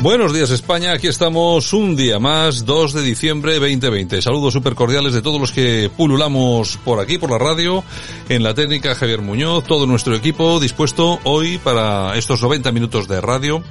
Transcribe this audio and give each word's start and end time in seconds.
Buenos 0.00 0.32
días 0.32 0.50
España, 0.50 0.92
aquí 0.92 1.08
estamos 1.08 1.72
un 1.72 1.96
día 1.96 2.20
más, 2.20 2.64
2 2.64 2.92
de 2.92 3.02
diciembre 3.02 3.54
2020. 3.54 4.22
Saludos 4.22 4.52
súper 4.52 4.76
cordiales 4.76 5.12
de 5.12 5.22
todos 5.22 5.40
los 5.40 5.50
que 5.50 5.90
pululamos 5.94 6.78
por 6.84 7.00
aquí, 7.00 7.18
por 7.18 7.32
la 7.32 7.38
radio, 7.38 7.82
en 8.28 8.44
la 8.44 8.54
técnica 8.54 8.94
Javier 8.94 9.22
Muñoz, 9.22 9.64
todo 9.64 9.88
nuestro 9.88 10.14
equipo 10.14 10.60
dispuesto 10.60 11.18
hoy 11.24 11.58
para 11.58 12.16
estos 12.16 12.40
90 12.40 12.70
minutos 12.70 13.08
de 13.08 13.20
radio. 13.20 13.64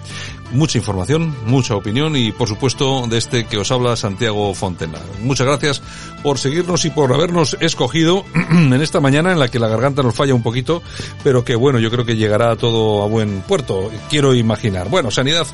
Mucha 0.52 0.78
información, 0.78 1.36
mucha 1.46 1.76
opinión 1.76 2.16
y 2.16 2.32
por 2.32 2.48
supuesto 2.48 3.06
de 3.08 3.18
este 3.18 3.46
que 3.46 3.58
os 3.58 3.70
habla 3.70 3.98
Santiago 3.98 4.54
Fontena. 4.54 5.00
Muchas 5.22 5.46
gracias 5.46 5.82
por 6.24 6.40
seguirnos 6.40 6.86
y 6.86 6.90
por 6.90 7.14
habernos 7.14 7.58
escogido 7.60 8.24
en 8.52 8.82
esta 8.82 9.02
mañana 9.02 9.34
en 9.34 9.40
la 9.40 9.50
que 9.50 9.60
la 9.60 9.68
garganta 9.68 10.04
nos 10.04 10.16
falla 10.16 10.34
un 10.34 10.44
poquito, 10.44 10.82
pero 11.24 11.44
que 11.44 11.56
bueno, 11.56 11.80
yo 11.80 11.92
creo 11.92 12.06
que 12.06 12.16
llegará 12.16 12.56
todo 12.56 13.04
a 13.04 13.08
buen 13.08 13.42
puerto, 13.42 13.92
quiero 14.10 14.34
imaginar. 14.36 14.90
Bueno, 14.90 15.12
Sanidad 15.12 15.48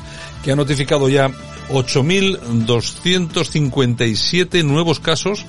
que 0.44 0.52
ha 0.52 0.56
notificado 0.56 1.08
ya 1.08 1.28
8.257 1.70 4.64
nuevos 4.64 5.00
casos 5.00 5.44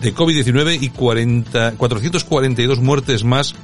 de 0.00 0.14
COVID-19 0.14 0.78
y 0.82 0.90
40, 0.90 1.72
442 1.76 2.78
muertes 2.78 3.24
más 3.24 3.56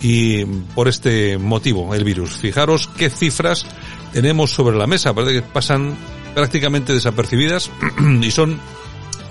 y 0.00 0.44
por 0.74 0.88
este 0.88 1.36
motivo 1.38 1.94
el 1.94 2.04
virus. 2.04 2.36
Fijaros 2.36 2.88
qué 2.96 3.10
cifras 3.10 3.66
tenemos 4.12 4.50
sobre 4.50 4.76
la 4.76 4.86
mesa, 4.86 5.14
parece 5.14 5.34
que 5.34 5.42
pasan 5.42 5.96
prácticamente 6.34 6.92
desapercibidas 6.92 7.70
y 8.22 8.30
son 8.30 8.60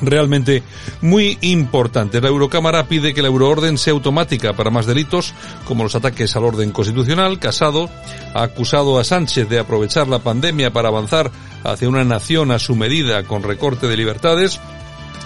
realmente 0.01 0.63
muy 1.01 1.37
importante. 1.41 2.21
La 2.21 2.27
Eurocámara 2.27 2.87
pide 2.87 3.13
que 3.13 3.21
la 3.21 3.27
euroorden 3.27 3.77
sea 3.77 3.93
automática 3.93 4.53
para 4.53 4.69
más 4.69 4.85
delitos, 4.85 5.33
como 5.65 5.83
los 5.83 5.95
ataques 5.95 6.35
al 6.35 6.43
orden 6.43 6.71
constitucional. 6.71 7.39
Casado 7.39 7.89
ha 8.33 8.43
acusado 8.43 8.99
a 8.99 9.03
Sánchez 9.03 9.49
de 9.49 9.59
aprovechar 9.59 10.07
la 10.07 10.19
pandemia 10.19 10.71
para 10.71 10.89
avanzar 10.89 11.31
hacia 11.63 11.89
una 11.89 12.03
nación 12.03 12.51
a 12.51 12.59
su 12.59 12.75
medida 12.75 13.23
con 13.23 13.43
recorte 13.43 13.87
de 13.87 13.97
libertades. 13.97 14.59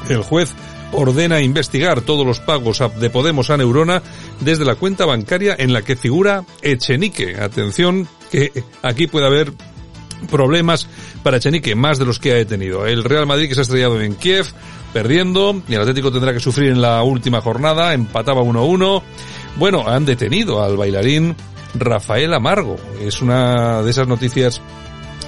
El 0.09 0.21
juez 0.21 0.53
ordena 0.93 1.41
investigar 1.41 2.02
todos 2.02 2.25
los 2.25 2.39
pagos 2.39 2.81
de 2.99 3.09
Podemos 3.09 3.49
a 3.49 3.58
Neurona 3.58 4.02
desde 4.39 4.65
la 4.65 4.75
cuenta 4.75 5.05
bancaria 5.05 5.55
en 5.58 5.73
la 5.73 5.81
que 5.83 5.95
figura 5.95 6.43
Echenique. 6.61 7.38
Atención, 7.39 8.08
que 8.31 8.63
aquí 8.81 9.07
puede 9.07 9.27
haber 9.27 9.53
problemas 10.29 10.87
para 11.23 11.37
Echenique, 11.37 11.75
más 11.75 11.99
de 11.99 12.05
los 12.05 12.19
que 12.19 12.31
ha 12.31 12.35
detenido. 12.35 12.85
El 12.85 13.03
Real 13.03 13.25
Madrid 13.25 13.47
que 13.47 13.55
se 13.55 13.61
ha 13.61 13.63
estrellado 13.63 13.99
en 14.02 14.15
Kiev, 14.15 14.47
perdiendo, 14.93 15.61
y 15.67 15.73
el 15.73 15.81
Atlético 15.81 16.11
tendrá 16.11 16.33
que 16.33 16.39
sufrir 16.39 16.71
en 16.71 16.81
la 16.81 17.02
última 17.03 17.41
jornada, 17.41 17.93
empataba 17.93 18.41
1-1. 18.41 19.02
Bueno, 19.58 19.87
han 19.87 20.05
detenido 20.05 20.64
al 20.64 20.77
bailarín 20.77 21.36
Rafael 21.73 22.33
Amargo. 22.33 22.77
Es 23.02 23.21
una 23.21 23.81
de 23.81 23.91
esas 23.91 24.08
noticias 24.08 24.61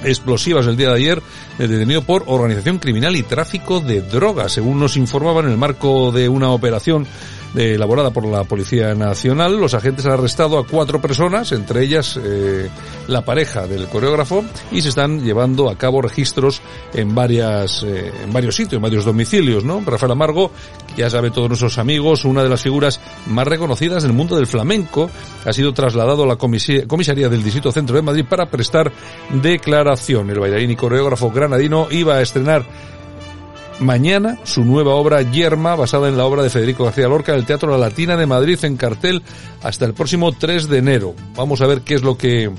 explosivas 0.02 0.66
el 0.66 0.76
día 0.76 0.90
de 0.90 0.96
ayer, 0.96 1.22
detenido 1.58 2.02
por 2.02 2.24
organización 2.26 2.78
criminal 2.78 3.16
y 3.16 3.22
tráfico 3.22 3.80
de 3.80 4.02
drogas, 4.02 4.52
según 4.52 4.78
nos 4.78 4.96
informaban 4.96 5.46
en 5.46 5.52
el 5.52 5.58
marco 5.58 6.12
de 6.12 6.28
una 6.28 6.50
operación 6.50 7.06
elaborada 7.54 8.10
por 8.10 8.26
la 8.26 8.44
Policía 8.44 8.94
Nacional. 8.94 9.58
Los 9.58 9.74
agentes 9.74 10.06
han 10.06 10.12
arrestado 10.12 10.58
a 10.58 10.66
cuatro 10.66 11.00
personas, 11.00 11.52
entre 11.52 11.82
ellas 11.82 12.18
eh, 12.22 12.68
la 13.08 13.24
pareja 13.24 13.66
del 13.66 13.86
coreógrafo, 13.88 14.44
y 14.72 14.82
se 14.82 14.88
están 14.88 15.24
llevando 15.24 15.68
a 15.70 15.76
cabo 15.76 16.02
registros 16.02 16.60
en 16.92 17.14
varias, 17.14 17.82
eh, 17.82 18.12
en 18.24 18.32
varios 18.32 18.56
sitios, 18.56 18.74
en 18.74 18.82
varios 18.82 19.04
domicilios, 19.04 19.64
¿no? 19.64 19.82
Rafael 19.84 20.12
Amargo, 20.12 20.50
ya 20.96 21.08
sabe 21.10 21.30
todos 21.30 21.48
nuestros 21.48 21.78
amigos, 21.78 22.24
una 22.24 22.42
de 22.42 22.48
las 22.48 22.62
figuras 22.62 23.00
más 23.26 23.46
reconocidas 23.46 24.02
del 24.02 24.12
mundo 24.12 24.36
del 24.36 24.46
flamenco, 24.46 25.10
ha 25.44 25.52
sido 25.52 25.72
trasladado 25.72 26.24
a 26.24 26.26
la 26.26 26.36
comisaría 26.36 27.28
del 27.28 27.42
Distrito 27.42 27.72
Centro 27.72 27.96
de 27.96 28.02
Madrid 28.02 28.24
para 28.28 28.46
prestar 28.46 28.92
declaración. 29.42 30.30
El 30.30 30.40
bailarín 30.40 30.70
y 30.70 30.76
coreógrafo 30.76 31.30
granadino 31.30 31.88
iba 31.90 32.16
a 32.16 32.22
estrenar 32.22 32.64
mañana 33.80 34.38
su 34.44 34.64
nueva 34.64 34.94
obra 34.94 35.22
Yerma, 35.22 35.74
basada 35.74 36.08
en 36.08 36.16
la 36.16 36.24
obra 36.24 36.42
de 36.42 36.50
Federico 36.50 36.84
García 36.84 37.08
Lorca, 37.08 37.32
del 37.32 37.46
Teatro 37.46 37.70
La 37.70 37.78
Latina 37.78 38.16
de 38.16 38.26
Madrid 38.26 38.58
en 38.64 38.76
cartel 38.76 39.22
hasta 39.62 39.84
el 39.84 39.94
próximo 39.94 40.32
3 40.32 40.68
de 40.68 40.78
enero. 40.78 41.14
Vamos 41.36 41.60
a 41.60 41.66
ver 41.66 41.82
qué 41.82 41.94
es 41.94 42.02
lo 42.02 42.16
que 42.16 42.50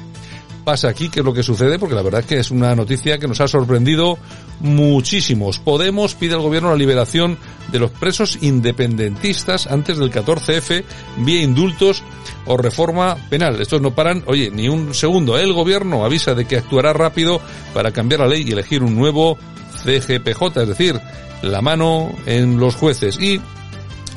pasa 0.65 0.89
aquí, 0.89 1.09
qué 1.09 1.19
es 1.19 1.25
lo 1.25 1.33
que 1.33 1.43
sucede, 1.43 1.79
porque 1.79 1.95
la 1.95 2.01
verdad 2.01 2.21
es 2.21 2.25
que 2.25 2.39
es 2.39 2.51
una 2.51 2.75
noticia 2.75 3.19
que 3.19 3.27
nos 3.27 3.39
ha 3.39 3.47
sorprendido 3.47 4.17
muchísimos. 4.59 5.59
Podemos 5.59 6.15
pide 6.15 6.33
al 6.33 6.41
gobierno 6.41 6.71
la 6.71 6.75
liberación 6.75 7.37
de 7.71 7.79
los 7.79 7.91
presos 7.91 8.39
independentistas 8.41 9.67
antes 9.67 9.97
del 9.97 10.11
14F 10.11 10.83
vía 11.17 11.41
indultos 11.41 12.03
o 12.45 12.57
reforma 12.57 13.15
penal. 13.29 13.61
Estos 13.61 13.81
no 13.81 13.93
paran, 13.93 14.23
oye, 14.25 14.49
ni 14.51 14.67
un 14.67 14.93
segundo. 14.93 15.37
El 15.37 15.53
gobierno 15.53 16.03
avisa 16.03 16.33
de 16.33 16.45
que 16.45 16.57
actuará 16.57 16.91
rápido 16.93 17.39
para 17.73 17.91
cambiar 17.91 18.21
la 18.21 18.27
ley 18.27 18.43
y 18.45 18.51
elegir 18.51 18.83
un 18.83 18.95
nuevo 18.95 19.37
CGPJ, 19.85 20.61
es 20.61 20.67
decir, 20.67 20.99
la 21.41 21.61
mano 21.61 22.11
en 22.25 22.59
los 22.59 22.75
jueces 22.75 23.19
y 23.19 23.39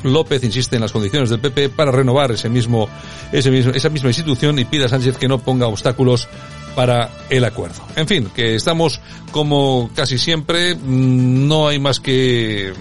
López 0.03 0.43
insiste 0.43 0.75
en 0.75 0.81
las 0.81 0.91
condiciones 0.91 1.29
del 1.29 1.39
PP 1.39 1.69
para 1.69 1.91
renovar 1.91 2.31
ese 2.31 2.49
mismo, 2.49 2.87
ese 3.31 3.51
mismo, 3.51 3.71
esa 3.73 3.89
misma 3.89 4.09
institución 4.09 4.57
y 4.59 4.65
pide 4.65 4.85
a 4.85 4.89
Sánchez 4.89 5.17
que 5.17 5.27
no 5.27 5.39
ponga 5.39 5.67
obstáculos 5.67 6.27
para 6.75 7.09
el 7.29 7.43
acuerdo. 7.43 7.81
En 7.95 8.07
fin, 8.07 8.29
que 8.33 8.55
estamos 8.55 9.01
como 9.31 9.89
casi 9.95 10.17
siempre, 10.17 10.75
mm, 10.75 11.47
no 11.47 11.67
hay 11.67 11.79
más 11.79 11.99
que 11.99 12.73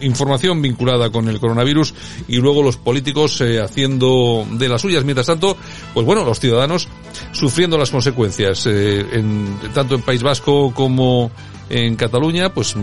información 0.00 0.62
vinculada 0.62 1.10
con 1.10 1.28
el 1.28 1.38
coronavirus 1.40 1.94
y 2.28 2.36
luego 2.36 2.62
los 2.62 2.76
políticos 2.76 3.40
eh, 3.40 3.60
haciendo 3.60 4.46
de 4.52 4.68
las 4.68 4.80
suyas. 4.80 5.04
Mientras 5.04 5.26
tanto, 5.26 5.56
pues 5.92 6.06
bueno, 6.06 6.24
los 6.24 6.40
ciudadanos 6.40 6.88
sufriendo 7.32 7.76
las 7.76 7.90
consecuencias, 7.90 8.66
eh, 8.66 9.04
en, 9.12 9.58
tanto 9.74 9.96
en 9.96 10.02
País 10.02 10.22
Vasco 10.22 10.72
como 10.74 11.30
en 11.70 11.96
Cataluña, 11.96 12.52
pues 12.52 12.74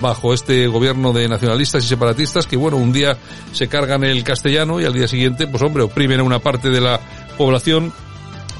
bajo 0.00 0.32
este 0.32 0.66
gobierno 0.66 1.12
de 1.12 1.28
nacionalistas 1.28 1.84
y 1.84 1.88
separatistas 1.88 2.46
que 2.46 2.56
bueno, 2.56 2.76
un 2.76 2.92
día 2.92 3.16
se 3.52 3.68
cargan 3.68 4.04
el 4.04 4.22
castellano 4.24 4.80
y 4.80 4.84
al 4.84 4.92
día 4.92 5.08
siguiente, 5.08 5.46
pues 5.46 5.62
hombre, 5.62 5.82
oprimen 5.82 6.20
a 6.20 6.22
una 6.22 6.38
parte 6.38 6.70
de 6.70 6.80
la 6.80 7.00
población 7.36 7.92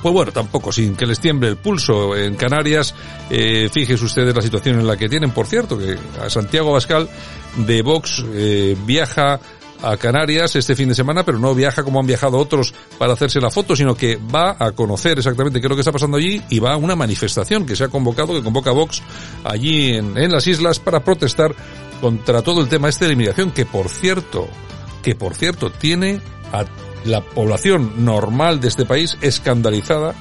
pues 0.02 0.14
bueno, 0.14 0.30
tampoco 0.30 0.70
sin 0.70 0.94
que 0.94 1.06
les 1.06 1.18
tiemble 1.18 1.48
el 1.48 1.56
pulso. 1.56 2.16
En 2.16 2.36
Canarias, 2.36 2.94
eh, 3.30 3.68
fíjense 3.72 4.04
ustedes 4.04 4.34
la 4.34 4.42
situación 4.42 4.78
en 4.78 4.86
la 4.86 4.96
que 4.96 5.08
tienen. 5.08 5.32
Por 5.32 5.46
cierto, 5.46 5.76
que 5.76 5.96
a 6.20 6.30
Santiago 6.30 6.72
Bascal 6.72 7.08
de 7.56 7.82
Vox 7.82 8.24
eh, 8.32 8.76
viaja 8.86 9.40
a 9.82 9.96
Canarias 9.96 10.56
este 10.56 10.74
fin 10.74 10.88
de 10.88 10.94
semana, 10.94 11.24
pero 11.24 11.38
no 11.38 11.54
viaja 11.54 11.82
como 11.82 12.00
han 12.00 12.06
viajado 12.06 12.38
otros 12.38 12.74
para 12.98 13.12
hacerse 13.12 13.40
la 13.40 13.50
foto, 13.50 13.76
sino 13.76 13.94
que 13.94 14.16
va 14.16 14.56
a 14.58 14.72
conocer 14.72 15.18
exactamente 15.18 15.60
qué 15.60 15.66
es 15.66 15.70
lo 15.70 15.76
que 15.76 15.82
está 15.82 15.92
pasando 15.92 16.16
allí 16.16 16.42
y 16.48 16.58
va 16.58 16.72
a 16.72 16.76
una 16.76 16.96
manifestación 16.96 17.66
que 17.66 17.76
se 17.76 17.84
ha 17.84 17.88
convocado, 17.88 18.34
que 18.34 18.42
convoca 18.42 18.72
Vox 18.72 19.02
allí 19.44 19.94
en, 19.94 20.16
en 20.16 20.32
las 20.32 20.46
islas 20.46 20.78
para 20.78 21.00
protestar 21.00 21.54
contra 22.00 22.42
todo 22.42 22.60
el 22.60 22.68
tema 22.68 22.88
este 22.88 23.04
de 23.04 23.10
la 23.10 23.14
inmigración, 23.14 23.50
que 23.50 23.66
por 23.66 23.88
cierto, 23.88 24.48
que 25.02 25.14
por 25.14 25.34
cierto 25.34 25.70
tiene 25.70 26.20
a 26.52 26.64
la 27.04 27.20
población 27.22 28.04
normal 28.04 28.60
de 28.60 28.68
este 28.68 28.84
país 28.84 29.16
escandalizada 29.20 30.14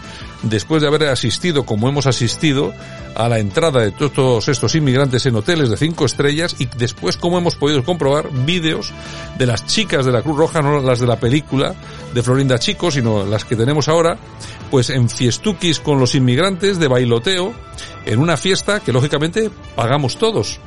después 0.43 0.81
de 0.81 0.87
haber 0.87 1.03
asistido, 1.05 1.65
como 1.65 1.89
hemos 1.89 2.05
asistido, 2.05 2.73
a 3.15 3.27
la 3.27 3.39
entrada 3.39 3.81
de 3.81 3.91
todos 3.91 4.47
estos 4.47 4.75
inmigrantes 4.75 5.25
en 5.25 5.35
hoteles 5.35 5.69
de 5.69 5.77
cinco 5.77 6.05
estrellas 6.05 6.55
y 6.59 6.65
después, 6.77 7.17
como 7.17 7.37
hemos 7.37 7.55
podido 7.55 7.83
comprobar, 7.83 8.29
vídeos 8.45 8.93
de 9.37 9.45
las 9.47 9.65
chicas 9.65 10.05
de 10.05 10.11
la 10.11 10.21
Cruz 10.21 10.37
Roja, 10.37 10.61
no 10.61 10.79
las 10.79 10.99
de 10.99 11.07
la 11.07 11.19
película 11.19 11.73
de 12.13 12.23
Florinda 12.23 12.59
Chico, 12.59 12.91
sino 12.91 13.25
las 13.25 13.45
que 13.45 13.55
tenemos 13.55 13.87
ahora, 13.87 14.17
pues 14.69 14.89
en 14.89 15.09
fiestuquis 15.09 15.79
con 15.79 15.99
los 15.99 16.15
inmigrantes 16.15 16.77
de 16.77 16.87
bailoteo, 16.87 17.53
en 18.05 18.19
una 18.19 18.37
fiesta 18.37 18.79
que 18.79 18.93
lógicamente 18.93 19.49
pagamos 19.75 20.17
todos. 20.17 20.59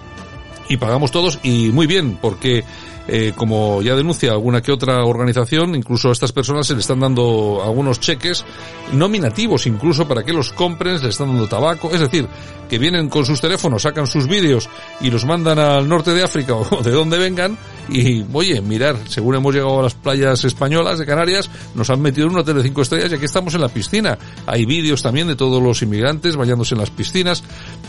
Y 0.69 0.77
pagamos 0.77 1.11
todos 1.11 1.41
y 1.43 1.71
muy 1.71 1.87
bien, 1.87 2.17
porque 2.21 2.65
eh, 3.13 3.33
como 3.35 3.83
ya 3.83 3.97
denuncia 3.97 4.31
alguna 4.31 4.63
que 4.63 4.71
otra 4.71 5.05
organización, 5.05 5.75
incluso 5.75 6.11
a 6.11 6.13
estas 6.13 6.31
personas 6.31 6.69
se 6.69 6.75
le 6.75 6.81
están 6.81 7.01
dando 7.01 7.61
algunos 7.65 7.99
cheques 7.99 8.45
nominativos 8.93 9.67
incluso 9.67 10.07
para 10.07 10.23
que 10.23 10.33
los 10.33 10.53
compren, 10.53 10.99
se 10.99 11.07
les 11.07 11.15
están 11.15 11.29
dando 11.29 11.49
tabaco, 11.49 11.91
es 11.93 11.99
decir, 11.99 12.29
que 12.69 12.79
vienen 12.79 13.09
con 13.09 13.27
sus 13.27 13.41
teléfonos, 13.41 13.83
sacan 13.83 14.07
sus 14.07 14.29
vídeos 14.29 14.69
y 15.01 15.11
los 15.11 15.25
mandan 15.25 15.59
al 15.59 15.89
norte 15.89 16.15
de 16.15 16.23
África 16.23 16.55
o 16.71 16.83
de 16.83 16.93
donde 16.93 17.19
vengan 17.19 17.59
y, 17.89 18.25
oye, 18.33 18.61
mirar, 18.61 18.97
según 19.09 19.35
hemos 19.35 19.53
llegado 19.53 19.81
a 19.81 19.83
las 19.83 19.95
playas 19.95 20.45
españolas 20.45 20.99
de 20.99 21.07
Canarias, 21.07 21.51
nos 21.75 21.91
han 21.91 22.01
metido 22.01 22.29
en 22.29 22.35
un 22.35 22.39
hotel 22.39 22.57
de 22.57 22.63
cinco 22.63 22.83
estrellas 22.83 23.11
y 23.11 23.17
aquí 23.17 23.25
estamos 23.25 23.55
en 23.55 23.61
la 23.61 23.69
piscina. 23.69 24.17
Hay 24.47 24.65
vídeos 24.65 25.03
también 25.03 25.27
de 25.27 25.35
todos 25.35 25.61
los 25.61 25.83
inmigrantes 25.83 26.37
bañándose 26.37 26.75
en 26.75 26.81
las 26.81 26.91
piscinas. 26.91 27.43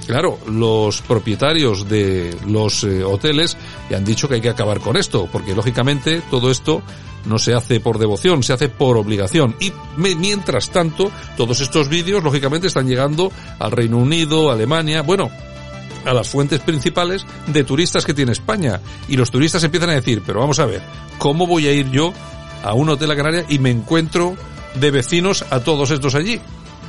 Claro, 0.07 0.39
los 0.47 1.03
propietarios 1.03 1.87
de 1.87 2.35
los 2.47 2.83
eh, 2.83 3.03
hoteles 3.03 3.55
ya 3.89 3.97
han 3.97 4.05
dicho 4.05 4.27
que 4.27 4.35
hay 4.35 4.41
que 4.41 4.49
acabar 4.49 4.79
con 4.79 4.97
esto, 4.97 5.10
porque 5.31 5.55
lógicamente 5.55 6.21
todo 6.29 6.51
esto 6.51 6.81
no 7.25 7.37
se 7.37 7.53
hace 7.53 7.79
por 7.79 7.99
devoción, 7.99 8.43
se 8.43 8.53
hace 8.53 8.69
por 8.69 8.97
obligación. 8.97 9.55
Y 9.59 9.71
mientras 9.97 10.69
tanto, 10.69 11.11
todos 11.37 11.61
estos 11.61 11.87
vídeos, 11.87 12.23
lógicamente, 12.23 12.67
están 12.67 12.87
llegando 12.87 13.31
al 13.59 13.71
Reino 13.71 13.97
Unido, 13.97 14.51
Alemania, 14.51 15.01
bueno, 15.01 15.29
a 16.05 16.13
las 16.13 16.29
fuentes 16.29 16.59
principales 16.61 17.25
de 17.47 17.63
turistas 17.63 18.05
que 18.05 18.13
tiene 18.13 18.31
España. 18.31 18.79
Y 19.07 19.17
los 19.17 19.31
turistas 19.31 19.63
empiezan 19.63 19.91
a 19.91 19.95
decir, 19.95 20.23
pero 20.25 20.39
vamos 20.39 20.59
a 20.59 20.65
ver, 20.65 20.81
¿cómo 21.17 21.45
voy 21.47 21.67
a 21.67 21.73
ir 21.73 21.91
yo 21.91 22.13
a 22.63 22.73
un 22.73 22.89
hotel 22.89 23.11
a 23.11 23.15
Canarias 23.15 23.45
y 23.49 23.59
me 23.59 23.69
encuentro 23.69 24.35
de 24.75 24.91
vecinos 24.91 25.45
a 25.49 25.59
todos 25.59 25.91
estos 25.91 26.15
allí? 26.15 26.39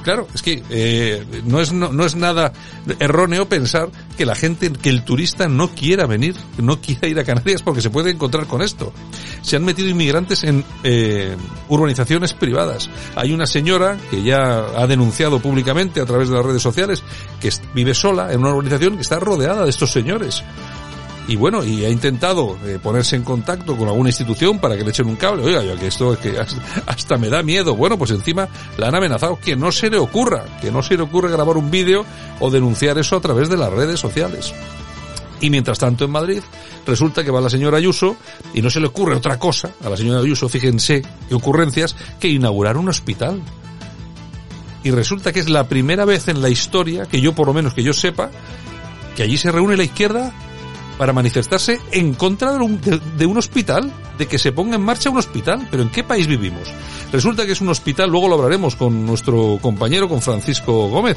Claro, 0.02 0.26
es 0.34 0.42
que 0.42 0.62
eh, 0.70 1.24
no, 1.44 1.60
es, 1.60 1.72
no, 1.72 2.04
es 2.04 2.16
nada 2.16 2.52
erróneo 2.98 3.48
pensar 3.48 3.88
que 4.16 4.26
la 4.26 4.34
gente, 4.34 4.72
que 4.72 4.88
el 4.88 5.04
turista 5.04 5.48
no 5.48 5.68
quiera 5.70 6.06
venir, 6.06 6.34
no 6.58 6.80
quiera 6.80 7.08
ir 7.08 7.18
a 7.18 7.24
Canarias 7.24 7.62
porque 7.62 7.80
se 7.80 7.90
puede 7.90 8.10
encontrar 8.10 8.46
con 8.46 8.62
esto. 8.62 8.92
Se 9.42 9.56
han 9.56 9.64
metido 9.64 9.88
inmigrantes 9.88 10.42
en 10.44 10.64
eh, 10.82 11.36
urbanizaciones 11.68 12.34
privadas. 12.34 12.90
Hay 13.14 13.32
una 13.32 13.46
señora 13.46 13.96
que 14.10 14.22
ya 14.22 14.66
ha 14.76 14.86
denunciado 14.86 15.40
públicamente 15.40 16.00
a 16.00 16.06
través 16.06 16.28
de 16.28 16.36
las 16.36 16.44
redes 16.44 16.62
sociales 16.62 17.02
que 17.40 17.50
vive 17.74 17.94
sola 17.94 18.32
en 18.32 18.40
una 18.40 18.50
urbanización 18.50 18.96
que 18.96 19.02
está 19.02 19.20
rodeada 19.20 19.64
de 19.64 19.70
estos 19.70 19.92
señores 19.92 20.42
y 21.28 21.36
bueno, 21.36 21.62
y 21.62 21.84
ha 21.84 21.88
intentado 21.88 22.58
eh, 22.64 22.78
ponerse 22.82 23.14
en 23.14 23.22
contacto 23.22 23.76
con 23.76 23.88
alguna 23.88 24.08
institución 24.08 24.58
para 24.58 24.76
que 24.76 24.82
le 24.82 24.90
echen 24.90 25.06
un 25.06 25.16
cable. 25.16 25.44
Oiga, 25.44 25.62
que 25.76 25.86
esto 25.86 26.14
es 26.14 26.18
que 26.18 26.36
hasta, 26.86 27.16
me 27.16 27.28
da 27.28 27.42
miedo. 27.42 27.76
Bueno, 27.76 27.96
pues 27.96 28.10
encima 28.10 28.48
la 28.76 28.88
han 28.88 28.94
amenazado 28.94 29.38
que 29.38 29.54
no 29.54 29.70
se 29.70 29.88
le 29.88 29.98
ocurra, 29.98 30.44
que 30.60 30.72
no 30.72 30.82
se 30.82 30.96
le 30.96 31.02
ocurra 31.02 31.30
grabar 31.30 31.56
un 31.56 31.70
vídeo 31.70 32.04
o 32.40 32.50
denunciar 32.50 32.98
eso 32.98 33.16
a 33.16 33.20
través 33.20 33.48
de 33.48 33.56
las 33.56 33.72
redes 33.72 34.00
sociales. 34.00 34.52
Y 35.40 35.50
mientras 35.50 35.78
tanto 35.78 36.04
en 36.04 36.10
Madrid 36.10 36.40
resulta 36.86 37.24
que 37.24 37.30
va 37.30 37.40
la 37.40 37.50
señora 37.50 37.76
Ayuso 37.76 38.16
y 38.54 38.62
no 38.62 38.70
se 38.70 38.80
le 38.80 38.86
ocurre 38.86 39.16
otra 39.16 39.38
cosa 39.38 39.70
a 39.84 39.88
la 39.88 39.96
señora 39.96 40.20
Ayuso, 40.20 40.48
fíjense 40.48 41.02
qué 41.28 41.34
ocurrencias, 41.34 41.96
que 42.18 42.28
inaugurar 42.28 42.76
un 42.76 42.88
hospital. 42.88 43.40
Y 44.84 44.90
resulta 44.90 45.32
que 45.32 45.40
es 45.40 45.48
la 45.48 45.68
primera 45.68 46.04
vez 46.04 46.26
en 46.26 46.42
la 46.42 46.48
historia, 46.48 47.06
que 47.06 47.20
yo 47.20 47.32
por 47.32 47.46
lo 47.46 47.54
menos 47.54 47.74
que 47.74 47.84
yo 47.84 47.92
sepa, 47.92 48.30
que 49.16 49.22
allí 49.22 49.38
se 49.38 49.52
reúne 49.52 49.76
la 49.76 49.84
izquierda 49.84 50.32
para 51.02 51.12
manifestarse 51.12 51.80
en 51.90 52.14
contra 52.14 52.52
de 52.52 53.26
un, 53.26 53.36
hospital, 53.36 53.92
de 54.18 54.28
que 54.28 54.38
se 54.38 54.52
ponga 54.52 54.76
en 54.76 54.82
marcha 54.82 55.10
un 55.10 55.18
hospital. 55.18 55.66
Pero 55.68 55.82
¿en 55.82 55.90
qué 55.90 56.04
país 56.04 56.28
vivimos? 56.28 56.68
Resulta 57.10 57.44
que 57.44 57.50
es 57.50 57.60
un 57.60 57.70
hospital, 57.70 58.08
luego 58.08 58.28
lo 58.28 58.36
hablaremos 58.36 58.76
con 58.76 59.04
nuestro 59.04 59.58
compañero, 59.60 60.08
con 60.08 60.22
Francisco 60.22 60.88
Gómez. 60.90 61.16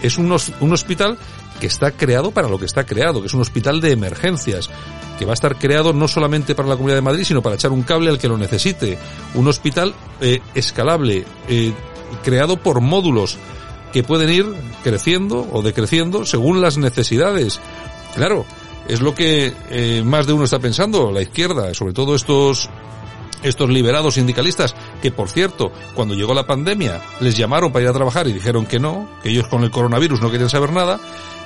Es 0.00 0.18
un, 0.18 0.32
un 0.60 0.72
hospital 0.72 1.18
que 1.58 1.66
está 1.66 1.90
creado 1.90 2.30
para 2.30 2.48
lo 2.48 2.60
que 2.60 2.66
está 2.66 2.86
creado, 2.86 3.22
que 3.22 3.26
es 3.26 3.34
un 3.34 3.40
hospital 3.40 3.80
de 3.80 3.90
emergencias, 3.90 4.70
que 5.18 5.24
va 5.24 5.32
a 5.32 5.34
estar 5.34 5.58
creado 5.58 5.92
no 5.92 6.06
solamente 6.06 6.54
para 6.54 6.68
la 6.68 6.76
Comunidad 6.76 6.98
de 6.98 7.02
Madrid, 7.02 7.24
sino 7.24 7.42
para 7.42 7.56
echar 7.56 7.72
un 7.72 7.82
cable 7.82 8.10
al 8.10 8.20
que 8.20 8.28
lo 8.28 8.38
necesite. 8.38 9.00
Un 9.34 9.48
hospital 9.48 9.96
eh, 10.20 10.38
escalable, 10.54 11.24
eh, 11.48 11.72
creado 12.22 12.56
por 12.56 12.80
módulos 12.80 13.36
que 13.92 14.04
pueden 14.04 14.30
ir 14.30 14.46
creciendo 14.84 15.44
o 15.50 15.60
decreciendo 15.60 16.24
según 16.24 16.60
las 16.60 16.78
necesidades. 16.78 17.60
Claro, 18.14 18.46
es 18.88 19.00
lo 19.00 19.14
que 19.14 19.52
eh, 19.70 20.02
más 20.04 20.26
de 20.26 20.32
uno 20.32 20.44
está 20.44 20.58
pensando, 20.58 21.10
la 21.10 21.22
izquierda, 21.22 21.72
sobre 21.74 21.92
todo 21.92 22.14
estos 22.14 22.68
estos 23.42 23.68
liberados 23.68 24.14
sindicalistas, 24.14 24.74
que 25.02 25.12
por 25.12 25.28
cierto, 25.28 25.70
cuando 25.94 26.14
llegó 26.14 26.32
la 26.32 26.46
pandemia, 26.46 27.02
les 27.20 27.36
llamaron 27.36 27.72
para 27.72 27.84
ir 27.84 27.88
a 27.90 27.92
trabajar 27.92 28.26
y 28.26 28.32
dijeron 28.32 28.64
que 28.64 28.80
no, 28.80 29.08
que 29.22 29.28
ellos 29.30 29.48
con 29.48 29.62
el 29.62 29.70
coronavirus 29.70 30.22
no 30.22 30.30
querían 30.30 30.48
saber 30.48 30.72
nada, 30.72 30.98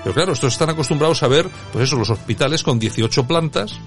pero 0.05 0.15
claro, 0.15 0.33
estos 0.33 0.53
están 0.53 0.71
acostumbrados 0.71 1.23
a 1.25 1.29
ver, 1.29 1.49
pues 1.73 1.85
eso, 1.85 1.97
los 1.97 2.11
hospitales 2.11 2.63
con 2.63 2.79
18 2.79 3.27
plantas, 3.27 3.81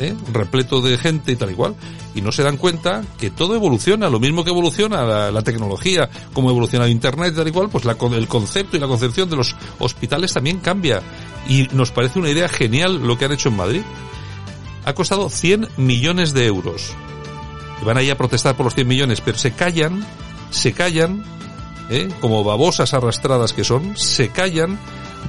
¿eh? 0.00 0.14
repleto 0.32 0.80
de 0.80 0.98
gente 0.98 1.32
y 1.32 1.36
tal 1.36 1.50
igual, 1.50 1.74
y 2.14 2.20
no 2.20 2.32
se 2.32 2.42
dan 2.42 2.56
cuenta 2.56 3.04
que 3.18 3.30
todo 3.30 3.54
evoluciona, 3.54 4.08
lo 4.08 4.20
mismo 4.20 4.44
que 4.44 4.50
evoluciona 4.50 5.30
la, 5.30 5.42
tecnología, 5.42 6.08
como 6.32 6.50
evoluciona 6.50 6.88
Internet 6.88 7.32
y 7.32 7.36
tal 7.36 7.48
igual, 7.48 7.68
pues 7.68 7.84
la, 7.84 7.96
el 8.16 8.28
concepto 8.28 8.76
y 8.76 8.80
la 8.80 8.86
concepción 8.86 9.28
de 9.28 9.36
los 9.36 9.54
hospitales 9.78 10.32
también 10.32 10.58
cambia. 10.58 11.02
Y 11.48 11.68
nos 11.72 11.92
parece 11.92 12.18
una 12.18 12.30
idea 12.30 12.48
genial 12.48 13.06
lo 13.06 13.16
que 13.18 13.26
han 13.26 13.32
hecho 13.32 13.50
en 13.50 13.56
Madrid. 13.56 13.82
Ha 14.84 14.94
costado 14.94 15.28
100 15.28 15.68
millones 15.76 16.32
de 16.32 16.46
euros. 16.46 16.92
Y 17.80 17.84
van 17.84 17.98
ahí 17.98 18.10
a 18.10 18.16
protestar 18.16 18.56
por 18.56 18.64
los 18.64 18.74
100 18.74 18.88
millones, 18.88 19.20
pero 19.20 19.38
se 19.38 19.52
callan, 19.52 20.04
se 20.50 20.72
callan, 20.72 21.24
¿eh? 21.90 22.08
como 22.20 22.42
babosas 22.42 22.94
arrastradas 22.94 23.52
que 23.52 23.64
son, 23.64 23.96
se 23.96 24.30
callan 24.30 24.78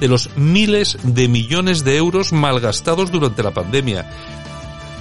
de 0.00 0.08
los 0.08 0.30
miles 0.36 0.98
de 1.02 1.28
millones 1.28 1.84
de 1.84 1.96
euros 1.96 2.32
malgastados 2.32 3.10
durante 3.10 3.42
la 3.42 3.50
pandemia 3.50 4.08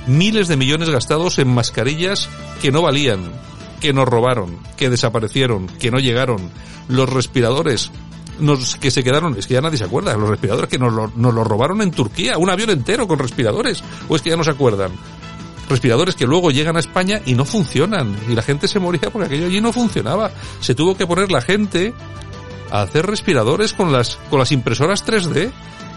miles 0.07 0.47
de 0.47 0.57
millones 0.57 0.89
gastados 0.89 1.39
en 1.39 1.49
mascarillas 1.49 2.29
que 2.61 2.71
no 2.71 2.81
valían, 2.81 3.31
que 3.79 3.93
nos 3.93 4.07
robaron, 4.07 4.57
que 4.75 4.89
desaparecieron, 4.89 5.67
que 5.67 5.91
no 5.91 5.99
llegaron, 5.99 6.49
los 6.87 7.09
respiradores 7.09 7.91
nos, 8.39 8.75
que 8.75 8.91
se 8.91 9.03
quedaron, 9.03 9.35
es 9.37 9.47
que 9.47 9.55
ya 9.55 9.61
nadie 9.61 9.77
se 9.77 9.83
acuerda, 9.83 10.15
los 10.15 10.29
respiradores 10.29 10.69
que 10.69 10.79
nos 10.79 11.15
nos 11.15 11.33
lo 11.33 11.43
robaron 11.43 11.81
en 11.81 11.91
Turquía, 11.91 12.37
un 12.37 12.49
avión 12.49 12.69
entero 12.69 13.07
con 13.07 13.19
respiradores, 13.19 13.83
o 14.07 14.15
es 14.15 14.21
que 14.21 14.29
ya 14.29 14.37
no 14.37 14.43
se 14.43 14.51
acuerdan. 14.51 14.91
Respiradores 15.69 16.15
que 16.15 16.25
luego 16.25 16.49
llegan 16.49 16.77
a 16.77 16.79
España 16.79 17.21
y 17.25 17.33
no 17.33 17.43
funcionan, 17.43 18.15
y 18.29 18.33
la 18.33 18.41
gente 18.41 18.67
se 18.67 18.79
moría 18.79 19.09
porque 19.11 19.27
aquello 19.27 19.47
allí 19.47 19.59
no 19.59 19.73
funcionaba. 19.73 20.31
Se 20.61 20.75
tuvo 20.75 20.95
que 20.95 21.05
poner 21.05 21.31
la 21.31 21.41
gente 21.41 21.93
a 22.71 22.81
hacer 22.81 23.05
respiradores 23.05 23.73
con 23.73 23.91
las, 23.91 24.17
con 24.29 24.39
las 24.39 24.51
impresoras 24.51 25.05
3D 25.05 25.51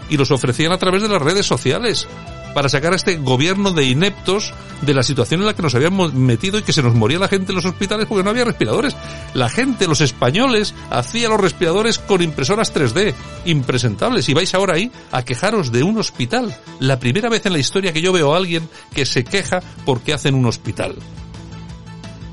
y 0.09 0.17
los 0.17 0.31
ofrecían 0.31 0.73
a 0.73 0.77
través 0.77 1.01
de 1.01 1.07
las 1.07 1.21
redes 1.21 1.45
sociales 1.45 2.07
para 2.53 2.69
sacar 2.69 2.93
a 2.93 2.95
este 2.95 3.17
gobierno 3.17 3.71
de 3.71 3.85
ineptos 3.85 4.53
de 4.81 4.93
la 4.93 5.03
situación 5.03 5.41
en 5.41 5.47
la 5.47 5.53
que 5.53 5.61
nos 5.61 5.75
habíamos 5.75 6.13
metido 6.13 6.57
y 6.57 6.63
que 6.63 6.73
se 6.73 6.81
nos 6.81 6.95
moría 6.95 7.19
la 7.19 7.27
gente 7.27 7.51
en 7.51 7.55
los 7.55 7.65
hospitales 7.65 8.07
porque 8.07 8.23
no 8.23 8.29
había 8.29 8.45
respiradores. 8.45 8.95
La 9.33 9.49
gente, 9.49 9.87
los 9.87 10.01
españoles, 10.01 10.73
hacía 10.89 11.29
los 11.29 11.39
respiradores 11.39 11.99
con 11.99 12.21
impresoras 12.21 12.73
3D, 12.73 13.13
impresentables. 13.45 14.27
Y 14.29 14.33
vais 14.33 14.53
ahora 14.53 14.75
ahí 14.75 14.91
a 15.11 15.23
quejaros 15.23 15.71
de 15.71 15.83
un 15.83 15.97
hospital. 15.97 16.55
La 16.79 16.99
primera 16.99 17.29
vez 17.29 17.45
en 17.45 17.53
la 17.53 17.59
historia 17.59 17.93
que 17.93 18.01
yo 18.01 18.11
veo 18.11 18.33
a 18.33 18.37
alguien 18.37 18.67
que 18.93 19.05
se 19.05 19.23
queja 19.23 19.61
porque 19.85 20.13
hacen 20.13 20.35
un 20.35 20.45
hospital. 20.45 20.95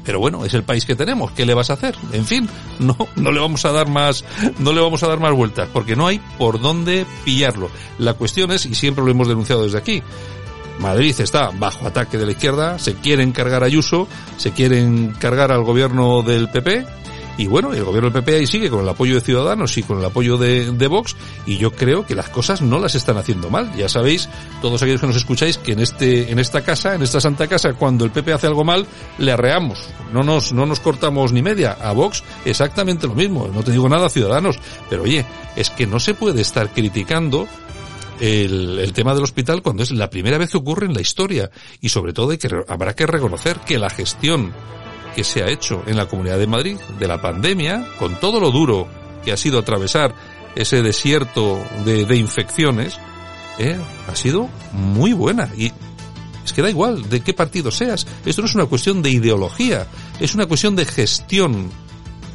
Pero 0.09 0.21
bueno, 0.21 0.47
es 0.47 0.55
el 0.55 0.63
país 0.63 0.87
que 0.87 0.97
tenemos, 0.97 1.33
¿qué 1.33 1.45
le 1.45 1.53
vas 1.53 1.69
a 1.69 1.75
hacer? 1.75 1.95
En 2.15 2.25
fin, 2.25 2.49
no, 2.79 2.97
no 3.17 3.31
le 3.31 3.41
vamos 3.41 3.67
a 3.67 3.73
dar 3.73 3.91
más, 3.91 4.25
no 4.59 4.73
le 4.73 4.81
vamos 4.81 5.03
a 5.03 5.07
dar 5.07 5.21
más 5.21 5.35
vueltas, 5.35 5.69
porque 5.71 5.97
no 5.97 6.07
hay 6.07 6.19
por 6.39 6.63
dónde 6.63 7.05
pillarlo. 7.27 7.69
La 7.99 8.15
cuestión 8.15 8.51
es, 8.51 8.65
y 8.65 8.75
siempre 8.75 9.05
lo 9.05 9.11
hemos 9.11 9.29
denunciado 9.29 9.65
desde 9.65 9.77
aquí, 9.77 10.03
Madrid 10.79 11.15
está 11.19 11.51
bajo 11.51 11.87
ataque 11.87 12.17
de 12.17 12.25
la 12.25 12.33
izquierda, 12.33 12.79
se 12.79 12.95
quieren 12.95 13.33
cargar 13.33 13.63
a 13.63 13.67
Ayuso, 13.67 14.09
se 14.39 14.53
quieren 14.53 15.15
cargar 15.19 15.53
al 15.53 15.63
gobierno 15.63 16.23
del 16.23 16.49
PP, 16.49 16.87
y 17.39 17.47
bueno, 17.47 17.73
el 17.73 17.85
gobierno 17.85 18.11
del 18.11 18.25
PP 18.25 18.37
ahí 18.37 18.47
sigue 18.49 18.69
con 18.69 18.81
el 18.81 18.89
apoyo 18.89 19.15
de 19.15 19.21
Ciudadanos 19.21 19.79
y 19.79 19.85
con 19.85 20.01
el 20.01 20.05
apoyo 20.05 20.37
de, 20.37 20.73
de, 20.73 20.87
Vox 20.89 21.15
y 21.47 21.57
yo 21.57 21.71
creo 21.71 22.05
que 22.05 22.17
las 22.17 22.29
cosas 22.31 22.63
no 22.63 22.81
las 22.81 22.97
están 22.97 23.17
haciendo 23.17 23.49
mal. 23.49 23.73
Ya 23.77 23.89
sabéis, 23.89 24.29
todos 24.61 24.83
aquellos 24.83 25.01
que 25.01 25.07
nos 25.07 25.15
escucháis, 25.15 25.57
que 25.57 25.73
en 25.73 25.79
este, 25.79 26.33
en 26.33 26.41
esta 26.41 26.63
casa, 26.63 26.97
en 26.97 27.03
esta 27.03 27.21
santa 27.21 27.47
casa, 27.47 27.75
cuando 27.75 28.05
el 28.05 28.11
PP 28.11 28.33
hace 28.33 28.49
algo 28.49 28.65
mal, 28.65 28.89
le 29.19 29.31
arreamos. 29.31 29.79
No 30.13 30.25
nos, 30.25 30.53
no 30.53 30.67
nos 30.67 30.81
cortamos 30.81 31.33
ni 31.33 31.41
media. 31.41 31.77
A 31.81 31.93
Vox 31.93 32.25
exactamente 32.45 33.07
lo 33.07 33.15
mismo. 33.15 33.49
No 33.55 33.63
te 33.63 33.71
digo 33.71 33.89
nada 33.89 34.09
Ciudadanos. 34.09 34.59
Pero 34.91 35.05
oye, 35.05 35.25
es 35.55 35.71
que 35.71 35.87
no 35.87 36.01
se 36.01 36.15
puede 36.15 36.41
estar 36.41 36.71
criticando 36.71 37.47
el, 38.19 38.81
el, 38.81 38.93
tema 38.93 39.15
del 39.15 39.23
hospital 39.23 39.63
cuando 39.63 39.85
es 39.85 39.93
la 39.93 40.11
primera 40.11 40.39
vez 40.39 40.51
que 40.51 40.57
ocurre 40.57 40.87
en 40.87 40.95
la 40.95 41.01
historia 41.01 41.53
y 41.81 41.89
sobre 41.91 42.13
todo 42.13 42.33
hay 42.33 42.39
que, 42.39 42.51
habrá 42.67 42.97
que 42.97 43.07
reconocer 43.07 43.61
que 43.61 43.79
la 43.79 43.91
gestión 43.91 44.53
que 45.15 45.25
se 45.25 45.43
ha 45.43 45.49
hecho 45.49 45.83
en 45.87 45.97
la 45.97 46.07
Comunidad 46.07 46.39
de 46.39 46.47
Madrid 46.47 46.77
de 46.99 47.09
la 47.09 47.21
pandemia, 47.21 47.87
con 47.99 48.19
todo 48.21 48.41
lo 48.41 48.51
duro 48.51 48.89
que 49.25 49.33
ha 49.33 49.37
sido 49.37 49.59
atravesar 49.59 50.15
ese 50.55 50.83
desierto 50.83 51.59
de, 51.85 52.17
infecciones, 52.17 52.99
eh, 53.59 53.79
ha 54.09 54.17
sido 54.17 54.49
muy 54.73 55.13
buena. 55.13 55.51
Y 55.57 55.73
es 56.45 56.53
que 56.53 56.63
da 56.63 56.71
igual 56.71 57.09
de 57.09 57.21
qué 57.21 57.35
partido 57.35 57.71
seas. 57.71 58.07
Esto 58.25 58.43
no 58.43 58.49
es 58.49 58.55
una 58.55 58.67
cuestión 58.67 59.03
de 59.03 59.11
ideología, 59.11 59.87
es 60.19 60.35
una 60.35 60.47
cuestión 60.47 60.77
de 60.77 60.85
gestión. 60.85 61.71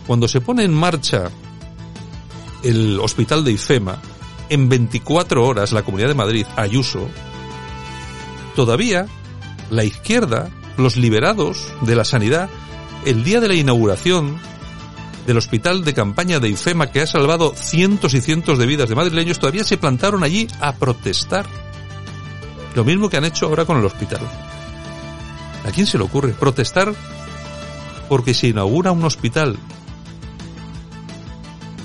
Cuando 0.06 0.28
se 0.28 0.42
pone 0.42 0.64
en 0.64 0.74
marcha 0.74 1.32
el 2.64 3.00
hospital 3.00 3.44
de 3.44 3.54
IFEMA, 3.54 3.98
en 4.50 4.70
24 4.70 5.46
horas 5.46 5.72
la 5.72 5.84
Comunidad 5.84 6.10
de 6.10 6.14
Madrid, 6.14 6.46
Ayuso, 6.56 7.08
todavía 8.56 9.08
la 9.70 9.84
izquierda, 9.84 10.50
los 10.78 10.98
liberados 10.98 11.74
de 11.82 11.96
la 11.96 12.06
sanidad, 12.06 12.50
el 13.06 13.24
día 13.24 13.40
de 13.40 13.48
la 13.48 13.56
inauguración 13.56 14.40
del 15.26 15.38
hospital 15.38 15.84
de 15.84 15.94
campaña 15.94 16.40
de 16.40 16.50
IFEMA 16.50 16.92
que 16.92 17.02
ha 17.02 17.08
salvado 17.08 17.54
cientos 17.56 18.14
y 18.14 18.22
cientos 18.22 18.58
de 18.58 18.66
vidas 18.66 18.90
de 18.90 18.96
madrileños, 18.96 19.40
todavía 19.40 19.64
se 19.64 19.78
plantaron 19.78 20.24
allí 20.24 20.48
a 20.60 20.74
protestar. 20.74 21.46
Lo 22.76 22.84
mismo 22.84 23.10
que 23.10 23.18
han 23.18 23.26
hecho 23.26 23.48
ahora 23.48 23.66
con 23.66 23.78
el 23.78 23.86
hospital. 23.86 24.22
¿A 25.66 25.72
quién 25.72 25.88
se 25.88 25.98
le 25.98 26.04
ocurre 26.04 26.34
protestar 26.34 26.94
porque 28.10 28.34
se 28.34 28.48
inaugura 28.48 28.92
un 28.92 29.06
hospital? 29.06 29.58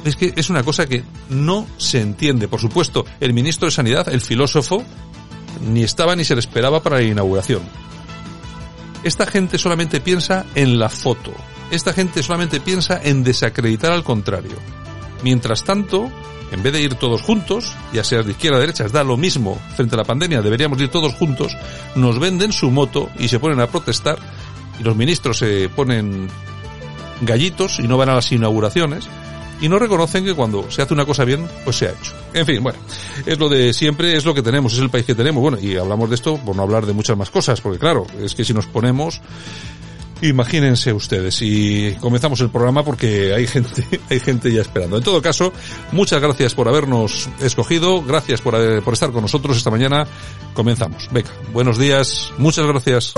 Es 0.05 0.17
que 0.17 0.33
es 0.37 0.51
una 0.51 0.63
cosa 0.63 0.87
que 0.87 1.05
no 1.29 1.67
se 1.77 2.01
entiende. 2.01 2.49
Por 2.49 2.61
supuesto, 2.61 3.05
el 3.21 3.35
ministro 3.35 3.67
de 3.67 3.73
Sanidad, 3.73 4.09
el 4.09 4.21
filósofo, 4.21 4.83
ni 5.61 5.83
estaba 5.83 6.17
ni 6.17 6.25
se 6.25 6.35
le 6.35 6.41
esperaba 6.41 6.83
para 6.83 6.97
la 6.97 7.03
inauguración. 7.03 7.63
Esta 9.03 9.27
gente 9.27 9.59
solamente 9.59 10.01
piensa 10.01 10.45
en 10.55 10.79
la 10.79 10.89
foto. 10.89 11.33
Esta 11.71 11.93
gente 11.93 12.23
solamente 12.23 12.61
piensa 12.61 13.01
en 13.03 13.23
desacreditar 13.23 13.93
al 13.93 14.05
contrario. 14.05 14.57
Mientras 15.23 15.65
tanto, 15.65 16.11
en 16.51 16.63
vez 16.63 16.73
de 16.73 16.83
ir 16.83 16.95
todos 16.95 17.23
juntos, 17.23 17.75
ya 17.93 18.05
sea 18.05 18.23
de 18.23 18.33
izquierda 18.33 18.59
o 18.59 18.61
derecha, 18.61 18.89
da 18.89 19.05
lo 19.05 19.17
mismo 19.17 19.61
frente 19.77 19.95
a 19.95 19.99
la 19.99 20.05
pandemia, 20.05 20.43
deberíamos 20.43 20.81
ir 20.81 20.89
todos 20.89 21.15
juntos, 21.15 21.57
nos 21.95 22.19
venden 22.19 22.53
su 22.53 22.71
moto 22.71 23.11
y 23.19 23.29
se 23.29 23.39
ponen 23.39 23.61
a 23.61 23.67
protestar 23.67 24.19
y 24.81 24.83
los 24.83 24.97
ministros 24.97 25.39
se 25.39 25.69
ponen 25.69 26.29
gallitos 27.21 27.81
y 27.81 27.89
no 27.89 27.97
van 27.97 28.09
a 28.11 28.15
las 28.15 28.33
inauguraciones 28.33 29.09
y 29.61 29.69
no 29.69 29.79
reconocen 29.79 30.25
que 30.25 30.35
cuando 30.35 30.71
se 30.71 30.83
hace 30.83 30.95
una 30.95 31.05
cosa 31.05 31.25
bien, 31.25 31.47
pues 31.65 31.77
se 31.77 31.87
ha 31.87 31.91
hecho. 31.91 32.13
En 32.33 32.47
fin, 32.47 32.63
bueno, 32.63 32.79
es 33.27 33.39
lo 33.39 33.49
de 33.49 33.73
siempre, 33.73 34.17
es 34.17 34.25
lo 34.25 34.35
que 34.35 34.43
tenemos, 34.43 34.73
es 34.73 34.79
el 34.79 34.91
país 34.91 35.05
que 35.05 35.15
tenemos. 35.15 35.43
Bueno, 35.43 35.59
y 35.61 35.77
hablamos 35.77 36.09
de 36.09 36.15
esto 36.15 36.37
por 36.37 36.55
no 36.55 36.63
hablar 36.63 36.87
de 36.87 36.93
muchas 36.93 37.17
más 37.17 37.31
cosas, 37.31 37.61
porque 37.61 37.79
claro, 37.79 38.07
es 38.21 38.35
que 38.35 38.45
si 38.45 38.55
nos 38.55 38.67
ponemos, 38.67 39.21
imagínense 40.23 40.93
ustedes. 40.93 41.41
Y 41.43 41.95
comenzamos 42.01 42.41
el 42.41 42.51
programa 42.51 42.85
porque 42.85 43.35
hay 43.35 43.47
gente, 43.47 43.85
hay 44.11 44.21
gente 44.21 44.53
ya 44.53 44.63
esperando. 44.63 44.97
En 44.99 45.03
todo 45.03 45.21
caso, 45.23 45.53
muchas 45.93 46.21
gracias 46.21 46.55
por 46.55 46.69
habernos 46.69 47.29
escogido, 47.41 48.03
gracias 48.03 48.41
por, 48.41 48.83
por 48.83 48.95
estar 48.95 49.11
con 49.11 49.23
nosotros 49.23 49.57
esta 49.57 49.71
mañana. 49.71 50.07
Comenzamos. 50.55 51.09
Venga, 51.11 51.31
buenos 51.53 51.79
días, 51.79 52.33
muchas 52.39 52.67
gracias. 52.67 53.15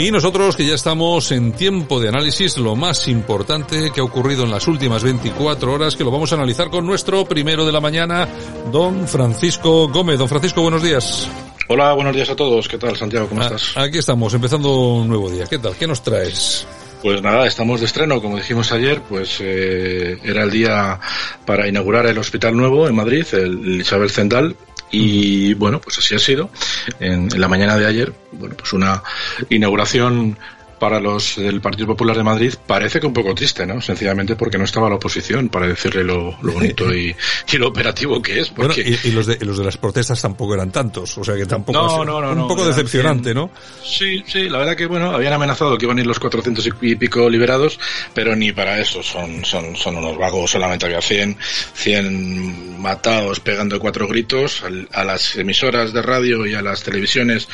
Y 0.00 0.10
nosotros 0.10 0.56
que 0.56 0.64
ya 0.64 0.74
estamos 0.74 1.30
en 1.30 1.52
tiempo 1.52 2.00
de 2.00 2.08
análisis, 2.08 2.56
lo 2.56 2.74
más 2.74 3.06
importante 3.06 3.90
que 3.92 4.00
ha 4.00 4.02
ocurrido 4.02 4.44
en 4.44 4.50
las 4.50 4.66
últimas 4.66 5.02
24 5.02 5.70
horas, 5.70 5.94
que 5.94 6.04
lo 6.04 6.10
vamos 6.10 6.32
a 6.32 6.36
analizar 6.36 6.70
con 6.70 6.86
nuestro 6.86 7.26
primero 7.26 7.66
de 7.66 7.72
la 7.72 7.80
mañana, 7.80 8.26
don 8.72 9.06
Francisco 9.06 9.88
Gómez. 9.88 10.18
Don 10.18 10.26
Francisco, 10.26 10.62
buenos 10.62 10.82
días. 10.82 11.28
Hola, 11.68 11.92
buenos 11.92 12.16
días 12.16 12.30
a 12.30 12.34
todos. 12.34 12.66
¿Qué 12.66 12.78
tal, 12.78 12.96
Santiago? 12.96 13.28
¿Cómo 13.28 13.42
ah, 13.42 13.44
estás? 13.44 13.76
Aquí 13.76 13.98
estamos, 13.98 14.32
empezando 14.32 14.74
un 14.74 15.06
nuevo 15.06 15.28
día. 15.28 15.44
¿Qué 15.44 15.58
tal? 15.58 15.76
¿Qué 15.76 15.86
nos 15.86 16.02
traes? 16.02 16.66
Pues 17.02 17.20
nada, 17.20 17.46
estamos 17.46 17.80
de 17.80 17.86
estreno, 17.86 18.22
como 18.22 18.38
dijimos 18.38 18.72
ayer, 18.72 19.02
pues 19.06 19.36
eh, 19.40 20.18
era 20.24 20.44
el 20.44 20.50
día 20.50 20.98
para 21.44 21.68
inaugurar 21.68 22.06
el 22.06 22.16
hospital 22.16 22.56
nuevo 22.56 22.88
en 22.88 22.94
Madrid, 22.94 23.26
el 23.32 23.82
Isabel 23.82 24.10
Zendal, 24.10 24.56
y 24.90 25.54
bueno, 25.54 25.80
pues 25.80 25.98
así 25.98 26.14
ha 26.14 26.18
sido. 26.18 26.50
En, 26.98 27.28
la 27.40 27.48
mañana 27.48 27.76
de 27.76 27.86
ayer, 27.86 28.12
bueno, 28.32 28.54
pues 28.56 28.72
una 28.72 29.02
inauguración 29.48 30.36
para 30.80 30.98
los 30.98 31.36
del 31.36 31.60
Partido 31.60 31.86
Popular 31.88 32.16
de 32.16 32.24
Madrid 32.24 32.54
parece 32.66 32.98
que 32.98 33.06
un 33.06 33.12
poco 33.12 33.34
triste, 33.34 33.66
¿no? 33.66 33.80
Sencillamente 33.82 34.34
porque 34.34 34.58
no 34.58 34.64
estaba 34.64 34.88
la 34.88 34.96
oposición 34.96 35.50
para 35.50 35.68
decirle 35.68 36.02
lo, 36.02 36.32
bonito 36.42 36.92
y, 36.92 37.14
lo 37.58 37.68
operativo 37.68 38.20
que 38.22 38.40
es. 38.40 38.48
Porque... 38.48 38.98
y, 39.04 39.10
los 39.10 39.26
de, 39.26 39.38
los 39.44 39.58
de 39.58 39.64
las 39.64 39.76
protestas 39.76 40.20
tampoco 40.20 40.54
eran 40.54 40.72
tantos, 40.72 41.18
o 41.18 41.22
sea 41.22 41.36
que 41.36 41.44
tampoco 41.44 42.04
no, 42.04 42.18
un 42.32 42.48
poco 42.48 42.66
decepcionante, 42.66 43.34
¿no? 43.34 43.50
Sí, 43.84 44.24
sí, 44.26 44.48
la 44.48 44.58
verdad 44.58 44.74
que 44.74 44.86
bueno, 44.86 45.10
habían 45.10 45.34
amenazado 45.34 45.76
que 45.76 45.84
iban 45.84 45.98
a 45.98 46.00
ir 46.00 46.06
los 46.06 46.18
400 46.18 46.66
y 46.80 46.96
pico 46.96 47.28
liberados, 47.28 47.78
pero 48.14 48.34
ni 48.34 48.52
para 48.52 48.80
eso 48.80 49.02
son, 49.02 49.44
son, 49.44 49.76
son 49.76 49.96
unos 49.98 50.16
vagos, 50.16 50.50
solamente 50.50 50.86
había 50.86 51.02
100, 51.02 51.36
100 51.74 52.80
matados 52.80 53.40
pegando 53.40 53.78
cuatro 53.78 54.08
gritos 54.08 54.62
a 54.92 55.04
las 55.04 55.36
emisoras 55.36 55.92
de 55.92 56.00
radio 56.00 56.46
y 56.46 56.54
a 56.54 56.62
las 56.62 56.82
televisiones 56.82 57.48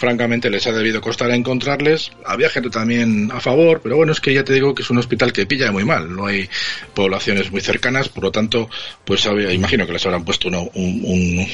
francamente 0.00 0.48
les 0.48 0.66
ha 0.66 0.72
debido 0.72 1.02
costar 1.02 1.30
encontrarles. 1.30 2.10
Había 2.24 2.48
gente 2.48 2.70
también 2.70 3.30
a 3.32 3.38
favor, 3.38 3.82
pero 3.82 3.96
bueno, 3.96 4.12
es 4.12 4.20
que 4.20 4.32
ya 4.32 4.42
te 4.42 4.54
digo 4.54 4.74
que 4.74 4.82
es 4.82 4.88
un 4.88 4.96
hospital 4.96 5.30
que 5.30 5.44
pilla 5.44 5.70
muy 5.70 5.84
mal, 5.84 6.16
no 6.16 6.24
hay 6.24 6.48
poblaciones 6.94 7.52
muy 7.52 7.60
cercanas, 7.60 8.08
por 8.08 8.24
lo 8.24 8.32
tanto, 8.32 8.70
pues 9.04 9.26
imagino 9.52 9.86
que 9.86 9.92
les 9.92 10.06
habrán 10.06 10.24
puesto 10.24 10.48
un, 10.48 10.56
un, 10.74 11.46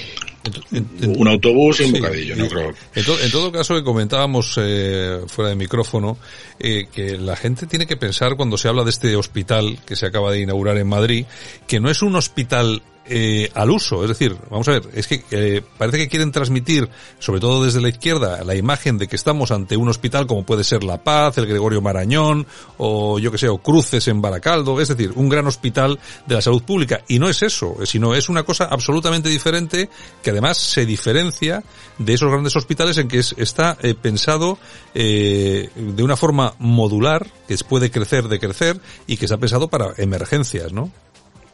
autobús 1.28 1.80
y 1.80 1.84
un 1.84 1.92
bocadillo, 1.92 2.36
no 2.36 2.48
creo. 2.48 2.74
En, 2.94 3.30
todo 3.30 3.52
caso, 3.52 3.74
que 3.74 3.82
comentábamos 3.82 4.58
eh, 4.58 5.20
fuera 5.26 5.50
de 5.50 5.56
micrófono, 5.56 6.18
eh, 6.58 6.86
que 6.92 7.16
la 7.18 7.36
gente 7.36 7.66
tiene 7.66 7.86
que 7.86 7.96
pensar 7.96 8.36
cuando 8.36 8.58
se 8.58 8.68
habla 8.68 8.84
de 8.84 8.90
este 8.90 9.16
hospital 9.16 9.78
que 9.86 9.96
se 9.96 10.06
acaba 10.06 10.32
de 10.32 10.40
inaugurar 10.40 10.76
en 10.76 10.88
Madrid, 10.88 11.26
que 11.66 11.80
no 11.80 11.90
es 11.90 12.02
un 12.02 12.16
hospital 12.16 12.82
eh, 13.08 13.50
al 13.54 13.70
uso. 13.70 14.02
Es 14.02 14.08
decir, 14.08 14.36
vamos 14.50 14.66
a 14.66 14.72
ver, 14.72 14.82
es 14.92 15.06
que 15.06 15.22
eh, 15.30 15.62
parece 15.78 15.98
que 15.98 16.08
quieren 16.08 16.32
transmitir, 16.32 16.88
sobre 17.20 17.40
todo 17.40 17.62
desde 17.62 17.80
la 17.80 17.88
izquierda, 17.88 18.42
la 18.42 18.56
imagen 18.56 18.98
de 18.98 19.06
que 19.06 19.14
estamos 19.14 19.52
ante 19.52 19.76
un 19.76 19.88
hospital 19.88 20.26
como 20.26 20.44
puede 20.44 20.64
ser 20.64 20.82
La 20.82 21.04
Paz, 21.04 21.38
el 21.38 21.46
Gregorio 21.46 21.80
Marañón, 21.80 22.48
o 22.78 23.20
yo 23.20 23.30
que 23.30 23.38
sé, 23.38 23.48
o 23.48 23.58
Cruces 23.58 24.08
en 24.08 24.20
Baracaldo, 24.20 24.80
es 24.80 24.88
decir, 24.88 25.12
un 25.14 25.28
gran 25.28 25.46
hospital 25.46 26.00
de 26.26 26.34
la 26.34 26.42
salud 26.42 26.64
pública. 26.64 27.02
Y 27.06 27.20
no 27.20 27.28
es 27.28 27.42
eso, 27.42 27.76
sino 27.84 28.12
es 28.12 28.28
una 28.28 28.42
cosa 28.42 28.64
absolutamente 28.64 29.28
diferente 29.28 29.88
que 30.20 30.32
además 30.36 30.58
se 30.58 30.86
diferencia 30.86 31.62
de 31.98 32.14
esos 32.14 32.30
grandes 32.30 32.56
hospitales 32.56 32.98
en 32.98 33.08
que 33.08 33.18
está 33.18 33.76
eh, 33.82 33.94
pensado 33.94 34.58
de 34.94 36.02
una 36.02 36.16
forma 36.16 36.54
modular, 36.58 37.26
que 37.46 37.56
puede 37.58 37.90
crecer 37.90 38.28
de 38.28 38.38
crecer 38.38 38.80
y 39.06 39.16
que 39.16 39.26
está 39.26 39.36
pensado 39.36 39.68
para 39.68 39.92
emergencias, 39.98 40.72
¿no? 40.72 40.90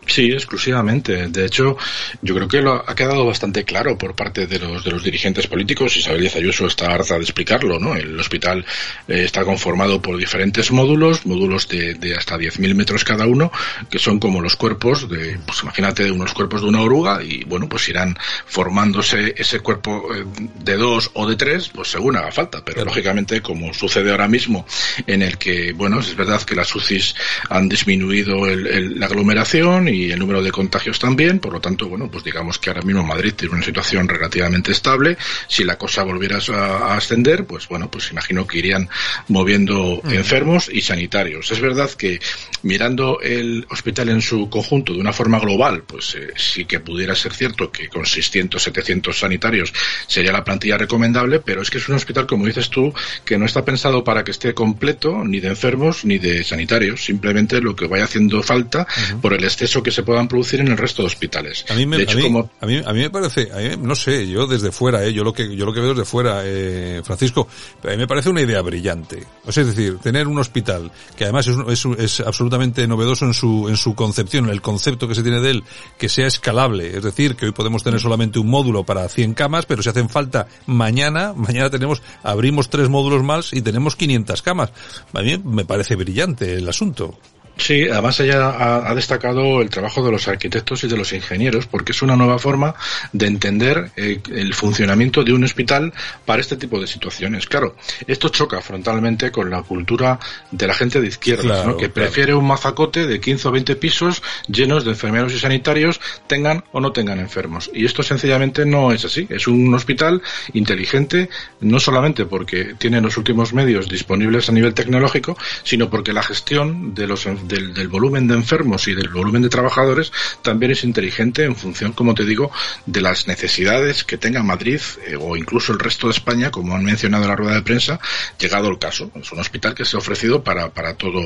Sí, 0.06 0.30
exclusivamente. 0.32 1.28
De 1.28 1.46
hecho, 1.46 1.76
yo 2.20 2.34
creo 2.34 2.48
que 2.48 2.60
lo 2.60 2.88
ha 2.88 2.94
quedado 2.94 3.24
bastante 3.24 3.64
claro 3.64 3.96
por 3.96 4.14
parte 4.14 4.46
de 4.46 4.58
los, 4.58 4.84
de 4.84 4.90
los 4.90 5.02
dirigentes 5.02 5.46
políticos. 5.46 5.96
Isabel 5.96 6.20
Díaz 6.20 6.36
Ayuso 6.36 6.66
está 6.66 6.92
harta 6.92 7.14
de 7.14 7.22
explicarlo, 7.22 7.78
¿no? 7.78 7.94
El 7.94 8.18
hospital 8.18 8.64
eh, 9.08 9.22
está 9.24 9.44
conformado 9.44 10.02
por 10.02 10.16
diferentes 10.16 10.70
módulos, 10.72 11.24
módulos 11.24 11.68
de, 11.68 11.94
de 11.94 12.16
hasta 12.16 12.36
10.000 12.36 12.74
metros 12.74 13.04
cada 13.04 13.26
uno, 13.26 13.52
que 13.88 13.98
son 13.98 14.18
como 14.18 14.40
los 14.40 14.56
cuerpos 14.56 15.08
de, 15.08 15.38
pues 15.46 15.62
imagínate, 15.62 16.10
unos 16.10 16.34
cuerpos 16.34 16.62
de 16.62 16.68
una 16.68 16.82
oruga 16.82 17.22
y, 17.22 17.44
bueno, 17.44 17.68
pues 17.68 17.88
irán 17.88 18.16
formándose 18.46 19.34
ese 19.36 19.60
cuerpo 19.60 20.14
eh, 20.14 20.24
de 20.64 20.76
dos 20.76 21.10
o 21.14 21.28
de 21.28 21.36
tres, 21.36 21.68
pues 21.68 21.88
según 21.88 22.16
haga 22.16 22.32
falta. 22.32 22.64
Pero, 22.64 22.84
lógicamente, 22.84 23.40
como 23.40 23.72
sucede 23.72 24.10
ahora 24.10 24.28
mismo, 24.28 24.66
en 25.06 25.22
el 25.22 25.38
que, 25.38 25.72
bueno, 25.72 26.00
es 26.00 26.14
verdad 26.16 26.42
que 26.42 26.56
las 26.56 26.74
UCIs 26.74 27.14
han 27.48 27.68
disminuido 27.68 28.46
el, 28.46 28.98
la 28.98 29.06
aglomeración 29.06 29.88
y 29.88 30.01
el 30.10 30.18
número 30.18 30.42
de 30.42 30.50
contagios 30.50 30.98
también. 30.98 31.38
Por 31.38 31.52
lo 31.52 31.60
tanto, 31.60 31.88
bueno, 31.88 32.10
pues 32.10 32.24
digamos 32.24 32.58
que 32.58 32.70
ahora 32.70 32.82
mismo 32.82 33.02
Madrid 33.04 33.34
tiene 33.34 33.54
una 33.54 33.64
situación 33.64 34.08
relativamente 34.08 34.72
estable. 34.72 35.16
Si 35.48 35.64
la 35.64 35.78
cosa 35.78 36.02
volviera 36.02 36.38
a, 36.48 36.96
ascender, 36.96 37.44
pues 37.46 37.68
bueno, 37.68 37.90
pues 37.90 38.10
imagino 38.10 38.46
que 38.46 38.58
irían 38.58 38.88
moviendo 39.28 40.00
enfermos 40.04 40.68
y 40.72 40.80
sanitarios. 40.80 41.50
Es 41.50 41.60
verdad 41.60 41.90
que 41.90 42.20
mirando 42.62 43.20
el 43.20 43.66
hospital 43.70 44.08
en 44.08 44.22
su 44.22 44.48
conjunto 44.48 44.92
de 44.92 45.00
una 45.00 45.12
forma 45.12 45.38
global, 45.38 45.82
pues 45.86 46.14
eh, 46.14 46.32
sí 46.36 46.64
que 46.64 46.80
pudiera 46.80 47.14
ser 47.14 47.32
cierto 47.34 47.70
que 47.70 47.88
con 47.88 48.06
600, 48.06 48.62
700 48.62 49.18
sanitarios 49.18 49.72
sería 50.06 50.32
la 50.32 50.44
plantilla 50.44 50.78
recomendable, 50.78 51.40
pero 51.40 51.62
es 51.62 51.70
que 51.70 51.78
es 51.78 51.88
un 51.88 51.96
hospital, 51.96 52.26
como 52.26 52.46
dices 52.46 52.70
tú, 52.70 52.92
que 53.24 53.38
no 53.38 53.46
está 53.46 53.64
pensado 53.64 54.04
para 54.04 54.24
que 54.24 54.30
esté 54.30 54.54
completo 54.54 55.22
ni 55.24 55.40
de 55.40 55.48
enfermos 55.48 56.04
ni 56.04 56.18
de 56.18 56.44
sanitarios. 56.44 57.04
Simplemente 57.04 57.60
lo 57.60 57.74
que 57.74 57.86
vaya 57.86 58.04
haciendo 58.04 58.42
falta 58.42 58.86
por 59.20 59.34
el 59.34 59.44
exceso 59.44 59.81
que 59.82 59.90
se 59.90 60.02
puedan 60.02 60.28
producir 60.28 60.60
en 60.60 60.68
el 60.68 60.76
resto 60.76 61.02
de 61.02 61.06
hospitales. 61.06 61.64
A 61.68 61.74
mí 61.74 61.86
me, 61.86 61.96
a 61.96 62.66
mí, 62.66 62.82
a 62.84 62.92
mí, 62.92 63.00
me 63.00 63.10
parece, 63.10 63.50
no 63.78 63.94
sé, 63.94 64.28
yo 64.28 64.46
desde 64.46 64.72
fuera, 64.72 65.04
eh, 65.04 65.12
yo 65.12 65.24
lo 65.24 65.32
que 65.32 65.54
yo 65.54 65.64
lo 65.64 65.72
que 65.72 65.80
veo 65.80 65.90
desde 65.90 66.04
fuera, 66.04 66.42
eh, 66.44 67.02
Francisco, 67.04 67.48
a 67.82 67.88
mí 67.88 67.96
me 67.96 68.06
parece 68.06 68.30
una 68.30 68.40
idea 68.40 68.60
brillante. 68.62 69.26
O 69.44 69.52
sea, 69.52 69.62
es 69.62 69.74
decir, 69.74 69.98
tener 69.98 70.28
un 70.28 70.38
hospital 70.38 70.90
que 71.16 71.24
además 71.24 71.46
es, 71.46 71.56
es, 71.68 71.84
es 71.98 72.20
absolutamente 72.20 72.86
novedoso 72.86 73.24
en 73.24 73.34
su 73.34 73.68
en 73.68 73.76
su 73.76 73.94
concepción, 73.94 74.48
el 74.48 74.62
concepto 74.62 75.08
que 75.08 75.14
se 75.14 75.22
tiene 75.22 75.40
de 75.40 75.50
él, 75.50 75.64
que 75.98 76.08
sea 76.08 76.26
escalable. 76.26 76.96
Es 76.96 77.02
decir, 77.02 77.36
que 77.36 77.46
hoy 77.46 77.52
podemos 77.52 77.82
tener 77.82 78.00
solamente 78.00 78.38
un 78.38 78.48
módulo 78.48 78.84
para 78.84 79.08
100 79.08 79.34
camas, 79.34 79.66
pero 79.66 79.82
si 79.82 79.88
hacen 79.88 80.08
falta 80.08 80.46
mañana, 80.66 81.32
mañana 81.34 81.70
tenemos 81.70 82.02
abrimos 82.22 82.70
tres 82.70 82.88
módulos 82.88 83.22
más 83.22 83.52
y 83.52 83.62
tenemos 83.62 83.96
500 83.96 84.42
camas. 84.42 84.72
A 85.12 85.22
mí 85.22 85.38
me 85.38 85.64
parece 85.64 85.96
brillante 85.96 86.54
el 86.54 86.68
asunto. 86.68 87.18
Sí, 87.56 87.86
además 87.88 88.18
ella 88.20 88.88
ha, 88.88 88.94
destacado 88.94 89.60
el 89.60 89.70
trabajo 89.70 90.04
de 90.04 90.10
los 90.10 90.26
arquitectos 90.26 90.84
y 90.84 90.88
de 90.88 90.96
los 90.96 91.12
ingenieros, 91.12 91.66
porque 91.66 91.92
es 91.92 92.02
una 92.02 92.16
nueva 92.16 92.38
forma 92.38 92.74
de 93.12 93.26
entender 93.26 93.92
eh, 93.96 94.20
el 94.32 94.54
funcionamiento 94.54 95.22
de 95.22 95.32
un 95.32 95.44
hospital 95.44 95.92
para 96.24 96.40
este 96.40 96.56
tipo 96.56 96.80
de 96.80 96.86
situaciones. 96.86 97.46
Claro, 97.46 97.76
esto 98.06 98.28
choca 98.30 98.60
frontalmente 98.60 99.30
con 99.30 99.50
la 99.50 99.62
cultura 99.62 100.18
de 100.50 100.66
la 100.66 100.74
gente 100.74 101.00
de 101.00 101.08
izquierda, 101.08 101.64
¿no? 101.64 101.76
que 101.76 101.88
prefiere 101.88 102.34
un 102.34 102.46
mazacote 102.46 103.06
de 103.06 103.20
15 103.20 103.48
o 103.48 103.52
20 103.52 103.76
pisos 103.76 104.22
llenos 104.48 104.84
de 104.84 104.90
enfermeros 104.90 105.32
y 105.32 105.38
sanitarios, 105.38 106.00
tengan 106.26 106.64
o 106.72 106.80
no 106.80 106.92
tengan 106.92 107.20
enfermos. 107.20 107.70
Y 107.74 107.84
esto 107.84 108.02
sencillamente 108.02 108.64
no 108.64 108.92
es 108.92 109.04
así. 109.04 109.26
Es 109.30 109.46
un 109.46 109.72
hospital 109.74 110.22
inteligente, 110.52 111.28
no 111.60 111.78
solamente 111.78 112.26
porque 112.26 112.74
tiene 112.78 113.00
los 113.00 113.16
últimos 113.16 113.52
medios 113.52 113.88
disponibles 113.88 114.48
a 114.48 114.52
nivel 114.52 114.74
tecnológico, 114.74 115.36
sino 115.62 115.90
porque 115.90 116.12
la 116.12 116.22
gestión 116.22 116.94
de 116.94 117.06
los 117.06 117.26
del, 117.44 117.88
volumen 117.88 118.28
de 118.28 118.34
enfermos 118.34 118.88
y 118.88 118.94
del 118.94 119.08
volumen 119.08 119.42
de 119.42 119.48
trabajadores 119.48 120.12
también 120.42 120.72
es 120.72 120.84
inteligente 120.84 121.44
en 121.44 121.56
función, 121.56 121.92
como 121.92 122.14
te 122.14 122.24
digo, 122.24 122.50
de 122.86 123.00
las 123.00 123.26
necesidades 123.26 124.04
que 124.04 124.18
tenga 124.18 124.42
Madrid 124.42 124.80
eh, 125.06 125.16
o 125.18 125.36
incluso 125.36 125.72
el 125.72 125.78
resto 125.78 126.06
de 126.06 126.12
España, 126.12 126.50
como 126.50 126.74
han 126.74 126.84
mencionado 126.84 127.24
en 127.24 127.30
la 127.30 127.36
rueda 127.36 127.54
de 127.54 127.62
prensa, 127.62 128.00
llegado 128.38 128.68
el 128.68 128.78
caso. 128.78 129.10
Es 129.14 129.30
un 129.32 129.40
hospital 129.40 129.74
que 129.74 129.84
se 129.84 129.96
ha 129.96 129.98
ofrecido 129.98 130.42
para, 130.42 130.70
para 130.70 130.94
todo, 130.94 131.20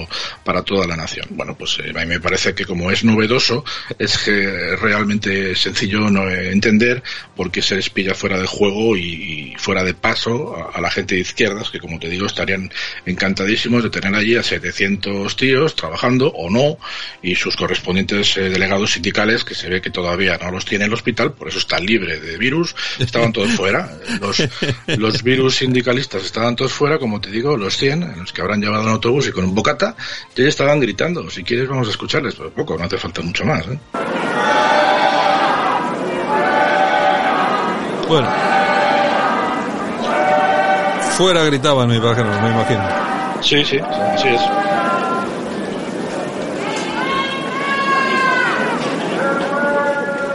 para 0.44 0.62
toda 0.62 0.86
la 0.86 0.96
nación. 0.96 1.26
Bueno, 1.30 1.54
pues 1.56 1.78
eh, 1.78 1.90
a 1.90 2.00
mí 2.00 2.06
me 2.06 2.20
parece 2.20 2.54
que 2.54 2.64
como 2.64 2.90
es 2.90 3.04
novedoso, 3.04 3.64
es 3.98 4.18
que 4.18 4.76
realmente 4.76 5.54
sencillo 5.54 6.10
no 6.10 6.28
entender 6.28 7.02
por 7.34 7.50
qué 7.50 7.62
se 7.62 7.76
les 7.76 7.90
pilla 7.90 8.14
fuera 8.14 8.38
de 8.40 8.46
juego 8.46 8.96
y, 8.96 9.54
fuera 9.58 9.82
de 9.82 9.94
paso 9.94 10.56
a, 10.72 10.80
la 10.80 10.90
gente 10.90 11.14
de 11.14 11.22
izquierdas, 11.22 11.70
que 11.70 11.80
como 11.80 11.98
te 11.98 12.08
digo, 12.08 12.26
estarían 12.26 12.70
encantadísimos 13.04 13.82
de 13.82 13.90
tener 13.90 14.14
allí 14.14 14.36
a 14.36 14.42
700 14.42 15.36
tíos 15.36 15.74
trabajando 15.74 16.05
o 16.06 16.50
no 16.50 16.78
y 17.22 17.34
sus 17.34 17.56
correspondientes 17.56 18.36
eh, 18.36 18.48
delegados 18.48 18.92
sindicales 18.92 19.44
que 19.44 19.54
se 19.54 19.68
ve 19.68 19.80
que 19.80 19.90
todavía 19.90 20.38
no 20.38 20.50
los 20.50 20.64
tiene 20.64 20.84
el 20.84 20.92
hospital, 20.92 21.32
por 21.32 21.48
eso 21.48 21.58
está 21.58 21.78
libre 21.80 22.20
de 22.20 22.36
virus, 22.38 22.74
estaban 22.98 23.32
todos 23.32 23.50
fuera. 23.50 23.90
Los, 24.20 24.42
los 24.86 25.22
virus 25.22 25.56
sindicalistas 25.56 26.24
estaban 26.24 26.54
todos 26.54 26.72
fuera, 26.72 26.98
como 26.98 27.20
te 27.20 27.30
digo, 27.30 27.56
los 27.56 27.76
100, 27.76 28.18
los 28.18 28.32
que 28.32 28.40
habrán 28.40 28.60
llevado 28.60 28.84
en 28.84 28.90
autobús 28.90 29.28
y 29.28 29.32
con 29.32 29.44
un 29.44 29.54
bocata, 29.54 29.96
y 30.36 30.40
ellos 30.40 30.50
estaban 30.50 30.80
gritando. 30.80 31.28
Si 31.30 31.42
quieres 31.42 31.68
vamos 31.68 31.88
a 31.88 31.90
escucharles, 31.90 32.34
pero 32.34 32.50
poco, 32.50 32.78
no 32.78 32.84
hace 32.84 32.98
falta 32.98 33.22
mucho 33.22 33.44
más. 33.44 33.64
¿eh? 33.66 33.78
Bueno. 38.08 38.28
Fuera 41.16 41.44
gritaban, 41.44 41.88
me 41.88 41.96
imagino, 41.96 42.28
me 42.42 42.50
imagino. 42.50 43.16
Sí, 43.40 43.64
sí, 43.64 43.78
así 43.78 44.28
es. 44.28 44.65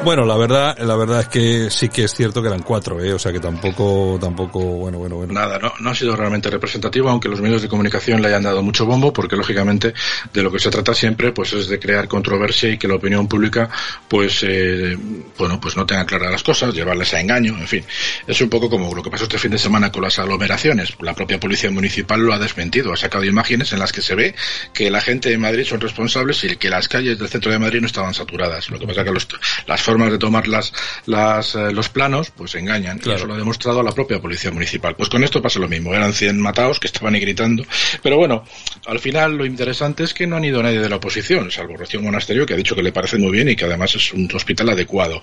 Bueno, 0.03 0.25
la 0.25 0.35
verdad, 0.35 0.75
la 0.79 0.95
verdad 0.95 1.19
es 1.19 1.27
que 1.27 1.69
sí 1.69 1.89
que 1.89 2.05
es 2.05 2.15
cierto 2.15 2.41
que 2.41 2.47
eran 2.47 2.63
cuatro, 2.63 2.99
¿eh? 3.03 3.13
o 3.13 3.19
sea 3.19 3.31
que 3.31 3.39
tampoco, 3.39 4.17
tampoco, 4.19 4.59
bueno, 4.59 4.97
bueno, 4.97 5.17
bueno. 5.17 5.31
Nada, 5.31 5.59
no, 5.59 5.71
no 5.79 5.91
ha 5.91 5.95
sido 5.95 6.15
realmente 6.15 6.49
representativo, 6.49 7.07
aunque 7.07 7.29
los 7.29 7.39
medios 7.39 7.61
de 7.61 7.67
comunicación 7.67 8.19
le 8.19 8.29
hayan 8.29 8.41
dado 8.41 8.63
mucho 8.63 8.87
bombo, 8.87 9.13
porque 9.13 9.35
lógicamente 9.35 9.93
de 10.33 10.41
lo 10.41 10.51
que 10.51 10.57
se 10.57 10.71
trata 10.71 10.95
siempre, 10.95 11.31
pues 11.33 11.53
es 11.53 11.67
de 11.67 11.79
crear 11.79 12.07
controversia 12.07 12.69
y 12.69 12.79
que 12.79 12.87
la 12.87 12.95
opinión 12.95 13.27
pública, 13.27 13.69
pues, 14.07 14.41
eh, 14.41 14.97
bueno, 15.37 15.61
pues 15.61 15.77
no 15.77 15.85
tenga 15.85 16.03
claras 16.07 16.31
las 16.31 16.41
cosas, 16.41 16.73
llevarles 16.73 17.13
a 17.13 17.21
engaño, 17.21 17.55
en 17.59 17.67
fin. 17.67 17.85
Es 18.25 18.41
un 18.41 18.49
poco 18.49 18.71
como 18.71 18.95
lo 18.95 19.03
que 19.03 19.11
pasó 19.11 19.25
este 19.25 19.37
fin 19.37 19.51
de 19.51 19.59
semana 19.59 19.91
con 19.91 20.01
las 20.01 20.17
aglomeraciones. 20.17 20.95
La 20.99 21.13
propia 21.13 21.39
policía 21.39 21.69
municipal 21.69 22.19
lo 22.21 22.33
ha 22.33 22.39
desmentido, 22.39 22.91
ha 22.91 22.97
sacado 22.97 23.23
imágenes 23.23 23.71
en 23.71 23.77
las 23.77 23.91
que 23.91 24.01
se 24.01 24.15
ve 24.15 24.33
que 24.73 24.89
la 24.89 24.99
gente 24.99 25.29
de 25.29 25.37
Madrid 25.37 25.63
son 25.63 25.79
responsables 25.79 26.43
y 26.43 26.55
que 26.55 26.71
las 26.71 26.87
calles 26.87 27.19
del 27.19 27.29
centro 27.29 27.51
de 27.51 27.59
Madrid 27.59 27.81
no 27.81 27.87
estaban 27.87 28.15
saturadas. 28.15 28.71
Lo 28.71 28.79
que 28.79 28.87
pasa 28.87 29.03
que 29.03 29.11
los, 29.11 29.27
las 29.67 29.90
formas 29.91 30.09
de 30.09 30.17
tomar 30.17 30.47
las, 30.47 30.71
las, 31.05 31.53
eh, 31.55 31.73
los 31.73 31.89
planos, 31.89 32.31
pues 32.31 32.55
engañan. 32.55 33.01
Y 33.03 33.11
eso 33.11 33.25
lo 33.25 33.33
ha 33.33 33.37
demostrado 33.37 33.83
la 33.83 33.91
propia 33.91 34.21
policía 34.21 34.49
municipal. 34.49 34.95
Pues 34.95 35.09
con 35.09 35.21
esto 35.21 35.41
pasa 35.41 35.59
lo 35.59 35.67
mismo. 35.67 35.93
Eran 35.93 36.13
100 36.13 36.39
matados 36.39 36.79
que 36.79 36.87
estaban 36.87 37.13
ahí 37.13 37.19
gritando. 37.19 37.65
Pero 38.01 38.15
bueno, 38.15 38.45
al 38.85 38.99
final 38.99 39.35
lo 39.35 39.45
interesante 39.45 40.05
es 40.05 40.13
que 40.13 40.25
no 40.25 40.37
han 40.37 40.45
ido 40.45 40.63
nadie 40.63 40.79
de 40.79 40.87
la 40.87 40.95
oposición, 40.95 41.51
salvo 41.51 41.75
Rocío 41.75 42.01
Monasterio, 42.01 42.45
que 42.45 42.53
ha 42.53 42.57
dicho 42.57 42.73
que 42.73 42.83
le 42.83 42.93
parece 42.93 43.17
muy 43.17 43.31
bien 43.31 43.49
y 43.49 43.55
que 43.57 43.65
además 43.65 43.93
es 43.95 44.13
un 44.13 44.29
hospital 44.33 44.69
adecuado. 44.69 45.21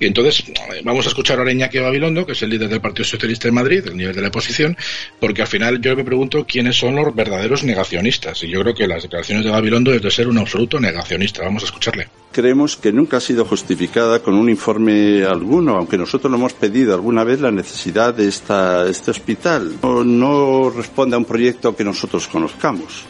Y 0.00 0.06
entonces 0.06 0.48
eh, 0.48 0.82
vamos 0.82 1.06
a 1.06 1.10
escuchar 1.10 1.38
ahora 1.38 1.50
a 1.50 1.54
Iñaki 1.54 1.78
Babilondo, 1.78 2.26
que 2.26 2.32
es 2.32 2.42
el 2.42 2.50
líder 2.50 2.68
del 2.68 2.80
Partido 2.80 3.04
Socialista 3.04 3.46
de 3.46 3.52
Madrid, 3.52 3.84
el 3.86 3.96
nivel 3.96 4.16
de 4.16 4.22
la 4.22 4.28
oposición, 4.28 4.76
porque 5.20 5.42
al 5.42 5.48
final 5.48 5.80
yo 5.80 5.94
me 5.94 6.02
pregunto 6.02 6.44
quiénes 6.44 6.76
son 6.76 6.96
los 6.96 7.14
verdaderos 7.14 7.62
negacionistas. 7.62 8.42
Y 8.42 8.48
yo 8.48 8.62
creo 8.62 8.74
que 8.74 8.88
las 8.88 9.04
declaraciones 9.04 9.44
de 9.44 9.52
Babilondo 9.52 9.94
es 9.94 10.02
de 10.02 10.10
ser 10.10 10.26
un 10.26 10.38
absoluto 10.38 10.80
negacionista. 10.80 11.44
Vamos 11.44 11.62
a 11.62 11.66
escucharle 11.66 12.08
creemos 12.38 12.76
que 12.76 12.92
nunca 12.92 13.16
ha 13.16 13.20
sido 13.20 13.44
justificada 13.44 14.07
con 14.22 14.34
un 14.34 14.48
informe 14.48 15.24
alguno, 15.24 15.76
aunque 15.76 15.98
nosotros 15.98 16.30
lo 16.30 16.36
hemos 16.38 16.54
pedido 16.54 16.94
alguna 16.94 17.24
vez 17.24 17.40
la 17.40 17.50
necesidad 17.50 18.14
de 18.14 18.28
esta, 18.28 18.86
este 18.88 19.10
hospital. 19.10 19.76
No, 19.82 20.02
no 20.04 20.70
responde 20.70 21.14
a 21.14 21.18
un 21.18 21.24
proyecto 21.24 21.76
que 21.76 21.84
nosotros 21.84 22.26
conozcamos. 22.28 23.04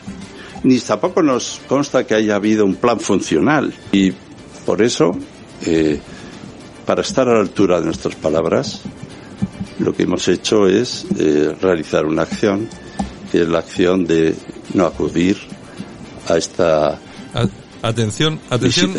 Ni 0.64 0.78
tampoco 0.80 1.22
nos 1.22 1.60
consta 1.68 2.04
que 2.04 2.14
haya 2.14 2.34
habido 2.34 2.64
un 2.64 2.76
plan 2.76 2.98
funcional. 2.98 3.72
Y 3.92 4.12
por 4.66 4.82
eso, 4.82 5.12
eh, 5.64 6.00
para 6.84 7.02
estar 7.02 7.28
a 7.28 7.34
la 7.34 7.40
altura 7.40 7.78
de 7.78 7.86
nuestras 7.86 8.16
palabras, 8.16 8.82
lo 9.78 9.94
que 9.94 10.02
hemos 10.02 10.26
hecho 10.28 10.66
es 10.66 11.06
eh, 11.18 11.54
realizar 11.60 12.04
una 12.06 12.22
acción, 12.22 12.68
que 13.30 13.42
es 13.42 13.48
la 13.48 13.60
acción 13.60 14.04
de 14.04 14.34
no 14.74 14.86
acudir 14.86 15.36
a 16.28 16.36
esta 16.36 16.98
Atención, 17.80 18.40
atención, 18.50 18.92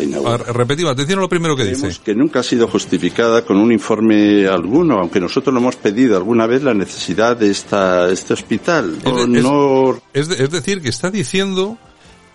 repetimos, 0.54 0.92
atención 0.92 1.18
a 1.18 1.22
lo 1.22 1.28
primero 1.28 1.54
que 1.54 1.64
dice. 1.64 1.90
que 2.02 2.14
nunca 2.14 2.40
ha 2.40 2.42
sido 2.42 2.66
justificada 2.66 3.44
con 3.44 3.58
un 3.58 3.72
informe 3.72 4.46
alguno, 4.46 4.96
aunque 5.00 5.20
nosotros 5.20 5.52
lo 5.52 5.60
hemos 5.60 5.76
pedido 5.76 6.16
alguna 6.16 6.46
vez 6.46 6.62
la 6.62 6.72
necesidad 6.72 7.36
de 7.36 7.50
esta, 7.50 8.10
este 8.10 8.32
hospital. 8.32 8.98
Es, 9.04 9.42
no... 9.42 10.00
es, 10.14 10.28
decir, 10.28 10.80
que 10.80 10.88
está 10.88 11.10
diciendo 11.10 11.76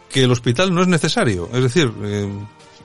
que 0.10 0.24
el 0.24 0.32
hospital 0.32 0.74
no 0.74 0.82
es 0.82 0.88
necesario, 0.88 1.50
es 1.52 1.64
decir, 1.64 1.92
eh, 2.04 2.30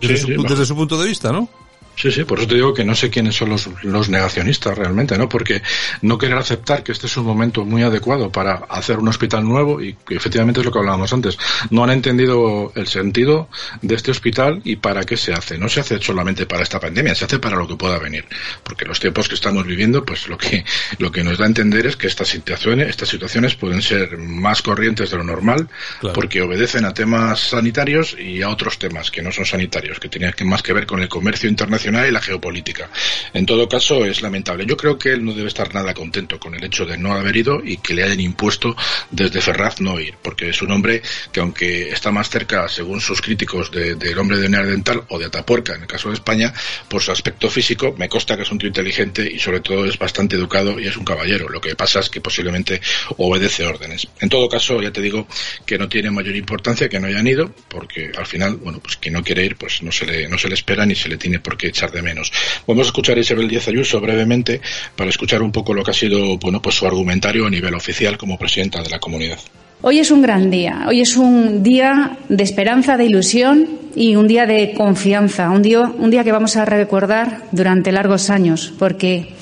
desde 0.00 0.64
su 0.64 0.74
punto 0.74 0.98
de 0.98 1.06
vista, 1.06 1.30
¿no? 1.30 1.48
Sí, 1.96 2.10
sí, 2.10 2.24
por 2.24 2.38
eso 2.38 2.48
te 2.48 2.54
digo 2.54 2.72
que 2.72 2.84
no 2.84 2.94
sé 2.94 3.10
quiénes 3.10 3.36
son 3.36 3.50
los, 3.50 3.68
los, 3.82 4.08
negacionistas 4.08 4.76
realmente, 4.76 5.18
¿no? 5.18 5.28
Porque 5.28 5.62
no 6.00 6.16
querer 6.16 6.38
aceptar 6.38 6.82
que 6.82 6.92
este 6.92 7.06
es 7.06 7.16
un 7.18 7.26
momento 7.26 7.64
muy 7.64 7.82
adecuado 7.82 8.32
para 8.32 8.54
hacer 8.70 8.98
un 8.98 9.08
hospital 9.08 9.44
nuevo 9.44 9.82
y 9.82 9.94
que 9.94 10.16
efectivamente 10.16 10.60
es 10.60 10.66
lo 10.66 10.72
que 10.72 10.78
hablábamos 10.78 11.12
antes. 11.12 11.36
No 11.68 11.84
han 11.84 11.90
entendido 11.90 12.72
el 12.74 12.86
sentido 12.86 13.48
de 13.82 13.94
este 13.96 14.10
hospital 14.10 14.62
y 14.64 14.76
para 14.76 15.04
qué 15.04 15.16
se 15.16 15.34
hace. 15.34 15.58
No 15.58 15.68
se 15.68 15.80
hace 15.80 16.00
solamente 16.00 16.46
para 16.46 16.62
esta 16.62 16.80
pandemia, 16.80 17.14
se 17.14 17.26
hace 17.26 17.38
para 17.38 17.56
lo 17.56 17.68
que 17.68 17.76
pueda 17.76 17.98
venir. 17.98 18.24
Porque 18.62 18.86
los 18.86 18.98
tiempos 18.98 19.28
que 19.28 19.34
estamos 19.34 19.66
viviendo, 19.66 20.04
pues 20.04 20.26
lo 20.28 20.38
que, 20.38 20.64
lo 20.98 21.12
que 21.12 21.22
nos 21.22 21.36
da 21.36 21.44
a 21.44 21.48
entender 21.48 21.86
es 21.86 21.96
que 21.96 22.06
estas 22.06 22.28
situaciones, 22.28 22.88
estas 22.88 23.10
situaciones 23.10 23.56
pueden 23.56 23.82
ser 23.82 24.16
más 24.16 24.62
corrientes 24.62 25.10
de 25.10 25.18
lo 25.18 25.24
normal 25.24 25.68
porque 26.14 26.40
obedecen 26.40 26.84
a 26.84 26.94
temas 26.94 27.40
sanitarios 27.40 28.16
y 28.18 28.42
a 28.42 28.48
otros 28.48 28.78
temas 28.78 29.10
que 29.10 29.22
no 29.22 29.32
son 29.32 29.44
sanitarios, 29.44 30.00
que 30.00 30.08
tenían 30.08 30.32
más 30.44 30.62
que 30.62 30.72
ver 30.72 30.86
con 30.86 31.00
el 31.00 31.08
comercio 31.08 31.48
internacional 31.48 31.79
y 31.84 32.10
la 32.10 32.20
geopolítica. 32.20 32.90
En 33.32 33.46
todo 33.46 33.68
caso, 33.68 34.04
es 34.04 34.22
lamentable. 34.22 34.66
Yo 34.66 34.76
creo 34.76 34.98
que 34.98 35.12
él 35.12 35.24
no 35.24 35.32
debe 35.32 35.48
estar 35.48 35.72
nada 35.74 35.94
contento 35.94 36.38
con 36.38 36.54
el 36.54 36.64
hecho 36.64 36.84
de 36.84 36.98
no 36.98 37.12
haber 37.12 37.36
ido 37.36 37.60
y 37.64 37.78
que 37.78 37.94
le 37.94 38.04
hayan 38.04 38.20
impuesto 38.20 38.76
desde 39.10 39.40
Ferraz 39.40 39.80
no 39.80 39.98
ir, 39.98 40.14
porque 40.22 40.48
es 40.48 40.62
un 40.62 40.70
hombre 40.72 41.02
que 41.32 41.40
aunque 41.40 41.90
está 41.90 42.10
más 42.10 42.28
cerca, 42.28 42.68
según 42.68 43.00
sus 43.00 43.20
críticos, 43.20 43.70
del 43.70 44.18
hombre 44.18 44.38
de 44.38 44.48
Neandertal 44.48 45.04
o 45.08 45.18
de 45.18 45.26
Atapuerca, 45.26 45.74
en 45.74 45.82
el 45.82 45.86
caso 45.86 46.08
de 46.08 46.14
España, 46.14 46.52
por 46.88 47.02
su 47.02 47.12
aspecto 47.12 47.50
físico, 47.50 47.94
me 47.96 48.08
consta 48.08 48.36
que 48.36 48.42
es 48.42 48.50
un 48.50 48.58
tío 48.58 48.68
inteligente 48.68 49.28
y 49.30 49.38
sobre 49.38 49.60
todo 49.60 49.84
es 49.84 49.98
bastante 49.98 50.36
educado 50.36 50.78
y 50.78 50.86
es 50.86 50.96
un 50.96 51.04
caballero. 51.04 51.48
Lo 51.48 51.60
que 51.60 51.76
pasa 51.76 52.00
es 52.00 52.10
que 52.10 52.20
posiblemente 52.20 52.80
obedece 53.16 53.66
órdenes. 53.66 54.08
En 54.20 54.28
todo 54.28 54.48
caso, 54.48 54.80
ya 54.82 54.92
te 54.92 55.00
digo 55.00 55.26
que 55.64 55.78
no 55.78 55.88
tiene 55.88 56.10
mayor 56.10 56.36
importancia 56.36 56.88
que 56.88 57.00
no 57.00 57.06
hayan 57.06 57.26
ido, 57.26 57.52
porque 57.68 58.12
al 58.16 58.26
final, 58.26 58.56
bueno, 58.56 58.80
pues 58.80 58.96
quien 58.96 59.14
no 59.14 59.22
quiere 59.22 59.44
ir, 59.44 59.56
pues 59.56 59.82
no 59.82 59.92
se 59.92 60.06
le, 60.06 60.28
no 60.28 60.38
se 60.38 60.48
le 60.48 60.54
espera 60.54 60.86
ni 60.86 60.94
se 60.94 61.08
le 61.08 61.16
tiene 61.16 61.40
por 61.40 61.56
qué 61.56 61.69
echar 61.70 61.90
de 61.90 62.02
menos. 62.02 62.32
Vamos 62.66 62.86
a 62.86 62.88
escuchar 62.88 63.16
a 63.16 63.20
Isabel 63.20 63.48
Díaz 63.48 63.68
Ayuso 63.68 64.00
brevemente 64.00 64.60
para 64.94 65.10
escuchar 65.10 65.42
un 65.42 65.52
poco 65.52 65.74
lo 65.74 65.82
que 65.82 65.90
ha 65.90 65.94
sido 65.94 66.36
bueno, 66.38 66.60
pues 66.60 66.76
su 66.76 66.86
argumentario 66.86 67.46
a 67.46 67.50
nivel 67.50 67.74
oficial 67.74 68.18
como 68.18 68.38
presidenta 68.38 68.82
de 68.82 68.90
la 68.90 68.98
comunidad. 68.98 69.38
Hoy 69.82 69.98
es 69.98 70.10
un 70.10 70.20
gran 70.20 70.50
día, 70.50 70.84
hoy 70.88 71.00
es 71.00 71.16
un 71.16 71.62
día 71.62 72.18
de 72.28 72.44
esperanza, 72.44 72.98
de 72.98 73.06
ilusión 73.06 73.66
y 73.94 74.14
un 74.14 74.28
día 74.28 74.44
de 74.44 74.74
confianza, 74.74 75.48
un 75.50 75.62
día, 75.62 75.80
un 75.80 76.10
día 76.10 76.22
que 76.22 76.32
vamos 76.32 76.56
a 76.56 76.66
recordar 76.66 77.44
durante 77.50 77.90
largos 77.90 78.28
años, 78.28 78.74
porque 78.78 79.34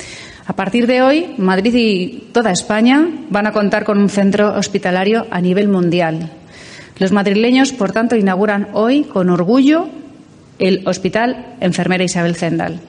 a 0.47 0.53
partir 0.53 0.87
de 0.87 1.01
hoy 1.01 1.35
Madrid 1.37 1.75
y 1.75 2.23
toda 2.31 2.51
España 2.51 3.05
van 3.29 3.47
a 3.47 3.51
contar 3.51 3.83
con 3.83 3.97
un 3.97 4.07
centro 4.07 4.55
hospitalario 4.55 5.27
a 5.29 5.41
nivel 5.41 5.67
mundial. 5.67 6.31
Los 6.99 7.11
madrileños, 7.11 7.73
por 7.73 7.91
tanto, 7.91 8.15
inauguran 8.15 8.69
hoy 8.73 9.03
con 9.03 9.29
orgullo 9.29 9.89
el 10.59 10.83
Hospital 10.85 11.55
Enfermera 11.61 12.03
Isabel 12.03 12.35
Zendal, 12.35 12.79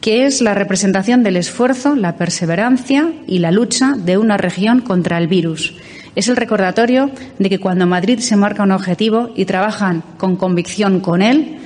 que 0.00 0.24
es 0.24 0.40
la 0.40 0.54
representación 0.54 1.22
del 1.22 1.36
esfuerzo, 1.36 1.96
la 1.96 2.16
perseverancia 2.16 3.12
y 3.26 3.40
la 3.40 3.50
lucha 3.50 3.94
de 3.96 4.16
una 4.16 4.36
región 4.36 4.80
contra 4.80 5.18
el 5.18 5.28
virus. 5.28 5.74
Es 6.14 6.28
el 6.28 6.36
recordatorio 6.36 7.10
de 7.38 7.48
que 7.48 7.58
cuando 7.58 7.86
Madrid 7.86 8.20
se 8.20 8.36
marca 8.36 8.62
un 8.62 8.72
objetivo 8.72 9.30
y 9.36 9.44
trabajan 9.44 10.02
con 10.16 10.36
convicción 10.36 11.00
con 11.00 11.22
él, 11.22 11.58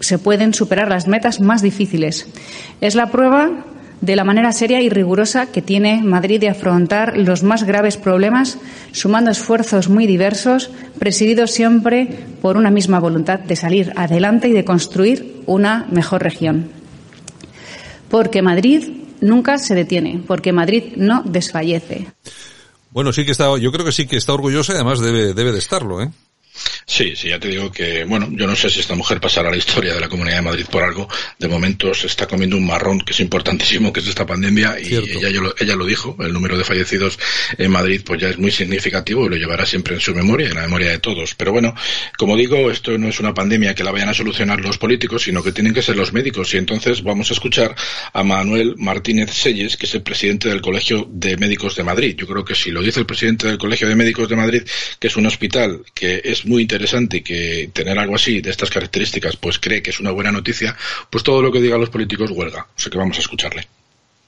se 0.00 0.18
pueden 0.18 0.54
superar 0.54 0.88
las 0.88 1.08
metas 1.08 1.40
más 1.40 1.62
difíciles. 1.62 2.26
Es 2.80 2.94
la 2.94 3.10
prueba 3.10 3.50
de 4.00 4.16
la 4.16 4.24
manera 4.24 4.52
seria 4.52 4.80
y 4.80 4.88
rigurosa 4.88 5.46
que 5.46 5.62
tiene 5.62 6.02
Madrid 6.02 6.40
de 6.40 6.48
afrontar 6.48 7.16
los 7.18 7.42
más 7.42 7.64
graves 7.64 7.96
problemas, 7.96 8.58
sumando 8.92 9.30
esfuerzos 9.30 9.88
muy 9.88 10.06
diversos, 10.06 10.70
presididos 10.98 11.50
siempre 11.50 12.08
por 12.40 12.56
una 12.56 12.70
misma 12.70 12.98
voluntad 12.98 13.40
de 13.40 13.56
salir 13.56 13.92
adelante 13.96 14.48
y 14.48 14.52
de 14.52 14.64
construir 14.64 15.42
una 15.46 15.86
mejor 15.90 16.22
región. 16.22 16.70
Porque 18.08 18.42
Madrid 18.42 18.84
nunca 19.20 19.58
se 19.58 19.74
detiene, 19.74 20.22
porque 20.26 20.52
Madrid 20.52 20.94
no 20.96 21.22
desfallece. 21.24 22.06
Bueno, 22.90 23.12
sí 23.12 23.24
que 23.24 23.32
está, 23.32 23.56
yo 23.58 23.70
creo 23.70 23.84
que 23.84 23.92
sí 23.92 24.06
que 24.06 24.16
está 24.16 24.32
orgullosa 24.32 24.72
y 24.72 24.76
además 24.76 25.00
debe, 25.00 25.34
debe 25.34 25.52
de 25.52 25.58
estarlo, 25.58 26.02
¿eh? 26.02 26.10
Sí, 26.86 27.14
sí, 27.14 27.28
ya 27.28 27.38
te 27.38 27.48
digo 27.48 27.70
que, 27.70 28.04
bueno, 28.04 28.28
yo 28.32 28.46
no 28.46 28.56
sé 28.56 28.68
si 28.68 28.80
esta 28.80 28.94
mujer 28.94 29.20
pasará 29.20 29.48
a 29.48 29.52
la 29.52 29.58
historia 29.58 29.94
de 29.94 30.00
la 30.00 30.08
Comunidad 30.08 30.36
de 30.36 30.42
Madrid 30.42 30.66
por 30.70 30.82
algo. 30.82 31.08
De 31.38 31.48
momento 31.48 31.94
se 31.94 32.08
está 32.08 32.26
comiendo 32.26 32.56
un 32.56 32.66
marrón 32.66 33.00
que 33.00 33.12
es 33.12 33.20
importantísimo, 33.20 33.92
que 33.92 34.00
es 34.00 34.08
esta 34.08 34.26
pandemia, 34.26 34.76
y 34.80 34.96
ella, 34.96 35.30
lo, 35.40 35.54
ella 35.58 35.76
lo 35.76 35.86
dijo, 35.86 36.16
el 36.20 36.32
número 36.32 36.58
de 36.58 36.64
fallecidos 36.64 37.18
en 37.56 37.70
Madrid 37.70 38.02
pues 38.04 38.20
ya 38.20 38.28
es 38.28 38.38
muy 38.38 38.50
significativo 38.50 39.24
y 39.24 39.28
lo 39.28 39.36
llevará 39.36 39.64
siempre 39.64 39.94
en 39.94 40.00
su 40.00 40.14
memoria, 40.14 40.48
en 40.48 40.56
la 40.56 40.62
memoria 40.62 40.90
de 40.90 40.98
todos. 40.98 41.34
Pero 41.36 41.52
bueno, 41.52 41.74
como 42.18 42.36
digo, 42.36 42.70
esto 42.70 42.98
no 42.98 43.08
es 43.08 43.20
una 43.20 43.34
pandemia 43.34 43.74
que 43.74 43.84
la 43.84 43.92
vayan 43.92 44.08
a 44.08 44.14
solucionar 44.14 44.60
los 44.60 44.78
políticos, 44.78 45.22
sino 45.22 45.42
que 45.42 45.52
tienen 45.52 45.72
que 45.72 45.82
ser 45.82 45.96
los 45.96 46.12
médicos. 46.12 46.52
Y 46.54 46.58
entonces 46.58 47.02
vamos 47.02 47.30
a 47.30 47.34
escuchar 47.34 47.74
a 48.12 48.22
Manuel 48.24 48.74
Martínez 48.76 49.30
Selles, 49.30 49.76
que 49.76 49.86
es 49.86 49.94
el 49.94 50.02
presidente 50.02 50.48
del 50.48 50.60
Colegio 50.60 51.06
de 51.08 51.36
Médicos 51.36 51.76
de 51.76 51.84
Madrid. 51.84 52.16
Yo 52.16 52.26
creo 52.26 52.44
que 52.44 52.54
si 52.54 52.70
lo 52.70 52.82
dice 52.82 53.00
el 53.00 53.06
presidente 53.06 53.46
del 53.46 53.58
Colegio 53.58 53.88
de 53.88 53.94
Médicos 53.94 54.28
de 54.28 54.36
Madrid, 54.36 54.62
que 54.98 55.06
es 55.06 55.16
un 55.16 55.26
hospital 55.26 55.82
que 55.94 56.20
es 56.24 56.39
muy 56.46 56.62
interesante 56.62 57.22
que 57.22 57.70
tener 57.72 57.98
algo 57.98 58.14
así, 58.14 58.40
de 58.40 58.50
estas 58.50 58.70
características, 58.70 59.36
pues 59.36 59.58
cree 59.58 59.82
que 59.82 59.90
es 59.90 60.00
una 60.00 60.10
buena 60.10 60.32
noticia, 60.32 60.76
pues 61.08 61.24
todo 61.24 61.42
lo 61.42 61.50
que 61.50 61.60
digan 61.60 61.80
los 61.80 61.90
políticos 61.90 62.30
huelga. 62.30 62.66
O 62.76 62.80
sea 62.80 62.90
que 62.90 62.98
vamos 62.98 63.16
a 63.18 63.20
escucharle. 63.20 63.66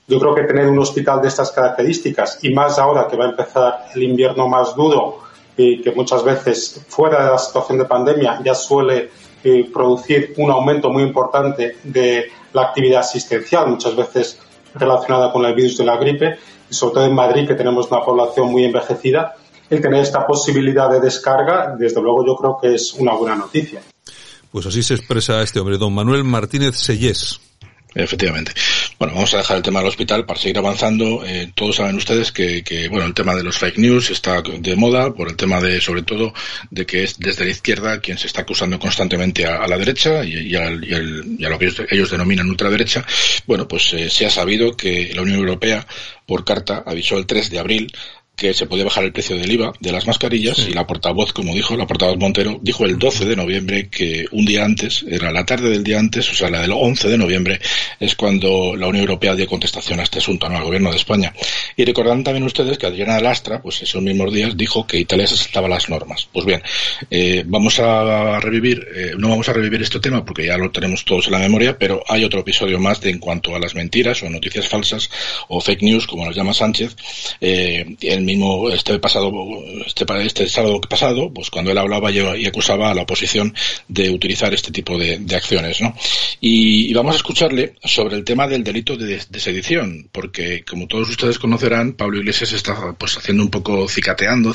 Yo 0.08 0.18
creo 0.18 0.34
que 0.34 0.42
tener 0.42 0.66
un 0.66 0.78
hospital 0.78 1.22
de 1.22 1.28
estas 1.28 1.52
características, 1.52 2.38
y 2.42 2.52
más 2.52 2.78
ahora 2.78 3.06
que 3.08 3.16
va 3.16 3.26
a 3.26 3.30
empezar 3.30 3.86
el 3.94 4.02
invierno 4.02 4.48
más 4.48 4.74
duro 4.74 5.20
y 5.56 5.80
que 5.82 5.92
muchas 5.92 6.24
veces 6.24 6.84
fuera 6.88 7.24
de 7.24 7.30
la 7.30 7.38
situación 7.38 7.78
de 7.78 7.84
pandemia 7.84 8.40
ya 8.44 8.54
suele 8.54 9.10
eh, 9.44 9.68
producir 9.72 10.34
un 10.38 10.50
aumento 10.50 10.90
muy 10.90 11.02
importante 11.02 11.76
de 11.82 12.30
la 12.52 12.62
actividad 12.62 13.00
asistencial, 13.00 13.68
muchas 13.68 13.94
veces 13.94 14.38
relacionada 14.74 15.32
con 15.32 15.44
el 15.44 15.54
virus 15.54 15.78
de 15.78 15.84
la 15.84 15.96
gripe, 15.96 16.38
y 16.70 16.74
sobre 16.74 16.94
todo 16.94 17.04
en 17.06 17.14
Madrid, 17.14 17.46
que 17.46 17.54
tenemos 17.54 17.90
una 17.90 18.02
población 18.02 18.50
muy 18.50 18.64
envejecida, 18.64 19.36
el 19.72 19.80
tener 19.80 20.02
esta 20.02 20.26
posibilidad 20.26 20.90
de 20.90 21.00
descarga, 21.00 21.74
desde 21.78 22.02
luego 22.02 22.26
yo 22.26 22.36
creo 22.36 22.58
que 22.60 22.74
es 22.74 22.92
una 22.92 23.14
buena 23.14 23.36
noticia. 23.36 23.80
Pues 24.50 24.66
así 24.66 24.82
se 24.82 24.94
expresa 24.94 25.42
este 25.42 25.60
hombre, 25.60 25.78
don 25.78 25.94
Manuel 25.94 26.24
Martínez 26.24 26.76
Sellés. 26.76 27.40
Efectivamente. 27.94 28.52
Bueno, 28.98 29.14
vamos 29.14 29.34
a 29.34 29.38
dejar 29.38 29.56
el 29.58 29.62
tema 29.62 29.80
del 29.80 29.88
hospital 29.88 30.24
para 30.24 30.38
seguir 30.38 30.58
avanzando. 30.58 31.24
Eh, 31.26 31.52
todos 31.54 31.76
saben 31.76 31.96
ustedes 31.96 32.32
que, 32.32 32.88
bueno, 32.90 33.06
el 33.06 33.14
tema 33.14 33.34
de 33.34 33.42
los 33.42 33.58
fake 33.58 33.78
news 33.78 34.10
está 34.10 34.42
de 34.42 34.76
moda 34.76 35.12
por 35.12 35.28
el 35.28 35.36
tema 35.36 35.60
de, 35.60 35.80
sobre 35.80 36.02
todo, 36.02 36.32
de 36.70 36.86
que 36.86 37.04
es 37.04 37.18
desde 37.18 37.44
la 37.44 37.50
izquierda 37.50 38.00
quien 38.00 38.16
se 38.16 38.26
está 38.26 38.42
acusando 38.42 38.78
constantemente 38.78 39.44
a, 39.46 39.66
la 39.66 39.76
derecha 39.76 40.24
y, 40.24 40.54
a 40.54 40.70
lo 40.70 41.58
que 41.58 41.72
ellos, 41.90 42.10
denominan 42.10 42.48
ultraderecha. 42.48 43.04
Bueno, 43.46 43.68
pues 43.68 43.92
eh, 43.94 44.08
se 44.08 44.26
ha 44.26 44.30
sabido 44.30 44.74
que 44.76 45.12
la 45.14 45.22
Unión 45.22 45.40
Europea, 45.40 45.86
por 46.26 46.44
carta, 46.44 46.82
avisó 46.86 47.18
el 47.18 47.26
3 47.26 47.50
de 47.50 47.58
abril 47.58 47.92
que 48.42 48.54
se 48.54 48.66
podía 48.66 48.82
bajar 48.82 49.04
el 49.04 49.12
precio 49.12 49.36
del 49.36 49.52
IVA 49.52 49.72
de 49.78 49.92
las 49.92 50.04
mascarillas 50.08 50.58
y 50.68 50.72
la 50.72 50.84
portavoz, 50.84 51.32
como 51.32 51.54
dijo 51.54 51.76
la 51.76 51.86
portavoz 51.86 52.18
Montero, 52.18 52.58
dijo 52.60 52.84
el 52.84 52.98
12 52.98 53.24
de 53.24 53.36
noviembre 53.36 53.88
que 53.88 54.26
un 54.32 54.44
día 54.44 54.64
antes, 54.64 55.04
era 55.08 55.30
la 55.30 55.46
tarde 55.46 55.70
del 55.70 55.84
día 55.84 56.00
antes, 56.00 56.28
o 56.28 56.34
sea, 56.34 56.50
la 56.50 56.60
del 56.60 56.72
11 56.72 57.08
de 57.08 57.18
noviembre, 57.18 57.60
es 58.00 58.16
cuando 58.16 58.74
la 58.74 58.88
Unión 58.88 59.02
Europea 59.02 59.36
dio 59.36 59.46
contestación 59.46 60.00
a 60.00 60.02
este 60.02 60.18
asunto, 60.18 60.48
¿no? 60.48 60.56
al 60.56 60.64
gobierno 60.64 60.90
de 60.90 60.96
España. 60.96 61.32
Y 61.76 61.84
recordarán 61.84 62.24
también 62.24 62.42
ustedes 62.42 62.78
que 62.78 62.86
Adriana 62.86 63.20
Lastra, 63.20 63.62
pues 63.62 63.80
esos 63.80 64.02
mismos 64.02 64.32
días, 64.32 64.56
dijo 64.56 64.88
que 64.88 64.98
Italia 64.98 65.28
se 65.28 65.36
saltaba 65.36 65.68
las 65.68 65.88
normas. 65.88 66.28
Pues 66.32 66.44
bien, 66.44 66.62
eh, 67.12 67.44
vamos 67.46 67.78
a 67.78 68.40
revivir, 68.40 68.84
eh, 68.92 69.12
no 69.16 69.28
vamos 69.28 69.48
a 69.50 69.52
revivir 69.52 69.82
este 69.82 70.00
tema 70.00 70.24
porque 70.24 70.46
ya 70.46 70.56
lo 70.56 70.72
tenemos 70.72 71.04
todos 71.04 71.26
en 71.26 71.34
la 71.34 71.38
memoria, 71.38 71.78
pero 71.78 72.02
hay 72.08 72.24
otro 72.24 72.40
episodio 72.40 72.80
más 72.80 73.00
de 73.00 73.10
en 73.10 73.20
cuanto 73.20 73.54
a 73.54 73.60
las 73.60 73.76
mentiras 73.76 74.20
o 74.24 74.30
noticias 74.30 74.68
falsas 74.68 75.08
o 75.46 75.60
fake 75.60 75.82
news, 75.82 76.08
como 76.08 76.26
las 76.26 76.34
llama 76.34 76.52
Sánchez, 76.52 76.96
eh, 77.40 77.86
mismo 78.32 78.70
este 78.70 78.98
pasado, 78.98 79.30
este, 79.86 80.04
este 80.24 80.48
sábado 80.48 80.80
pasado, 80.80 81.32
pues 81.32 81.50
cuando 81.50 81.70
él 81.70 81.78
hablaba 81.78 82.10
y, 82.10 82.46
acusaba 82.46 82.90
a 82.90 82.94
la 82.94 83.02
oposición 83.02 83.54
de 83.88 84.10
utilizar 84.10 84.52
este 84.54 84.70
tipo 84.70 84.98
de, 84.98 85.20
acciones, 85.34 85.80
¿no? 85.80 85.94
Y, 86.40 86.92
vamos 86.94 87.14
a 87.14 87.16
escucharle 87.16 87.74
sobre 87.84 88.16
el 88.16 88.24
tema 88.24 88.46
del 88.46 88.64
delito 88.64 88.96
de, 88.96 89.20
sedición, 89.40 90.08
porque 90.12 90.64
como 90.64 90.86
todos 90.86 91.08
ustedes 91.08 91.38
conocerán, 91.38 91.94
Pablo 91.94 92.18
Iglesias 92.18 92.52
está 92.52 92.92
pues 92.92 93.16
haciendo 93.16 93.42
un 93.42 93.50
poco 93.50 93.88
cicateando, 93.88 94.54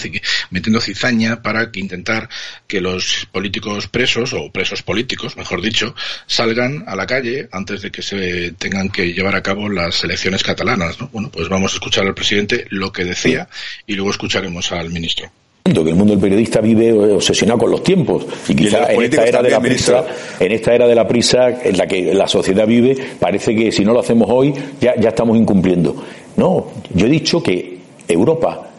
metiendo 0.52 0.80
cizaña 0.80 1.42
para 1.42 1.72
que 1.72 1.80
intentar 1.80 2.30
que 2.68 2.80
los 2.80 3.28
políticos 3.32 3.88
presos 3.88 4.34
o 4.34 4.52
presos 4.52 4.82
políticos, 4.82 5.36
mejor 5.36 5.62
dicho, 5.62 5.94
salgan 6.26 6.86
a 6.88 6.96
la 6.96 7.06
calle 7.06 7.50
antes 7.52 7.82
de 7.82 7.92
que 7.92 8.02
se 8.02 8.54
tengan 8.54 8.90
que 8.90 9.14
llevar 9.14 9.36
a 9.36 9.44
cabo 9.44 9.70
las 9.70 10.04
elecciones 10.04 10.44
catalanas, 10.44 11.00
¿no? 11.00 11.10
Bueno, 11.10 11.30
pues 11.30 11.50
vamos 11.50 11.74
a 11.74 11.76
escuchar 11.76 12.06
al 12.06 12.16
presidente 12.16 12.66
lo 12.70 12.92
que 12.92 13.04
decía 13.04 13.50
y 13.86 13.94
luego 13.94 14.12
escucharemos 14.12 14.72
al 14.72 14.90
ministro. 14.90 15.30
Que 15.64 15.72
el 15.82 15.96
mundo 15.96 16.14
del 16.14 16.22
periodista 16.22 16.62
vive 16.62 16.94
obsesionado 16.94 17.60
con 17.60 17.72
los 17.72 17.84
tiempos 17.84 18.26
y 18.48 18.56
quizá 18.56 18.92
en 18.94 19.04
esta 19.04 19.26
era 19.26 19.42
de 19.42 19.50
la 19.50 19.60
prisa 19.60 20.06
en 20.40 20.52
esta 20.54 20.74
era 20.74 20.88
de 20.88 20.96
la 20.96 21.06
prisa 21.06 21.50
en 21.62 21.78
la 21.78 21.86
que 21.86 22.14
la 22.14 22.26
sociedad 22.26 22.66
vive 22.66 22.96
parece 23.20 23.54
que 23.54 23.70
si 23.70 23.84
no 23.84 23.92
lo 23.92 24.00
hacemos 24.00 24.30
hoy 24.32 24.54
ya, 24.80 24.96
ya 24.96 25.10
estamos 25.10 25.38
incumpliendo. 25.38 25.94
No 26.38 26.68
yo 26.94 27.06
he 27.06 27.10
dicho 27.10 27.44
que 27.44 27.80
Europa 28.08 28.70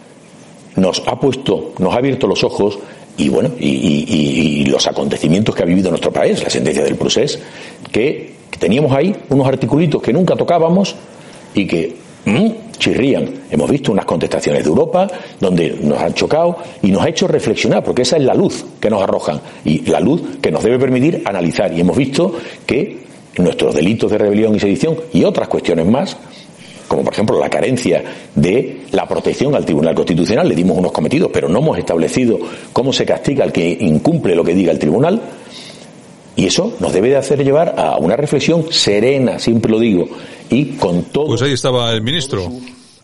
nos 0.76 1.02
ha 1.06 1.20
puesto 1.20 1.74
nos 1.78 1.94
ha 1.94 1.98
abierto 1.98 2.26
los 2.26 2.42
ojos 2.42 2.78
y 3.18 3.28
bueno 3.28 3.50
y, 3.58 4.64
los 4.66 4.86
acontecimientos 4.86 5.54
que 5.54 5.62
ha 5.62 5.66
vivido 5.66 5.90
nuestro 5.90 6.12
país 6.12 6.42
la 6.42 6.50
sentencia 6.50 6.84
del 6.84 6.96
procés 6.96 7.38
que, 7.90 8.36
teníamos 8.58 8.92
ahí 8.92 9.14
unos 9.28 9.46
articulitos 9.46 10.02
que 10.02 10.12
nunca 10.12 10.34
tocábamos 10.34 10.94
y 11.54 11.66
que 11.66 11.94
chirrían. 12.78 13.28
Hemos 13.50 13.70
visto 13.70 13.92
unas 13.92 14.04
contestaciones 14.04 14.62
de 14.62 14.68
Europa 14.68 15.08
donde 15.40 15.78
nos 15.82 15.98
han 16.00 16.14
chocado 16.14 16.58
y 16.82 16.90
nos 16.90 17.02
ha 17.02 17.08
hecho 17.08 17.26
reflexionar, 17.26 17.82
porque 17.82 18.02
esa 18.02 18.16
es 18.16 18.24
la 18.24 18.34
luz 18.34 18.64
que 18.80 18.90
nos 18.90 19.02
arrojan 19.02 19.40
y 19.64 19.80
la 19.90 20.00
luz 20.00 20.22
que 20.40 20.50
nos 20.50 20.62
debe 20.62 20.78
permitir 20.78 21.22
analizar. 21.24 21.72
Y 21.72 21.80
hemos 21.80 21.96
visto 21.96 22.34
que 22.66 23.08
nuestros 23.38 23.74
delitos 23.74 24.10
de 24.10 24.18
rebelión 24.18 24.54
y 24.54 24.60
sedición 24.60 24.96
y 25.12 25.24
otras 25.24 25.48
cuestiones 25.48 25.86
más, 25.86 26.16
como 26.86 27.04
por 27.04 27.12
ejemplo 27.12 27.38
la 27.38 27.50
carencia 27.50 28.02
de 28.34 28.82
la 28.92 29.06
protección 29.06 29.54
al 29.54 29.64
Tribunal 29.64 29.94
Constitucional, 29.94 30.48
le 30.48 30.54
dimos 30.54 30.76
unos 30.76 30.92
cometidos, 30.92 31.30
pero 31.32 31.48
no 31.48 31.58
hemos 31.58 31.78
establecido 31.78 32.38
cómo 32.72 32.92
se 32.92 33.04
castiga 33.04 33.44
al 33.44 33.52
que 33.52 33.76
incumple 33.80 34.34
lo 34.34 34.44
que 34.44 34.54
diga 34.54 34.72
el 34.72 34.78
Tribunal. 34.78 35.20
Y 36.38 36.46
eso 36.46 36.72
nos 36.78 36.92
debe 36.92 37.08
de 37.08 37.16
hacer 37.16 37.42
llevar 37.42 37.74
a 37.76 37.96
una 37.96 38.14
reflexión 38.14 38.66
serena, 38.70 39.40
siempre 39.40 39.72
lo 39.72 39.80
digo, 39.80 40.08
y 40.48 40.66
con 40.76 41.02
todo. 41.02 41.26
Pues 41.26 41.42
ahí 41.42 41.52
estaba 41.52 41.90
el 41.90 42.00
ministro. 42.00 42.48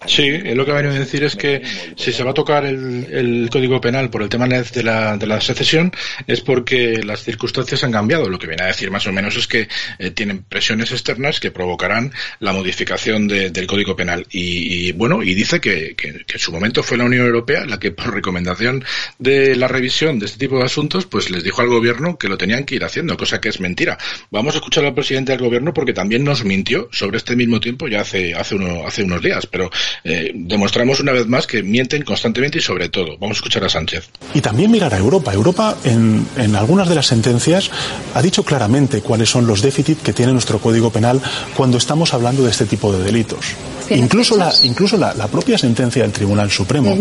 Sí, 0.07 0.39
lo 0.55 0.65
que 0.65 0.73
va 0.73 0.79
a 0.79 0.83
decir 0.83 1.25
es 1.25 1.37
que 1.37 1.63
si 1.97 2.13
se 2.13 2.23
va 2.23 2.33
a 2.33 2.35
tocar 2.35 2.65
el, 2.67 3.49
Código 3.51 3.81
Penal 3.81 4.11
por 4.11 4.23
el 4.23 4.29
tema 4.29 4.47
de 4.47 4.83
la, 4.83 5.17
de 5.17 5.27
la 5.27 5.41
secesión 5.41 5.93
es 6.27 6.41
porque 6.41 7.03
las 7.03 7.23
circunstancias 7.23 7.85
han 7.85 7.93
cambiado. 7.93 8.29
Lo 8.29 8.39
que 8.39 8.47
viene 8.47 8.65
a 8.65 8.67
decir 8.67 8.91
más 8.91 9.07
o 9.07 9.13
menos 9.13 9.37
es 9.37 9.47
que 9.47 9.69
eh, 9.99 10.11
tienen 10.11 10.43
presiones 10.43 10.93
externas 10.93 11.41
que 11.41 11.51
provocarán 11.51 12.13
la 12.41 12.53
modificación 12.53 13.29
del 13.29 13.67
Código 13.67 13.97
Penal. 13.97 14.27
Y, 14.31 14.93
bueno, 14.93 15.23
y 15.23 15.35
dice 15.35 15.61
que, 15.61 15.95
que, 15.95 16.09
en 16.09 16.39
su 16.39 16.53
momento 16.53 16.83
fue 16.83 16.99
la 16.99 17.05
Unión 17.05 17.27
Europea 17.27 17.65
la 17.65 17.79
que 17.79 17.91
por 17.91 18.13
recomendación 18.13 18.85
de 19.19 19.57
la 19.57 19.69
revisión 19.69 20.19
de 20.19 20.27
este 20.27 20.39
tipo 20.39 20.59
de 20.59 20.65
asuntos 20.65 21.07
pues 21.07 21.31
les 21.31 21.45
dijo 21.45 21.63
al 21.63 21.69
gobierno 21.69 22.19
que 22.19 22.29
lo 22.29 22.37
tenían 22.37 22.65
que 22.65 22.75
ir 22.75 22.85
haciendo, 22.85 23.17
cosa 23.17 23.41
que 23.41 23.49
es 23.49 23.61
mentira. 23.61 23.99
Vamos 24.31 24.55
a 24.55 24.59
escuchar 24.59 24.85
al 24.85 24.95
presidente 24.95 25.33
del 25.33 25.41
gobierno 25.41 25.73
porque 25.73 25.93
también 25.93 26.25
nos 26.25 26.45
mintió 26.45 26.89
sobre 26.93 27.19
este 27.19 27.37
mismo 27.37 27.61
tiempo 27.61 27.89
ya 27.89 28.01
hace, 28.01 28.35
hace, 28.35 28.55
uno, 28.55 28.87
hace 28.87 29.03
unos 29.03 29.23
días. 29.23 29.47
Pero 29.47 29.71
eh, 30.03 30.33
demostramos 30.35 31.01
una 31.01 31.13
vez 31.13 31.27
más 31.27 31.47
que 31.47 31.63
mienten 31.63 32.03
constantemente 32.03 32.59
y 32.59 32.61
sobre 32.61 32.89
todo. 32.89 33.17
Vamos 33.19 33.37
a 33.37 33.39
escuchar 33.39 33.65
a 33.65 33.69
Sánchez. 33.69 34.09
Y 34.35 34.41
también 34.41 34.71
mirar 34.71 34.95
a 34.95 34.99
Europa. 34.99 35.33
Europa, 35.33 35.77
en, 35.85 36.27
en 36.37 36.57
algunas 36.57 36.89
de 36.89 36.95
las 36.95 37.07
sentencias, 37.07 37.71
ha 38.15 38.23
dicho 38.23 38.43
claramente 38.43 39.01
cuáles 39.01 39.31
son 39.31 39.47
los 39.47 39.63
déficits 39.63 40.03
que 40.03 40.13
tiene 40.13 40.33
nuestro 40.33 40.59
Código 40.59 40.91
Penal 40.91 41.21
cuando 41.57 41.79
estamos 41.79 42.15
hablando 42.15 42.43
de 42.43 42.51
este 42.51 42.67
tipo 42.67 42.93
de 42.93 43.03
delitos. 43.03 43.55
Incluso, 43.91 44.37
la, 44.37 44.53
incluso 44.63 44.97
la, 44.97 45.13
propia 45.29 45.59
sentencia 45.59 46.03
del 46.03 46.13
Tribunal 46.13 46.51
Supremo. 46.51 46.97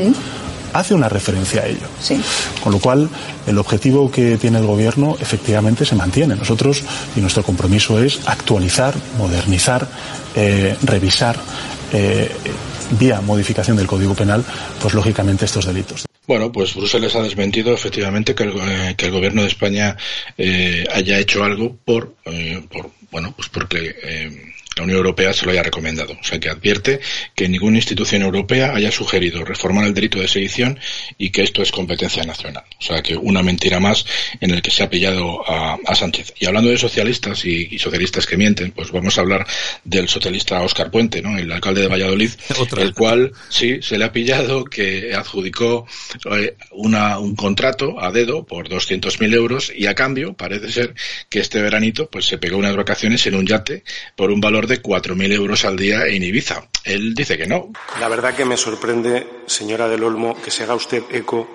hace 0.74 0.96
una 0.96 1.08
referencia 1.08 1.62
a 1.62 1.68
ello. 1.68 1.88
Con 2.64 2.74
lo 2.74 2.80
cual, 2.80 3.10
el 3.46 3.58
objetivo 3.58 4.10
que 4.10 4.38
tiene 4.38 4.58
el 4.58 4.66
Gobierno 4.66 5.16
efectivamente 5.20 5.86
se 5.86 5.96
mantiene. 5.96 6.36
Nosotros, 6.36 6.84
y 7.16 7.22
nuestro 7.22 7.44
compromiso 7.44 8.04
es 8.04 8.20
actualizar, 8.26 8.96
modernizar, 9.18 9.88
eh, 10.36 10.76
revisar 10.84 11.38
eh, 11.92 12.32
vía 12.92 13.22
modificación 13.22 13.78
del 13.78 13.88
Código 13.88 14.14
Penal, 14.14 14.44
pues 14.82 14.94
lógicamente 14.94 15.46
estos 15.46 15.66
delitos. 15.66 16.06
Bueno, 16.26 16.52
pues 16.52 16.74
Bruselas 16.76 17.16
ha 17.16 17.22
desmentido 17.22 17.74
efectivamente 17.74 18.34
que 18.34 18.44
el, 18.44 18.54
eh, 18.58 18.96
que 18.98 19.08
el 19.08 19.12
gobierno 19.12 19.42
de 19.42 19.50
España 19.50 19.98
eh, 20.38 20.86
haya 20.94 21.20
hecho 21.20 21.44
algo 21.44 21.76
por, 21.84 22.16
eh, 22.26 22.64
por 22.72 22.92
bueno, 23.12 23.34
pues 23.36 23.50
porque 23.50 23.96
eh, 24.04 24.54
la 24.76 24.84
Unión 24.84 24.98
Europea 24.98 25.34
se 25.34 25.46
lo 25.46 25.52
haya 25.52 25.64
recomendado. 25.64 26.14
O 26.20 26.24
sea, 26.24 26.40
que 26.40 26.50
advierte 26.50 27.00
que 27.36 27.48
ninguna 27.48 27.78
institución 27.78 28.22
europea 28.22 28.74
haya 28.76 28.92
sugerido 28.92 29.44
reformar 29.44 29.86
el 29.86 29.94
delito 29.94 30.20
de 30.20 30.28
sedición 30.28 30.80
y 31.18 31.30
que 31.30 31.44
esto 31.44 31.62
es 31.62 31.72
competencia 31.72 32.24
nacional. 32.24 32.64
O 32.80 32.82
sea, 32.84 33.02
que 33.02 33.16
una 33.16 33.44
mentira 33.44 33.80
más 33.80 34.06
en 34.40 34.52
el 34.52 34.62
que 34.62 34.72
se 34.72 34.84
ha 34.84 34.90
pillado 34.90 35.48
a, 35.50 35.78
a 35.86 35.96
Sánchez. 35.96 36.34
Y 36.40 36.46
hablando 36.46 36.70
de 36.70 36.78
socialistas 36.78 37.46
y, 37.46 37.68
y, 37.72 37.80
socialistas 37.80 38.26
que 38.26 38.38
mienten, 38.38 38.72
pues 38.72 38.92
vamos 38.92 39.18
a 39.18 39.22
hablar 39.22 39.46
del 39.84 40.08
socialista 40.08 40.62
Óscar 40.62 40.92
Puente, 40.92 41.22
¿no? 41.22 41.38
El 41.38 41.52
alcalde 41.52 41.82
de 41.82 41.88
Valladolid, 41.88 42.32
el 42.78 42.94
cual 42.94 43.32
sí 43.50 43.82
se 43.82 43.98
le 43.98 44.06
ha 44.06 44.12
pillado 44.12 44.66
que 44.66 45.14
adjudicó 45.14 45.86
eh, 46.32 46.56
una, 46.72 47.20
un 47.20 47.36
contrato 47.36 48.02
a 48.02 48.12
dedo 48.12 48.46
por 48.46 48.70
200.000 48.70 49.34
euros 49.34 49.72
y 49.76 49.88
a 49.88 49.96
cambio 49.96 50.34
parece 50.34 50.72
ser 50.72 50.96
que 51.30 51.40
este 51.40 51.62
veranito 51.62 52.10
pues 52.10 52.26
se 52.26 52.38
pegó 52.38 52.58
unas 52.58 52.76
vacaciones 52.76 53.26
en 53.28 53.36
un 53.36 53.46
yate 53.46 53.84
por 54.16 54.32
un 54.32 54.42
valor 54.42 54.63
de 54.68 54.82
4.000 54.82 55.34
euros 55.34 55.66
al 55.66 55.78
día 55.78 56.06
en 56.08 56.24
Ibiza. 56.24 56.68
Él 56.84 57.14
dice 57.14 57.38
que 57.38 57.48
no. 57.48 57.72
La 58.00 58.08
verdad 58.08 58.36
que 58.36 58.46
me 58.46 58.58
sorprende, 58.58 59.28
señora 59.46 59.88
del 59.88 60.04
Olmo, 60.04 60.40
que 60.42 60.52
se 60.52 60.64
haga 60.64 60.76
usted 60.76 61.04
eco 61.12 61.48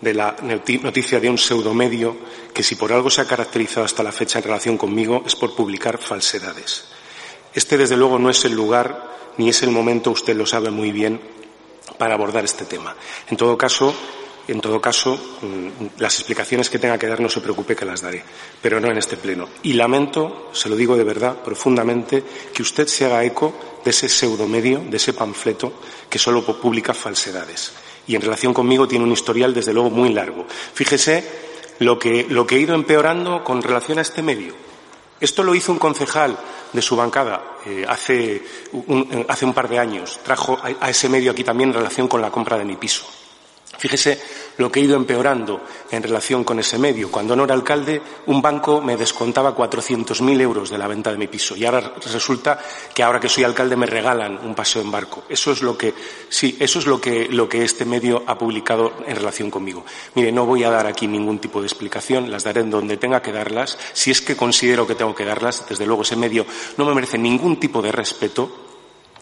de 0.00 0.14
la 0.14 0.36
noticia 0.42 1.18
de 1.18 1.28
un 1.28 1.38
pseudomedio 1.38 2.16
que 2.54 2.62
si 2.62 2.76
por 2.76 2.92
algo 2.92 3.10
se 3.10 3.20
ha 3.20 3.26
caracterizado 3.26 3.84
hasta 3.84 4.02
la 4.02 4.12
fecha 4.12 4.38
en 4.38 4.44
relación 4.44 4.76
conmigo 4.76 5.24
es 5.26 5.34
por 5.34 5.54
publicar 5.54 5.98
falsedades. 5.98 6.84
Este, 7.54 7.76
desde 7.76 7.96
luego, 7.96 8.18
no 8.18 8.30
es 8.30 8.44
el 8.44 8.52
lugar 8.52 9.08
ni 9.36 9.48
es 9.48 9.62
el 9.62 9.70
momento, 9.70 10.10
usted 10.10 10.36
lo 10.36 10.46
sabe 10.46 10.70
muy 10.70 10.92
bien, 10.92 11.20
para 11.96 12.14
abordar 12.14 12.44
este 12.44 12.64
tema. 12.64 12.94
En 13.28 13.36
todo 13.36 13.56
caso, 13.56 13.94
en 14.48 14.60
todo 14.60 14.80
caso, 14.80 15.14
mm, 15.42 16.00
las 16.00 16.14
explicaciones 16.14 16.70
que 16.70 16.78
tenga 16.78 16.98
que 16.98 17.06
dar 17.06 17.20
no 17.20 17.28
se 17.28 17.42
preocupe 17.42 17.76
que 17.76 17.84
las 17.84 18.00
daré, 18.00 18.24
pero 18.62 18.80
no 18.80 18.90
en 18.90 18.96
este 18.96 19.18
pleno. 19.18 19.46
Y 19.62 19.74
lamento, 19.74 20.48
se 20.52 20.70
lo 20.70 20.76
digo 20.76 20.96
de 20.96 21.04
verdad, 21.04 21.42
profundamente, 21.42 22.24
que 22.52 22.62
usted 22.62 22.86
se 22.86 23.04
haga 23.04 23.24
eco 23.24 23.52
de 23.84 23.90
ese 23.90 24.08
pseudomedio, 24.08 24.80
de 24.88 24.96
ese 24.96 25.12
panfleto 25.12 25.74
que 26.08 26.18
solo 26.18 26.42
publica 26.44 26.94
falsedades. 26.94 27.72
Y 28.06 28.16
en 28.16 28.22
relación 28.22 28.54
conmigo 28.54 28.88
tiene 28.88 29.04
un 29.04 29.12
historial, 29.12 29.52
desde 29.52 29.74
luego, 29.74 29.90
muy 29.90 30.14
largo. 30.14 30.46
Fíjese 30.48 31.24
lo 31.80 31.98
que, 31.98 32.26
lo 32.30 32.46
que 32.46 32.56
he 32.56 32.60
ido 32.60 32.74
empeorando 32.74 33.44
con 33.44 33.60
relación 33.60 33.98
a 33.98 34.02
este 34.02 34.22
medio. 34.22 34.54
Esto 35.20 35.42
lo 35.42 35.54
hizo 35.54 35.72
un 35.72 35.78
concejal 35.78 36.38
de 36.72 36.80
su 36.80 36.96
bancada 36.96 37.58
eh, 37.66 37.84
hace, 37.86 38.42
un, 38.72 39.26
hace, 39.28 39.44
un, 39.44 39.52
par 39.52 39.68
de 39.68 39.78
años. 39.78 40.20
Trajo 40.24 40.58
a, 40.62 40.86
a 40.86 40.90
ese 40.90 41.10
medio 41.10 41.32
aquí 41.32 41.44
también 41.44 41.70
en 41.70 41.74
relación 41.74 42.08
con 42.08 42.22
la 42.22 42.30
compra 42.30 42.56
de 42.56 42.64
mi 42.64 42.76
piso. 42.76 43.04
Fíjese 43.78 44.20
lo 44.58 44.72
que 44.72 44.80
he 44.80 44.82
ido 44.82 44.96
empeorando 44.96 45.60
en 45.90 46.02
relación 46.02 46.42
con 46.42 46.58
ese 46.58 46.78
medio. 46.78 47.12
Cuando 47.12 47.36
no 47.36 47.44
era 47.44 47.54
alcalde, 47.54 48.02
un 48.26 48.42
banco 48.42 48.80
me 48.80 48.96
descontaba 48.96 49.54
400.000 49.54 50.40
euros 50.40 50.68
de 50.68 50.78
la 50.78 50.88
venta 50.88 51.12
de 51.12 51.16
mi 51.16 51.28
piso. 51.28 51.56
Y 51.56 51.64
ahora 51.64 51.94
resulta 52.12 52.58
que 52.92 53.04
ahora 53.04 53.20
que 53.20 53.28
soy 53.28 53.44
alcalde 53.44 53.76
me 53.76 53.86
regalan 53.86 54.38
un 54.44 54.56
paseo 54.56 54.82
en 54.82 54.90
barco. 54.90 55.22
Eso 55.28 55.52
es 55.52 55.62
lo 55.62 55.78
que, 55.78 55.94
sí, 56.28 56.56
eso 56.58 56.80
es 56.80 56.86
lo 56.86 57.00
que, 57.00 57.28
lo 57.28 57.48
que 57.48 57.62
este 57.62 57.84
medio 57.84 58.24
ha 58.26 58.36
publicado 58.36 58.92
en 59.06 59.14
relación 59.14 59.48
conmigo. 59.48 59.84
Mire, 60.16 60.32
no 60.32 60.44
voy 60.44 60.64
a 60.64 60.70
dar 60.70 60.88
aquí 60.88 61.06
ningún 61.06 61.38
tipo 61.38 61.60
de 61.60 61.68
explicación, 61.68 62.32
las 62.32 62.42
daré 62.42 62.62
en 62.62 62.70
donde 62.70 62.96
tenga 62.96 63.22
que 63.22 63.30
darlas. 63.30 63.78
Si 63.92 64.10
es 64.10 64.20
que 64.20 64.36
considero 64.36 64.88
que 64.88 64.96
tengo 64.96 65.14
que 65.14 65.24
darlas, 65.24 65.64
desde 65.68 65.86
luego 65.86 66.02
ese 66.02 66.16
medio 66.16 66.44
no 66.76 66.84
me 66.84 66.94
merece 66.94 67.16
ningún 67.16 67.60
tipo 67.60 67.80
de 67.80 67.92
respeto 67.92 68.67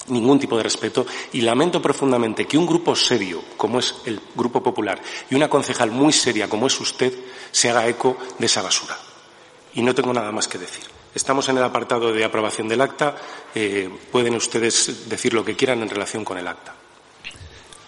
ningún 0.08 0.38
tipo 0.38 0.56
de 0.56 0.62
respeto 0.62 1.06
y 1.32 1.40
lamento 1.40 1.82
profundamente 1.82 2.46
que 2.46 2.58
un 2.58 2.66
grupo 2.66 2.94
serio 2.94 3.42
como 3.56 3.78
es 3.78 3.94
el 4.04 4.20
Grupo 4.34 4.62
Popular 4.62 5.00
y 5.30 5.34
una 5.34 5.48
concejal 5.48 5.90
muy 5.90 6.12
seria 6.12 6.48
como 6.48 6.66
es 6.66 6.80
usted 6.80 7.12
se 7.50 7.70
haga 7.70 7.88
eco 7.88 8.16
de 8.38 8.46
esa 8.46 8.62
basura. 8.62 8.96
Y 9.74 9.82
no 9.82 9.94
tengo 9.94 10.12
nada 10.12 10.32
más 10.32 10.48
que 10.48 10.58
decir. 10.58 10.84
Estamos 11.14 11.48
en 11.48 11.56
el 11.56 11.64
apartado 11.64 12.12
de 12.12 12.24
aprobación 12.24 12.68
del 12.68 12.82
acta. 12.82 13.16
Eh, 13.54 13.90
pueden 14.12 14.34
ustedes 14.34 15.08
decir 15.08 15.32
lo 15.32 15.44
que 15.44 15.56
quieran 15.56 15.80
en 15.82 15.88
relación 15.88 16.24
con 16.24 16.36
el 16.36 16.46
acta. 16.46 16.75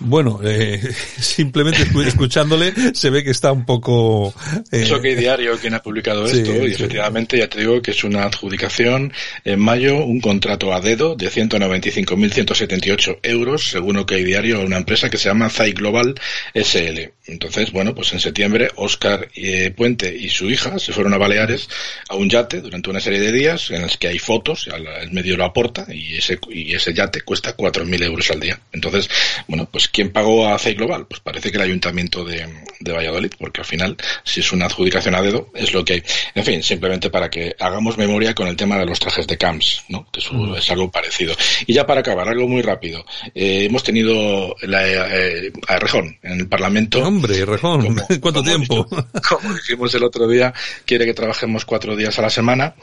Bueno, 0.00 0.40
eh, 0.44 0.80
simplemente 1.20 1.82
escuchándole 2.06 2.72
se 2.94 3.11
ve 3.11 3.24
que 3.24 3.30
está 3.30 3.52
un 3.52 3.64
poco... 3.64 4.32
Eh... 4.70 4.82
Eso 4.82 5.00
que 5.00 5.16
diario 5.16 5.58
quien 5.58 5.74
ha 5.74 5.82
publicado 5.82 6.26
sí, 6.26 6.38
esto 6.38 6.52
y 6.52 6.68
sí. 6.68 6.74
efectivamente 6.74 7.38
ya 7.38 7.48
te 7.48 7.61
digo 7.61 7.82
que 7.82 7.90
es 7.90 8.04
una 8.04 8.24
adjudicación 8.24 9.12
en 9.44 9.61
mayo, 9.61 10.04
un 10.04 10.20
contrato 10.20 10.72
a 10.72 10.80
dedo 10.80 11.16
de 11.16 11.30
195.178 11.30 13.18
euros 13.22 13.70
según 13.70 13.96
lo 13.96 14.06
que 14.06 14.16
hay 14.16 14.24
diario 14.24 14.61
a 14.61 14.64
una 14.64 14.76
empresa 14.76 15.11
que 15.11 15.18
se 15.18 15.28
llama 15.28 15.50
Zai 15.50 15.72
Global 15.72 16.14
SL. 16.54 17.11
Entonces, 17.26 17.72
bueno, 17.72 17.94
pues 17.94 18.12
en 18.12 18.20
septiembre 18.20 18.70
Oscar 18.76 19.28
eh, 19.34 19.70
Puente 19.76 20.14
y 20.14 20.30
su 20.30 20.48
hija 20.48 20.78
se 20.78 20.92
fueron 20.92 21.12
a 21.12 21.18
Baleares 21.18 21.68
a 22.08 22.14
un 22.14 22.30
yate 22.30 22.61
durante 22.61 22.88
una 22.88 23.00
serie 23.00 23.20
de 23.20 23.32
días 23.32 23.70
en 23.70 23.82
los 23.82 23.98
que 23.98 24.08
hay 24.08 24.18
fotos, 24.18 24.68
el 24.68 25.11
medio 25.11 25.37
lo 25.37 25.44
aporta 25.44 25.87
y 25.92 26.16
ese, 26.16 26.38
y 26.50 26.74
ese 26.74 26.94
yate 26.94 27.20
cuesta 27.22 27.56
4.000 27.56 28.02
euros 28.04 28.30
al 28.30 28.40
día. 28.40 28.58
Entonces, 28.72 29.11
bueno, 29.46 29.68
pues 29.70 29.88
¿quién 29.92 30.11
pagó 30.11 30.48
a 30.48 30.59
CEI 30.59 30.74
Global? 30.74 31.07
Pues 31.07 31.20
parece 31.20 31.51
que 31.51 31.57
el 31.57 31.64
Ayuntamiento 31.64 32.24
de, 32.24 32.46
de, 32.81 32.92
Valladolid, 32.92 33.33
porque 33.38 33.61
al 33.61 33.66
final, 33.66 33.96
si 34.24 34.40
es 34.40 34.53
una 34.53 34.66
adjudicación 34.66 35.14
a 35.14 35.22
dedo, 35.22 35.51
es 35.55 35.72
lo 35.72 35.85
que 35.85 35.94
hay. 35.94 36.03
En 36.35 36.44
fin, 36.44 36.62
simplemente 36.62 37.11
para 37.11 37.31
que 37.31 37.55
hagamos 37.59 37.98
memoria 37.98 38.35
con 38.35 38.48
el 38.48 38.57
tema 38.57 38.79
de 38.79 38.87
los 38.87 38.98
trajes 38.98 39.27
de 39.27 39.37
CAMS, 39.37 39.85
¿no? 39.88 40.07
Que 40.11 40.20
es, 40.20 40.33
mm. 40.33 40.55
es 40.55 40.70
algo 40.70 40.90
parecido. 40.90 41.35
Y 41.66 41.74
ya 41.74 41.87
para 41.87 42.01
acabar, 42.01 42.29
algo 42.29 42.48
muy 42.48 42.62
rápido. 42.62 43.05
Eh, 43.35 43.66
hemos 43.66 43.83
tenido 43.83 44.55
la, 44.62 44.87
eh, 44.87 45.53
a 45.66 45.79
Rejón 45.79 46.16
en 46.22 46.40
el 46.40 46.48
Parlamento. 46.48 47.01
Hombre, 47.03 47.44
Rejón, 47.44 47.83
como, 47.83 48.07
¿cuánto 48.20 48.20
como 48.20 48.42
tiempo? 48.42 48.87
Como 49.29 49.55
dijimos 49.55 49.94
el 49.94 50.05
otro 50.05 50.29
día, 50.29 50.53
quiere 50.85 51.07
que 51.07 51.14
trabajemos 51.14 51.64
cuatro 51.64 51.96
días 51.96 52.18
a 52.18 52.22
la 52.22 52.31
semana. 52.31 52.74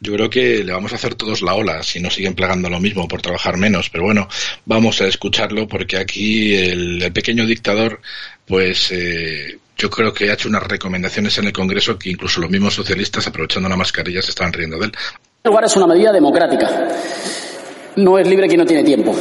Yo 0.00 0.12
creo 0.14 0.30
que 0.30 0.64
le 0.64 0.72
vamos 0.72 0.92
a 0.92 0.96
hacer 0.96 1.14
todos 1.14 1.42
la 1.42 1.54
ola, 1.54 1.82
si 1.82 2.00
no 2.00 2.10
siguen 2.10 2.34
plagando 2.34 2.68
lo 2.68 2.80
mismo 2.80 3.08
por 3.08 3.22
trabajar 3.22 3.56
menos. 3.56 3.90
Pero 3.90 4.04
bueno, 4.04 4.28
vamos 4.64 5.00
a 5.00 5.06
escucharlo 5.06 5.66
porque 5.68 5.96
aquí 5.96 6.51
el, 6.54 7.02
el 7.02 7.12
pequeño 7.12 7.46
dictador, 7.46 8.00
pues 8.46 8.90
eh, 8.92 9.58
yo 9.76 9.90
creo 9.90 10.12
que 10.12 10.30
ha 10.30 10.34
hecho 10.34 10.48
unas 10.48 10.62
recomendaciones 10.62 11.36
en 11.38 11.46
el 11.46 11.52
Congreso 11.52 11.98
que 11.98 12.10
incluso 12.10 12.40
los 12.40 12.50
mismos 12.50 12.74
socialistas, 12.74 13.26
aprovechando 13.26 13.68
la 13.68 13.76
mascarilla, 13.76 14.22
se 14.22 14.30
estaban 14.30 14.52
riendo 14.52 14.78
de 14.78 14.86
él. 14.86 14.92
En 15.44 15.50
lugar 15.50 15.64
es 15.64 15.76
una 15.76 15.86
medida 15.86 16.12
democrática. 16.12 16.88
No 17.96 18.18
es 18.18 18.26
libre 18.28 18.46
quien 18.46 18.60
no 18.60 18.66
tiene 18.66 18.84
tiempo. 18.84 19.14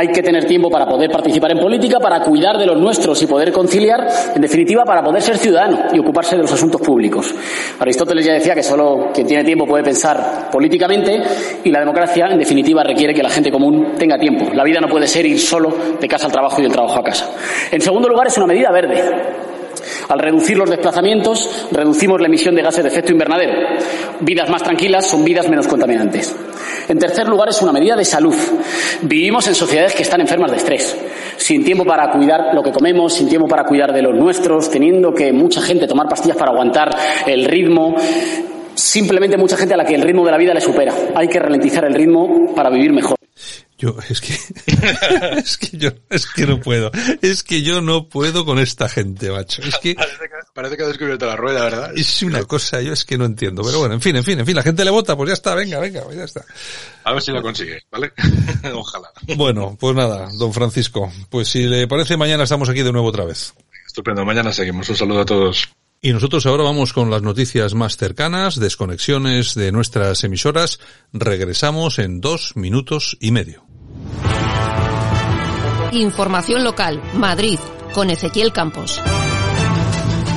Hay 0.00 0.08
que 0.08 0.22
tener 0.22 0.46
tiempo 0.46 0.70
para 0.70 0.86
poder 0.86 1.10
participar 1.10 1.50
en 1.50 1.58
política, 1.58 1.98
para 2.00 2.22
cuidar 2.22 2.56
de 2.56 2.64
los 2.64 2.80
nuestros 2.80 3.20
y 3.20 3.26
poder 3.26 3.52
conciliar, 3.52 4.08
en 4.34 4.40
definitiva, 4.40 4.82
para 4.82 5.02
poder 5.02 5.20
ser 5.20 5.36
ciudadano 5.36 5.88
y 5.92 5.98
ocuparse 5.98 6.36
de 6.36 6.40
los 6.40 6.50
asuntos 6.50 6.80
públicos. 6.80 7.34
Aristóteles 7.78 8.24
ya 8.24 8.32
decía 8.32 8.54
que 8.54 8.62
solo 8.62 9.10
quien 9.12 9.26
tiene 9.26 9.44
tiempo 9.44 9.66
puede 9.66 9.84
pensar 9.84 10.48
políticamente 10.50 11.20
y 11.64 11.70
la 11.70 11.80
democracia, 11.80 12.28
en 12.30 12.38
definitiva, 12.38 12.82
requiere 12.82 13.12
que 13.12 13.22
la 13.22 13.28
gente 13.28 13.52
común 13.52 13.92
tenga 13.98 14.16
tiempo. 14.16 14.46
La 14.54 14.64
vida 14.64 14.80
no 14.80 14.88
puede 14.88 15.06
ser 15.06 15.26
ir 15.26 15.38
solo 15.38 15.70
de 16.00 16.08
casa 16.08 16.24
al 16.24 16.32
trabajo 16.32 16.60
y 16.60 16.62
del 16.62 16.72
trabajo 16.72 16.98
a 16.98 17.04
casa. 17.04 17.30
En 17.70 17.82
segundo 17.82 18.08
lugar, 18.08 18.28
es 18.28 18.38
una 18.38 18.46
medida 18.46 18.72
verde. 18.72 19.49
Al 20.08 20.18
reducir 20.18 20.56
los 20.56 20.68
desplazamientos, 20.68 21.68
reducimos 21.70 22.20
la 22.20 22.26
emisión 22.26 22.54
de 22.54 22.62
gases 22.62 22.82
de 22.82 22.90
efecto 22.90 23.12
invernadero. 23.12 23.52
Vidas 24.20 24.48
más 24.50 24.62
tranquilas 24.62 25.06
son 25.06 25.24
vidas 25.24 25.48
menos 25.48 25.68
contaminantes. 25.68 26.34
En 26.88 26.98
tercer 26.98 27.28
lugar, 27.28 27.48
es 27.48 27.62
una 27.62 27.72
medida 27.72 27.96
de 27.96 28.04
salud. 28.04 28.34
Vivimos 29.02 29.46
en 29.46 29.54
sociedades 29.54 29.94
que 29.94 30.02
están 30.02 30.20
enfermas 30.20 30.50
de 30.50 30.56
estrés, 30.56 30.96
sin 31.36 31.64
tiempo 31.64 31.84
para 31.84 32.10
cuidar 32.10 32.54
lo 32.54 32.62
que 32.62 32.72
comemos, 32.72 33.14
sin 33.14 33.28
tiempo 33.28 33.46
para 33.46 33.64
cuidar 33.64 33.92
de 33.92 34.02
los 34.02 34.14
nuestros, 34.14 34.70
teniendo 34.70 35.14
que 35.14 35.32
mucha 35.32 35.60
gente 35.60 35.86
tomar 35.86 36.08
pastillas 36.08 36.36
para 36.36 36.50
aguantar 36.50 36.90
el 37.26 37.44
ritmo. 37.44 37.94
Simplemente 38.74 39.36
mucha 39.36 39.56
gente 39.56 39.74
a 39.74 39.76
la 39.76 39.84
que 39.84 39.94
el 39.94 40.02
ritmo 40.02 40.24
de 40.24 40.32
la 40.32 40.38
vida 40.38 40.54
le 40.54 40.60
supera. 40.60 40.94
Hay 41.14 41.28
que 41.28 41.38
ralentizar 41.38 41.84
el 41.84 41.94
ritmo 41.94 42.54
para 42.54 42.70
vivir 42.70 42.92
mejor. 42.92 43.16
Yo, 43.80 43.96
es 44.10 44.20
que, 44.20 44.34
es 45.38 45.56
que 45.56 45.78
yo, 45.78 45.88
es 46.10 46.26
que 46.26 46.46
no 46.46 46.60
puedo. 46.60 46.90
Es 47.22 47.42
que 47.42 47.62
yo 47.62 47.80
no 47.80 48.10
puedo 48.10 48.44
con 48.44 48.58
esta 48.58 48.90
gente, 48.90 49.30
macho. 49.30 49.62
Es 49.62 49.78
que. 49.78 49.94
Parece 49.94 50.18
que, 50.18 50.34
parece 50.52 50.76
que 50.76 50.82
ha 50.82 50.86
descubierto 50.86 51.24
la 51.24 51.34
rueda, 51.34 51.64
¿verdad? 51.64 51.92
Es 51.96 52.22
una 52.22 52.44
cosa, 52.44 52.82
yo 52.82 52.92
es 52.92 53.06
que 53.06 53.16
no 53.16 53.24
entiendo. 53.24 53.62
Pero 53.64 53.78
bueno, 53.78 53.94
en 53.94 54.02
fin, 54.02 54.14
en 54.16 54.24
fin, 54.24 54.38
en 54.38 54.44
fin, 54.44 54.54
la 54.54 54.62
gente 54.62 54.84
le 54.84 54.90
vota, 54.90 55.16
pues 55.16 55.28
ya 55.28 55.32
está, 55.32 55.54
venga, 55.54 55.78
venga, 55.78 56.02
pues 56.02 56.14
ya 56.14 56.24
está. 56.24 56.44
A 57.04 57.14
ver 57.14 57.22
si 57.22 57.32
lo 57.32 57.40
consigue, 57.40 57.80
¿vale? 57.90 58.12
Ojalá. 58.74 59.10
Bueno, 59.34 59.78
pues 59.80 59.96
nada, 59.96 60.28
don 60.38 60.52
Francisco. 60.52 61.10
Pues 61.30 61.48
si 61.48 61.62
le 61.62 61.88
parece, 61.88 62.18
mañana 62.18 62.44
estamos 62.44 62.68
aquí 62.68 62.82
de 62.82 62.92
nuevo 62.92 63.08
otra 63.08 63.24
vez. 63.24 63.54
Estupendo, 63.86 64.26
mañana 64.26 64.52
seguimos. 64.52 64.90
Un 64.90 64.96
saludo 64.96 65.20
a 65.22 65.24
todos. 65.24 65.70
Y 66.02 66.12
nosotros 66.12 66.44
ahora 66.44 66.64
vamos 66.64 66.92
con 66.92 67.10
las 67.10 67.22
noticias 67.22 67.72
más 67.72 67.96
cercanas, 67.96 68.60
desconexiones 68.60 69.54
de 69.54 69.72
nuestras 69.72 70.22
emisoras. 70.22 70.80
Regresamos 71.14 71.98
en 71.98 72.20
dos 72.20 72.56
minutos 72.56 73.16
y 73.20 73.32
medio. 73.32 73.69
Información 75.92 76.62
local, 76.62 77.02
Madrid, 77.14 77.58
con 77.92 78.10
Ezequiel 78.10 78.52
Campos. 78.52 79.00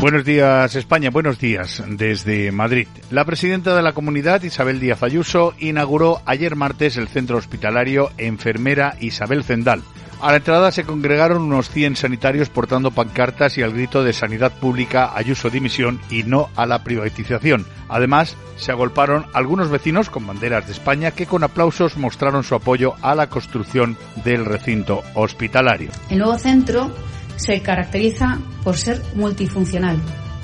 Buenos 0.01 0.25
días 0.25 0.75
España, 0.75 1.11
buenos 1.11 1.39
días 1.39 1.83
desde 1.87 2.51
Madrid. 2.51 2.87
La 3.11 3.23
presidenta 3.23 3.75
de 3.75 3.83
la 3.83 3.93
comunidad, 3.93 4.41
Isabel 4.41 4.79
Díaz 4.79 5.03
Ayuso, 5.03 5.53
inauguró 5.59 6.21
ayer 6.25 6.55
martes 6.55 6.97
el 6.97 7.07
centro 7.07 7.37
hospitalario 7.37 8.09
Enfermera 8.17 8.97
Isabel 8.99 9.43
Zendal 9.43 9.83
A 10.21 10.31
la 10.31 10.37
entrada 10.37 10.71
se 10.71 10.85
congregaron 10.85 11.41
unos 11.41 11.69
100 11.69 11.97
sanitarios 11.97 12.49
portando 12.49 12.91
pancartas 12.91 13.57
y 13.57 13.61
al 13.61 13.73
grito 13.73 14.03
de 14.03 14.13
sanidad 14.13 14.53
pública, 14.53 15.11
Ayuso 15.15 15.49
dimisión 15.49 15.99
y 16.09 16.23
no 16.23 16.49
a 16.55 16.65
la 16.65 16.83
privatización. 16.83 17.65
Además, 17.89 18.37
se 18.55 18.71
agolparon 18.71 19.25
algunos 19.33 19.69
vecinos 19.69 20.09
con 20.09 20.25
banderas 20.25 20.65
de 20.65 20.71
España 20.71 21.11
que 21.11 21.25
con 21.25 21.43
aplausos 21.43 21.97
mostraron 21.97 22.43
su 22.43 22.55
apoyo 22.55 22.95
a 23.01 23.15
la 23.15 23.27
construcción 23.27 23.97
del 24.23 24.45
recinto 24.45 25.03
hospitalario. 25.13 25.91
El 26.09 26.19
nuevo 26.19 26.37
centro 26.39 26.91
se 27.35 27.61
caracteriza 27.61 28.39
por 28.63 28.77
ser 28.77 29.01
multifuncional, 29.15 29.97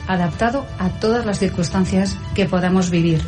adaptado 0.08 0.66
a 0.80 0.90
todas 0.90 1.26
las 1.26 1.40
circunstancias 1.40 2.18
que 2.36 2.46
podamos 2.46 2.90
vivir. 2.90 3.22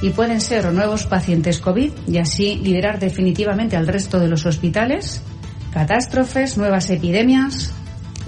Y 0.00 0.10
pueden 0.10 0.40
ser 0.40 0.72
nuevos 0.72 1.06
pacientes 1.06 1.58
COVID 1.58 1.92
y 2.06 2.18
así 2.18 2.56
liderar 2.56 3.00
definitivamente 3.00 3.76
al 3.76 3.88
resto 3.88 4.20
de 4.20 4.28
los 4.28 4.46
hospitales, 4.46 5.22
catástrofes, 5.72 6.58
nuevas 6.58 6.90
epidemias. 6.90 7.72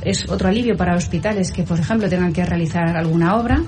Es 0.03 0.29
otro 0.29 0.48
alivio 0.48 0.76
para 0.76 0.96
hospitales 0.96 1.53
que, 1.53 1.62
por 1.62 1.79
ejemplo, 1.79 2.09
tengan 2.09 2.33
que 2.33 2.44
realizar 2.44 2.96
alguna 2.96 3.37
obra 3.37 3.62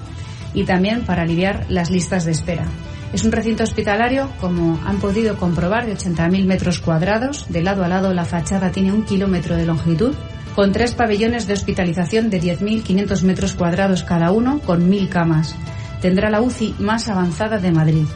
y 0.55 0.65
también 0.65 1.05
para 1.05 1.23
aliviar 1.23 1.67
las 1.69 1.91
listas 1.91 2.25
de 2.25 2.33
espera. 2.33 2.65
Es 3.13 3.25
un 3.25 3.33
recinto 3.33 3.63
hospitalario, 3.63 4.31
como 4.41 4.81
han 4.87 4.99
podido 4.99 5.37
comprobar, 5.37 5.85
de 5.85 5.95
80.000 5.95 6.47
metros 6.47 6.81
cuadrados. 6.81 7.47
De 7.51 7.63
lado 7.63 7.85
a 7.85 7.89
lado 7.89 8.15
la 8.15 8.25
fachada 8.25 8.73
tiene 8.73 8.93
un 8.93 9.05
kilómetro 9.05 9.55
de 9.55 9.67
longitud, 9.67 10.15
con 10.55 10.73
tres 10.73 10.95
pabellones 10.95 11.47
de 11.47 11.53
hospitalización 11.53 12.31
de 12.31 12.41
10.500 12.41 13.23
metros 13.23 13.53
cuadrados 13.53 14.03
cada 14.03 14.33
uno, 14.33 14.61
con 14.61 14.91
1.000 14.91 15.09
camas. 15.11 15.55
Tendrá 16.01 16.31
la 16.31 16.41
UCI 16.41 16.77
más 16.79 17.09
avanzada 17.09 17.59
de 17.59 17.71
Madrid 17.71 18.07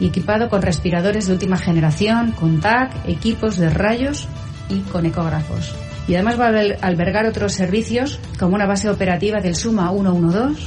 y 0.00 0.06
equipado 0.06 0.48
con 0.48 0.62
respiradores 0.62 1.26
de 1.26 1.32
última 1.32 1.56
generación, 1.56 2.32
con 2.32 2.60
TAC, 2.60 3.08
equipos 3.08 3.56
de 3.56 3.70
rayos 3.70 4.28
y 4.68 4.80
con 4.80 5.06
ecógrafos. 5.06 5.74
Y 6.08 6.14
además 6.14 6.38
va 6.38 6.48
a 6.48 6.86
albergar 6.86 7.26
otros 7.26 7.52
servicios 7.52 8.18
como 8.38 8.54
una 8.54 8.66
base 8.66 8.88
operativa 8.88 9.40
del 9.40 9.54
SUMA 9.54 9.90
112, 9.90 10.60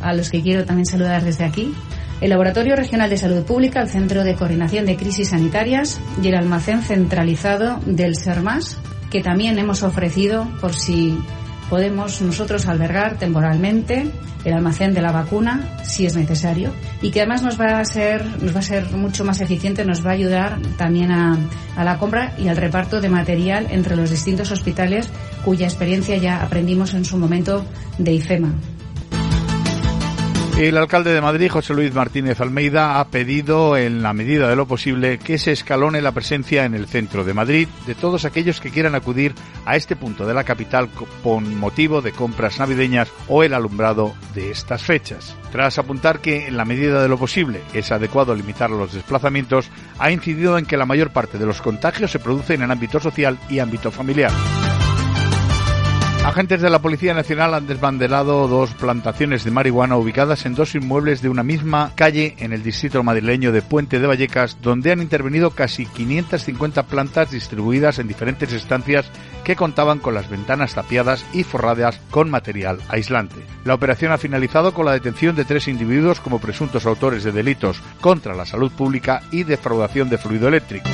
a 0.00 0.12
los 0.12 0.30
que 0.30 0.42
quiero 0.42 0.64
también 0.64 0.86
saludar 0.86 1.24
desde 1.24 1.44
aquí, 1.44 1.72
el 2.20 2.30
Laboratorio 2.30 2.76
Regional 2.76 3.10
de 3.10 3.16
Salud 3.16 3.44
Pública, 3.44 3.80
el 3.80 3.88
Centro 3.88 4.24
de 4.24 4.34
Coordinación 4.34 4.86
de 4.86 4.96
Crisis 4.96 5.30
Sanitarias 5.30 6.00
y 6.22 6.28
el 6.28 6.34
almacén 6.34 6.82
centralizado 6.82 7.80
del 7.86 8.16
SERMAS, 8.16 8.78
que 9.10 9.22
también 9.22 9.58
hemos 9.58 9.82
ofrecido 9.82 10.46
por 10.60 10.74
si 10.74 11.18
podemos 11.68 12.20
nosotros 12.22 12.66
albergar 12.66 13.16
temporalmente 13.18 14.10
el 14.44 14.52
almacén 14.52 14.92
de 14.92 15.00
la 15.00 15.12
vacuna 15.12 15.78
si 15.84 16.06
es 16.06 16.16
necesario 16.16 16.72
y 17.00 17.10
que 17.10 17.20
además 17.20 17.42
nos 17.42 17.58
va 17.58 17.80
a 17.80 17.84
ser 17.84 18.24
nos 18.42 18.54
va 18.54 18.60
a 18.60 18.62
ser 18.62 18.90
mucho 18.90 19.24
más 19.24 19.40
eficiente 19.40 19.84
nos 19.84 20.04
va 20.04 20.10
a 20.10 20.14
ayudar 20.14 20.58
también 20.76 21.10
a, 21.10 21.38
a 21.76 21.84
la 21.84 21.98
compra 21.98 22.34
y 22.38 22.48
al 22.48 22.56
reparto 22.56 23.00
de 23.00 23.08
material 23.08 23.68
entre 23.70 23.96
los 23.96 24.10
distintos 24.10 24.50
hospitales 24.50 25.08
cuya 25.44 25.66
experiencia 25.66 26.16
ya 26.16 26.42
aprendimos 26.42 26.94
en 26.94 27.04
su 27.04 27.16
momento 27.16 27.64
de 27.98 28.12
IFEMA. 28.12 28.73
El 30.56 30.76
alcalde 30.78 31.12
de 31.12 31.20
Madrid, 31.20 31.50
José 31.50 31.74
Luis 31.74 31.92
Martínez 31.92 32.40
Almeida, 32.40 33.00
ha 33.00 33.08
pedido, 33.08 33.76
en 33.76 34.04
la 34.04 34.12
medida 34.12 34.48
de 34.48 34.54
lo 34.54 34.66
posible, 34.66 35.18
que 35.18 35.36
se 35.36 35.50
escalone 35.50 36.00
la 36.00 36.12
presencia 36.12 36.64
en 36.64 36.74
el 36.74 36.86
centro 36.86 37.24
de 37.24 37.34
Madrid 37.34 37.66
de 37.88 37.96
todos 37.96 38.24
aquellos 38.24 38.60
que 38.60 38.70
quieran 38.70 38.94
acudir 38.94 39.34
a 39.66 39.74
este 39.74 39.96
punto 39.96 40.26
de 40.26 40.32
la 40.32 40.44
capital 40.44 40.90
con 41.24 41.56
motivo 41.58 42.02
de 42.02 42.12
compras 42.12 42.60
navideñas 42.60 43.10
o 43.26 43.42
el 43.42 43.52
alumbrado 43.52 44.14
de 44.32 44.52
estas 44.52 44.84
fechas. 44.84 45.34
Tras 45.50 45.78
apuntar 45.78 46.20
que, 46.20 46.46
en 46.46 46.56
la 46.56 46.64
medida 46.64 47.02
de 47.02 47.08
lo 47.08 47.18
posible, 47.18 47.60
es 47.72 47.90
adecuado 47.90 48.32
limitar 48.32 48.70
los 48.70 48.92
desplazamientos, 48.92 49.68
ha 49.98 50.12
incidido 50.12 50.56
en 50.56 50.66
que 50.66 50.76
la 50.76 50.86
mayor 50.86 51.10
parte 51.10 51.36
de 51.36 51.46
los 51.46 51.62
contagios 51.62 52.12
se 52.12 52.20
producen 52.20 52.62
en 52.62 52.70
ámbito 52.70 53.00
social 53.00 53.40
y 53.50 53.58
ámbito 53.58 53.90
familiar. 53.90 54.30
Agentes 56.24 56.62
de 56.62 56.70
la 56.70 56.80
Policía 56.80 57.12
Nacional 57.12 57.52
han 57.52 57.66
desbandelado 57.66 58.48
dos 58.48 58.72
plantaciones 58.72 59.44
de 59.44 59.50
marihuana 59.50 59.98
ubicadas 59.98 60.46
en 60.46 60.54
dos 60.54 60.74
inmuebles 60.74 61.20
de 61.20 61.28
una 61.28 61.42
misma 61.42 61.92
calle 61.94 62.34
en 62.38 62.54
el 62.54 62.62
distrito 62.62 63.02
madrileño 63.02 63.52
de 63.52 63.60
Puente 63.60 64.00
de 64.00 64.06
Vallecas, 64.06 64.56
donde 64.62 64.90
han 64.90 65.02
intervenido 65.02 65.50
casi 65.50 65.84
550 65.84 66.84
plantas 66.84 67.30
distribuidas 67.30 67.98
en 67.98 68.08
diferentes 68.08 68.54
estancias 68.54 69.04
que 69.44 69.54
contaban 69.54 69.98
con 69.98 70.14
las 70.14 70.30
ventanas 70.30 70.74
tapiadas 70.74 71.26
y 71.34 71.44
forradas 71.44 72.00
con 72.10 72.30
material 72.30 72.78
aislante. 72.88 73.44
La 73.66 73.74
operación 73.74 74.10
ha 74.10 74.18
finalizado 74.18 74.72
con 74.72 74.86
la 74.86 74.92
detención 74.92 75.36
de 75.36 75.44
tres 75.44 75.68
individuos 75.68 76.20
como 76.20 76.40
presuntos 76.40 76.86
autores 76.86 77.22
de 77.22 77.32
delitos 77.32 77.82
contra 78.00 78.34
la 78.34 78.46
salud 78.46 78.72
pública 78.72 79.20
y 79.30 79.44
defraudación 79.44 80.08
de 80.08 80.16
fluido 80.16 80.48
eléctrico. 80.48 80.88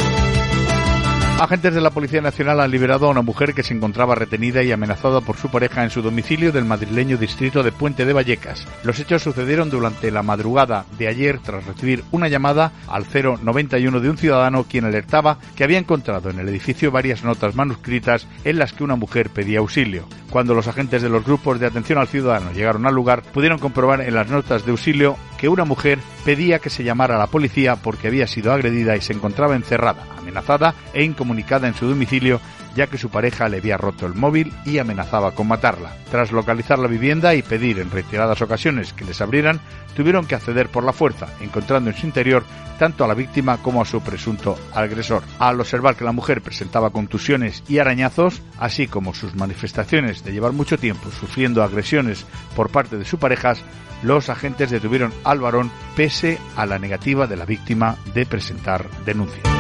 Agentes 1.40 1.74
de 1.74 1.81
la 1.81 1.88
Policía 1.88 2.20
Nacional 2.20 2.61
han 2.61 2.70
liberado 2.70 3.07
a 3.07 3.11
una 3.11 3.22
mujer 3.22 3.55
que 3.55 3.62
se 3.62 3.72
encontraba 3.72 4.14
retenida 4.14 4.62
y 4.62 4.72
amenazada 4.72 5.22
por 5.22 5.38
su 5.38 5.50
pareja 5.50 5.83
en 5.83 5.88
su 5.88 6.03
domicilio 6.03 6.53
del 6.53 6.66
madrileño 6.66 7.16
distrito 7.16 7.62
de 7.62 7.72
Puente 7.72 8.05
de 8.05 8.12
Vallecas. 8.12 8.66
Los 8.85 9.00
hechos 9.00 9.22
sucedieron 9.22 9.70
durante 9.70 10.11
la 10.11 10.22
madrugada 10.22 10.85
de 10.98 11.09
ayer 11.09 11.38
tras 11.38 11.64
recibir 11.64 12.05
una 12.11 12.29
llamada 12.29 12.72
al 12.88 13.07
091 13.11 14.00
de 14.00 14.11
un 14.11 14.18
ciudadano 14.18 14.64
quien 14.64 14.85
alertaba 14.85 15.38
que 15.57 15.64
había 15.64 15.79
encontrado 15.79 16.29
en 16.29 16.40
el 16.40 16.48
edificio 16.50 16.90
varias 16.90 17.24
notas 17.24 17.55
manuscritas 17.55 18.26
en 18.44 18.59
las 18.59 18.74
que 18.74 18.85
una 18.85 18.96
mujer 18.96 19.31
pedía 19.31 19.61
auxilio. 19.61 20.05
Cuando 20.29 20.55
los 20.55 20.68
agentes 20.68 21.00
de 21.00 21.09
los 21.09 21.24
grupos 21.24 21.59
de 21.59 21.66
atención 21.66 21.98
al 21.98 22.07
ciudadano 22.07 22.53
llegaron 22.53 22.87
al 22.87 22.94
lugar, 22.94 23.22
pudieron 23.22 23.59
comprobar 23.59 24.03
en 24.03 24.14
las 24.14 24.29
notas 24.29 24.66
de 24.66 24.72
auxilio 24.72 25.16
que 25.38 25.48
una 25.48 25.64
mujer 25.64 25.98
pedía 26.24 26.59
que 26.59 26.70
se 26.70 26.85
llamara 26.85 27.16
a 27.16 27.18
la 27.18 27.26
policía 27.29 27.76
porque 27.76 28.09
había 28.09 28.26
sido 28.26 28.53
agredida 28.53 28.94
y 28.94 29.00
se 29.00 29.14
encontraba 29.14 29.57
encerrada, 29.57 30.05
amenazada 30.18 30.74
e 30.92 31.03
incomunicada 31.03 31.30
en 31.38 31.75
su 31.75 31.87
domicilio 31.87 32.40
ya 32.77 32.87
que 32.87 32.99
su 32.99 33.11
pareja 33.11 33.49
le 33.49 33.59
había 33.59 33.77
roto 33.77 34.07
el 34.07 34.14
móvil 34.14 34.53
y 34.64 34.79
amenazaba 34.79 35.33
con 35.33 35.49
matarla. 35.49 35.93
Tras 36.11 36.33
localizar 36.33 36.79
la 36.79 36.88
vivienda 36.88 37.35
y 37.35 37.43
pedir 37.43 37.79
en 37.79 37.90
reiteradas 37.90 38.43
ocasiones 38.43 38.93
que 38.93 39.05
les 39.05 39.21
abrieran, 39.21 39.61
tuvieron 39.97 40.27
que 40.27 40.35
acceder 40.35 40.69
por 40.69 40.85
la 40.85 40.93
fuerza, 40.93 41.27
encontrando 41.40 41.90
en 41.90 41.97
su 41.97 42.07
interior 42.07 42.45
tanto 42.79 43.05
a 43.05 43.09
la 43.09 43.14
víctima 43.14 43.59
como 43.59 43.83
a 43.83 43.85
su 43.85 44.01
presunto 44.01 44.59
agresor. 44.75 45.23
Al 45.38 45.61
observar 45.61 45.97
que 45.97 46.05
la 46.05 46.12
mujer 46.12 46.40
presentaba 46.40 46.90
contusiones 46.90 47.62
y 47.69 47.79
arañazos, 47.79 48.40
así 48.59 48.87
como 48.87 49.12
sus 49.12 49.35
manifestaciones 49.35 50.25
de 50.25 50.33
llevar 50.33 50.53
mucho 50.53 50.79
tiempo 50.79 51.11
sufriendo 51.11 51.62
agresiones 51.62 52.25
por 52.57 52.71
parte 52.71 52.97
de 52.97 53.05
sus 53.05 53.21
parejas, 53.21 53.62
los 54.03 54.31
agentes 54.31 54.71
detuvieron 54.71 55.12
al 55.25 55.40
varón 55.40 55.71
pese 55.95 56.38
a 56.57 56.64
la 56.64 56.79
negativa 56.79 57.27
de 57.27 57.37
la 57.37 57.45
víctima 57.45 57.97
de 58.14 58.25
presentar 58.25 58.88
denuncia. 59.05 59.60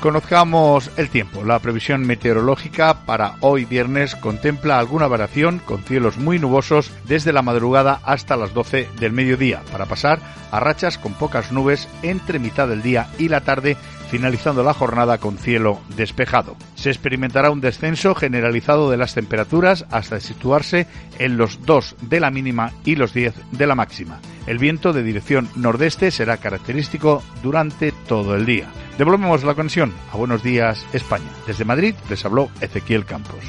Conozcamos 0.00 0.92
el 0.96 1.10
tiempo. 1.10 1.42
La 1.42 1.58
previsión 1.58 2.06
meteorológica 2.06 3.04
para 3.04 3.34
hoy 3.40 3.64
viernes 3.64 4.14
contempla 4.14 4.78
alguna 4.78 5.08
variación 5.08 5.58
con 5.58 5.82
cielos 5.82 6.18
muy 6.18 6.38
nubosos 6.38 6.92
desde 7.08 7.32
la 7.32 7.42
madrugada 7.42 8.00
hasta 8.04 8.36
las 8.36 8.54
12 8.54 8.88
del 9.00 9.12
mediodía, 9.12 9.60
para 9.72 9.86
pasar 9.86 10.20
a 10.52 10.60
rachas 10.60 10.98
con 10.98 11.14
pocas 11.14 11.50
nubes 11.50 11.88
entre 12.02 12.38
mitad 12.38 12.68
del 12.68 12.80
día 12.80 13.08
y 13.18 13.28
la 13.28 13.40
tarde, 13.40 13.76
finalizando 14.10 14.62
la 14.62 14.74
jornada 14.74 15.18
con 15.18 15.38
cielo 15.38 15.80
despejado. 15.96 16.56
Se 16.74 16.90
experimentará 16.90 17.50
un 17.50 17.60
descenso 17.60 18.14
generalizado 18.14 18.90
de 18.90 18.96
las 18.96 19.14
temperaturas 19.14 19.86
hasta 19.90 20.20
situarse 20.20 20.86
en 21.18 21.36
los 21.36 21.64
2 21.64 21.96
de 22.02 22.20
la 22.20 22.30
mínima 22.30 22.72
y 22.84 22.96
los 22.96 23.12
10 23.12 23.34
de 23.52 23.66
la 23.66 23.74
máxima. 23.74 24.20
El 24.46 24.58
viento 24.58 24.92
de 24.92 25.02
dirección 25.02 25.48
nordeste 25.56 26.10
será 26.10 26.38
característico 26.38 27.22
durante 27.42 27.92
todo 27.92 28.34
el 28.34 28.46
día. 28.46 28.68
Devolvemos 28.96 29.44
la 29.44 29.54
conexión 29.54 29.92
a 30.12 30.16
Buenos 30.16 30.42
Días 30.42 30.84
España. 30.92 31.30
Desde 31.46 31.64
Madrid 31.64 31.94
les 32.08 32.24
habló 32.24 32.50
Ezequiel 32.60 33.04
Campos. 33.04 33.44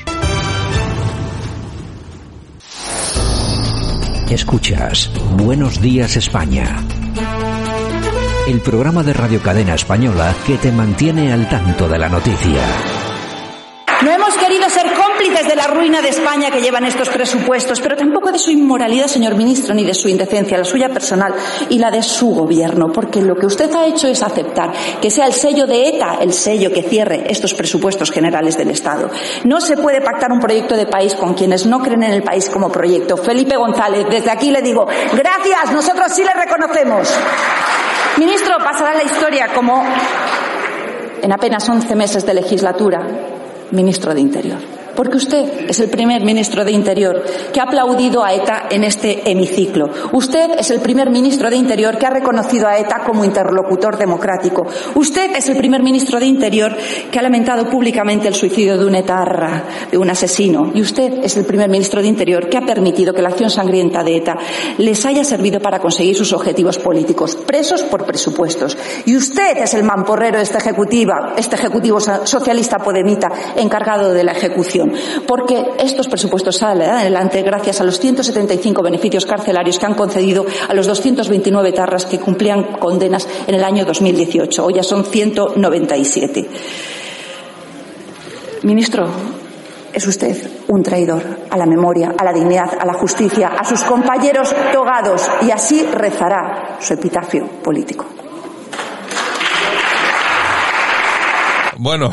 Escuchas 4.30 5.12
Buenos 5.38 5.82
Días 5.82 6.16
España. 6.16 6.84
El 8.50 8.62
programa 8.62 9.04
de 9.04 9.14
Radio 9.14 9.40
Cadena 9.44 9.76
Española 9.76 10.34
que 10.44 10.58
te 10.58 10.72
mantiene 10.72 11.32
al 11.32 11.48
tanto 11.48 11.88
de 11.88 12.00
la 12.00 12.10
noticia. 12.10 12.60
No 14.02 14.10
hemos 14.10 14.36
querido 14.38 14.68
ser 14.72 14.88
cómplices 14.92 15.48
de 15.48 15.56
la 15.56 15.68
ruina 15.68 16.02
de 16.02 16.10
España 16.10 16.50
que 16.50 16.60
llevan 16.60 16.84
estos 16.84 17.10
presupuestos, 17.10 17.80
pero 17.80 17.96
tampoco 17.96 18.32
de 18.32 18.40
su 18.40 18.50
inmoralidad, 18.50 19.06
señor 19.06 19.36
ministro, 19.36 19.76
ni 19.76 19.84
de 19.84 19.94
su 19.94 20.10
indecencia, 20.10 20.58
la 20.58 20.66
suya 20.66 20.90
personal 20.90 21.36
y 21.70 21.78
la 21.78 21.92
de 21.92 22.02
su 22.02 22.32
gobierno, 22.32 22.92
porque 22.92 23.22
lo 23.22 23.36
que 23.36 23.46
usted 23.46 23.72
ha 23.76 23.86
hecho 23.86 24.08
es 24.08 24.24
aceptar 24.24 24.74
que 25.00 25.12
sea 25.12 25.28
el 25.28 25.34
sello 25.34 25.68
de 25.68 25.90
ETA 25.90 26.18
el 26.20 26.34
sello 26.34 26.74
que 26.74 26.82
cierre 26.82 27.26
estos 27.30 27.54
presupuestos 27.54 28.10
generales 28.10 28.58
del 28.58 28.72
Estado. 28.72 29.12
No 29.44 29.62
se 29.62 29.78
puede 29.78 30.02
pactar 30.02 30.32
un 30.32 30.40
proyecto 30.40 30.76
de 30.76 30.88
país 30.88 31.14
con 31.14 31.36
quienes 31.36 31.68
no 31.68 31.84
creen 31.84 32.02
en 32.02 32.14
el 32.14 32.24
país 32.24 32.50
como 32.50 32.72
proyecto. 32.72 33.16
Felipe 33.16 33.58
González, 33.58 34.08
desde 34.10 34.32
aquí 34.32 34.50
le 34.50 34.64
digo, 34.64 34.88
gracias, 35.14 35.72
nosotros 35.72 36.12
sí 36.12 36.24
le 36.24 36.34
reconocemos. 36.34 37.16
Ministro, 38.20 38.58
pasará 38.58 38.96
la 38.96 39.04
historia 39.04 39.48
como 39.56 39.82
en 41.22 41.32
apenas 41.32 41.70
11 41.70 41.96
meses 41.96 42.26
de 42.26 42.34
legislatura 42.34 43.00
ministro 43.72 44.14
de 44.14 44.20
Interior. 44.20 44.79
Porque 45.00 45.16
usted 45.16 45.70
es 45.70 45.80
el 45.80 45.90
primer 45.90 46.26
ministro 46.26 46.66
de 46.66 46.74
Interior 46.74 47.24
que 47.54 47.62
ha 47.62 47.64
aplaudido 47.64 48.22
a 48.22 48.34
ETA 48.34 48.66
en 48.70 48.84
este 48.84 49.32
hemiciclo. 49.32 49.90
Usted 50.12 50.60
es 50.60 50.72
el 50.72 50.82
primer 50.82 51.10
ministro 51.10 51.50
de 51.50 51.56
Interior 51.56 51.98
que 51.98 52.06
ha 52.06 52.10
reconocido 52.10 52.68
a 52.68 52.78
ETA 52.78 53.04
como 53.06 53.24
interlocutor 53.24 53.98
democrático. 53.98 54.68
Usted 54.96 55.38
es 55.38 55.48
el 55.48 55.56
primer 55.56 55.84
ministro 55.84 56.20
de 56.20 56.26
Interior 56.26 56.76
que 57.10 57.18
ha 57.18 57.22
lamentado 57.22 57.70
públicamente 57.70 58.28
el 58.28 58.36
suicidio 58.36 58.78
de 58.78 58.86
un 58.86 58.96
etarra, 58.96 59.64
de 59.90 59.98
un 59.98 60.10
asesino. 60.10 60.70
Y 60.76 60.82
usted 60.82 61.24
es 61.24 61.38
el 61.38 61.46
primer 61.46 61.70
ministro 61.70 62.02
de 62.02 62.10
Interior 62.10 62.50
que 62.50 62.58
ha 62.58 62.66
permitido 62.66 63.14
que 63.14 63.22
la 63.22 63.30
acción 63.30 63.50
sangrienta 63.50 64.04
de 64.04 64.18
ETA 64.18 64.38
les 64.80 65.06
haya 65.06 65.24
servido 65.24 65.62
para 65.62 65.80
conseguir 65.80 66.18
sus 66.18 66.34
objetivos 66.34 66.78
políticos, 66.78 67.38
presos 67.38 67.84
por 67.84 68.06
presupuestos. 68.06 68.78
Y 69.06 69.16
usted 69.16 69.60
es 69.60 69.74
el 69.76 69.84
mamporrero 69.84 70.40
de 70.40 70.44
esta 70.44 70.58
ejecutiva, 70.58 71.36
este 71.38 71.56
ejecutivo 71.56 72.02
socialista 72.02 72.80
podemita 72.80 73.30
encargado 73.56 74.12
de 74.12 74.26
la 74.26 74.34
ejecución, 74.34 74.89
porque 75.28 75.64
estos 75.80 76.08
presupuestos 76.08 76.58
salen 76.58 76.90
adelante 76.90 77.42
gracias 77.42 77.82
a 77.82 77.84
los 77.84 78.00
175 78.00 78.82
beneficios 78.82 79.26
carcelarios 79.26 79.80
que 79.80 79.86
han 79.86 79.94
concedido 79.94 80.46
a 80.68 80.74
los 80.74 80.88
229 80.88 81.72
tarras 81.72 82.06
que 82.06 82.20
cumplían 82.20 82.64
condenas 82.80 83.28
en 83.48 83.56
el 83.56 83.64
año 83.64 83.86
2018. 83.86 84.66
Hoy 84.66 84.74
ya 84.76 84.84
son 84.84 85.06
197. 85.06 86.50
Ministro, 88.64 89.08
es 89.94 90.06
usted 90.06 90.36
un 90.68 90.84
traidor 90.84 91.24
a 91.50 91.58
la 91.58 91.66
memoria, 91.66 92.14
a 92.18 92.24
la 92.24 92.34
dignidad, 92.34 92.78
a 92.80 92.86
la 92.86 92.94
justicia, 92.94 93.50
a 93.58 93.64
sus 93.64 93.82
compañeros 93.84 94.54
togados 94.74 95.30
y 95.42 95.52
así 95.52 95.84
rezará 95.84 96.78
su 96.80 96.94
epitafio 96.94 97.46
político. 97.64 98.06
Bueno, 101.80 102.12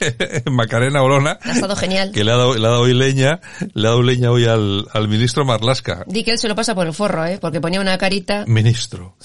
Macarena 0.52 1.02
Orona. 1.02 1.36
Ha 1.42 1.52
estado 1.52 1.74
genial. 1.74 2.12
Que 2.12 2.22
le 2.22 2.30
ha 2.30 2.36
dado, 2.36 2.54
le 2.56 2.64
ha 2.64 2.70
dado 2.70 2.82
hoy 2.82 2.94
leña, 2.94 3.40
le 3.74 3.88
ha 3.88 3.90
dado 3.90 4.02
leña 4.02 4.30
hoy 4.30 4.44
al, 4.44 4.86
al 4.92 5.08
ministro 5.08 5.44
Marlasca. 5.44 6.04
Di 6.06 6.22
que 6.22 6.30
él 6.30 6.38
se 6.38 6.46
lo 6.46 6.54
pasa 6.54 6.76
por 6.76 6.86
el 6.86 6.94
forro, 6.94 7.26
¿eh? 7.26 7.38
Porque 7.40 7.60
ponía 7.60 7.80
una 7.80 7.98
carita. 7.98 8.44
Ministro, 8.46 9.16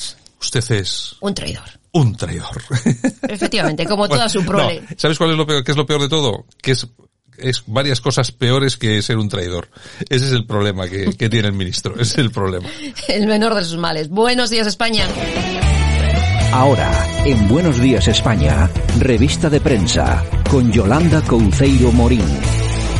usted 0.42 0.72
es... 0.72 1.16
Un 1.22 1.36
traidor. 1.36 1.70
Un 1.92 2.16
traidor. 2.16 2.64
Efectivamente, 3.30 3.86
como 3.86 4.10
toda 4.10 4.28
su 4.28 4.44
prole. 4.44 4.82
¿Sabes 4.98 5.20
cuál 5.20 5.32
es 5.32 5.38
lo 5.38 5.46
peor, 5.46 5.64
qué 5.64 5.72
es 5.72 5.78
lo 5.78 5.86
peor 5.86 6.02
de 6.02 6.10
todo? 6.10 6.46
Que 6.64 6.72
es 6.72 6.88
es 7.38 7.64
varias 7.68 8.00
cosas 8.02 8.32
peores 8.32 8.78
que 8.78 9.02
ser 9.02 9.18
un 9.18 9.30
traidor. 9.30 9.70
Ese 10.10 10.26
es 10.26 10.32
el 10.32 10.48
problema 10.48 10.88
que, 10.88 11.14
que 11.16 11.30
tiene 11.30 11.50
el 11.50 11.54
ministro. 11.54 11.94
Ese 11.94 12.02
es 12.14 12.18
el 12.18 12.32
problema. 12.32 12.68
el 13.08 13.28
menor 13.28 13.54
de 13.54 13.64
sus 13.64 13.78
males. 13.78 14.10
Buenos 14.10 14.50
días, 14.50 14.66
España. 14.66 15.06
Ahora, 16.56 16.90
en 17.26 17.50
Buenos 17.50 17.82
Días 17.82 18.08
España, 18.08 18.70
revista 18.98 19.50
de 19.50 19.60
prensa, 19.60 20.24
con 20.50 20.72
Yolanda 20.72 21.22
Couceiro 21.22 21.92
Morín. 21.92 22.24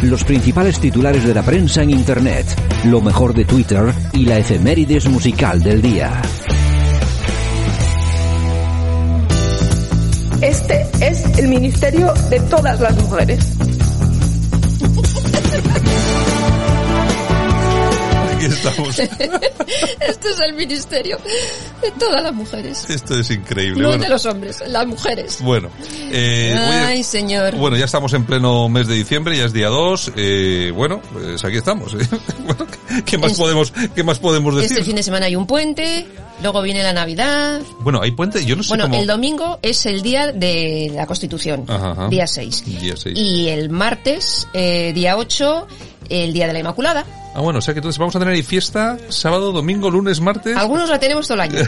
Los 0.02 0.26
principales 0.26 0.78
titulares 0.78 1.24
de 1.24 1.34
la 1.34 1.42
prensa 1.42 1.82
en 1.82 1.92
Internet, 1.92 2.46
lo 2.84 3.00
mejor 3.00 3.34
de 3.34 3.46
Twitter 3.46 3.94
y 4.12 4.26
la 4.26 4.40
efemérides 4.40 5.08
musical 5.08 5.64
del 5.64 5.82
día. 5.82 6.22
Este 10.42 10.86
es 11.00 11.26
el 11.40 11.48
ministerio 11.48 12.14
de 12.30 12.42
todas 12.42 12.78
las 12.82 13.02
mujeres. 13.04 13.56
Aquí 18.46 18.54
estamos. 18.54 19.00
Este 20.00 20.30
es 20.30 20.40
el 20.40 20.54
ministerio 20.54 21.18
de 21.82 21.92
todas 21.92 22.22
las 22.22 22.34
mujeres. 22.34 22.88
Esto 22.90 23.18
es 23.20 23.30
increíble. 23.32 23.82
No 23.82 23.90
bueno, 23.90 24.04
de 24.04 24.10
los 24.10 24.26
hombres, 24.26 24.64
las 24.68 24.86
mujeres. 24.86 25.40
bueno, 25.42 25.70
eh, 26.12 26.56
Ay, 26.58 26.94
oye, 26.96 27.04
señor. 27.04 27.56
bueno, 27.56 27.76
ya 27.78 27.86
estamos 27.86 28.14
en 28.14 28.26
pleno 28.26 28.70
mes 28.70 28.88
de 28.88 28.94
diciembre, 28.96 29.38
ya 29.38 29.46
es 29.46 29.54
día 29.54 29.68
2. 29.70 30.12
Eh, 30.16 30.72
bueno, 30.76 31.02
pues 31.12 31.44
aquí 31.44 31.58
estamos. 31.58 31.94
¿eh? 31.94 32.08
Bueno, 32.46 32.68
¿qué 33.06 33.18
más 33.18 33.34
podemos, 33.34 33.74
qué 33.96 34.04
más 34.04 34.20
podemos 34.20 34.56
decir? 34.56 34.74
Este 34.74 34.84
fin 34.84 34.96
de 34.96 35.04
semana 35.04 35.26
hay 35.26 35.36
un 35.36 35.48
puente, 35.48 36.06
luego 36.44 36.62
viene 36.62 36.84
la 36.84 36.94
Navidad. 36.94 37.60
Bueno, 37.80 38.02
hay 38.04 38.12
puente, 38.12 38.46
yo 38.46 38.56
no 38.56 38.62
sé 38.62 38.70
Bueno, 38.70 38.84
cómo. 38.86 38.96
el 39.02 39.08
domingo 39.08 39.58
es 39.64 39.86
el 39.88 40.04
día 40.04 40.32
de 40.32 40.92
la 40.94 41.08
Constitución, 41.08 41.66
Ajá, 41.68 41.92
ajá. 41.92 42.08
día 42.10 42.28
6. 42.28 42.66
Día 42.66 42.96
seis. 42.96 43.18
Y 43.18 43.50
el 43.50 43.70
martes, 43.72 44.48
eh, 44.54 44.92
día 44.94 45.18
8, 45.18 45.68
el 46.10 46.34
día 46.34 46.46
de 46.46 46.54
la 46.54 46.60
Inmaculada. 46.60 47.04
Ah, 47.36 47.42
bueno, 47.42 47.60
o 47.60 47.62
sea 47.62 47.74
que 47.74 47.80
entonces 47.80 48.00
vamos 48.00 48.16
a 48.16 48.20
tener 48.20 48.34
ahí 48.34 48.44
fiesta 48.44 48.98
sábado, 49.10 49.52
domingo, 49.52 49.92
lunes, 49.92 50.22
martes. 50.22 50.56
Algunos 50.56 50.88
la 50.88 50.98
tenemos 50.98 51.28
todo 51.28 51.36
el 51.36 51.42
año. 51.42 51.60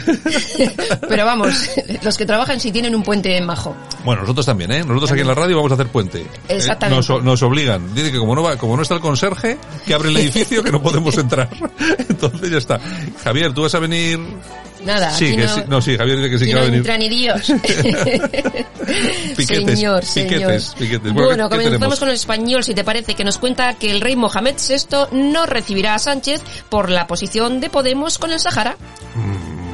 Pero 1.08 1.26
vamos, 1.26 1.70
los 2.02 2.16
que 2.16 2.24
trabajan 2.24 2.58
sí 2.58 2.72
tienen 2.72 2.94
un 2.94 3.02
puente 3.02 3.38
majo. 3.42 3.76
Bueno, 4.02 4.22
nosotros 4.22 4.46
también, 4.46 4.72
¿eh? 4.72 4.82
Nosotros 4.82 5.12
aquí 5.12 5.20
en 5.20 5.26
la 5.26 5.34
radio 5.34 5.56
vamos 5.56 5.70
a 5.72 5.74
hacer 5.74 5.88
puente. 5.88 6.22
Eh, 6.22 6.26
Exactamente. 6.48 7.06
Nos, 7.06 7.22
nos 7.22 7.42
obligan. 7.42 7.94
Dice 7.94 8.10
que 8.10 8.18
como 8.18 8.34
no 8.34 8.42
va, 8.42 8.56
como 8.56 8.76
no 8.76 8.82
está 8.82 8.94
el 8.94 9.00
conserje, 9.02 9.58
que 9.86 9.92
abre 9.92 10.08
el 10.08 10.16
edificio, 10.16 10.62
que 10.64 10.72
no 10.72 10.80
podemos 10.80 11.18
entrar. 11.18 11.50
Entonces 12.08 12.50
ya 12.50 12.56
está. 12.56 12.80
Javier, 13.22 13.52
¿tú 13.52 13.60
vas 13.60 13.74
a 13.74 13.78
venir? 13.78 14.18
Nada, 14.88 15.10
sí, 15.12 15.36
que 15.36 15.42
no, 15.44 15.54
sí. 15.54 15.60
No, 15.68 15.82
sí, 15.82 15.96
Javier 15.96 16.16
dice 16.18 16.30
que 16.30 16.38
sí 16.38 16.46
que 16.46 16.54
va 16.54 16.60
a 16.60 16.64
venir. 16.64 16.78
entra 16.78 16.98
ni 16.98 17.08
Dios. 17.08 17.40
Piquetes, 19.36 19.78
señor, 19.78 20.02
piquetes, 20.02 20.64
señor. 20.64 20.78
piquetes. 20.78 21.12
Bueno, 21.12 21.48
¿qué- 21.48 21.58
qué 21.58 21.64
comenzamos 21.64 21.98
con 21.98 22.08
el 22.08 22.14
español, 22.14 22.64
si 22.64 22.74
te 22.74 22.84
parece, 22.84 23.14
que 23.14 23.24
nos 23.24 23.38
cuenta 23.38 23.74
que 23.74 23.90
el 23.90 24.00
rey 24.00 24.16
Mohamed 24.16 24.54
VI 24.56 25.06
no 25.12 25.46
recibirá 25.46 25.94
a 25.94 25.98
Sánchez 25.98 26.42
por 26.68 26.90
la 26.90 27.06
posición 27.06 27.60
de 27.60 27.70
Podemos 27.70 28.18
con 28.18 28.32
el 28.32 28.40
Sahara. 28.40 28.76
Oye, 29.14 29.67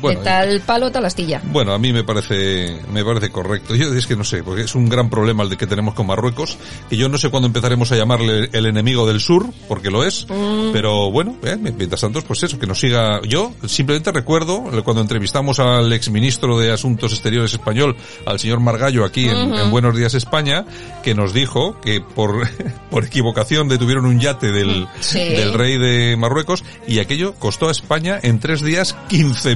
Bueno, 0.00 0.20
¿qué 0.20 0.24
tal 0.24 0.60
palo, 0.60 0.90
tal 0.90 1.04
astilla? 1.04 1.40
Bueno, 1.44 1.72
a 1.72 1.78
mí 1.78 1.92
me 1.92 2.04
parece, 2.04 2.78
me 2.92 3.04
parece 3.04 3.30
correcto. 3.30 3.74
Yo 3.74 3.92
es 3.94 4.06
que 4.06 4.16
no 4.16 4.24
sé, 4.24 4.42
porque 4.42 4.62
es 4.62 4.74
un 4.74 4.88
gran 4.88 5.10
problema 5.10 5.42
el 5.42 5.50
de 5.50 5.56
que 5.56 5.66
tenemos 5.66 5.94
con 5.94 6.06
Marruecos, 6.06 6.56
que 6.88 6.96
yo 6.96 7.08
no 7.08 7.18
sé 7.18 7.30
cuándo 7.30 7.46
empezaremos 7.46 7.90
a 7.92 7.96
llamarle 7.96 8.48
el 8.52 8.66
enemigo 8.66 9.06
del 9.06 9.20
sur, 9.20 9.46
porque 9.66 9.90
lo 9.90 10.04
es, 10.04 10.26
Mm. 10.28 10.72
pero 10.72 11.10
bueno, 11.10 11.36
eh, 11.42 11.56
mientras 11.60 12.00
tanto, 12.00 12.20
pues 12.22 12.42
eso, 12.42 12.58
que 12.58 12.66
nos 12.66 12.78
siga. 12.80 13.20
Yo 13.26 13.52
simplemente 13.66 14.12
recuerdo 14.12 14.64
cuando 14.84 15.02
entrevistamos 15.02 15.58
al 15.58 15.92
exministro 15.92 16.58
de 16.58 16.72
Asuntos 16.72 17.12
Exteriores 17.12 17.52
español, 17.52 17.96
al 18.26 18.38
señor 18.38 18.60
Margallo, 18.60 19.04
aquí 19.04 19.28
en, 19.28 19.70
Buenos 19.70 19.96
Días 19.96 20.14
España, 20.14 20.64
que 21.02 21.14
nos 21.14 21.32
dijo 21.32 21.80
que 21.80 22.00
por, 22.00 22.46
por 22.90 23.04
equivocación 23.04 23.68
detuvieron 23.68 24.06
un 24.06 24.20
yate 24.20 24.52
del, 24.52 24.86
Sí. 25.00 25.18
del 25.18 25.54
rey 25.54 25.78
de 25.78 26.16
Marruecos 26.16 26.64
y 26.86 26.98
aquello 27.00 27.34
costó 27.34 27.68
a 27.68 27.72
España 27.72 28.18
en 28.22 28.38
tres 28.40 28.62
días 28.62 28.96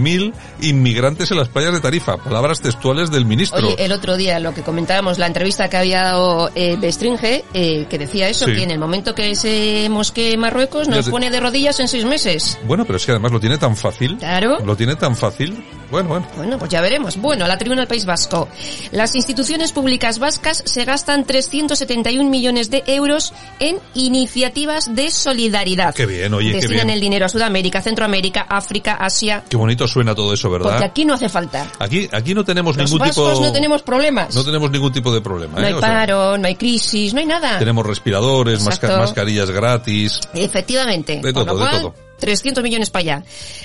15.000 0.01 0.32
inmigrantes 0.62 1.30
en 1.30 1.38
las 1.38 1.49
playas 1.49 1.72
de 1.72 1.80
Tarifa. 1.80 2.16
Palabras 2.16 2.61
textuales 2.61 3.11
del 3.11 3.24
ministro. 3.26 3.59
Oye, 3.59 3.76
el 3.78 3.93
otro 3.93 4.16
día 4.16 4.38
lo 4.40 4.55
que 4.55 4.62
comentábamos, 4.62 5.18
la 5.18 5.26
entrevista 5.26 5.68
que 5.68 5.76
había 5.76 6.03
dado 6.03 6.51
eh, 6.55 6.76
Bestringe, 6.80 7.45
eh, 7.55 7.86
que 7.88 7.99
decía 7.99 8.28
eso, 8.28 8.47
Sí. 8.47 8.53
que 8.55 8.62
en 8.62 8.70
el 8.70 8.78
momento 8.78 9.14
que 9.14 9.34
se 9.34 9.88
mosquee 9.90 10.36
Marruecos 10.36 10.88
nos 10.88 11.05
te- 11.07 11.11
pone 11.11 11.30
de 11.30 11.40
rodillas 11.40 11.78
en 11.80 11.88
seis 11.88 12.05
meses. 12.05 12.59
Bueno, 12.64 12.84
pero 12.84 12.97
es 12.97 13.05
que 13.07 13.12
además 13.12 13.32
lo 13.32 13.40
tiene 13.40 13.59
tan 13.59 13.76
fácil. 13.76 14.16
Claro. 14.18 14.59
Lo 14.64 14.76
tiene 14.76 14.97
tan 14.97 15.16
fácil. 15.16 15.64
Bueno, 15.90 16.09
bueno. 16.09 16.26
Bueno, 16.36 16.59
pues 16.59 16.70
ya 16.70 16.80
veremos. 16.80 17.16
Bueno, 17.18 17.47
la 17.47 17.59
tribuna 17.59 17.82
del 17.82 17.88
País 17.88 18.07
Vasco. 18.07 18.49
Las 18.93 19.14
instituciones 19.14 19.72
públicas 19.72 20.18
vascas 20.18 20.62
se 20.64 20.84
gastan 20.86 21.24
371 21.24 22.30
millones 22.30 22.70
de 22.70 22.82
euros 22.86 23.34
en 23.61 23.76
iniciativas 23.95 24.95
de 24.95 25.11
solidaridad. 25.11 25.95
Qué 25.95 26.07
bien, 26.07 26.32
oye, 26.32 26.49
qué 26.53 26.57
Destinan 26.57 26.86
bien. 26.86 26.90
el 26.97 27.01
dinero 27.01 27.26
a 27.26 27.28
Sudamérica, 27.28 27.82
Centroamérica, 27.82 28.47
África, 28.49 28.95
Asia. 28.95 29.45
Qué 29.49 29.57
bonito 29.57 29.82
suena 29.89 30.14
todo 30.14 30.33
eso, 30.33 30.49
Porque 30.49 30.64
¿verdad? 30.68 30.83
aquí 30.83 31.05
no 31.05 31.14
hace 31.14 31.28
falta. 31.28 31.66
Aquí, 31.78 32.09
aquí 32.12 32.35
no 32.35 32.45
tenemos 32.45 32.76
Los 32.76 32.87
ningún 32.91 32.99
vascos 33.07 33.33
tipo. 33.35 33.45
no 33.47 33.53
tenemos 33.53 33.83
problemas. 33.83 34.35
no 34.35 34.45
tenemos 34.45 34.70
ningún 34.70 34.93
tipo 34.93 35.12
de 35.12 35.20
problema. 35.20 35.59
No 35.59 35.62
¿eh? 35.64 35.66
hay 35.68 35.72
O 35.74 35.80
sea, 35.80 35.89
paro, 35.89 36.39
no 36.39 36.47
hay 36.47 36.57
crisis, 36.57 37.12
no 37.14 37.20
hay 37.20 37.26
nada. 37.26 37.59
tenemos 37.59 37.87
respiradores, 37.87 38.64
masca- 38.64 38.99
mascarillas 38.99 39.51
gratis. 39.51 40.20
Efectivamente. 40.35 41.20
De 41.22 41.33
todo, 41.33 41.57
de 41.57 41.70
todo. 41.70 41.95
300 42.23 42.62
millones 42.62 42.91
para 42.91 43.01
allá. 43.01 43.25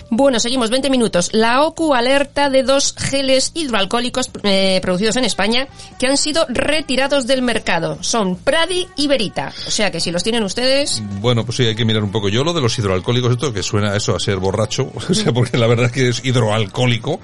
Bueno, 0.09 0.39
seguimos 0.39 0.71
20 0.71 0.89
minutos. 0.89 1.29
La 1.31 1.61
OCU 1.61 1.93
alerta 1.93 2.49
de 2.49 2.63
dos 2.63 2.95
geles 2.97 3.51
hidroalcohólicos 3.53 4.31
eh, 4.41 4.79
producidos 4.81 5.15
en 5.15 5.25
España 5.25 5.67
que 5.99 6.07
han 6.07 6.17
sido 6.17 6.47
retirados 6.49 7.27
del 7.27 7.43
mercado. 7.43 7.99
Son 8.01 8.35
Pradi 8.35 8.87
y 8.95 9.05
Verita. 9.05 9.53
O 9.67 9.69
sea 9.69 9.91
que 9.91 9.99
si 9.99 10.09
los 10.11 10.23
tienen 10.23 10.43
ustedes, 10.43 11.03
Bueno, 11.21 11.45
pues 11.45 11.57
sí, 11.57 11.65
hay 11.65 11.75
que 11.75 11.85
mirar 11.85 12.03
un 12.03 12.11
poco. 12.11 12.29
Yo 12.29 12.43
lo 12.43 12.51
de 12.51 12.61
los 12.61 12.77
hidroalcohólicos, 12.79 13.33
esto 13.33 13.53
que 13.53 13.61
suena 13.61 13.95
eso 13.95 14.15
a 14.15 14.19
ser 14.19 14.37
borracho, 14.37 14.91
o 15.09 15.13
sea, 15.13 15.31
porque 15.31 15.57
la 15.57 15.67
verdad 15.67 15.85
es 15.85 15.91
que 15.91 16.09
es 16.09 16.25
hidroalcohólico, 16.25 17.19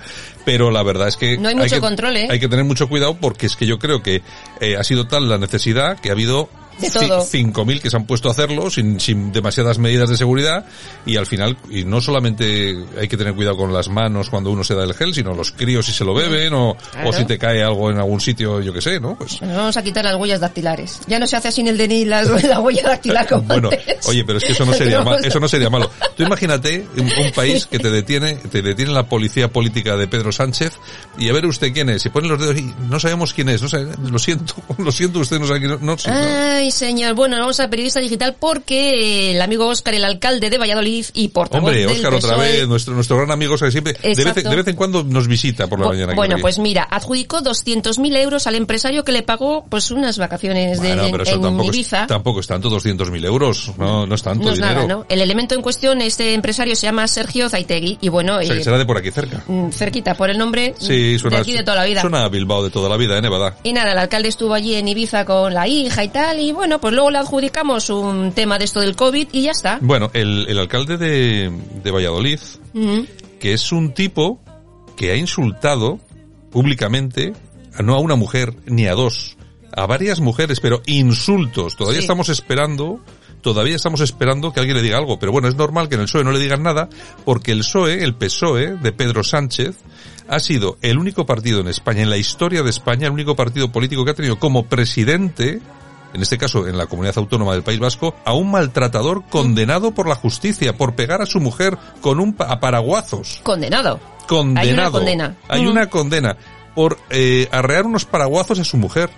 pero 0.46 0.70
la 0.70 0.84
verdad 0.84 1.08
es 1.08 1.18
que... 1.18 1.40
No 1.40 1.50
hay 1.50 1.56
mucho 1.56 1.76
que, 1.76 1.82
control, 1.82 2.16
¿eh? 2.16 2.28
Hay 2.30 2.40
que 2.40 2.48
tener 2.48 2.66
mucho 2.66 2.88
cuidado 2.88 3.16
porque 3.16 3.48
es 3.48 3.56
que 3.56 3.66
yo 3.66 3.80
creo 3.80 4.04
que 4.04 4.22
eh, 4.62 4.78
ha 4.78 4.84
sido 4.84 5.08
tal 5.08 5.28
la 5.28 5.40
necesidad 5.40 6.00
que 6.00 6.10
ha 6.10 6.12
habido 6.12 6.48
De 6.80 6.90
todo. 6.90 7.22
5.000 7.22 7.82
que 7.82 7.90
se 7.90 7.96
han 7.98 8.06
puesto 8.06 8.28
a 8.30 8.32
hacerlo 8.32 8.70
sin, 8.70 9.00
sin 9.00 9.32
demasiadas 9.32 9.78
medidas 9.78 10.10
de 10.10 10.18
seguridad 10.18 10.66
y 11.06 11.16
al 11.18 11.26
final, 11.26 11.58
y 11.70 11.84
no 11.86 12.02
solamente 12.02 12.76
hay 13.00 13.08
que 13.08 13.16
tener 13.18 13.34
cuidado 13.36 13.58
con 13.58 13.72
las 13.74 13.90
manos 13.90 14.30
cuando 14.30 14.52
uno 14.52 14.64
se 14.64 14.76
da 14.76 14.84
el 14.84 14.94
gel, 14.94 15.14
sino 15.14 15.34
los 15.34 15.52
críos 15.52 15.86
si 15.86 15.92
se 15.92 16.04
lo 16.06 16.14
beben 16.14 16.54
o, 16.54 16.76
Claro. 16.92 17.10
o 17.10 17.14
si 17.14 17.26
te 17.26 17.38
cae 17.38 17.64
algo 17.64 17.90
en 17.92 17.98
algún 17.98 18.20
sitio, 18.20 18.60
yo 18.62 18.74
que 18.74 18.82
sé, 18.82 19.00
¿no? 19.00 19.16
Pues 19.16 19.42
nos 19.42 19.56
vamos 19.56 19.78
a 19.78 19.84
quitar 19.84 20.04
las 20.04 20.16
huellas 20.16 20.40
dactilares. 20.40 21.00
Ya 21.08 21.20
no 21.20 21.28
se 21.28 21.36
hace 21.38 21.62
en 21.62 21.68
el 21.68 21.78
DNI 21.78 22.06
la, 22.06 22.22
la 22.44 22.60
huella 22.60 22.84
dactilar 22.84 23.28
como 23.28 23.44
Bueno, 23.44 23.70
antes. 23.72 24.08
oye, 24.08 24.24
pero 24.26 24.38
es 24.40 24.44
que 24.44 24.52
eso 24.54 24.66
no 24.66 24.74
sería 24.74 25.02
mal, 25.04 25.24
eso 25.24 25.40
no 25.40 25.48
sería 25.48 25.70
malo. 25.70 25.90
Tú 26.18 26.24
imagínate 26.24 26.86
un, 26.98 27.04
un 27.06 27.32
país 27.36 27.66
que 27.72 27.80
te 27.80 27.90
detiene, 27.92 28.36
te 28.36 28.62
detiene 28.62 28.92
la 28.92 29.08
policía 29.08 29.48
política 29.52 29.96
de 29.96 30.08
Pedro 30.08 30.32
Sánchez 30.32 30.74
y 31.18 31.30
a 31.30 31.34
ver 31.34 31.46
usted 31.46 31.72
quién 31.74 31.90
es, 31.90 32.06
y 32.06 32.10
ponen 32.10 32.30
los 32.32 32.40
dedos 32.40 32.58
y 32.58 32.74
no 32.90 33.00
sabemos 33.00 33.34
quién 33.34 33.50
es, 33.50 33.62
no 33.62 33.70
sabe- 33.70 33.92
lo 34.10 34.20
siento, 34.20 34.56
lo 34.78 34.92
siento, 34.92 35.20
usted 35.20 35.40
no 35.40 35.48
sabe 35.48 35.60
quién 35.60 35.72
es, 35.74 35.82
no, 35.82 35.98
sí, 35.98 36.10
no. 36.10 36.60
Ay, 36.64 36.72
señor. 36.72 37.14
Bueno, 37.14 37.38
vamos 37.38 37.60
a 37.60 37.70
periodista 37.70 38.00
digital 38.00 38.38
porque 38.40 39.32
el 39.32 39.42
amigo 39.42 39.68
Óscar, 39.68 39.96
el 39.96 40.06
alcalde 40.06 40.50
de 40.50 40.58
Valladolid 40.58 41.06
y 41.14 41.28
portavoz 41.28 41.68
Hombre, 41.68 41.86
Óscar 41.88 42.14
otra 42.14 42.36
PSOE, 42.36 42.52
vez, 42.52 42.68
nuestro, 42.70 42.94
nuestro 42.94 43.18
gran 43.18 43.32
amigo 43.32 43.56
Óscar, 43.56 43.70
siempre, 43.70 43.92
de 44.02 44.24
vez, 44.24 44.34
de 44.36 44.56
vez 44.56 44.68
en 44.70 44.76
cuando 44.78 45.04
nos 45.04 45.28
visita 45.28 45.68
por 45.68 45.78
la 45.82 45.88
mañana. 45.90 46.14
Bueno, 46.16 46.36
en 46.36 46.42
pues 46.42 46.60
mira, 46.60 46.84
adjudicó 46.90 47.40
200.000 47.42 48.16
euros 48.18 48.48
al 48.48 48.56
empresario 48.56 49.04
que 49.04 49.12
le 49.12 49.24
pagó 49.24 49.66
pues 49.68 49.92
unas 49.92 50.18
vacaciones 50.18 50.80
de, 50.80 50.88
Bueno, 50.96 51.08
pero 51.12 51.24
eso 51.24 51.36
en 51.36 51.42
tampoco 51.42 51.70
es, 51.70 51.76
Ibiza. 51.76 52.08
tampoco 52.08 52.40
es 52.40 52.48
tanto, 52.48 52.70
200.000 52.70 53.26
euros. 53.26 53.72
No, 53.78 54.08
no 54.08 54.16
es 54.16 54.24
tanto 54.24 54.46
No 54.46 54.52
es 54.52 54.56
dinero. 54.60 54.76
nada, 54.76 54.88
¿no? 54.88 55.06
El 55.10 55.20
elemento 55.20 55.56
en 55.56 55.62
cuestión, 55.62 56.02
este 56.02 56.34
empresario 56.34 56.78
se 56.78 56.84
llama 56.88 57.06
Sergio 57.10 57.50
Zaitegui 57.50 57.98
y 58.00 58.08
bueno, 58.08 58.38
O 58.38 58.42
sea, 58.42 58.54
que 58.56 58.62
eh, 58.62 58.64
será 58.64 58.78
de 58.78 58.86
por 58.86 58.98
aquí 58.98 59.12
cerca. 59.12 59.44
mm, 59.48 59.70
cerquita 59.72 60.16
por 60.16 60.30
el 60.30 60.38
nombre 60.38 60.76
Sí, 60.80 61.20
suena, 61.20 61.38
de 61.38 61.42
aquí 61.42 61.52
de 61.52 61.64
toda 61.64 61.76
la 61.76 61.84
vida. 61.86 62.00
suena 62.00 62.24
a 62.24 62.30
Bilbao 62.30 62.64
de 62.64 62.70
toda 62.70 62.88
la 62.88 62.96
vida, 62.96 63.18
¿eh, 63.18 63.22
Nevada? 63.22 63.58
Y 63.64 63.74
nada, 63.74 63.92
el 63.92 63.98
alcalde 63.98 64.30
estuvo 64.30 64.54
allí 64.54 64.76
en 64.76 64.88
Ibiza 64.88 65.26
con 65.26 65.54
la 65.54 65.68
hija 65.68 66.06
y 66.06 66.08
tal, 66.08 66.40
y 66.40 66.53
bueno, 66.54 66.80
pues 66.80 66.94
luego 66.94 67.10
le 67.12 67.18
adjudicamos 67.18 67.90
un 67.90 68.32
tema 68.32 68.58
de 68.58 68.66
esto 68.66 68.80
del 68.80 68.96
COVID 68.96 69.28
y 69.32 69.42
ya 69.44 69.52
está. 69.52 69.80
Bueno, 69.82 70.10
el, 70.14 70.46
el 70.48 70.58
alcalde 70.60 70.98
de, 70.98 71.52
de 71.84 71.92
Valladolid, 71.92 72.40
que 73.40 73.54
es 73.54 73.72
un 73.72 73.94
tipo 73.94 74.40
que 74.96 75.12
ha 75.12 75.16
insultado 75.16 76.00
públicamente 76.52 77.34
a 77.76 77.82
no 77.82 77.96
a 77.96 78.00
una 78.00 78.16
mujer 78.16 78.54
ni 78.66 78.86
a 78.88 78.94
dos, 78.94 79.38
a 79.76 79.86
varias 79.88 80.20
mujeres, 80.20 80.60
pero 80.60 80.82
insultos. 80.86 81.76
Todavía 81.76 82.00
Sí. 82.02 82.04
estamos 82.06 82.30
esperando, 82.30 83.00
todavía 83.42 83.76
estamos 83.76 84.02
esperando 84.02 84.54
que 84.54 84.60
alguien 84.60 84.78
le 84.78 84.84
diga 84.84 84.98
algo. 85.00 85.18
Pero 85.20 85.32
bueno, 85.32 85.48
es 85.48 85.56
normal 85.56 85.90
que 85.90 85.96
en 85.96 86.02
el 86.02 86.08
PSOE 86.08 86.24
no 86.24 86.32
le 86.32 86.40
digan 86.40 86.62
nada, 86.64 86.90
porque 87.26 87.52
el 87.52 87.60
PSOE, 87.60 88.04
el 88.04 88.14
PSOE 88.16 88.76
de 88.78 88.92
Pedro 88.92 89.24
Sánchez, 89.24 89.76
ha 90.28 90.40
sido 90.40 90.78
el 90.82 90.98
único 91.00 91.26
partido 91.26 91.60
en 91.60 91.68
España, 91.68 92.04
en 92.04 92.10
la 92.12 92.18
historia 92.18 92.62
de 92.64 92.70
España, 92.70 93.08
el 93.08 93.14
único 93.14 93.36
partido 93.36 93.72
político 93.72 94.06
que 94.06 94.12
ha 94.12 94.16
tenido 94.16 94.38
como 94.40 94.66
presidente 94.68 95.60
en 96.14 96.22
este 96.22 96.38
caso 96.38 96.68
en 96.68 96.78
la 96.78 96.86
comunidad 96.88 97.18
autónoma 97.18 97.54
del 97.54 97.64
País 97.64 97.80
Vasco, 97.80 98.16
a 98.26 98.34
un 98.34 98.52
maltratador 98.52 99.24
condenado 99.30 99.92
por 99.94 100.08
la 100.08 100.16
justicia 100.16 100.78
por 100.78 100.96
pegar 100.96 101.22
a 101.22 101.26
su 101.26 101.40
mujer 101.40 101.78
con 102.02 102.20
un 102.20 102.34
pa- 102.34 102.46
a 102.46 102.60
paraguazos. 102.60 103.40
Condenado. 103.44 104.00
Condenado. 104.28 104.60
Hay 104.68 104.74
una 104.74 104.92
condena. 104.92 105.36
Hay 105.50 105.68
una 105.68 105.90
condena 105.90 106.38
por 106.76 106.98
eh, 107.10 107.48
arrear 107.52 107.86
unos 107.86 108.06
paraguazos 108.06 108.60
a 108.60 108.64
su 108.64 108.78
mujer. 108.78 109.10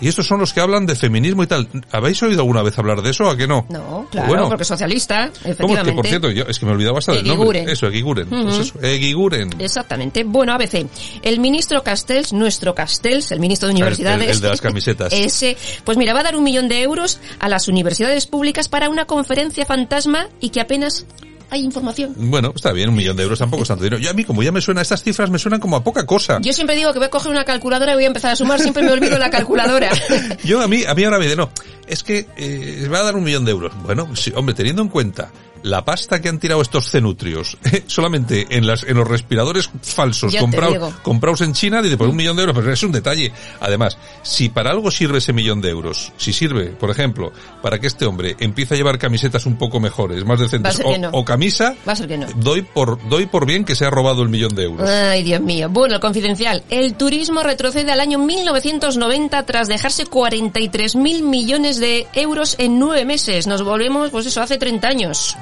Y 0.00 0.08
estos 0.08 0.26
son 0.26 0.40
los 0.40 0.52
que 0.52 0.60
hablan 0.60 0.86
de 0.86 0.94
feminismo 0.96 1.42
y 1.42 1.46
tal. 1.46 1.68
¿Habéis 1.92 2.22
oído 2.22 2.40
alguna 2.40 2.62
vez 2.62 2.76
hablar 2.78 3.00
de 3.02 3.10
eso? 3.10 3.28
¿A 3.28 3.36
que 3.36 3.46
no? 3.46 3.64
No, 3.70 4.06
claro, 4.10 4.28
Bueno. 4.28 4.48
porque 4.48 4.64
socialista, 4.64 5.30
¿Cómo 5.30 5.38
es 5.44 5.50
efectivamente. 5.52 5.90
que, 5.90 5.94
por 5.96 6.06
cierto, 6.06 6.30
yo, 6.30 6.44
es 6.44 6.58
que 6.58 6.66
me 6.66 6.72
olvidaba 6.72 6.98
hasta 6.98 7.12
del 7.12 7.26
nombre. 7.26 7.64
Eso, 7.68 7.86
Eguiguren. 7.86 8.28
Pues 8.28 8.44
Ujú. 8.44 8.60
eso, 8.60 8.80
Eguiguren. 8.82 9.50
Exactamente. 9.58 10.24
Bueno, 10.24 10.52
ABC. 10.52 10.86
El 11.22 11.40
ministro 11.40 11.82
Castells, 11.82 12.32
nuestro 12.32 12.74
Castells, 12.74 13.30
el 13.32 13.40
ministro 13.40 13.68
de 13.68 13.72
El- 13.74 13.76
Universidades. 13.76 14.28
el- 14.28 14.34
el 14.34 14.40
de 14.40 14.48
las 14.48 14.60
camisetas. 14.60 15.12
Ese, 15.12 15.56
pues 15.84 15.96
mira, 15.96 16.12
va 16.12 16.20
a 16.20 16.24
dar 16.24 16.36
un 16.36 16.44
millón 16.44 16.68
de 16.68 16.82
euros 16.82 17.20
a 17.38 17.48
las 17.48 17.68
universidades 17.68 18.26
públicas 18.26 18.68
para 18.68 18.88
una 18.88 19.04
conferencia 19.06 19.64
fantasma 19.64 20.28
y 20.40 20.50
que 20.50 20.60
apenas 20.60 21.06
hay 21.54 21.62
información. 21.62 22.14
Bueno, 22.16 22.52
está 22.54 22.72
bien, 22.72 22.88
un 22.88 22.96
millón 22.96 23.16
de 23.16 23.22
euros 23.22 23.38
tampoco 23.38 23.62
es 23.62 23.68
tanto 23.68 23.84
dinero. 23.84 24.02
Yo 24.02 24.10
a 24.10 24.12
mí, 24.12 24.24
como 24.24 24.42
ya 24.42 24.52
me 24.52 24.60
suena, 24.60 24.82
estas 24.82 25.02
cifras 25.02 25.30
me 25.30 25.38
suenan 25.38 25.60
como 25.60 25.76
a 25.76 25.84
poca 25.84 26.04
cosa. 26.04 26.38
Yo 26.42 26.52
siempre 26.52 26.76
digo 26.76 26.92
que 26.92 26.98
voy 26.98 27.06
a 27.06 27.10
coger 27.10 27.30
una 27.30 27.44
calculadora 27.44 27.92
y 27.92 27.94
voy 27.94 28.04
a 28.04 28.08
empezar 28.08 28.32
a 28.32 28.36
sumar, 28.36 28.60
siempre 28.60 28.82
me 28.82 28.92
olvido 28.92 29.18
la 29.18 29.30
calculadora. 29.30 29.90
Yo 30.44 30.60
a 30.60 30.68
mí, 30.68 30.84
a 30.86 30.94
mí 30.94 31.04
ahora 31.04 31.18
me 31.18 31.24
dice, 31.24 31.36
no, 31.36 31.50
es 31.86 32.02
que 32.02 32.26
eh, 32.36 32.88
va 32.92 32.98
a 32.98 33.02
dar 33.04 33.16
un 33.16 33.24
millón 33.24 33.44
de 33.44 33.52
euros. 33.52 33.72
Bueno, 33.82 34.14
sí, 34.14 34.32
hombre, 34.34 34.54
teniendo 34.54 34.82
en 34.82 34.88
cuenta 34.88 35.30
la 35.64 35.82
pasta 35.84 36.20
que 36.20 36.28
han 36.28 36.38
tirado 36.38 36.60
estos 36.60 36.90
cenutrios, 36.90 37.56
solamente 37.86 38.46
en 38.50 38.66
las, 38.66 38.84
en 38.84 38.98
los 38.98 39.08
respiradores 39.08 39.70
falsos 39.82 40.34
comprados, 40.36 40.94
comprados 41.02 41.40
en 41.40 41.54
China, 41.54 41.80
dice, 41.80 41.96
por 41.96 42.08
un 42.08 42.16
millón 42.16 42.36
de 42.36 42.42
euros, 42.42 42.56
pero 42.56 42.70
es 42.70 42.82
un 42.82 42.92
detalle. 42.92 43.32
Además, 43.60 43.96
si 44.22 44.50
para 44.50 44.70
algo 44.70 44.90
sirve 44.90 45.18
ese 45.18 45.32
millón 45.32 45.62
de 45.62 45.70
euros, 45.70 46.12
si 46.18 46.34
sirve, 46.34 46.66
por 46.66 46.90
ejemplo, 46.90 47.32
para 47.62 47.78
que 47.78 47.86
este 47.86 48.04
hombre 48.04 48.36
empiece 48.40 48.74
a 48.74 48.76
llevar 48.76 48.98
camisetas 48.98 49.46
un 49.46 49.56
poco 49.56 49.80
mejores, 49.80 50.22
más 50.26 50.38
decentes, 50.38 50.80
no. 51.00 51.08
o 51.12 51.24
camisa, 51.24 51.74
Va 51.88 51.92
a 51.92 51.96
ser 51.96 52.08
que 52.08 52.18
no. 52.18 52.26
doy 52.36 52.60
por, 52.60 52.98
doy 53.08 53.24
por 53.24 53.46
bien 53.46 53.64
que 53.64 53.74
se 53.74 53.86
ha 53.86 53.90
robado 53.90 54.22
el 54.22 54.28
millón 54.28 54.54
de 54.54 54.64
euros. 54.64 54.88
Ay, 54.88 55.22
Dios 55.22 55.40
mío. 55.40 55.70
Bueno, 55.70 55.94
el 55.94 56.00
confidencial. 56.00 56.62
El 56.68 56.94
turismo 56.94 57.42
retrocede 57.42 57.90
al 57.90 58.00
año 58.00 58.18
1990 58.18 59.46
tras 59.46 59.68
dejarse 59.68 60.04
43 60.04 60.94
mil 60.96 61.22
millones 61.22 61.80
de 61.80 62.06
euros 62.12 62.54
en 62.58 62.78
nueve 62.78 63.06
meses. 63.06 63.46
Nos 63.46 63.62
volvemos, 63.62 64.10
pues 64.10 64.26
eso, 64.26 64.42
hace 64.42 64.58
30 64.58 64.88
años. 64.88 65.36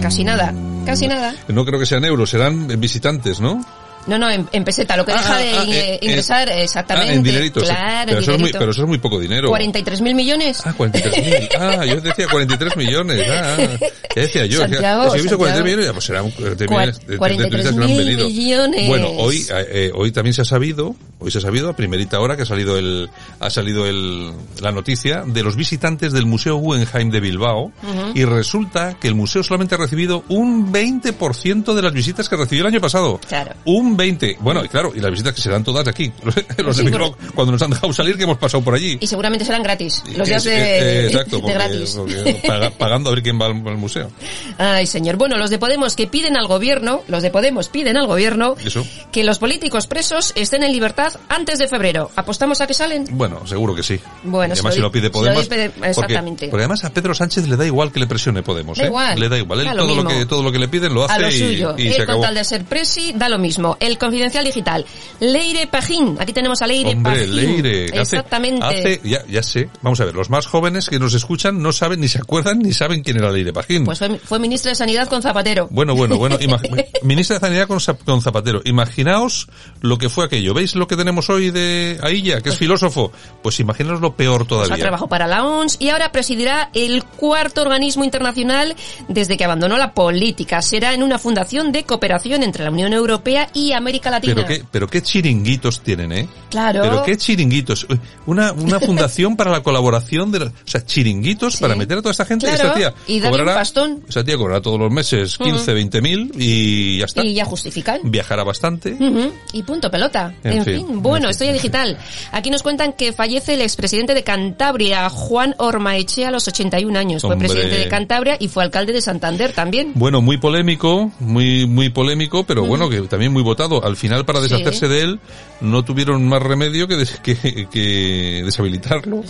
Casi 0.00 0.24
nada, 0.24 0.54
casi 0.84 1.08
nada. 1.08 1.34
No 1.48 1.64
creo 1.64 1.78
que 1.78 1.86
sean 1.86 2.04
euros, 2.04 2.30
serán 2.30 2.68
visitantes, 2.80 3.40
¿no? 3.40 3.64
No, 4.06 4.18
no, 4.18 4.30
en, 4.30 4.48
en 4.52 4.64
peseta, 4.64 4.96
lo 4.96 5.04
que 5.04 5.12
deja 5.12 5.36
Ah, 5.36 5.38
de 5.38 5.52
ah, 5.58 5.64
in- 5.64 5.72
eh, 5.74 5.98
ingresar, 6.02 6.48
eh, 6.48 6.64
exactamente. 6.64 7.12
Ah, 7.12 7.14
en 7.14 7.22
dineritos. 7.22 7.62
Claro, 7.64 8.02
pero, 8.06 8.18
en 8.18 8.22
eso 8.22 8.32
es 8.32 8.38
muy, 8.38 8.38
dinerito. 8.38 8.58
pero 8.58 8.70
eso 8.72 8.82
es 8.82 8.88
muy 8.88 8.98
poco 8.98 9.20
dinero. 9.20 9.48
43 9.48 10.00
mil 10.00 10.14
millones. 10.14 10.60
Ah, 10.64 10.74
43.000. 10.76 11.48
Ah, 11.58 11.84
yo 11.86 12.00
decía 12.00 12.26
43 12.30 12.76
millones. 12.76 13.22
Ah, 13.30 13.56
ah. 13.58 13.86
ya 14.16 14.22
decía 14.22 14.46
yo. 14.46 14.58
Santiago, 14.60 15.10
si 15.12 15.18
he 15.18 15.22
visto 15.22 15.38
43 15.38 15.38
Santiago. 15.38 15.64
millones, 15.64 15.86
ya, 15.86 15.92
pues 15.92 16.04
serán 16.04 16.30
43 16.30 16.68
Cua- 16.68 16.78
millones 16.78 16.98
de, 17.00 17.04
de- 17.06 17.12
de 17.12 17.18
43 17.18 17.50
turistas 17.50 17.72
que 17.72 17.78
lo 17.78 17.84
han 17.84 18.26
millones. 18.26 18.88
Bueno, 18.88 19.08
hoy, 19.10 19.36
eh, 19.50 19.66
eh, 19.70 19.90
hoy 19.94 20.10
también 20.12 20.34
se 20.34 20.42
ha 20.42 20.44
sabido, 20.44 20.94
hoy 21.18 21.30
se 21.30 21.38
ha 21.38 21.40
sabido 21.40 21.68
a 21.70 21.76
primerita 21.76 22.18
hora 22.20 22.36
que 22.36 22.42
ha 22.42 22.46
salido 22.46 22.76
el, 22.78 23.08
ha 23.40 23.50
salido 23.50 23.86
el, 23.86 24.32
la 24.60 24.72
noticia 24.72 25.22
de 25.26 25.42
los 25.42 25.56
visitantes 25.56 26.12
del 26.12 26.26
Museo 26.26 26.56
Guggenheim 26.56 27.10
de 27.10 27.20
Bilbao 27.20 27.66
Ujú. 27.82 28.12
y 28.14 28.24
resulta 28.24 28.94
que 29.00 29.08
el 29.08 29.14
museo 29.14 29.42
solamente 29.42 29.74
ha 29.74 29.78
recibido 29.78 30.24
un 30.28 30.72
20% 30.72 31.74
de 31.74 31.82
las 31.82 31.92
visitas 31.92 32.28
que 32.28 32.36
recibió 32.36 32.62
el 32.66 32.72
año 32.72 32.80
pasado. 32.80 33.20
Claro. 33.28 33.52
Un 33.64 33.91
20. 33.96 34.36
Bueno, 34.40 34.64
y 34.64 34.68
claro, 34.68 34.92
y 34.94 35.00
las 35.00 35.10
visitas 35.10 35.34
que 35.34 35.40
serán 35.40 35.62
todas 35.64 35.86
aquí. 35.88 36.12
Los 36.58 36.76
Sí, 36.76 36.84
de 36.84 36.90
Bilbao, 36.90 37.16
cuando 37.34 37.52
nos 37.52 37.62
han 37.62 37.70
dejado 37.70 37.92
salir, 37.92 38.16
que 38.16 38.24
hemos 38.24 38.38
pasado 38.38 38.62
por 38.62 38.74
allí. 38.74 38.98
Y 39.00 39.06
seguramente 39.06 39.44
serán 39.44 39.62
gratis. 39.62 40.02
Los 40.16 40.28
días 40.28 40.44
Eh, 40.46 40.50
de, 40.50 41.00
eh, 41.02 41.06
exacto, 41.06 41.36
de 41.36 41.42
porque- 41.42 41.54
gratis. 41.54 41.94
porque 41.96 42.42
paga- 42.46 42.70
pagando 42.70 43.10
a 43.10 43.14
ver 43.14 43.22
quién 43.22 43.40
va 43.40 43.46
al, 43.46 43.52
al 43.66 43.76
museo. 43.76 44.10
Ay, 44.58 44.86
señor. 44.86 45.16
Bueno, 45.16 45.36
los 45.36 45.50
de 45.50 45.58
Podemos 45.58 45.96
que 45.96 46.06
piden 46.06 46.36
al 46.36 46.46
gobierno, 46.46 47.02
los 47.08 47.22
de 47.22 47.30
Podemos 47.30 47.68
piden 47.68 47.96
al 47.96 48.06
gobierno 48.06 48.56
Eso. 48.64 48.84
que 49.12 49.24
los 49.24 49.38
políticos 49.38 49.86
presos 49.86 50.32
estén 50.36 50.62
en 50.62 50.72
libertad 50.72 51.12
antes 51.28 51.58
de 51.58 51.68
febrero. 51.68 52.10
¿Apostamos 52.16 52.60
a 52.60 52.66
que 52.66 52.74
salen? 52.74 53.04
Bueno, 53.12 53.46
seguro 53.46 53.74
que 53.74 53.82
sí. 53.82 53.98
Bueno, 54.24 54.54
y 54.54 54.58
además 54.58 54.72
lo 54.72 54.76
si 54.76 54.80
lo 54.80 54.92
pide 54.92 55.06
lo 55.06 55.12
Podemos. 55.12 55.46
porque- 55.46 55.70
exactamente. 55.82 56.48
Porque, 56.48 56.62
además 56.64 56.84
a 56.84 56.90
Pedro 56.90 57.14
Sánchez 57.14 57.46
le 57.48 57.56
da 57.56 57.66
igual 57.66 57.92
que 57.92 58.00
le 58.00 58.06
presione 58.06 58.42
Podemos. 58.42 58.78
Da 58.78 58.84
¿eh? 58.84 58.86
igual. 58.88 59.18
Le 59.20 59.28
da 59.28 59.38
igual. 59.38 59.60
Él 59.60 59.66
Da 59.66 59.74
lo 59.74 59.86
todo 59.86 60.02
lo, 60.02 60.08
que, 60.08 60.26
todo 60.26 60.42
lo 60.42 60.52
que 60.52 60.58
le 60.58 60.68
piden 60.68 60.94
lo 60.94 61.04
hace 61.04 61.14
a 61.14 61.18
lo 61.18 61.28
y- 61.28 61.38
suyo. 61.38 61.74
y, 61.78 61.88
Él 61.88 61.94
se 61.94 62.06
con 62.06 62.20
tal 62.20 62.34
de 62.34 62.44
ser 62.44 62.64
presi 62.64 63.12
da 63.14 63.28
lo 63.28 63.38
mismo. 63.38 63.76
El 63.86 63.98
confidencial 63.98 64.44
digital. 64.44 64.84
Leire 65.20 65.66
Pajín. 65.66 66.16
Aquí 66.20 66.32
tenemos 66.32 66.62
a 66.62 66.66
Leire 66.66 66.90
Hombre, 66.92 67.12
Pajín. 67.20 67.36
Leire. 67.36 67.84
hace- 68.00 68.16
Exactamente. 68.16 68.64
Hace, 68.66 69.00
ya, 69.04 69.24
ya 69.28 69.42
sé. 69.42 69.68
Vamos 69.82 70.00
a 70.00 70.04
ver, 70.04 70.14
los 70.14 70.30
más 70.30 70.46
jóvenes 70.46 70.88
que 70.88 70.98
nos 70.98 71.14
escuchan 71.14 71.62
no 71.62 71.72
saben, 71.72 72.00
ni 72.00 72.08
se 72.08 72.18
acuerdan, 72.18 72.58
ni 72.60 72.72
saben 72.72 73.02
quién 73.02 73.16
era 73.18 73.30
Leire 73.30 73.52
Pajín. 73.52 73.84
Pues 73.84 73.98
fue, 73.98 74.18
fue 74.18 74.38
ministra 74.38 74.70
de 74.70 74.76
Sanidad 74.76 75.08
con 75.08 75.22
Zapatero. 75.22 75.68
Bueno, 75.70 75.94
bueno, 75.94 76.16
bueno. 76.16 76.38
Ministra 77.02 77.36
de 77.36 77.40
Sanidad 77.40 77.66
con, 77.66 77.78
con 78.04 78.22
Zapatero. 78.22 78.60
Imaginaos 78.64 79.48
lo 79.80 79.98
que 79.98 80.08
fue 80.08 80.24
aquello. 80.24 80.54
¿Veis 80.54 80.74
lo 80.74 80.86
que 80.86 80.96
tenemos 80.96 81.28
hoy 81.30 81.50
de 81.50 81.98
Ailla, 82.02 82.40
que 82.40 82.50
es 82.50 82.56
filósofo? 82.56 83.12
Pues 83.42 83.58
imaginaos 83.60 84.00
lo 84.00 84.14
peor 84.14 84.38
Pues 84.46 84.48
todavía. 84.48 84.76
trabajado 84.76 85.08
para 85.08 85.26
la 85.26 85.44
OMS 85.44 85.76
y 85.80 85.88
ahora 85.88 86.12
presidirá 86.12 86.70
el 86.74 87.04
cuarto 87.04 87.62
organismo 87.62 88.04
internacional 88.04 88.74
desde 89.08 89.36
que 89.36 89.44
abandonó 89.44 89.76
la 89.76 89.92
política. 89.94 90.62
Será 90.62 90.94
en 90.94 91.02
una 91.02 91.18
fundación 91.18 91.72
de 91.72 91.84
cooperación 91.84 92.42
entre 92.42 92.64
la 92.64 92.70
Unión 92.70 92.92
Europea 92.92 93.48
y 93.52 93.71
América 93.74 94.10
Latina. 94.10 94.34
Pero 94.34 94.46
qué, 94.46 94.62
pero 94.70 94.86
qué 94.88 95.02
chiringuitos 95.02 95.80
tienen, 95.82 96.12
¿eh? 96.12 96.28
Claro. 96.50 96.80
Pero 96.82 97.02
qué 97.02 97.16
chiringuitos. 97.16 97.86
Una, 98.26 98.52
una 98.52 98.78
fundación 98.86 99.36
para 99.36 99.50
la 99.50 99.62
colaboración 99.62 100.30
de, 100.32 100.38
la- 100.40 100.46
o 100.46 100.52
sea, 100.64 100.84
chiringuitos 100.84 101.56
para 101.56 101.74
meter 101.74 101.98
a 101.98 102.02
toda 102.02 102.12
esta 102.12 102.24
gente. 102.24 102.46
Claro, 102.46 102.62
Esta 102.64 102.74
tía 102.74 102.94
y 103.06 103.20
un 103.20 103.44
pastón. 103.46 104.04
esta 104.08 104.22
tía 104.24 104.36
cobrará 104.36 104.60
todos 104.60 104.78
los 104.78 104.90
meses 104.90 105.36
15, 105.38 105.62
Ujú. 105.62 105.72
20 105.74 106.02
mil 106.02 106.32
y 106.38 106.98
ya 106.98 107.04
está. 107.06 107.24
Y 107.24 107.34
ya 107.34 107.44
justifican. 107.44 108.00
Viajará 108.04 108.44
bastante. 108.44 108.92
Ujú, 108.92 109.32
Y 109.52 109.62
punto 109.62 109.90
pelota. 109.90 110.34
En 110.44 110.52
En, 110.58 110.64
fin, 110.64 110.86
fin, 110.86 111.02
bueno, 111.02 111.28
en 111.28 111.34
fin. 111.34 111.52
digital. 111.52 111.98
Aquí 112.32 112.50
nos 112.50 112.62
cuentan 112.62 112.92
que 112.92 113.12
fallece 113.12 113.54
el 113.54 113.62
expresidente 113.62 114.14
de 114.14 114.22
Cantabria, 114.24 115.08
Juan 115.10 115.54
Ormaechea, 115.58 116.28
a 116.28 116.30
los 116.30 116.46
81 116.48 116.98
años. 116.98 117.22
Fue 117.22 117.32
Hombre. 117.32 117.48
presidente 117.48 117.78
de 117.78 117.88
Cantabria 117.88 118.36
y 118.38 118.48
fue 118.48 118.62
alcalde 118.64 118.92
de 118.92 119.00
Santander 119.00 119.52
también. 119.52 119.92
Bueno, 119.94 120.20
muy 120.22 120.36
polémico, 120.38 121.10
muy 121.20 121.66
muy 121.66 121.88
polémico, 121.88 122.44
pero 122.44 122.64
bueno, 122.64 122.88
que 122.88 123.00
también 123.02 123.32
muy 123.32 123.42
votado. 123.42 123.61
Al 123.84 123.96
final, 123.96 124.24
para 124.24 124.40
Sí. 124.40 124.48
deshacerse 124.48 124.88
de 124.88 125.00
él, 125.02 125.20
no 125.60 125.84
tuvieron 125.84 126.26
más 126.28 126.42
remedio 126.42 126.86
que, 126.88 126.96
des- 126.96 127.20
que, 127.22 127.68
que 127.70 128.42
deshabilitarlo. 128.44 129.22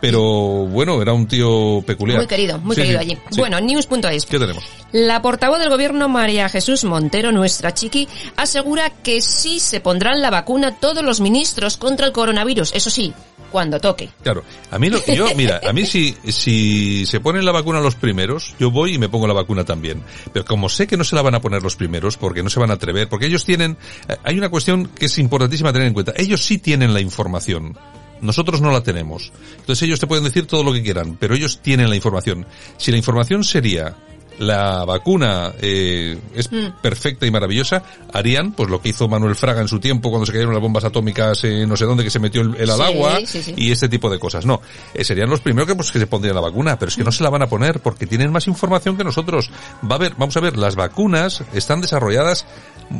Pero 0.00 0.20
bueno, 0.66 1.00
era 1.00 1.14
un 1.14 1.26
tío 1.26 1.82
peculiar. 1.86 2.18
Muy 2.18 2.26
querido, 2.26 2.58
muy 2.58 2.76
Sí, 2.76 2.82
querido 2.82 3.00
sí, 3.00 3.10
allí. 3.12 3.18
Bueno, 3.38 3.58
news.es. 3.60 4.26
¿Qué 4.26 4.38
tenemos? 4.38 4.62
La 4.92 5.22
portavoz 5.22 5.58
del 5.58 5.70
gobierno 5.70 6.08
María 6.08 6.48
Jesús 6.50 6.84
Montero, 6.84 7.32
nuestra 7.32 7.72
chiqui, 7.72 8.06
asegura 8.36 8.90
que 8.90 9.22
sí 9.22 9.58
se 9.58 9.80
pondrán 9.80 10.20
la 10.20 10.30
vacuna 10.30 10.76
todos 10.78 11.02
los 11.02 11.20
ministros 11.20 11.78
contra 11.78 12.06
el 12.06 12.12
coronavirus. 12.12 12.72
Eso 12.74 12.90
sí, 12.90 13.14
cuando 13.56 13.80
toque. 13.80 14.10
Claro, 14.22 14.44
a 14.70 14.78
mí 14.78 14.90
lo, 14.90 15.02
yo, 15.06 15.34
mira, 15.34 15.62
a 15.66 15.72
mí 15.72 15.86
si, 15.86 16.14
si 16.28 17.06
se 17.06 17.20
ponen 17.20 17.42
la 17.42 17.52
vacuna 17.52 17.80
los 17.80 17.94
primeros, 17.94 18.54
yo 18.60 18.70
voy 18.70 18.96
y 18.96 18.98
me 18.98 19.08
pongo 19.08 19.26
la 19.26 19.32
vacuna 19.32 19.64
también. 19.64 20.02
Pero 20.30 20.44
como 20.44 20.68
sé 20.68 20.86
que 20.86 20.98
no 20.98 21.04
se 21.04 21.16
la 21.16 21.22
van 21.22 21.36
a 21.36 21.40
poner 21.40 21.62
los 21.62 21.74
primeros, 21.74 22.18
porque 22.18 22.42
no 22.42 22.50
se 22.50 22.60
van 22.60 22.70
a 22.70 22.74
atrever, 22.74 23.08
porque 23.08 23.24
ellos 23.24 23.46
tienen, 23.46 23.78
eh, 24.10 24.16
hay 24.24 24.36
una 24.36 24.50
cuestión 24.50 24.88
que 24.88 25.06
es 25.06 25.16
importantísima 25.16 25.72
tener 25.72 25.88
en 25.88 25.94
cuenta. 25.94 26.12
Ellos 26.16 26.44
sí 26.44 26.58
tienen 26.58 26.92
la 26.92 27.00
información. 27.00 27.78
nosotros 28.20 28.60
no 28.60 28.70
la 28.72 28.82
tenemos. 28.82 29.32
Entonces 29.56 29.84
ellos 29.84 30.00
te 30.00 30.06
pueden 30.06 30.24
decir 30.24 30.46
todo 30.46 30.62
lo 30.62 30.74
que 30.74 30.82
quieran, 30.82 31.16
pero 31.18 31.34
ellos 31.34 31.60
tienen 31.62 31.88
la 31.88 31.96
información. 31.96 32.44
Si 32.76 32.90
la 32.90 32.98
información 32.98 33.42
sería 33.42 33.96
la 34.38 34.84
vacuna 34.84 35.52
eh, 35.60 36.18
es 36.34 36.50
Mm. 36.52 36.80
perfecta 36.82 37.26
y 37.26 37.30
maravillosa, 37.30 37.82
harían 38.12 38.52
pues 38.52 38.68
lo 38.70 38.80
que 38.80 38.90
hizo 38.90 39.08
Manuel 39.08 39.34
Fraga 39.34 39.60
en 39.60 39.68
su 39.68 39.80
tiempo 39.80 40.10
cuando 40.10 40.26
se 40.26 40.32
cayeron 40.32 40.52
las 40.52 40.62
bombas 40.62 40.84
atómicas 40.84 41.42
en 41.44 41.68
no 41.68 41.76
sé 41.76 41.84
dónde 41.84 42.04
que 42.04 42.10
se 42.10 42.18
metió 42.18 42.42
el, 42.42 42.54
el 42.56 42.70
al 42.70 42.76
Sí, 42.76 42.82
agua 42.82 43.18
sí, 43.26 43.42
sí. 43.42 43.54
y 43.56 43.70
este 43.72 43.88
tipo 43.88 44.08
de 44.10 44.18
cosas. 44.18 44.46
No, 44.46 44.60
eh, 44.94 45.04
serían 45.04 45.28
los 45.30 45.40
primeros 45.40 45.68
que 45.68 45.74
pues 45.74 45.90
que 45.90 45.98
se 45.98 46.06
pondrían 46.06 46.34
la 46.34 46.40
vacuna, 46.42 46.78
pero 46.78 46.88
es 46.90 46.96
que 46.96 47.04
no 47.04 47.12
se 47.12 47.22
la 47.22 47.30
van 47.30 47.42
a 47.42 47.46
poner 47.48 47.80
porque 47.80 48.06
tienen 48.06 48.30
más 48.32 48.46
información 48.46 48.96
que 48.96 49.04
nosotros. 49.04 49.50
Va 49.90 49.96
a 49.96 49.98
ver, 49.98 50.14
vamos 50.16 50.36
a 50.36 50.40
ver, 50.40 50.56
las 50.56 50.76
vacunas 50.76 51.42
están 51.54 51.80
desarrolladas 51.80 52.46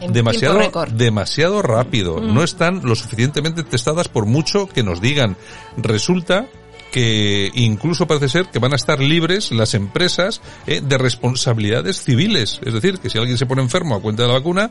En 0.00 0.12
demasiado 0.12 0.58
demasiado 0.92 1.62
rápido, 1.62 2.16
Mm. 2.20 2.34
no 2.34 2.42
están 2.42 2.80
lo 2.82 2.94
suficientemente 2.96 3.62
testadas 3.62 4.08
por 4.08 4.26
mucho 4.26 4.66
que 4.68 4.82
nos 4.82 5.00
digan. 5.00 5.36
Resulta 5.76 6.46
que 6.96 7.50
incluso 7.52 8.06
parece 8.06 8.30
ser 8.30 8.46
que 8.46 8.58
van 8.58 8.72
a 8.72 8.76
estar 8.76 9.00
libres 9.00 9.52
las 9.52 9.74
empresas 9.74 10.40
eh, 10.66 10.80
de 10.82 10.96
responsabilidades 10.96 12.02
civiles. 12.02 12.58
Es 12.64 12.72
decir, 12.72 13.00
que 13.00 13.10
si 13.10 13.18
alguien 13.18 13.36
se 13.36 13.44
pone 13.44 13.60
enfermo 13.60 13.94
a 13.94 14.00
cuenta 14.00 14.22
de 14.22 14.28
la 14.28 14.34
vacuna, 14.36 14.70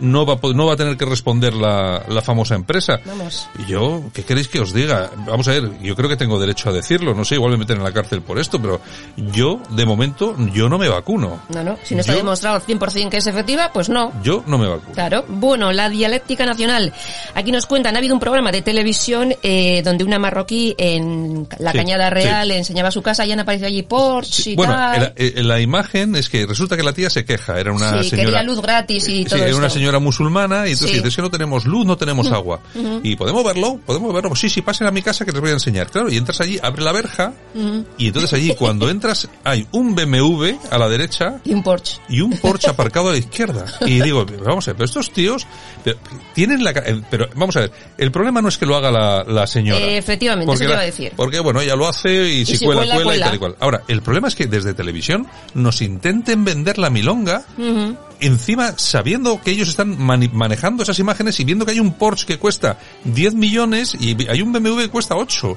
no 0.00 0.24
va 0.26 0.38
no 0.54 0.66
va 0.66 0.74
a 0.74 0.76
tener 0.76 0.96
que 0.96 1.04
responder 1.04 1.54
la, 1.54 2.02
la 2.08 2.22
famosa 2.22 2.54
empresa. 2.54 3.00
Vamos. 3.04 3.48
Y 3.58 3.70
yo, 3.70 4.02
¿qué 4.12 4.22
queréis 4.24 4.48
que 4.48 4.60
os 4.60 4.72
diga? 4.72 5.10
Vamos 5.26 5.48
a 5.48 5.52
ver, 5.52 5.70
yo 5.80 5.94
creo 5.96 6.08
que 6.08 6.16
tengo 6.16 6.38
derecho 6.38 6.68
a 6.70 6.72
decirlo, 6.72 7.14
no 7.14 7.24
sé, 7.24 7.34
igual 7.36 7.52
me 7.52 7.58
meten 7.58 7.78
en 7.78 7.84
la 7.84 7.92
cárcel 7.92 8.22
por 8.22 8.38
esto, 8.38 8.60
pero 8.60 8.80
yo, 9.16 9.60
de 9.70 9.86
momento, 9.86 10.36
yo 10.52 10.68
no 10.68 10.78
me 10.78 10.88
vacuno. 10.88 11.40
No, 11.48 11.62
no. 11.62 11.78
Si 11.82 11.94
no 11.94 12.00
está 12.00 12.12
Yo- 12.12 12.18
demostrado 12.18 12.60
100% 12.60 13.08
que 13.10 13.16
es 13.18 13.26
efectiva, 13.26 13.70
pues 13.72 13.88
no. 13.88 14.12
Yo 14.22 14.42
no 14.46 14.58
me 14.58 14.66
vacuno. 14.66 14.92
Claro. 14.92 15.24
Bueno, 15.28 15.72
la 15.72 15.88
dialéctica 15.88 16.44
nacional. 16.46 16.92
Aquí 17.34 17.52
nos 17.52 17.66
cuentan, 17.66 17.94
ha 17.94 17.98
habido 17.98 18.14
un 18.14 18.20
programa 18.20 18.52
de 18.52 18.62
televisión 18.62 19.34
eh, 19.42 19.82
donde 19.82 20.04
una 20.04 20.18
marroquí 20.18 20.74
en 20.78 21.46
la 21.58 21.72
Sí, 21.72 21.78
Cañada 21.78 22.10
Real 22.10 22.50
enseñaba 22.50 22.90
su 22.90 23.02
casa 23.02 23.24
y 23.26 23.32
han 23.32 23.40
aparecido 23.40 23.68
allí 23.68 23.82
Porsche 23.82 24.50
y 24.50 24.56
Bueno, 24.56 24.72
tal. 24.74 25.00
la, 25.00 25.12
eh, 25.16 25.42
la 25.42 25.60
imagen 25.60 26.16
es 26.16 26.28
que 26.28 26.46
resulta 26.46 26.76
que 26.76 26.82
la 26.82 26.92
tía 26.92 27.10
se 27.10 27.24
queja, 27.24 27.58
era 27.60 27.72
una 27.72 28.02
sí, 28.02 28.10
señora... 28.10 28.26
quería 28.28 28.42
luz 28.42 28.60
gratis 28.62 29.08
y 29.08 29.16
Sí, 29.18 29.24
todo 29.24 29.36
era 29.38 29.46
esto. 29.46 29.58
una 29.58 29.70
señora 29.70 29.85
musulmana 29.98 30.66
y 30.68 30.72
entonces 30.72 30.90
Sí. 30.90 30.96
dice, 30.96 31.08
es 31.08 31.16
que 31.16 31.22
no 31.22 31.30
tenemos 31.30 31.64
luz, 31.64 31.86
no 31.86 31.96
tenemos 31.96 32.30
agua. 32.32 32.60
Ujú. 32.74 33.00
Y 33.02 33.16
podemos 33.16 33.42
verlo, 33.44 33.78
podemos 33.84 34.12
verlo. 34.12 34.34
Sí, 34.36 34.48
sí, 34.50 34.62
pasen 34.62 34.86
a 34.86 34.90
mi 34.90 35.02
casa 35.02 35.24
que 35.24 35.32
les 35.32 35.40
voy 35.40 35.50
a 35.50 35.54
enseñar. 35.54 35.90
Claro, 35.90 36.10
y 36.10 36.16
entras 36.16 36.40
allí, 36.40 36.58
abre 36.62 36.82
la 36.82 36.92
verja 36.92 37.32
Ujú. 37.54 37.84
y 37.98 38.08
entonces 38.08 38.32
allí 38.32 38.54
cuando 38.54 38.88
entras 38.90 39.28
hay 39.44 39.66
un 39.72 39.94
BMW 39.94 40.52
a 40.70 40.78
la 40.78 40.88
derecha 40.88 41.40
Y 41.44 41.52
un 41.54 41.62
Porsche. 41.62 41.98
y 42.08 42.20
un 42.20 42.32
Porsche 42.32 42.70
aparcado 42.70 43.08
a 43.08 43.12
la 43.12 43.18
izquierda. 43.18 43.64
Y 43.86 44.00
digo, 44.00 44.26
vamos 44.44 44.66
a 44.68 44.72
ver, 44.72 44.76
pero 44.76 44.84
estos 44.86 45.10
tíos 45.12 45.46
pero, 45.84 45.98
tienen 46.34 46.62
la... 46.64 46.70
eh, 46.72 47.00
Pero 47.10 47.28
vamos 47.34 47.56
a 47.56 47.60
ver, 47.60 47.72
el 47.98 48.10
problema 48.10 48.42
no 48.42 48.48
es 48.48 48.58
que 48.58 48.66
lo 48.66 48.76
haga 48.76 48.90
la, 48.90 49.24
la 49.24 49.46
señora. 49.46 49.80
Eh, 49.80 49.96
efectivamente, 49.98 50.52
eso 50.52 50.58
te 50.58 50.64
iba 50.70 50.78
a 50.80 50.82
decir. 50.84 51.12
Porque 51.16 51.40
bueno, 51.40 51.60
ella 51.60 51.76
lo 51.76 51.86
hace 51.88 52.28
y, 52.32 52.44
si, 52.46 52.56
si 52.56 52.64
cuela, 52.64 52.80
cuela, 52.82 52.94
cuela, 52.96 53.16
y 53.16 53.20
tal 53.20 53.34
y 53.34 53.38
cual. 53.38 53.56
Ahora, 53.60 53.82
el 53.88 54.02
problema 54.02 54.28
es 54.28 54.34
que 54.34 54.46
desde 54.46 54.74
televisión 54.74 55.26
nos 55.54 55.80
intenten 55.82 56.44
vender 56.44 56.78
la 56.78 56.90
milonga 56.90 57.44
Ujú. 57.56 57.96
Encima 58.20 58.74
sabiendo 58.76 59.40
que 59.40 59.50
ellos 59.50 59.68
están 59.68 59.96
manejando 59.98 60.82
esas 60.82 60.98
imágenes 60.98 61.38
y 61.40 61.44
viendo 61.44 61.64
que 61.64 61.72
hay 61.72 61.80
un 61.80 61.94
Porsche 61.94 62.26
que 62.26 62.38
cuesta 62.38 62.78
10 63.04 63.34
millones 63.34 63.96
y 63.98 64.28
hay 64.28 64.42
un 64.42 64.52
BMW 64.52 64.82
que 64.82 64.90
cuesta 64.90 65.16
8. 65.16 65.56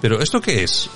Pero 0.00 0.20
¿esto 0.20 0.40
qué 0.40 0.62
es? 0.62 0.88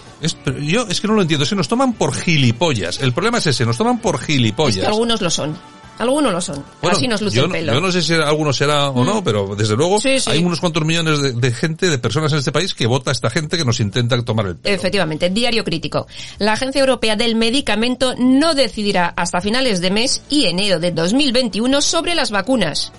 Yo 0.61 0.87
es 0.89 1.01
que 1.01 1.09
no 1.09 1.15
lo 1.15 1.23
entiendo, 1.23 1.45
que 1.45 1.57
nos 1.57 1.69
toman 1.69 1.95
por 1.95 2.15
gilipollas. 2.15 3.01
El 3.01 3.13
problema 3.13 3.39
es 3.39 3.47
ese, 3.49 3.67
nos 3.67 3.77
toman 3.77 3.99
por 3.99 4.19
gilipollas. 4.19 4.77
Es 4.77 4.83
que 4.83 4.89
algunos 4.89 5.21
lo 5.21 5.31
son. 5.31 5.57
Algunos 5.99 6.33
lo 6.33 6.41
son. 6.41 6.65
Bueno, 6.81 6.97
Así 6.97 7.07
nos 7.07 7.21
luce 7.23 7.37
yo, 7.37 7.45
el 7.45 7.51
pelo. 7.53 7.73
yo 7.75 7.81
no 7.81 7.93
sé 7.93 8.03
si 8.03 8.13
alguno 8.15 8.53
será 8.53 8.91
o 8.91 9.05
no, 9.05 9.23
pero 9.23 9.55
desde 9.55 9.77
luego 9.77 10.01
Sí, 10.01 10.19
sí. 10.19 10.31
hay 10.31 10.39
unos 10.45 10.59
cuantos 10.59 10.85
millones 10.85 11.21
de, 11.23 11.33
de 11.33 11.53
gente, 11.53 11.89
de 11.89 11.99
personas 11.99 12.33
en 12.33 12.39
este 12.39 12.51
país 12.51 12.75
que 12.75 12.87
vota 12.87 13.11
a 13.11 13.13
esta 13.13 13.31
gente 13.31 13.57
que 13.57 13.65
nos 13.65 13.79
intenta 13.79 14.21
tomar 14.25 14.47
el 14.47 14.57
pelo. 14.57 14.75
Efectivamente, 14.75 15.31
diario 15.31 15.63
crítico. 15.65 16.07
La 16.39 16.55
Agencia 16.55 16.81
Europea 16.81 17.15
del 17.17 17.35
Medicamento 17.37 18.15
no 18.19 18.55
decidirá 18.55 19.13
hasta 19.17 19.41
finales 19.41 19.81
de 19.81 19.91
mes 19.91 20.23
y 20.29 20.47
enero 20.47 20.81
de 20.81 20.91
2021 20.91 21.81
sobre 21.83 22.15
las 22.15 22.31
vacunas. 22.31 22.93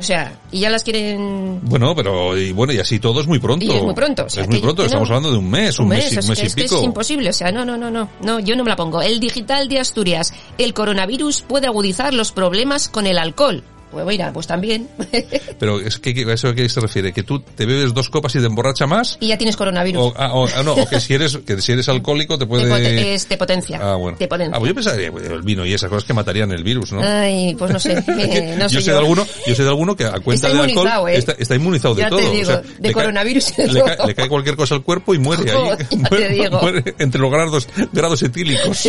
O 0.00 0.02
sea, 0.02 0.32
y 0.50 0.60
ya 0.60 0.70
las 0.70 0.82
quieren... 0.82 1.60
Bueno, 1.62 1.94
pero 1.94 2.34
y 2.36 2.52
bueno, 2.52 2.72
y 2.72 2.78
así 2.78 2.98
todo 2.98 3.20
es 3.20 3.26
muy 3.26 3.38
pronto. 3.38 3.66
Y 3.66 3.70
es 3.70 3.82
muy 3.82 3.92
pronto, 3.94 4.24
o 4.24 4.30
sea, 4.30 4.44
es 4.44 4.48
muy 4.48 4.58
pronto, 4.60 4.82
estamos 4.82 5.10
no. 5.10 5.14
hablando 5.14 5.30
de 5.30 5.38
un 5.38 5.50
mes, 5.50 5.78
un, 5.78 5.88
mes, 5.88 6.10
y- 6.10 6.18
un 6.18 6.26
mes 6.26 6.38
que, 6.38 6.44
y 6.44 6.46
es 6.46 6.54
que 6.54 6.62
pico. 6.62 6.78
es 6.78 6.84
imposible, 6.84 7.28
o 7.28 7.32
sea, 7.34 7.52
no, 7.52 7.66
no, 7.66 7.76
no, 7.76 7.90
no, 7.90 8.08
no, 8.22 8.40
yo 8.40 8.56
no 8.56 8.64
me 8.64 8.70
la 8.70 8.76
pongo. 8.76 9.02
El 9.02 9.20
digital 9.20 9.68
de 9.68 9.78
Asturias, 9.78 10.32
el 10.56 10.72
coronavirus 10.72 11.42
puede 11.42 11.66
agudizar 11.66 12.14
los 12.14 12.32
problemas 12.32 12.88
con 12.88 13.06
el 13.06 13.18
alcohol. 13.18 13.62
Pues 13.90 14.06
mira, 14.06 14.32
pues 14.32 14.46
también. 14.46 14.88
Pero 15.58 15.80
es 15.80 15.98
que 15.98 16.10
eso 16.32 16.48
a 16.48 16.54
qué 16.54 16.68
se 16.68 16.80
refiere, 16.80 17.12
que 17.12 17.22
tú 17.22 17.40
te 17.40 17.66
bebes 17.66 17.92
dos 17.92 18.08
copas 18.08 18.34
y 18.36 18.38
te 18.40 18.46
emborracha 18.46 18.86
más. 18.86 19.16
y 19.20 19.28
ya 19.28 19.38
tienes 19.38 19.56
coronavirus. 19.56 20.02
O, 20.02 20.14
ah, 20.16 20.32
o- 20.34 20.46
ah, 20.54 20.62
no, 20.62 20.74
o 20.74 20.88
que 20.88 21.00
si 21.00 21.14
eres 21.14 21.36
que 21.38 21.60
si 21.60 21.72
eres 21.72 21.88
alcohólico 21.88 22.38
te 22.38 22.44
Te, 22.44 22.48
puede 22.48 23.14
es- 23.14 23.26
te 23.26 23.36
potencia. 23.36 23.78
Ah, 23.82 23.96
bueno. 23.96 24.16
Te 24.18 24.28
potencia. 24.28 24.54
Ah, 24.56 24.58
pues 24.58 24.68
yo 24.70 24.74
pensaría 24.74 25.10
pues, 25.10 25.24
el 25.28 25.42
vino 25.42 25.64
y 25.66 25.74
esas 25.74 25.88
cosas 25.88 26.04
que 26.04 26.12
matarían 26.14 26.50
el 26.52 26.62
virus, 26.62 26.92
¿no? 26.92 27.00
Ay, 27.02 27.54
pues 27.58 27.70
no 27.72 27.80
sé, 27.80 27.92
eh, 28.06 28.54
no 28.58 28.68
sé 28.68 28.74
yo 28.76 28.80
sé 28.80 28.92
de 28.92 28.98
alguno, 28.98 29.26
yo 29.46 29.54
sé 29.54 29.62
de 29.62 29.68
alguno 29.68 29.96
que 29.96 30.04
a 30.04 30.12
cuenta 30.20 30.46
Está 30.46 30.48
de 30.48 30.54
alcohol 30.64 30.70
inmunizado, 30.86 31.08
¿eh? 31.08 31.16
está, 31.16 31.32
está 31.32 31.54
inmunizado 31.56 31.94
de 31.94 32.02
Ya 32.02 32.10
te 32.10 32.16
todo. 32.16 32.30
digo, 32.32 32.42
o 32.42 32.46
sea, 32.46 32.62
de 32.62 32.88
cae- 32.88 32.92
coronavirus 32.92 33.50
y 33.58 33.62
de 33.62 33.68
le, 33.68 33.80
todo. 33.80 33.96
cae, 33.96 34.06
le 34.06 34.14
cae 34.14 34.28
cualquier 34.28 34.56
cosa 34.56 34.74
al 34.76 34.82
cuerpo 34.82 35.14
y 35.14 35.18
muere 35.18 35.52
Oh, 35.54 35.64
ahí. 35.64 35.68
ya 35.70 35.76
te 35.88 35.96
Muere- 35.96 36.28
digo. 36.30 36.60
muere 36.60 36.94
entre 36.98 37.20
los 37.20 37.30
grados, 37.30 37.68
grados 37.92 38.22
etílicos. 38.22 38.88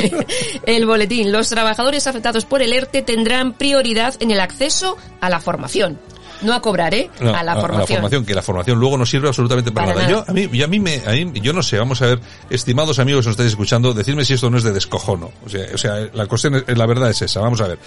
El 0.65 0.85
boletín. 0.85 1.31
Los 1.31 1.49
trabajadores 1.49 2.07
afectados 2.07 2.45
por 2.45 2.61
el 2.61 2.73
ERTE 2.73 3.01
tendrán 3.01 3.53
prioridad 3.53 4.13
en 4.19 4.31
el 4.31 4.39
acceso 4.39 4.90
a 5.19 5.29
la 5.29 5.39
formación. 5.39 5.99
No 6.41 6.55
a 6.55 6.61
cobrar, 6.61 6.91
¿eh? 6.95 7.07
No, 7.19 7.35
a 7.35 7.43
la 7.43 7.55
formación. 7.61 8.25
que 8.25 8.33
la 8.33 8.41
formación 8.41 8.79
luego 8.79 8.97
no 8.97 9.05
sirve 9.05 9.27
absolutamente 9.27 9.71
para, 9.71 9.93
Para 9.93 10.07
nada. 10.07 10.11
nada. 10.11 10.25
Yo, 10.25 10.31
a 10.31 10.33
mí, 10.33 10.49
y 10.51 10.63
a 10.63 10.67
mí 10.67 10.79
me, 10.79 10.95
a 11.05 11.11
mí- 11.11 11.39
yo 11.39 11.53
no 11.53 11.61
sé, 11.61 11.77
vamos 11.77 12.01
a 12.01 12.07
ver, 12.07 12.19
estimados 12.49 12.97
amigos 12.97 13.25
que 13.25 13.27
nos 13.29 13.33
estáis 13.33 13.51
escuchando, 13.51 13.93
decidme 13.93 14.25
si 14.25 14.33
esto 14.33 14.49
no 14.49 14.57
es 14.57 14.63
de 14.63 14.71
descojono. 14.71 15.29
O 15.45 15.49
sea, 15.49 15.67
o 15.71 15.77
sea, 15.77 15.99
la 16.13 16.25
cuestión, 16.25 16.55
es- 16.55 16.75
la 16.75 16.87
verdad 16.87 17.11
es 17.11 17.21
esa, 17.21 17.41
vamos 17.41 17.61
a 17.61 17.67
ver. 17.67 17.77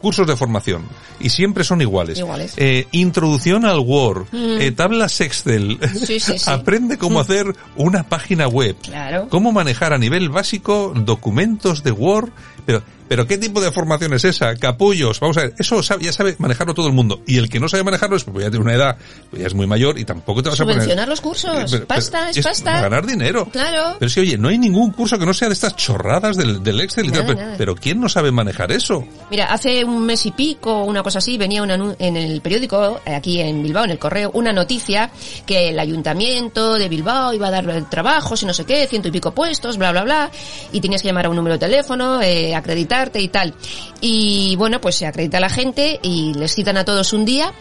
Cursos 0.00 0.26
de 0.26 0.34
formación, 0.34 0.88
y 1.20 1.28
siempre 1.28 1.62
son 1.62 1.82
iguales. 1.82 2.18
Iguales. 2.18 2.54
Eh, 2.56 2.88
introducción 2.90 3.64
al 3.64 3.78
Word, 3.78 4.24
Mm. 4.32 4.60
eh, 4.60 4.72
tablas 4.72 5.20
Excel, 5.20 5.78
Sí, 5.94 6.18
sí, 6.18 6.36
sí. 6.38 6.50
aprende 6.50 6.98
cómo 6.98 7.20
hacer 7.20 7.54
una 7.76 8.02
página 8.08 8.48
web, 8.48 8.74
Claro. 8.82 9.28
cómo 9.28 9.52
manejar 9.52 9.92
a 9.92 9.98
nivel 9.98 10.30
básico 10.30 10.92
documentos 10.96 11.84
de 11.84 11.92
Word, 11.92 12.30
pero, 12.72 12.82
pero 13.08 13.26
¿qué 13.26 13.38
tipo 13.38 13.60
de 13.60 13.72
formación 13.72 14.12
es 14.14 14.24
esa? 14.24 14.54
Capullos, 14.56 15.18
vamos 15.20 15.36
a 15.38 15.40
ver, 15.42 15.54
eso 15.58 15.82
sabe- 15.82 16.04
ya 16.04 16.12
sabe 16.12 16.36
manejarlo 16.38 16.74
todo 16.74 16.86
el 16.86 16.92
mundo. 16.92 17.22
Y 17.26 17.38
el 17.38 17.48
que 17.48 17.58
no 17.60 17.68
sabe 17.68 17.82
manejarlo 17.82 18.16
es 18.16 18.24
porque 18.24 18.40
ya 18.42 18.50
tiene 18.50 18.64
una 18.64 18.74
edad, 18.74 18.96
pues 19.30 19.40
ya 19.42 19.48
es 19.48 19.54
muy 19.54 19.66
mayor 19.66 19.98
y 19.98 20.04
tampoco 20.04 20.42
te 20.42 20.48
vas 20.50 20.60
a 20.60 20.64
poner... 20.64 20.76
Subvencionar 20.76 21.08
los 21.08 21.20
cursos. 21.20 21.50
Pero- 21.54 21.66
pero 21.70 21.86
pasta, 21.86 22.30
es, 22.30 22.36
es 22.38 22.44
pasta. 22.46 22.80
Ganar 22.82 23.04
dinero. 23.06 23.46
Claro. 23.50 23.96
Pero 23.98 24.12
que, 24.14 24.20
oye, 24.20 24.38
no 24.38 24.48
hay 24.48 24.58
ningún 24.58 24.92
curso 24.92 25.18
que 25.18 25.26
no 25.26 25.34
sea 25.34 25.48
de 25.48 25.54
estas 25.54 25.74
chorradas 25.76 26.36
del, 26.36 26.62
del 26.62 26.80
Excel 26.80 27.06
y 27.06 27.08
Nada, 27.08 27.26
tal. 27.34 27.54
Pero, 27.58 27.74
¿quién 27.74 28.00
no 28.00 28.08
sabe 28.08 28.30
manejar 28.30 28.70
eso? 28.72 29.04
Mira, 29.30 29.46
hace 29.46 29.84
un 29.84 30.04
mes 30.06 30.24
y 30.26 30.30
pico, 30.30 30.84
una 30.84 31.02
cosa 31.02 31.18
así, 31.18 31.36
venía 31.36 31.62
un 31.62 31.70
anu- 31.70 31.96
en 31.98 32.16
el 32.16 32.40
periódico, 32.40 33.00
eh, 33.04 33.14
aquí 33.14 33.40
en 33.40 33.62
Bilbao, 33.62 33.84
en 33.84 33.90
el 33.90 33.98
correo, 33.98 34.30
una 34.34 34.52
noticia 34.52 35.10
que 35.46 35.70
el 35.70 35.78
ayuntamiento 35.78 36.74
de 36.74 36.88
Bilbao 36.88 37.32
iba 37.34 37.48
a 37.48 37.50
dar 37.50 37.88
trabajos 37.90 38.42
y 38.42 38.46
no 38.46 38.54
sé 38.54 38.64
qué, 38.64 38.86
ciento 38.86 39.08
y 39.08 39.10
pico 39.10 39.32
puestos, 39.32 39.76
bla, 39.78 39.92
bla, 39.92 40.02
bla, 40.04 40.30
y 40.72 40.80
tenías 40.80 41.02
que 41.02 41.08
llamar 41.08 41.26
a 41.26 41.30
un 41.30 41.36
número 41.36 41.54
de 41.54 41.58
teléfono, 41.66 42.20
eh, 42.22 42.54
acreditarte 42.60 43.20
y 43.20 43.28
tal. 43.28 43.54
Y 44.00 44.54
bueno, 44.56 44.80
pues 44.80 44.94
se 44.94 45.06
acredita 45.06 45.38
a 45.38 45.40
la 45.40 45.50
gente 45.50 45.98
y 46.02 46.32
les 46.34 46.54
citan 46.54 46.76
a 46.76 46.84
todos 46.84 47.12
un 47.12 47.24
día. 47.24 47.52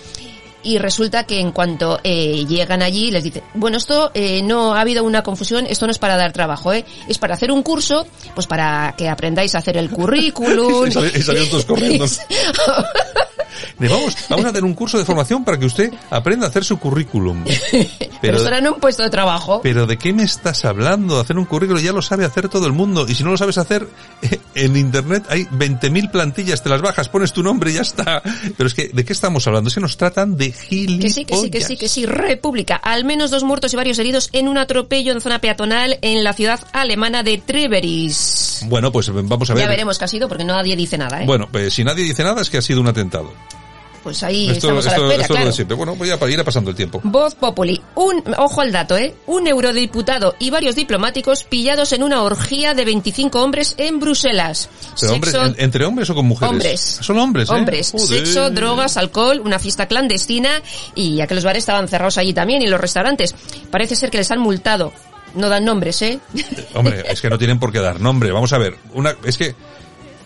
Y 0.62 0.78
resulta 0.78 1.24
que 1.24 1.40
en 1.40 1.54
cuanto 1.54 2.02
eh, 2.04 2.46
llegan 2.46 2.82
allí 2.82 3.12
les 3.12 3.24
dicen, 3.24 3.44
bueno, 3.54 3.78
esto 3.78 4.12
eh, 4.14 4.42
no 4.44 4.76
ha 4.76 4.82
habido 4.82 5.06
una 5.06 5.24
confusión, 5.24 5.66
esto 5.66 5.86
no 5.86 5.92
es 5.94 6.00
para 6.00 6.18
dar 6.18 6.34
trabajo, 6.34 6.74
¿eh? 6.74 6.84
es 7.08 7.18
para 7.18 7.36
hacer 7.36 7.50
un 7.50 7.64
curso, 7.64 8.06
pues 8.36 8.46
para 8.46 8.94
que 8.98 9.08
aprendáis 9.08 9.56
a 9.56 9.60
hacer 9.60 9.78
el 9.78 9.90
currículum. 9.92 10.88
Y 10.88 10.92
sal- 10.92 11.12
y 11.16 11.64
corriendo. 11.64 12.06
Vamos, 13.80 14.16
vamos 14.30 14.46
a 14.46 14.50
hacer 14.50 14.64
un 14.64 14.74
curso 14.74 14.98
de 14.98 15.06
formación 15.06 15.44
para 15.44 15.58
que 15.58 15.66
usted 15.66 15.94
aprenda 16.10 16.46
a 16.46 16.50
hacer 16.50 16.64
su 16.64 16.78
currículum. 16.80 17.44
Pero, 18.22 18.46
era 18.46 18.58
en 18.58 18.68
un 18.68 18.80
puesto 18.80 19.04
de 19.04 19.10
trabajo. 19.10 19.62
Pero 19.62 19.88
¿de 19.88 19.98
qué 19.98 20.14
me 20.14 20.24
estás 20.24 20.66
hablando? 20.66 21.20
Hacer 21.20 21.38
un 21.38 21.46
currículum 21.46 21.82
ya 21.82 21.94
lo 21.94 22.02
sabe 22.02 22.26
hacer 22.26 22.50
todo 22.50 22.68
el 22.68 22.74
mundo. 22.74 23.06
Y 23.08 23.16
si 23.16 23.24
no 23.24 23.32
lo 23.32 23.38
sabes 23.38 23.58
hacer, 23.58 23.88
en 24.56 24.76
internet 24.76 25.26
hay 25.30 25.46
20.000 25.46 26.12
plantillas, 26.12 26.62
te 26.62 26.70
las 26.70 26.82
bajas, 26.82 27.10
pones 27.10 27.34
tu 27.34 27.44
nombre 27.44 27.72
y 27.72 27.76
ya 27.76 27.82
está. 27.82 28.22
Pero 28.58 28.68
es 28.68 28.74
que, 28.74 28.90
¿de 28.90 29.06
qué 29.06 29.14
estamos 29.14 29.48
hablando? 29.48 29.70
Es 29.70 29.76
que 29.76 29.82
nos 29.82 29.98
tratan 29.98 30.36
de 30.36 30.52
gilipollas. 30.52 31.04
Que 31.04 31.10
sí, 31.10 31.26
que 31.26 31.36
sí, 31.36 31.50
que 31.50 31.62
sí, 31.62 31.78
que 31.78 31.90
sí. 31.90 32.06
República. 32.06 32.76
Al 32.76 33.06
menos 33.06 33.32
dos 33.32 33.44
muertos 33.44 33.74
y 33.74 33.78
varios 33.78 34.00
heridos 34.00 34.30
en 34.34 34.48
un 34.48 34.58
atropello 34.58 35.14
en 35.14 35.22
zona 35.22 35.40
peatonal 35.40 35.98
en 36.02 36.24
la 36.24 36.34
ciudad 36.34 36.60
alemana 36.74 37.24
de 37.24 37.38
Treveris. 37.38 38.66
Bueno, 38.66 38.92
pues 38.92 39.10
vamos 39.14 39.50
a 39.50 39.54
ver. 39.54 39.64
Ya 39.64 39.70
veremos 39.70 39.98
qué 39.98 40.06
ha 40.06 40.08
sido 40.08 40.28
porque 40.28 40.44
nadie 40.44 40.76
dice 40.76 40.98
nada, 40.98 41.24
¿eh? 41.24 41.26
Bueno, 41.26 41.48
pues 41.52 41.74
si 41.74 41.84
nadie 41.84 42.04
dice 42.04 42.24
nada 42.24 42.42
es 42.42 42.50
que 42.50 42.58
ha 42.58 42.62
sido 42.62 42.82
un 42.82 42.88
atentado. 42.88 43.34
Pues 44.04 44.24
ahí 44.24 44.46
esto, 44.50 44.68
estamos 44.68 44.86
a 44.86 44.90
la 44.90 44.96
esto- 44.96 45.06
espera, 45.06 45.22
esto 45.22 45.24
es 45.24 45.30
lo 45.30 45.36
de 45.36 45.42
claro. 45.42 45.56
siempre. 45.56 45.76
Bueno, 45.78 45.96
voy 45.96 46.10
a 46.10 46.18
pa- 46.20 46.30
ir 46.30 46.44
pasando 46.44 46.70
el 46.72 46.76
tiempo. 46.76 47.02
Voz 47.04 47.36
Populi. 47.36 47.82
Un, 47.96 48.24
ojo 48.38 48.62
al 48.62 48.72
dato, 48.72 48.98
¿eh? 48.98 49.14
Un 49.28 49.46
eurodiputado 49.48 50.36
y 50.40 50.50
varios 50.50 50.76
diplomáticos 50.76 51.44
pillados 51.44 51.92
en 51.94 52.04
una 52.04 52.24
orgía 52.24 52.74
de 52.74 52.86
25 52.86 53.42
hombres 53.42 53.76
en 53.78 54.00
Bruselas. 54.00 54.70
Pero 55.00 55.14
Sexo- 55.16 55.46
en- 55.48 55.56
¿Entre 55.58 55.86
hombres 55.86 56.10
o 56.10 56.16
con 56.16 56.26
mujeres? 56.26 56.52
Hombres. 56.52 56.82
Son 57.02 57.18
hombres, 57.20 57.50
¿eh? 57.50 57.54
Hombres, 57.54 57.92
Joder. 57.92 58.08
sexo, 58.26 58.50
drogas, 58.50 58.98
alcohol, 58.98 59.42
una 59.44 59.60
fiesta 59.60 59.88
clandestina 59.88 60.62
y 60.96 61.16
ya 61.16 61.28
que 61.28 61.36
los 61.36 61.44
bares 61.44 61.62
estaban 61.64 61.88
cerrados 61.88 62.18
allí 62.18 62.34
también 62.34 62.62
y 62.62 62.68
los 62.68 62.80
restaurantes. 62.80 63.36
Parece 63.70 63.96
ser 63.96 64.10
que 64.10 64.18
les 64.18 64.32
han 64.32 64.40
multado. 64.40 64.94
No 65.36 65.48
dan 65.50 65.64
nombres, 65.66 66.02
¿eh? 66.02 66.20
Hombre, 66.74 67.04
es 67.08 67.22
que 67.22 67.30
no 67.30 67.38
tienen 67.38 67.60
por 67.60 67.72
qué 67.72 67.80
dar 67.80 68.00
nombre. 68.02 68.32
Vamos 68.32 68.52
a 68.54 68.58
ver. 68.58 68.76
Una, 68.94 69.16
es 69.24 69.38
que, 69.38 69.54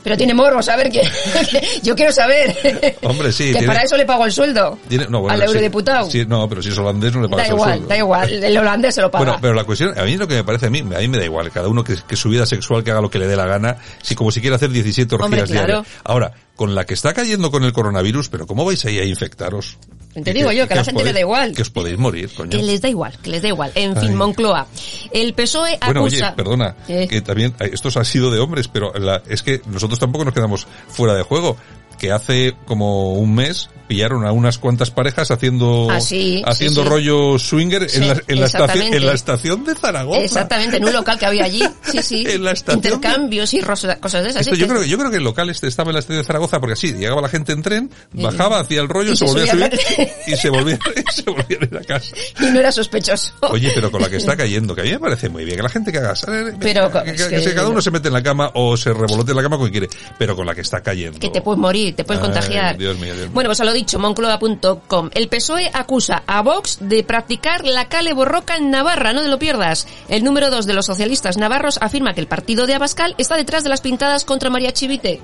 Pero 0.04 0.18
tiene 0.18 0.34
morbo 0.34 0.62
saber 0.62 0.92
que... 0.92 1.02
Yo 1.84 1.96
quiero 1.96 2.12
saber. 2.12 2.98
hombre, 3.04 3.32
sí. 3.32 3.46
que 3.46 3.52
tiene- 3.60 3.68
para 3.68 3.84
eso 3.84 3.96
le 3.98 4.06
pago 4.06 4.26
el 4.26 4.32
sueldo. 4.32 4.78
tiene- 4.90 5.08
no, 5.08 5.22
bueno, 5.22 5.36
al 5.36 5.42
eurodiputado. 5.44 6.10
sí, 6.12 6.26
no, 6.28 6.48
pero 6.50 6.62
si 6.62 6.70
es 6.70 6.78
holandés 6.78 7.14
no 7.16 7.22
le 7.22 7.30
pagas 7.30 7.46
Da 7.48 7.50
el 7.52 7.56
igual, 7.56 7.70
sueldo. 7.72 7.88
da 7.88 7.98
igual. 7.98 8.30
El 8.44 8.58
holandés 8.58 8.96
se 8.96 9.02
lo 9.02 9.10
paga. 9.10 9.24
Bueno, 9.26 9.40
pero 9.42 9.54
la 9.54 9.64
cuestión, 9.64 9.98
a 9.98 10.04
mí 10.04 10.18
lo 10.18 10.28
que 10.28 10.36
me 10.36 10.44
parece 10.44 10.66
a 10.68 10.70
mí, 10.70 10.80
a 10.80 11.00
mí 11.00 11.08
me 11.08 11.18
da 11.18 11.26
igual, 11.26 11.50
cada 11.52 11.68
uno 11.68 11.84
que, 11.84 11.96
que 12.08 12.16
su 12.16 12.30
vida 12.30 12.46
sexual 12.46 12.84
que 12.84 12.92
haga 12.92 13.02
lo 13.02 13.10
que 13.10 13.20
le 13.20 13.28
dé 13.28 13.36
la 13.36 13.46
gana, 13.46 13.78
si 14.02 14.14
como 14.16 14.32
si 14.32 14.42
quiere 14.42 14.56
hacer 14.58 14.70
17 14.70 15.16
orgías 15.16 15.26
Hombre, 15.26 15.44
claro. 15.46 15.66
diarias. 15.68 15.88
Ahora, 16.04 16.32
con 16.56 16.76
la 16.76 16.86
que 16.86 16.94
está 16.94 17.14
cayendo 17.14 17.50
con 17.50 17.64
el 17.64 17.72
coronavirus, 17.74 18.30
pero 18.30 18.46
¿cómo 18.46 18.66
vais 18.66 18.84
ahí 18.86 19.00
a 19.00 19.06
infectaros? 19.06 19.78
Te 20.14 20.34
digo 20.34 20.52
yo, 20.52 20.68
que 20.68 20.74
a 20.74 20.78
la 20.78 20.84
gente 20.84 21.04
le 21.04 21.14
da 21.14 21.20
igual. 21.20 21.54
Que 21.56 21.62
os 21.64 21.70
podéis 21.70 21.98
morir, 21.98 22.30
coño. 22.36 22.50
Que 22.52 22.62
les 22.62 22.82
da 22.82 22.90
igual, 22.90 23.14
que 23.22 23.30
les 23.30 23.42
da 23.42 23.48
igual. 23.48 23.72
En 23.76 23.96
fin. 23.98 24.14
Moncloa. 24.16 24.68
El 25.12 25.34
PSOE 25.34 25.80
Bueno, 25.86 26.04
oye, 26.04 26.18
acusa... 26.18 26.36
perdona, 26.36 26.76
¿Qué? 26.86 27.08
que 27.08 27.22
también, 27.22 27.56
eh, 27.60 27.72
esto 27.74 27.90
ha 28.00 28.04
sido 28.04 28.30
de 28.32 28.40
hombres, 28.40 28.68
pero 28.68 28.94
la- 28.94 29.22
es 29.28 29.42
que 29.44 29.62
nosotros 29.66 30.00
tampoco 30.00 30.26
nos 30.26 30.34
quedamos 30.34 30.68
fuera 30.88 31.16
de 31.16 31.24
juego. 31.24 31.58
Que 32.04 32.12
hace 32.12 32.54
como 32.66 33.14
un 33.14 33.34
mes 33.34 33.70
pillaron 33.88 34.26
a 34.26 34.32
unas 34.32 34.58
cuantas 34.58 34.92
parejas 34.92 35.30
haciendo, 35.30 35.88
Ah, 35.92 36.00
sí, 36.02 36.42
haciendo 36.46 36.82
sí, 36.82 36.88
sí. 36.88 36.90
rollo 36.90 37.38
swinger 37.40 37.88
en, 37.94 38.08
la, 38.08 38.22
en, 38.28 38.40
la 38.40 38.46
estación, 38.48 38.94
en 38.94 39.06
la 39.06 39.14
estación 39.14 39.64
de 39.66 39.76
Zaragoza. 39.76 40.20
Exactamente, 40.22 40.78
en 40.78 40.86
un 40.86 40.94
local 40.94 41.20
que 41.20 41.26
había 41.26 41.44
allí. 41.46 41.64
Sí, 41.84 42.00
sí. 42.02 42.26
En 42.28 42.44
la 42.44 42.52
estación 42.52 42.82
de- 42.82 42.90
Intercambios 42.90 43.54
y 43.54 43.62
rosa- 43.62 44.00
cosas 44.00 44.24
de 44.24 44.30
esas. 44.32 44.42
Esto 44.48 44.56
yo 44.56 44.68
creo, 44.68 44.82
que- 44.82 44.88
yo 44.90 44.98
creo 44.98 45.12
que 45.12 45.18
el 45.18 45.24
local 45.24 45.50
este 45.50 45.68
estaba 45.68 45.92
en 45.92 45.94
la 45.96 46.00
estación 46.00 46.22
de 46.22 46.26
Zaragoza 46.26 46.60
porque 46.60 46.74
así 46.74 46.92
llegaba 46.94 47.22
la 47.22 47.30
gente 47.30 47.52
en 47.54 47.62
tren, 47.62 47.90
bajaba, 48.14 48.60
hacía 48.60 48.82
el 48.82 48.90
rollo, 48.90 49.12
y 49.14 49.18
se 49.18 49.26
se 49.28 49.34
volvía 49.34 49.44
a 49.54 49.56
subir 49.56 50.10
y 50.28 50.36
se 50.36 50.50
volvía, 50.50 50.80
y 51.10 51.12
se 51.14 51.22
volvía 51.30 51.58
a 51.62 51.64
ir 51.66 51.78
a 51.78 51.82
casa. 51.86 52.16
Y 52.42 52.46
no 52.48 52.60
era 52.60 52.72
sospechoso. 52.72 53.34
Oye, 53.50 53.72
pero 53.76 53.92
con 53.92 54.02
la 54.02 54.10
que 54.10 54.18
está 54.18 54.36
cayendo, 54.38 54.74
que 54.76 54.82
a 54.82 54.84
mí 54.86 54.92
me 54.92 55.00
parece 55.00 55.30
muy 55.30 55.46
bien, 55.46 55.58
que 55.58 55.64
la 55.64 55.70
gente 55.70 55.92
que 55.92 56.00
haga, 56.00 56.16
¿sabes? 56.16 56.56
Pero 56.60 56.90
que- 56.92 57.14
que 57.14 57.42
que- 57.44 57.54
cada 57.54 57.70
uno 57.70 57.82
se 57.82 57.92
mete 57.92 58.08
en 58.08 58.14
la 58.14 58.24
cama 58.24 58.50
o 58.56 58.76
se 58.76 58.92
revolote 58.94 59.32
en 59.32 59.38
la 59.38 59.44
cama 59.44 59.58
como 59.58 59.70
quiere, 59.70 59.88
pero 60.18 60.36
con 60.36 60.46
la 60.46 60.56
que 60.56 60.62
está 60.62 60.82
cayendo. 60.82 61.20
Que 61.20 61.30
te 61.30 61.42
puedes 61.42 61.60
morir, 61.60 61.93
te 61.94 62.04
puedes 62.04 62.22
Ay, 62.22 62.30
contagiar. 62.30 62.78
Dios 62.78 62.96
mío, 62.98 63.14
Dios 63.14 63.26
mío. 63.28 63.32
Bueno, 63.34 63.48
pues 63.50 63.60
a 63.62 63.66
lo 63.66 63.74
dicho, 63.74 64.00
moncloa.com. 64.00 65.10
El 65.14 65.28
PSOE 65.28 65.70
acusa 65.74 66.24
a 66.28 66.42
Vox 66.42 66.78
de 66.82 67.04
practicar 67.04 67.66
la 67.66 67.88
cale 67.90 68.14
borroca 68.14 68.58
en 68.58 68.72
Navarra, 68.72 69.14
no 69.14 69.22
te 69.22 69.28
lo 69.28 69.40
pierdas. 69.40 69.88
El 70.10 70.24
número 70.24 70.50
dos 70.50 70.66
de 70.66 70.74
los 70.74 70.86
socialistas 70.86 71.38
navarros 71.38 71.78
afirma 71.82 72.14
que 72.14 72.22
el 72.22 72.28
partido 72.28 72.66
de 72.68 72.76
Abascal 72.76 73.16
está 73.18 73.36
detrás 73.36 73.64
de 73.64 73.70
las 73.70 73.82
pintadas 73.82 74.26
contra 74.26 74.50
María 74.50 74.72
Chivite. 74.74 75.22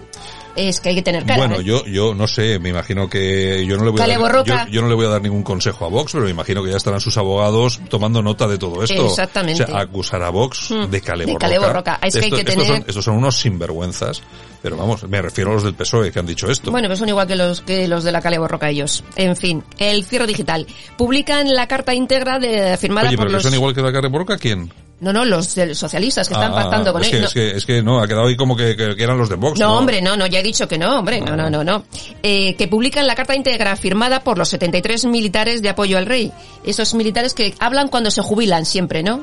Es 0.56 0.80
que 0.82 0.90
hay 0.90 0.96
que 0.96 1.02
tener 1.04 1.26
cara. 1.26 1.38
Bueno, 1.38 1.60
¿eh? 1.62 1.64
yo, 1.64 1.86
yo 1.86 2.14
no 2.16 2.28
sé, 2.28 2.60
me 2.60 2.70
imagino 2.70 3.08
que 3.10 3.66
yo 3.66 3.78
no 3.78 3.86
le 3.86 3.92
voy 3.92 4.02
a 4.02 4.08
dar, 4.08 4.20
borroca. 4.20 4.66
yo, 4.66 4.72
yo 4.74 4.82
no 4.82 4.90
le 4.90 4.96
voy 4.96 5.06
a 5.06 5.10
dar 5.10 5.22
ningún 5.22 5.44
consejo 5.44 5.86
a 5.86 5.90
Vox, 5.90 6.12
pero 6.12 6.26
me 6.26 6.32
imagino 6.32 6.64
que 6.64 6.72
ya 6.72 6.78
estarán 6.78 7.00
sus 7.00 7.18
abogados 7.18 7.80
tomando 7.88 8.22
nota 8.22 8.48
de 8.48 8.58
todo 8.58 8.84
esto. 8.84 9.06
Exactamente. 9.06 9.64
O 9.64 9.68
sea, 9.68 9.80
acusar 9.80 10.22
a 10.24 10.30
Vox 10.32 10.72
Mm, 10.72 10.90
de 10.90 11.02
cale 11.02 11.26
de 11.26 11.36
cale 11.38 11.60
borroca. 11.60 12.00
Es 12.02 12.14
que 12.16 12.26
hay 12.26 12.32
que 12.32 12.38
estos, 12.42 12.56
tener- 12.56 12.68
son, 12.68 12.86
estos 12.88 13.06
son 13.06 13.16
unos 13.16 13.38
sinvergüenzas, 13.40 14.22
pero 14.62 14.78
vamos, 14.78 15.04
me 15.08 15.22
refiero 15.22 15.52
a 15.52 15.54
los 15.56 15.64
del 15.64 15.74
PSOE 15.74 16.12
que 16.12 16.20
han 16.20 16.26
dicho 16.26 16.50
esto. 16.50 16.72
Bueno, 16.72 16.88
pues 16.88 17.00
son 17.00 17.10
igual 17.10 17.28
que 17.28 17.36
los 17.36 17.62
que 17.62 17.88
los 17.88 18.04
de 18.04 18.12
la 18.12 18.22
Cale 18.22 18.38
Borroca 18.40 18.70
ellos. 18.70 19.04
En 19.16 19.36
fin, 19.36 19.64
el 19.78 20.04
cierre 20.06 20.28
digital. 20.28 20.66
Publican 20.98 21.50
la 21.54 21.68
carta 21.68 21.94
íntegra 21.94 22.40
de, 22.40 22.78
firmada 22.78 23.08
Oye, 23.10 23.18
por 23.18 23.26
pero 23.28 23.30
que 23.30 23.34
los... 23.36 23.44
son 23.44 23.54
igual 23.54 23.74
que 23.74 23.82
la 23.82 23.92
cale 23.92 24.08
borroca, 24.10 24.38
¿quién? 24.38 24.72
No, 25.02 25.14
no, 25.14 25.24
los 25.24 25.56
socialistas 25.76 26.28
que 26.28 26.34
están 26.34 26.52
Ah, 26.52 26.56
pactando 26.56 26.92
con 26.92 27.02
es 27.02 27.08
él. 27.08 27.14
que, 27.14 27.20
No, 27.22 27.28
es, 27.28 27.34
que, 27.34 27.52
es 27.52 27.66
que 27.66 27.82
no, 27.82 28.02
ha 28.02 28.08
quedado 28.08 28.28
ahí 28.28 28.36
como 28.36 28.58
que, 28.58 28.76
que- 28.76 28.98
que 28.98 29.04
eran 29.04 29.18
los 29.18 29.30
de 29.30 29.36
Vox. 29.36 29.58
no, 29.58 29.78
hombre, 29.78 30.02
no, 30.02 30.18
no, 30.18 30.28
ya 30.28 30.40
he 30.40 30.44
dicho 30.44 30.68
que 30.68 30.78
no, 30.78 31.00
hombre, 31.00 31.22
no, 31.22 31.38
no, 31.38 31.50
no, 31.50 31.64
no. 31.64 31.86
Eh, 32.22 32.56
que 32.58 32.68
publican 32.68 33.08
la 33.08 33.16
carta 33.16 33.34
íntegra 33.34 33.78
firmada 33.78 34.26
por 34.26 34.38
los 34.38 34.50
73 34.50 35.06
militares 35.06 35.62
de 35.62 35.70
apoyo 35.70 35.98
al 35.98 36.06
rey. 36.06 36.34
Esos 36.66 36.94
militares 36.96 37.34
que 37.34 37.54
hablan 37.60 37.88
cuando 37.88 38.12
se 38.12 38.22
jubilan 38.22 38.66
siempre, 38.66 39.02
¿no? 39.02 39.22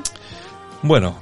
Bueno, 0.83 1.19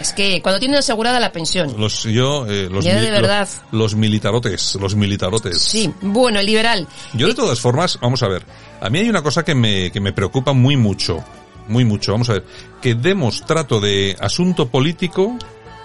Es 0.00 0.12
que 0.12 0.40
cuando 0.42 0.58
tienen 0.60 0.78
asegurada 0.78 1.18
la 1.18 1.32
pensión. 1.32 1.74
los 1.78 2.04
yo, 2.04 2.46
eh, 2.46 2.68
los, 2.70 2.84
de 2.84 3.10
verdad. 3.10 3.48
los, 3.72 3.80
los 3.80 3.94
militarotes, 3.96 4.76
los 4.80 4.94
militarotes. 4.94 5.60
Sí, 5.60 5.92
bueno, 6.02 6.38
el 6.40 6.46
liberal. 6.46 6.86
Yo 7.14 7.26
de 7.26 7.34
todas 7.34 7.60
formas, 7.60 7.98
vamos 8.00 8.22
a 8.22 8.28
ver, 8.28 8.44
a 8.80 8.88
mí 8.90 8.98
hay 9.00 9.08
una 9.08 9.22
cosa 9.22 9.44
que 9.44 9.54
me, 9.54 9.90
que 9.90 10.00
me 10.00 10.12
preocupa 10.12 10.52
muy 10.52 10.76
mucho, 10.76 11.24
muy 11.68 11.84
mucho, 11.84 12.12
vamos 12.12 12.28
a 12.30 12.34
ver, 12.34 12.44
que 12.80 12.94
demos 12.94 13.44
trato 13.44 13.80
de 13.80 14.16
asunto 14.20 14.68
político, 14.68 15.36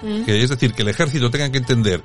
Mm. 0.04 0.26
que 0.26 0.44
es 0.44 0.50
decir, 0.50 0.74
que 0.74 0.82
el 0.82 0.90
ejército 0.90 1.32
tenga 1.32 1.50
que 1.50 1.60
entender 1.60 2.02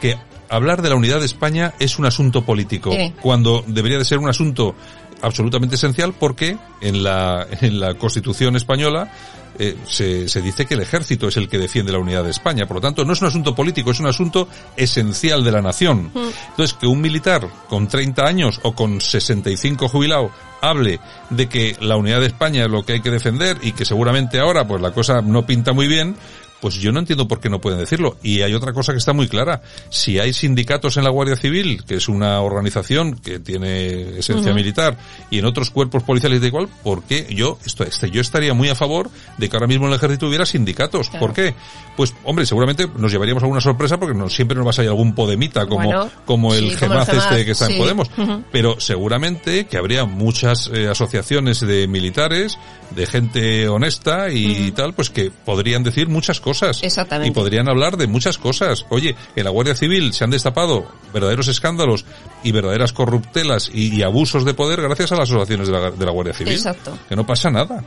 que 0.00 0.18
hablar 0.48 0.82
de 0.82 0.88
la 0.90 0.96
unidad 0.96 1.20
de 1.20 1.26
España 1.26 1.74
es 1.78 1.96
un 1.96 2.04
asunto 2.04 2.44
político, 2.44 2.92
Eh. 2.92 3.12
cuando 3.22 3.62
debería 3.68 3.98
de 3.98 4.04
ser 4.04 4.18
un 4.18 4.28
asunto 4.28 4.74
absolutamente 5.22 5.76
esencial 5.76 6.12
porque 6.12 6.58
en 6.80 7.04
la, 7.04 7.46
en 7.60 7.78
la 7.78 7.94
Constitución 7.94 8.56
española 8.56 9.12
eh, 9.58 9.76
se, 9.86 10.28
se 10.28 10.40
dice 10.40 10.66
que 10.66 10.74
el 10.74 10.80
ejército 10.80 11.28
es 11.28 11.36
el 11.36 11.48
que 11.48 11.58
defiende 11.58 11.92
la 11.92 11.98
unidad 11.98 12.24
de 12.24 12.30
España. 12.30 12.66
Por 12.66 12.76
lo 12.76 12.80
tanto, 12.80 13.04
no 13.04 13.12
es 13.12 13.20
un 13.20 13.28
asunto 13.28 13.54
político, 13.54 13.90
es 13.90 14.00
un 14.00 14.06
asunto 14.06 14.48
esencial 14.76 15.44
de 15.44 15.52
la 15.52 15.62
nación. 15.62 16.10
Entonces, 16.14 16.76
que 16.78 16.86
un 16.86 17.00
militar 17.00 17.48
con 17.68 17.88
30 17.88 18.24
años 18.24 18.60
o 18.62 18.72
con 18.74 19.00
65 19.00 19.88
jubilado 19.88 20.30
hable 20.60 21.00
de 21.30 21.48
que 21.48 21.76
la 21.80 21.96
unidad 21.96 22.20
de 22.20 22.26
España 22.26 22.64
es 22.64 22.70
lo 22.70 22.84
que 22.84 22.94
hay 22.94 23.00
que 23.00 23.10
defender 23.10 23.58
y 23.62 23.72
que 23.72 23.84
seguramente 23.84 24.38
ahora 24.38 24.66
pues 24.66 24.80
la 24.80 24.92
cosa 24.92 25.20
no 25.22 25.46
pinta 25.46 25.72
muy 25.72 25.86
bien, 25.86 26.16
pues 26.60 26.74
yo 26.74 26.92
no 26.92 27.00
entiendo 27.00 27.28
por 27.28 27.40
qué 27.40 27.50
no 27.50 27.60
pueden 27.60 27.78
decirlo. 27.78 28.16
Y 28.22 28.42
hay 28.42 28.54
otra 28.54 28.72
cosa 28.72 28.92
que 28.92 28.98
está 28.98 29.12
muy 29.12 29.28
clara. 29.28 29.62
Si 29.90 30.18
hay 30.18 30.32
sindicatos 30.32 30.96
en 30.96 31.04
la 31.04 31.10
Guardia 31.10 31.36
Civil, 31.36 31.84
que 31.84 31.96
es 31.96 32.08
una 32.08 32.40
organización 32.40 33.16
que 33.16 33.38
tiene 33.38 34.18
esencia 34.18 34.54
militar, 34.54 34.96
y 35.30 35.38
en 35.38 35.44
otros 35.44 35.70
cuerpos 35.70 36.02
policiales 36.02 36.40
de 36.40 36.46
igual, 36.48 36.68
¿por 36.82 37.02
qué 37.02 37.26
yo, 37.30 37.58
esto, 37.64 37.84
este, 37.84 38.10
yo 38.10 38.20
estaría 38.20 38.54
muy 38.54 38.68
a 38.68 38.74
favor 38.74 39.10
de 39.36 39.48
que 39.48 39.56
ahora 39.56 39.66
mismo 39.66 39.86
en 39.86 39.92
el 39.92 39.96
ejército 39.96 40.28
hubiera 40.28 40.46
sindicatos? 40.46 41.10
Claro. 41.10 41.26
¿Por 41.26 41.34
qué? 41.34 41.54
Pues, 41.96 42.14
hombre, 42.24 42.46
seguramente 42.46 42.88
nos 42.96 43.12
llevaríamos 43.12 43.42
alguna 43.42 43.60
sorpresa 43.60 43.98
porque 43.98 44.16
no, 44.16 44.28
siempre 44.28 44.56
nos 44.56 44.66
va 44.66 44.70
a 44.70 44.74
salir 44.74 44.90
algún 44.90 45.14
podemita 45.14 45.66
como, 45.66 45.86
Bueno, 45.86 46.10
como 46.24 46.54
el 46.54 46.70
sí, 46.70 46.76
Gemaz 46.76 47.08
este 47.08 47.44
que 47.44 47.52
está 47.52 47.66
sí. 47.66 47.74
en 47.74 47.78
Podemos. 47.78 48.10
Pero 48.50 48.80
seguramente 48.80 49.66
que 49.66 49.76
habría 49.76 50.04
muchas 50.04 50.70
eh, 50.72 50.88
asociaciones 50.88 51.60
de 51.60 51.86
militares, 51.86 52.58
de 52.90 53.06
gente 53.06 53.68
honesta 53.68 54.30
y 54.30 54.70
tal, 54.72 54.94
pues 54.94 55.10
que 55.10 55.30
podrían 55.30 55.82
decir 55.82 56.08
muchas 56.08 56.40
cosas. 56.40 56.45
Exactamente. 56.82 57.30
Y 57.30 57.34
podrían 57.34 57.68
hablar 57.68 57.96
de 57.96 58.06
muchas 58.06 58.38
cosas. 58.38 58.86
Oye, 58.90 59.14
en 59.34 59.44
la 59.44 59.50
Guardia 59.50 59.74
Civil 59.74 60.12
se 60.12 60.24
han 60.24 60.30
destapado 60.30 60.86
verdaderos 61.12 61.48
escándalos 61.48 62.04
y 62.42 62.52
verdaderas 62.52 62.92
corruptelas 62.92 63.70
y, 63.72 63.94
y 63.94 64.02
abusos 64.02 64.44
de 64.44 64.54
poder 64.54 64.80
gracias 64.82 65.12
a 65.12 65.16
las 65.16 65.28
asociaciones 65.30 65.68
de 65.68 65.72
la, 65.74 65.90
de 65.90 66.04
la 66.04 66.12
Guardia 66.12 66.34
Civil. 66.34 66.52
Exacto. 66.54 66.96
Que 67.08 67.16
no 67.16 67.26
pasa 67.26 67.50
nada. 67.50 67.82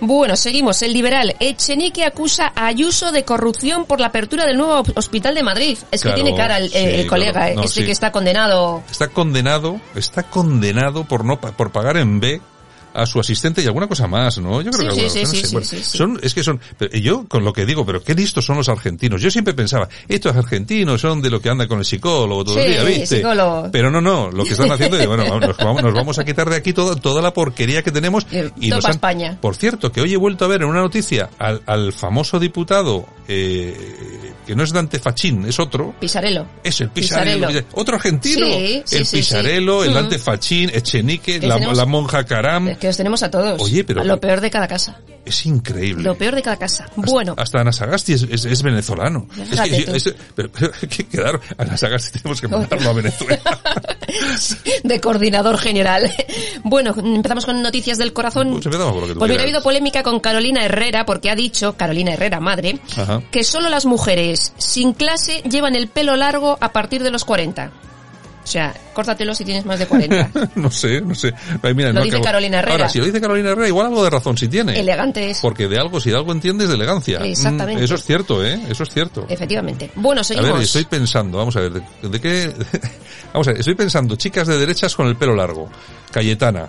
Bueno, 0.00 0.36
seguimos. 0.36 0.80
El 0.82 0.92
liberal 0.92 1.34
Echenique 1.40 2.04
acusa 2.04 2.52
a 2.54 2.66
Ayuso 2.66 3.12
de 3.12 3.24
corrupción 3.24 3.84
por 3.86 4.00
la 4.00 4.06
apertura 4.08 4.44
del 4.46 4.56
nuevo 4.58 4.82
hospital 4.96 5.34
de 5.34 5.42
Madrid. 5.42 5.78
Es 5.90 6.02
Claro, 6.02 6.16
que 6.16 6.22
tiene 6.22 6.36
cara 6.36 6.58
el, 6.58 6.70
sí, 6.70 6.76
el 6.78 7.06
colega, 7.06 7.32
claro. 7.32 7.52
eh, 7.52 7.54
No, 7.56 7.62
este 7.62 7.80
sí. 7.80 7.86
que 7.86 7.92
está 7.92 8.12
condenado. 8.12 8.82
Está 8.90 9.08
condenado, 9.08 9.80
está 9.94 10.22
condenado 10.24 11.04
por 11.04 11.24
no 11.24 11.40
por 11.40 11.70
pagar 11.72 11.96
en 11.96 12.20
B 12.20 12.40
a 12.94 13.06
su 13.06 13.18
asistente 13.20 13.60
y 13.62 13.66
alguna 13.66 13.88
cosa 13.88 14.06
más, 14.06 14.38
¿no? 14.38 14.62
Yo 14.62 14.70
creo 14.70 14.94
que 14.94 15.10
son 15.82 16.20
es 16.22 16.32
que 16.34 16.42
son 16.42 16.60
yo 16.92 17.26
con 17.28 17.44
lo 17.44 17.52
que 17.52 17.66
digo, 17.66 17.84
pero 17.84 18.02
qué 18.02 18.14
listos 18.14 18.44
son 18.44 18.56
los 18.56 18.68
argentinos. 18.68 19.20
Yo 19.20 19.30
siempre 19.30 19.52
pensaba, 19.54 19.88
estos 20.08 20.34
argentinos 20.36 21.00
son 21.00 21.20
de 21.20 21.30
lo 21.30 21.40
que 21.40 21.50
anda 21.50 21.66
con 21.66 21.78
el 21.80 21.84
psicólogo 21.84 22.44
todo 22.44 22.54
Sí, 22.54 22.60
el 22.62 22.72
día, 22.72 22.82
¿viste? 22.84 23.16
psicólogo. 23.16 23.68
Pero 23.72 23.90
no, 23.90 24.00
no, 24.00 24.30
lo 24.30 24.44
que 24.44 24.50
están 24.52 24.70
haciendo 24.70 24.96
es, 24.98 25.06
bueno, 25.06 25.24
nos 25.40 25.56
vamos, 25.56 25.82
nos 25.82 25.92
vamos 25.94 26.18
a 26.18 26.24
quitar 26.24 26.48
de 26.48 26.56
aquí 26.56 26.72
toda 26.72 26.94
toda 26.96 27.20
la 27.20 27.32
porquería 27.32 27.82
que 27.82 27.90
tenemos 27.90 28.26
y 28.30 28.68
Todo 28.70 28.76
nos 28.76 28.82
pa' 28.84 28.88
han- 28.88 28.94
España. 28.94 29.38
Por 29.40 29.56
cierto, 29.56 29.90
que 29.92 30.00
hoy 30.00 30.12
he 30.14 30.16
vuelto 30.16 30.44
a 30.44 30.48
ver 30.48 30.62
en 30.62 30.68
una 30.68 30.80
noticia 30.80 31.30
al, 31.38 31.62
al 31.66 31.92
famoso 31.92 32.38
diputado 32.38 33.06
eh, 33.26 34.32
que 34.46 34.54
no 34.54 34.62
es 34.62 34.72
Dante 34.72 34.98
Fachín, 34.98 35.46
es 35.46 35.58
otro, 35.58 35.94
Pisarelo. 35.98 36.46
es 36.62 36.80
el 36.80 36.90
Pisarello. 36.90 37.46
Pisarello. 37.48 37.66
Otro 37.72 37.96
argentino. 37.96 38.46
Sí, 38.46 38.82
sí, 38.84 38.96
el 38.96 39.06
Pisarello, 39.06 39.84
el 39.84 39.90
Mm. 39.90 39.94
Dante 39.94 40.18
Fachín, 40.18 40.70
Echenique, 40.74 41.40
Que 41.40 41.46
la, 41.46 41.58
la 41.58 41.86
monja 41.86 42.24
Caram. 42.24 42.68
Que 42.84 42.88
los 42.88 42.98
tenemos 42.98 43.22
a 43.22 43.30
todos. 43.30 43.62
Oye, 43.62 43.82
pero- 43.82 44.02
A 44.02 44.04
lo 44.04 44.20
peor 44.20 44.42
de 44.42 44.50
cada 44.50 44.68
casa. 44.68 45.00
Es 45.24 45.46
increíble. 45.46 46.04
Lo 46.04 46.14
peor 46.18 46.34
de 46.34 46.42
cada 46.42 46.58
casa. 46.58 46.86
Bueno, 46.96 47.34
Hasta 47.38 47.62
Ana 47.62 47.72
Sagasti 47.72 48.12
es, 48.12 48.24
es, 48.30 48.44
es 48.44 48.62
venezolano. 48.62 49.26
Es 49.50 49.58
que, 49.58 49.76
es- 49.96 50.14
pero, 50.34 50.50
pero 50.52 50.70
hay 50.82 50.86
que 50.88 51.04
quedar, 51.06 51.40
Ana 51.56 51.78
Sagasti 51.78 52.18
tenemos 52.18 52.42
que 52.42 52.48
mandarlo 52.48 52.90
a 52.90 52.92
Venezuela. 53.00 53.40
de 54.84 55.00
coordinador 55.00 55.56
general. 55.56 56.12
Bueno, 56.62 56.94
empezamos 56.94 57.46
con 57.46 57.62
noticias 57.62 57.96
del 57.96 58.12
corazón. 58.12 58.50
Pues 58.52 58.66
empezamos 58.66 58.92
por 58.92 59.00
lo 59.00 59.06
que 59.08 59.12
tú 59.14 59.18
Pues 59.18 59.30
mira, 59.30 59.40
ha 59.40 59.44
habido 59.44 59.62
polémica 59.62 60.02
con 60.02 60.20
Carolina 60.20 60.62
Herrera 60.62 61.06
porque 61.06 61.30
ha 61.30 61.34
dicho, 61.34 61.78
Carolina 61.78 62.12
Herrera, 62.12 62.38
madre, 62.40 62.78
Ajá. 62.98 63.22
que 63.30 63.44
solo 63.44 63.70
las 63.70 63.86
mujeres 63.86 64.52
sin 64.58 64.92
clase 64.92 65.42
llevan 65.50 65.74
el 65.74 65.88
pelo 65.88 66.16
largo 66.16 66.58
a 66.60 66.70
partir 66.72 67.02
de 67.02 67.10
los 67.10 67.24
40. 67.24 67.72
O 68.44 68.46
sea, 68.46 68.74
córtatelo 68.92 69.34
si 69.34 69.42
tienes 69.44 69.64
más 69.64 69.78
de 69.78 69.86
40. 69.86 70.30
no 70.56 70.70
sé, 70.70 71.00
no 71.00 71.14
sé. 71.14 71.32
Ay, 71.62 71.72
mira, 71.74 71.88
lo 71.88 71.94
no 71.94 72.04
dice 72.04 72.16
acabo- 72.16 72.24
Carolina 72.24 72.58
Herrera. 72.58 72.72
Ahora, 72.74 72.88
si 72.90 72.98
lo 72.98 73.06
dice 73.06 73.18
Carolina 73.20 73.50
Herrera, 73.50 73.68
igual 73.68 73.86
algo 73.86 74.04
de 74.04 74.10
razón 74.10 74.36
si 74.36 74.48
tiene. 74.48 74.78
Elegante 74.78 75.30
es. 75.30 75.40
Porque 75.40 75.66
de 75.66 75.78
algo, 75.78 75.98
si 75.98 76.10
de 76.10 76.16
algo 76.16 76.30
entiendes, 76.30 76.68
de 76.68 76.74
elegancia. 76.74 77.18
Exactamente. 77.20 77.80
Mm, 77.80 77.84
eso 77.84 77.94
es 77.94 78.04
cierto, 78.04 78.44
¿eh? 78.44 78.60
Eso 78.68 78.82
es 78.82 78.90
cierto. 78.90 79.24
Efectivamente. 79.28 79.90
Bueno, 79.94 80.20
A 80.20 80.24
seguimos. 80.24 80.52
ver, 80.52 80.62
estoy 80.62 80.84
pensando, 80.84 81.38
vamos 81.38 81.56
a 81.56 81.60
ver, 81.60 81.72
¿de, 81.72 82.08
de 82.08 82.20
qué? 82.20 82.52
vamos 83.32 83.48
a 83.48 83.52
ver, 83.52 83.60
estoy 83.60 83.74
pensando, 83.74 84.14
chicas 84.16 84.46
de 84.46 84.58
derechas 84.58 84.94
con 84.94 85.06
el 85.08 85.16
pelo 85.16 85.34
largo. 85.34 85.70
Cayetana. 86.10 86.68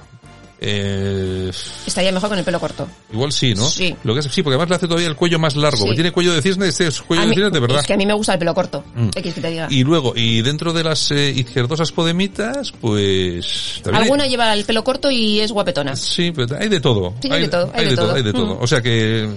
Eh, 0.67 1.51
Estaría 1.85 2.11
mejor 2.11 2.29
con 2.29 2.39
el 2.39 2.43
pelo 2.43 2.59
corto. 2.59 2.87
igual 3.13 3.31
sí, 3.31 3.53
¿no? 3.53 3.67
Sí. 3.69 3.95
Lo 4.03 4.13
que 4.13 4.21
es, 4.21 4.25
sí, 4.25 4.41
porque 4.41 4.55
además 4.55 4.69
le 4.69 4.75
hace 4.75 4.87
todavía 4.87 5.07
el 5.07 5.15
cuello 5.15 5.37
más 5.37 5.55
largo. 5.55 5.83
Sí. 5.83 5.89
que 5.89 5.93
Tiene 5.95 6.11
cuello 6.11 6.33
de 6.33 6.41
cisne, 6.41 6.67
este 6.67 6.87
es 6.87 7.01
cuello 7.01 7.23
de 7.27 7.33
cisne 7.35 7.49
de 7.51 7.59
verdad. 7.59 7.79
Es 7.81 7.87
que 7.87 7.93
a 7.93 7.97
mí 7.97 8.05
me 8.05 8.13
gusta 8.13 8.33
el 8.33 8.39
pelo 8.39 8.53
corto. 8.55 8.83
Mm. 8.95 9.05
¿Qué 9.09 9.21
quieres 9.21 9.35
que 9.35 9.41
te 9.41 9.49
diga? 9.51 9.67
Y 9.69 9.83
luego, 9.83 10.13
y 10.15 10.41
dentro 10.41 10.73
de 10.73 10.83
las 10.83 11.11
eh, 11.11 11.29
izquierdosas 11.35 11.91
podemitas, 11.91 12.71
pues... 12.71 13.81
hay- 13.85 13.93
Alguna 13.93 14.25
lleva 14.27 14.53
el 14.53 14.65
pelo 14.65 14.83
corto 14.83 15.11
y 15.11 15.39
es 15.39 15.51
guapetona. 15.51 15.95
Sí, 15.95 16.31
pero 16.35 16.57
hay 16.59 16.67
de 16.69 16.79
todo. 16.79 17.13
Sí, 17.21 17.29
hay 17.31 17.41
de 17.43 17.47
todo, 17.47 17.71
hay 17.73 17.85
de 17.89 17.95
todo. 17.95 18.13
hay 18.15 18.23
de 18.23 18.33
todo. 18.33 18.55
Mm. 18.55 18.63
O 18.63 18.67
sea 18.67 18.81
que... 18.81 19.29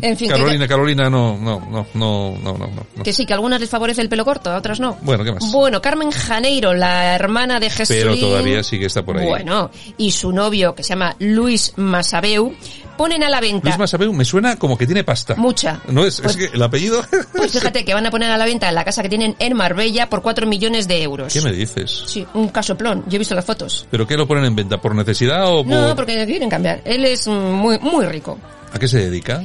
En 0.00 0.16
fin, 0.18 0.28
que- 0.28 0.34
Carolina, 0.34 0.68
Carolina, 0.68 1.08
no, 1.08 1.38
no, 1.38 1.60
no, 1.70 1.86
no, 1.94 2.36
no, 2.42 2.58
no, 2.58 2.66
no. 2.96 3.02
Que 3.02 3.12
sí, 3.12 3.24
que 3.24 3.32
a 3.32 3.36
algunas 3.36 3.60
les 3.60 3.70
favorece 3.70 4.02
el 4.02 4.08
pelo 4.08 4.24
corto, 4.24 4.50
a 4.50 4.58
otras 4.58 4.80
no. 4.80 4.98
Bueno, 5.02 5.24
¿qué 5.24 5.32
más? 5.32 5.50
Bueno, 5.52 5.80
Carmen 5.80 6.10
Janeiro, 6.10 6.74
la 6.74 7.14
hermana 7.14 7.58
de 7.60 7.70
Jesús. 7.70 7.96
Pero 7.96 8.16
todavía 8.16 8.62
sí 8.62 8.78
que 8.78 8.86
está 8.86 9.02
por 9.04 9.16
ahí. 9.18 9.26
Bueno, 9.26 9.70
y 9.96 10.10
su 10.10 10.32
novio, 10.32 10.73
que 10.74 10.82
se 10.82 10.90
llama 10.90 11.14
Luis 11.18 11.72
Masabeu, 11.76 12.54
ponen 12.96 13.22
a 13.24 13.28
la 13.30 13.40
venta 13.40 13.68
Luis 13.68 13.78
Masabeu 13.78 14.12
me 14.12 14.24
suena 14.24 14.56
como 14.56 14.76
que 14.78 14.86
tiene 14.86 15.04
pasta. 15.04 15.34
mucha. 15.36 15.80
No 15.88 16.04
es, 16.04 16.20
Pues- 16.20 16.36
es 16.36 16.48
que 16.50 16.56
el 16.56 16.62
apellido... 16.62 17.04
Pues 17.34 17.52
fíjate 17.52 17.84
que 17.84 17.92
van 17.94 18.06
a 18.06 18.10
poner 18.10 18.30
a 18.30 18.38
la 18.38 18.44
venta 18.44 18.70
la 18.72 18.84
casa 18.84 19.02
que 19.02 19.08
tienen 19.08 19.34
en 19.38 19.54
Marbella 19.56 20.08
por 20.08 20.22
4 20.22 20.46
millones 20.46 20.86
de 20.88 21.02
euros. 21.02 21.32
¿Qué 21.32 21.40
me 21.42 21.52
dices? 21.52 22.04
Sí, 22.06 22.26
un 22.34 22.48
casoplón. 22.48 23.04
Yo 23.08 23.16
he 23.16 23.18
visto 23.18 23.34
las 23.34 23.44
fotos. 23.44 23.86
¿Pero 23.90 24.06
qué 24.06 24.16
lo 24.16 24.26
ponen 24.26 24.44
en 24.44 24.54
venta? 24.54 24.80
¿Por 24.80 24.94
necesidad 24.94 25.46
o 25.48 25.64
por...? 25.64 25.66
No, 25.72 25.94
porque 25.96 26.24
quieren 26.26 26.48
cambiar. 26.48 26.80
Él 26.84 27.04
es 27.04 27.26
muy, 27.26 27.78
muy 27.80 28.06
rico. 28.06 28.38
¿A 28.72 28.78
qué 28.78 28.88
se 28.88 28.98
dedica? 28.98 29.42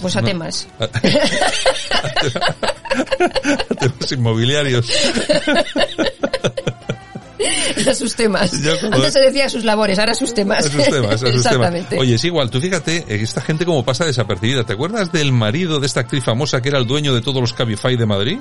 Pues 0.00 0.14
a 0.16 0.20
No. 0.20 0.28
temas. 0.28 0.68
A 3.70 3.74
temas 3.74 4.12
inmobiliarios. 4.12 4.86
a 7.88 7.94
sus 7.94 8.14
temas. 8.14 8.52
Yo 8.62 8.78
como- 8.80 8.94
Antes 8.94 9.12
se 9.12 9.20
decía 9.20 9.46
a 9.46 9.48
sus 9.48 9.64
labores, 9.64 9.98
ahora 9.98 10.12
a 10.12 10.14
sus 10.14 10.34
temas. 10.34 10.64
A 10.66 10.68
sus 10.70 10.84
temas, 10.84 11.14
a 11.14 11.18
sus 11.18 11.28
Exactamente. 11.36 11.88
temas. 11.90 12.02
Oye, 12.02 12.14
es 12.14 12.24
igual, 12.24 12.50
tú 12.50 12.60
fíjate, 12.60 13.04
esta 13.08 13.40
gente 13.40 13.64
como 13.64 13.84
pasa 13.84 14.04
desapercibida. 14.04 14.64
¿Te 14.64 14.74
acuerdas 14.74 15.12
del 15.12 15.32
marido 15.32 15.80
de 15.80 15.86
esta 15.86 16.00
actriz 16.00 16.24
famosa 16.24 16.60
que 16.62 16.68
era 16.68 16.78
el 16.78 16.86
dueño 16.86 17.14
de 17.14 17.20
todos 17.22 17.40
los 17.40 17.52
Cabify 17.52 17.96
de 17.96 18.06
Madrid? 18.06 18.38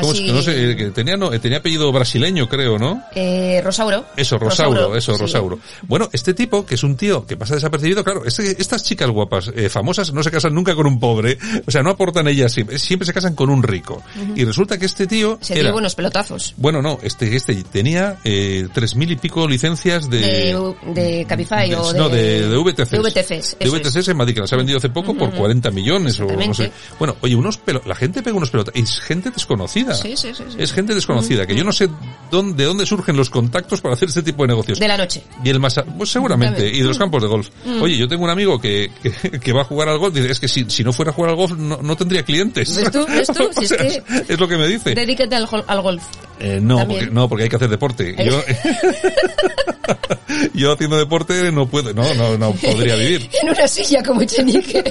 ¿Cómo 0.00 0.12
es 0.12 0.18
Así- 0.18 0.26
que 0.26 0.32
no 0.32 0.42
sé, 0.42 0.70
eh, 0.72 0.76
que 0.76 0.90
tenía, 0.90 1.16
no, 1.16 1.32
eh, 1.32 1.38
tenía 1.38 1.58
apellido 1.58 1.90
brasileño, 1.92 2.48
creo, 2.48 2.78
¿no? 2.78 3.02
Eh, 3.14 3.60
Rosauro. 3.62 4.04
Eso, 4.16 4.38
Rosauro, 4.38 4.96
eso, 4.96 5.14
sí. 5.14 5.20
Rosauro. 5.20 5.58
Bueno, 5.82 6.08
este 6.12 6.34
tipo, 6.34 6.64
que 6.66 6.74
es 6.74 6.82
un 6.82 6.96
tío 6.96 7.26
que 7.26 7.36
pasa 7.36 7.54
desapercibido, 7.54 8.02
claro, 8.04 8.24
este- 8.24 8.60
estas 8.60 8.82
chicas 8.84 9.08
guapas, 9.10 9.50
eh, 9.54 9.68
famosas, 9.68 10.12
no 10.12 10.22
se 10.22 10.30
casan 10.30 10.54
nunca 10.54 10.74
con 10.74 10.86
un 10.86 10.98
pobre, 11.00 11.38
o 11.66 11.70
sea, 11.70 11.82
no 11.82 11.90
aportan 11.90 12.28
ellas 12.28 12.52
siempre, 12.52 12.78
siempre 12.78 13.06
se 13.06 13.12
casan 13.12 13.34
con 13.34 13.50
un 13.50 13.62
rico. 13.62 14.02
Y 14.34 14.44
resulta 14.44 14.78
que 14.78 14.86
este 14.86 15.06
tío 15.06 15.38
Se 15.40 15.54
dio 15.54 15.72
buenos 15.72 15.94
pelotazos. 15.94 16.54
bueno, 16.56 16.82
no, 16.82 16.98
este, 17.02 17.34
este 17.36 17.54
tenía 17.64 18.18
eh, 18.24 18.68
tres 18.72 18.96
mil 18.96 19.10
y 19.10 19.16
pico 19.16 19.46
licencias 19.48 20.08
de... 20.10 20.18
De, 20.18 20.74
de 20.92 21.24
Cabify 21.26 21.70
de- 21.70 21.76
o 21.76 21.92
de... 21.92 21.98
no, 21.98 22.08
de, 22.08 22.48
de 22.48 22.56
VTCs. 22.56 22.90
De 22.90 22.98
VTCs, 22.98 23.56
De 23.58 23.68
VTCs 23.70 23.96
es. 23.96 24.08
en 24.08 24.16
Madrid, 24.16 24.34
que 24.34 24.40
las 24.40 24.52
ha 24.52 24.56
vendido 24.56 24.78
hace 24.78 24.88
poco 24.88 25.14
por 25.14 25.30
40 25.32 25.70
millones 25.70 26.18
o 26.20 26.26
no 26.26 26.54
sé. 26.54 26.70
Bueno, 26.98 27.16
oye, 27.20 27.34
unos 27.36 27.58
pelo, 27.58 27.82
la 27.86 27.94
gente 27.94 28.22
pega 28.22 28.36
unos 28.36 28.50
pelotas, 28.50 28.74
es 28.76 29.00
gente 29.00 29.30
desconocida. 29.30 29.83
Sí, 29.92 30.16
sí, 30.16 30.32
sí, 30.34 30.44
sí. 30.48 30.56
Es 30.58 30.72
gente 30.72 30.94
desconocida, 30.94 31.46
que 31.46 31.54
yo 31.54 31.64
no 31.64 31.72
sé 31.72 31.88
dónde, 32.30 32.56
de 32.62 32.64
dónde 32.64 32.86
surgen 32.86 33.16
los 33.16 33.28
contactos 33.28 33.80
para 33.80 33.94
hacer 33.94 34.08
este 34.08 34.22
tipo 34.22 34.42
de 34.44 34.48
negocios. 34.48 34.78
De 34.78 34.88
la 34.88 34.96
noche. 34.96 35.22
Y 35.44 35.50
el 35.50 35.60
más, 35.60 35.78
pues 35.98 36.10
seguramente, 36.10 36.66
y 36.68 36.80
de 36.80 36.84
los 36.88 36.98
campos 36.98 37.22
de 37.22 37.28
golf. 37.28 37.48
Mm. 37.64 37.82
Oye, 37.82 37.96
yo 37.98 38.08
tengo 38.08 38.24
un 38.24 38.30
amigo 38.30 38.60
que, 38.60 38.90
que, 39.02 39.38
que 39.40 39.52
va 39.52 39.62
a 39.62 39.64
jugar 39.64 39.88
al 39.88 39.98
golf, 39.98 40.14
dice, 40.14 40.30
es 40.32 40.40
que 40.40 40.48
si, 40.48 40.64
si 40.70 40.82
no 40.84 40.92
fuera 40.92 41.10
a 41.10 41.14
jugar 41.14 41.30
al 41.30 41.36
golf 41.36 41.52
no, 41.52 41.78
no 41.82 41.96
tendría 41.96 42.22
clientes. 42.22 42.74
¿Ves 42.76 42.90
tú? 42.90 43.04
¿Ves 43.06 43.26
tú? 43.28 43.44
O 43.56 43.60
Si 43.60 43.64
es 43.64 43.72
que- 43.72 44.02
es 44.28 44.40
lo 44.40 44.48
que 44.48 44.56
me 44.56 44.66
dice. 44.68 44.94
Dedícate 44.94 45.34
al, 45.36 45.48
al 45.66 45.80
golf. 45.82 46.02
Eh, 46.40 46.58
no, 46.62 46.86
porque, 46.86 47.06
no, 47.06 47.28
porque 47.28 47.44
hay 47.44 47.48
que 47.50 47.56
hacer 47.56 47.68
deporte. 47.68 48.14
Yo, 48.24 48.42
yo 50.54 50.72
haciendo 50.72 50.96
deporte 50.96 51.52
no 51.52 51.66
puedo, 51.68 51.92
no, 51.94 52.12
no, 52.14 52.36
no 52.38 52.52
podría 52.52 52.96
vivir. 52.96 53.28
En 53.42 53.50
una 53.50 53.68
silla 53.68 54.02
como 54.02 54.22
Echenique. 54.22 54.82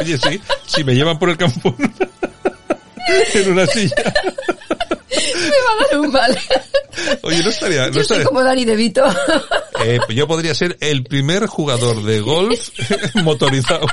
Oye, 0.00 0.18
sí, 0.18 0.40
si 0.66 0.84
me 0.84 0.94
llevan 0.94 1.18
por 1.18 1.30
el 1.30 1.36
campo 1.36 1.74
en 3.34 3.52
una 3.52 3.66
silla. 3.66 3.94
Me 5.10 5.50
va 5.50 5.84
a 5.84 5.86
dar 5.90 6.00
un 6.00 6.10
mal. 6.12 6.38
Oye, 7.22 7.42
no 7.42 7.50
estaría, 7.50 7.82
no 7.82 7.88
Yo 7.88 7.92
soy 7.94 8.02
estaría. 8.02 8.24
como 8.24 8.42
Dani 8.42 8.64
De 8.64 8.76
Vito. 8.76 9.04
Eh, 9.84 9.98
yo 10.10 10.26
podría 10.26 10.54
ser 10.54 10.76
el 10.80 11.04
primer 11.04 11.46
jugador 11.46 12.02
de 12.02 12.20
golf 12.20 12.68
motorizado. 13.22 13.86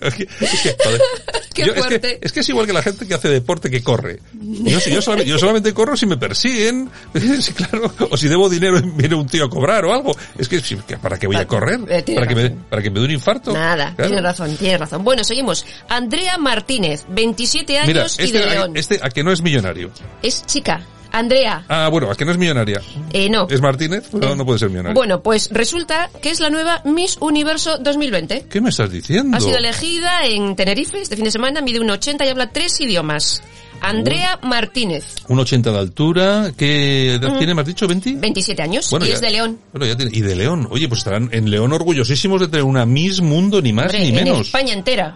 Es 0.00 0.14
que, 0.14 0.22
es 0.22 0.60
que, 0.62 0.76
joder. 0.84 1.00
Qué 1.54 1.64
Yo- 1.64 1.72
es, 1.72 1.74
que, 1.74 1.80
fuerte. 1.88 2.18
es 2.22 2.32
que 2.32 2.40
es 2.40 2.48
igual 2.48 2.66
que 2.66 2.72
la 2.72 2.82
gente 2.82 3.06
que 3.06 3.14
hace 3.14 3.28
deporte 3.28 3.70
que 3.70 3.82
corre. 3.82 4.20
Yo, 4.32 4.78
yo, 4.78 5.02
solamente, 5.02 5.30
yo 5.30 5.38
solamente 5.38 5.72
corro 5.74 5.96
si 5.96 6.06
me 6.06 6.16
persiguen, 6.16 6.88
sí, 7.40 7.52
claro, 7.52 7.92
o 8.10 8.16
si 8.16 8.28
debo 8.28 8.48
dinero 8.48 8.78
y 8.78 8.82
viene 8.82 9.14
un 9.16 9.26
tío 9.26 9.44
a 9.46 9.50
cobrar 9.50 9.84
o 9.84 9.92
algo. 9.92 10.16
Es 10.38 10.48
que, 10.48 10.60
¿para 11.02 11.18
qué 11.18 11.26
voy 11.26 11.36
a 11.36 11.46
correr? 11.46 11.80
eh, 11.88 12.04
¿Para 12.14 12.26
que, 12.26 12.34
me, 12.34 12.50
¿Para 12.50 12.82
que 12.82 12.90
me 12.90 13.00
dé 13.00 13.06
un 13.06 13.10
infarto? 13.12 13.52
Nada, 13.52 13.94
Claro. 13.96 14.08
tienes 14.10 14.22
razón, 14.22 14.56
tienes 14.56 14.78
razón. 14.80 15.02
Bueno, 15.04 15.24
seguimos. 15.24 15.64
Andrea 15.88 16.38
Martínez, 16.38 17.04
27 17.08 17.80
Mira, 17.86 18.00
años 18.02 18.18
y 18.18 18.22
este, 18.24 18.38
de 18.38 18.46
León. 18.46 18.72
este 18.76 19.00
a 19.02 19.08
que 19.08 19.24
no 19.24 19.32
es 19.32 19.42
millonario. 19.42 19.90
Es 20.22 20.44
chica. 20.46 20.80
Andrea. 21.12 21.64
Ah, 21.68 21.88
bueno, 21.90 22.10
a 22.10 22.14
que 22.14 22.24
no 22.24 22.32
es 22.32 22.38
millonaria. 22.38 22.80
Eh, 23.12 23.28
no. 23.30 23.46
¿Es 23.50 23.60
Martínez? 23.60 24.12
No, 24.12 24.34
no 24.36 24.44
puede 24.44 24.58
ser 24.58 24.68
millonario. 24.70 24.94
Bueno, 24.94 25.22
pues 25.22 25.48
resulta 25.52 26.10
que 26.22 26.30
es 26.30 26.40
la 26.40 26.50
nueva 26.50 26.82
Miss 26.84 27.16
Universo 27.20 27.78
2020. 27.78 28.46
¿Qué 28.50 28.60
me 28.60 28.68
estás 28.70 28.90
diciendo? 28.90 29.36
Ha 29.36 29.40
sido 29.40 29.56
elegida 29.58 30.26
en 30.26 30.54
Tenerife 30.56 31.00
este 31.00 31.16
fin 31.16 31.24
de 31.24 31.30
semana, 31.30 31.60
mide 31.62 31.80
un 31.80 31.90
80 31.90 32.26
y 32.26 32.28
habla 32.28 32.50
tres 32.50 32.80
idiomas. 32.80 33.42
Andrea 33.80 34.40
Martínez, 34.42 35.04
Un 35.28 35.38
80 35.38 35.70
de 35.70 35.78
altura, 35.78 36.50
¿qué 36.56 37.14
edad 37.14 37.32
Mm. 37.34 37.38
tiene? 37.38 37.54
¿Me 37.54 37.60
has 37.60 37.66
dicho 37.68 37.86
20? 37.86 38.14
27 38.16 38.60
años 38.60 38.90
Bueno, 38.90 39.06
y 39.06 39.10
ya- 39.10 39.14
es 39.14 39.20
de 39.20 39.30
León. 39.30 39.58
Bueno, 39.72 39.86
ya 39.86 39.96
tiene- 39.96 40.10
y 40.16 40.20
de 40.20 40.34
León. 40.34 40.66
Oye, 40.70 40.88
pues 40.88 40.98
estarán 40.98 41.28
en 41.32 41.48
León 41.48 41.72
orgullosísimos 41.72 42.40
de 42.40 42.48
tener 42.48 42.64
una 42.64 42.84
Miss 42.86 43.20
Mundo, 43.20 43.62
ni 43.62 43.72
más 43.72 43.84
Hombre, 43.86 44.00
ni 44.00 44.08
en 44.08 44.14
menos. 44.16 44.40
España 44.40 44.72
entera. 44.74 45.14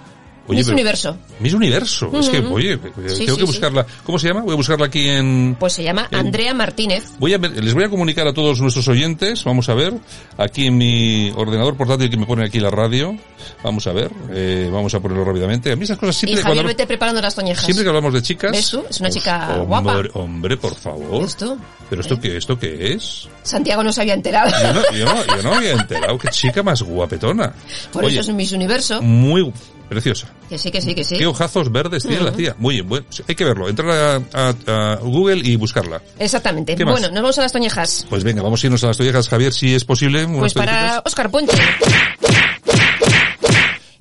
Oye, 0.49 0.59
Miss 0.59 0.69
Universo. 0.69 1.17
Miss 1.39 1.53
Universo. 1.55 2.11
Es 2.19 2.29
que, 2.29 2.39
oye, 2.41 2.79
Sí, 3.09 3.19
tengo 3.27 3.35
sí, 3.35 3.37
que 3.41 3.45
buscarla. 3.45 3.87
¿Cómo 4.05 4.19
se 4.19 4.29
llama? 4.29 4.41
Voy 4.43 4.53
a 4.55 4.57
buscarla 4.57 4.87
aquí 4.87 5.09
en... 5.09 5.57
Pues 5.59 5.73
se 5.75 5.85
llama 5.85 6.09
En- 6.11 6.19
Andrea 6.19 6.53
Martínez. 6.53 7.05
Voy 7.21 7.33
a 7.35 7.39
ver- 7.39 7.63
les 7.63 7.73
voy 7.75 7.85
a 7.85 7.89
comunicar 7.89 8.27
a 8.27 8.33
todos 8.33 8.61
nuestros 8.61 8.89
oyentes, 8.89 9.45
vamos 9.45 9.69
a 9.69 9.75
ver, 9.75 9.95
aquí 10.37 10.67
en 10.67 10.77
mi 10.77 11.33
ordenador 11.37 11.77
portátil 11.77 12.11
que 12.11 12.17
me 12.17 12.27
pone 12.27 12.45
aquí 12.45 12.59
la 12.59 12.71
radio, 12.71 13.17
vamos 13.63 13.87
a 13.87 13.93
ver, 13.93 14.11
eh, 14.33 14.69
vamos 14.73 14.93
a 14.95 15.01
ponerlo 15.01 15.25
rápidamente. 15.25 15.71
A 15.73 15.77
mí 15.77 15.85
esas 15.85 15.97
cosas 15.99 16.17
Y 16.17 16.19
siempre, 16.27 16.43
Javier, 16.43 16.57
cuando, 16.65 16.69
vete 16.69 16.87
preparando 16.89 17.23
las 17.23 17.35
toñejas. 17.35 17.65
siempre 17.65 17.85
que 17.85 17.89
hablamos 17.89 18.13
de 18.13 18.23
chicas... 18.23 18.51
¿Ves 18.53 18.71
tú? 18.71 18.85
Es 18.91 19.01
una 19.01 19.09
pues, 19.11 19.23
chica 19.23 19.49
hombre, 19.61 19.65
guapa. 19.67 20.03
Hombre, 20.15 20.57
por 20.57 20.75
favor. 20.75 21.23
¿Ves 21.23 21.37
tú? 21.37 21.57
¿Pero 21.89 22.03
esto 22.03 22.19
qué, 22.21 22.37
esto 22.37 22.59
qué 22.59 22.95
es? 22.95 23.29
Santiago 23.43 23.83
no 23.85 23.93
se 23.93 24.01
había 24.01 24.15
enterado. 24.15 24.51
Yo 24.63 24.73
no, 24.73 24.97
yo 24.97 25.05
no, 25.05 25.37
yo 25.37 25.43
no 25.43 25.55
había 25.55 25.73
enterado. 25.73 26.19
Qué 26.19 26.29
chica 26.29 26.63
más 26.63 26.83
guapetona. 26.83 27.53
Por 27.93 28.05
Oye, 28.07 28.19
eso 28.19 28.31
es 28.31 28.37
Miss 28.37 28.53
Universo. 28.53 29.03
muy 29.03 29.53
preciosa. 29.93 30.29
Que 30.49 30.59
sí, 30.59 30.71
que 30.71 30.81
sí, 30.81 30.95
que 30.95 31.05
sí. 31.05 31.17
Qué 31.17 31.27
ojazos 31.27 31.71
verdes 31.71 32.03
tiene 32.03 32.23
la 32.23 32.31
Ujú. 32.31 32.37
tía. 32.39 32.55
Muy 32.59 32.75
bien, 32.75 32.89
bueno, 32.89 33.07
hay 33.29 33.35
que 33.35 33.45
verlo. 33.45 33.69
Entrar 33.69 33.91
a, 33.91 34.23
a- 34.33 34.93
a 34.93 34.97
Google 34.97 35.41
y 35.45 35.57
buscarla. 35.57 36.03
Exactamente. 36.19 36.75
¿Qué 36.75 36.85
más? 36.85 36.93
Bueno, 36.95 37.09
nos 37.09 37.23
vamos 37.23 37.39
a 37.39 37.43
las 37.43 37.53
toñejas. 37.53 38.07
Pues 38.11 38.25
venga, 38.25 38.43
vamos 38.43 38.63
a 38.63 38.67
irnos 38.67 38.83
a 38.85 38.89
las 38.89 38.97
toallejas, 38.97 39.29
Javier, 39.29 39.53
si 39.53 39.75
es 39.75 39.85
posible. 39.85 40.27
Pues 40.27 40.55
para. 40.55 41.03
Óscar 41.05 41.31
Puente. 41.31 41.53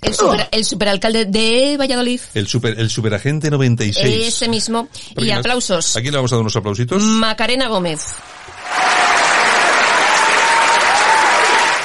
El, 0.02 0.16
super- 0.16 0.50
el 0.52 0.66
superalcalde 0.66 1.26
de 1.26 1.78
Valladolid. 1.78 2.20
El 2.34 2.48
super, 2.48 2.78
el 2.80 2.90
superagente 2.90 3.52
96. 3.52 4.28
Ese 4.28 4.50
mismo. 4.50 4.90
¿Por 5.14 5.24
Y 5.24 5.30
aplausos. 5.32 5.96
Aquí 5.96 6.10
le 6.10 6.18
vamos 6.18 6.32
a 6.32 6.36
dar 6.36 6.42
unos 6.42 6.56
aplausitos. 6.56 7.02
Macarena 7.04 7.68
Gómez. 7.68 8.02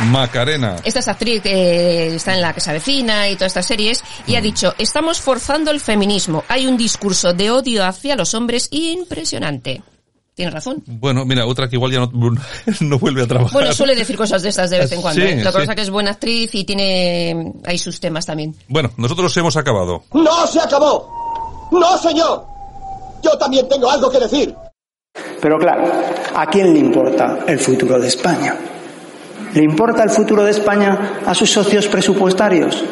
Macarena. 0.05 0.77
Esta 0.85 1.01
es 1.01 1.09
actriz 1.09 1.43
que 1.43 2.15
está 2.17 2.35
en 2.35 2.43
La 2.43 2.53
que 2.53 2.61
se 2.61 2.71
avecina 2.71 3.29
y 3.29 3.35
todas 3.35 3.49
estas 3.51 3.67
series 3.67 4.05
y 4.27 4.33
Mm. 4.33 4.37
ha 4.37 4.41
dicho, 4.41 4.75
estamos 4.79 5.21
forzando 5.21 5.71
el 5.71 5.81
feminismo. 5.81 6.45
Hay 6.49 6.67
un 6.67 6.77
discurso 6.77 7.33
de 7.33 7.51
odio 7.51 7.85
hacia 7.85 8.15
los 8.17 8.35
hombres 8.35 8.69
impresionante. 8.71 9.83
Tienes 10.35 10.53
razón. 10.53 10.83
Bueno, 10.87 11.25
mira, 11.25 11.47
otra 11.47 11.67
que 11.67 11.77
igual 11.77 11.93
ya 11.93 12.01
no, 12.01 12.11
no 12.81 12.99
vuelve 12.99 13.23
a 13.23 13.27
trabajar. 13.27 13.53
Bueno, 13.55 13.73
suele 13.73 13.95
decir 13.95 14.17
cosas 14.19 14.43
de 14.43 14.51
estas 14.51 14.69
de 14.69 14.81
vez 14.81 14.93
en 14.93 15.01
cuando. 15.01 15.23
Sí, 15.23 15.29
¿eh? 15.29 15.37
Lo 15.37 15.45
que 15.45 15.53
sí. 15.53 15.53
pasa 15.61 15.73
es 15.73 15.77
que 15.77 15.83
es 15.83 15.91
buena 15.91 16.11
actriz 16.11 16.55
y 16.55 16.65
tiene 16.65 17.53
ahí 17.65 17.79
sus 17.79 17.99
temas 17.99 18.27
también. 18.27 18.55
Bueno, 18.69 18.91
nosotros 18.99 19.35
hemos 19.39 19.57
acabado. 19.57 20.05
¡No 20.13 20.47
se 20.47 20.61
acabó! 20.61 21.69
¡No, 21.73 21.97
señor! 21.97 22.45
Yo 23.23 23.31
también 23.39 23.67
tengo 23.67 23.91
algo 23.91 24.11
que 24.11 24.19
decir. 24.21 24.55
Pero 25.41 25.59
claro, 25.59 25.91
¿a 26.35 26.47
quién 26.51 26.75
le 26.75 26.81
importa 26.81 27.39
el 27.49 27.59
futuro 27.59 27.99
de 27.99 28.09
España? 28.09 28.55
¿Le 29.57 29.65
importa 29.65 30.03
el 30.03 30.11
futuro 30.11 30.45
de 30.45 30.51
España 30.51 31.23
a 31.25 31.35
sus 31.35 31.51
socios 31.51 31.89
presupuestarios? 31.89 32.85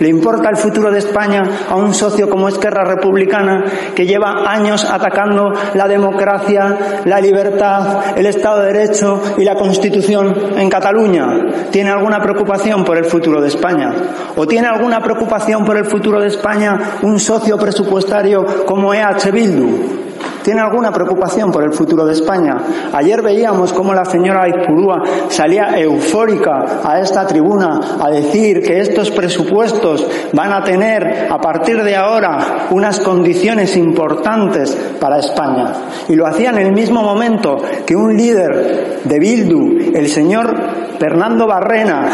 Le 0.00 0.08
importa 0.10 0.50
el 0.50 0.56
futuro 0.58 0.90
de 0.90 0.98
España 0.98 1.42
a 1.66 1.76
un 1.76 1.94
socio 1.94 2.28
como 2.28 2.46
Esquerra 2.46 2.84
Republicana 2.84 3.64
que 3.94 4.04
lleva 4.04 4.44
años 4.46 4.84
atacando 4.84 5.54
la 5.72 5.88
democracia, 5.88 7.00
la 7.06 7.22
libertad, 7.22 8.18
el 8.18 8.26
Estado 8.26 8.60
de 8.60 8.72
Derecho 8.74 9.22
y 9.38 9.44
la 9.44 9.54
Constitución 9.54 10.34
en 10.58 10.68
Cataluña. 10.68 11.70
¿Tiene 11.70 11.88
alguna 11.88 12.20
preocupación 12.20 12.84
por 12.84 12.98
el 12.98 13.06
futuro 13.06 13.40
de 13.40 13.48
España? 13.48 13.94
¿O 14.36 14.46
tiene 14.46 14.66
alguna 14.66 15.00
preocupación 15.00 15.64
por 15.64 15.78
el 15.78 15.86
futuro 15.86 16.20
de 16.20 16.26
España 16.26 16.98
un 17.00 17.18
socio 17.18 17.56
presupuestario 17.56 18.44
como 18.66 18.92
EH 18.92 19.30
Bildu? 19.32 20.04
¿Tiene 20.44 20.60
alguna 20.60 20.92
preocupación 20.92 21.50
por 21.50 21.64
el 21.64 21.72
futuro 21.72 22.04
de 22.04 22.12
España? 22.12 22.54
Ayer 22.92 23.22
veíamos 23.22 23.72
cómo 23.72 23.94
la 23.94 24.04
señora 24.04 24.42
Aizpurúa 24.42 25.02
salía 25.30 25.70
eufórica 25.78 26.82
a 26.84 27.00
esta 27.00 27.26
tribuna 27.26 27.80
a 27.98 28.10
decir 28.10 28.60
que 28.60 28.78
estos 28.80 29.10
presupuestos 29.10 30.06
van 30.34 30.52
a 30.52 30.62
tener 30.62 31.28
a 31.30 31.38
partir 31.38 31.82
de 31.82 31.96
ahora 31.96 32.66
unas 32.72 33.00
condiciones 33.00 33.74
importantes 33.78 34.76
para 35.00 35.18
España. 35.18 35.72
Y 36.10 36.14
lo 36.14 36.26
hacía 36.26 36.50
en 36.50 36.58
el 36.58 36.72
mismo 36.74 37.02
momento 37.02 37.56
que 37.86 37.96
un 37.96 38.14
líder 38.14 39.00
de 39.02 39.18
Bildu, 39.18 39.96
el 39.96 40.08
señor 40.08 40.54
Fernando 40.98 41.46
Barrena, 41.46 42.06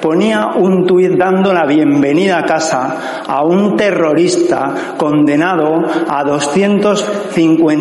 ponía 0.00 0.52
un 0.56 0.86
tuit 0.86 1.12
dando 1.16 1.52
la 1.52 1.66
bienvenida 1.66 2.38
a 2.38 2.46
casa 2.46 3.24
a 3.26 3.42
un 3.42 3.76
terrorista 3.76 4.94
condenado 4.96 5.82
a 6.08 6.24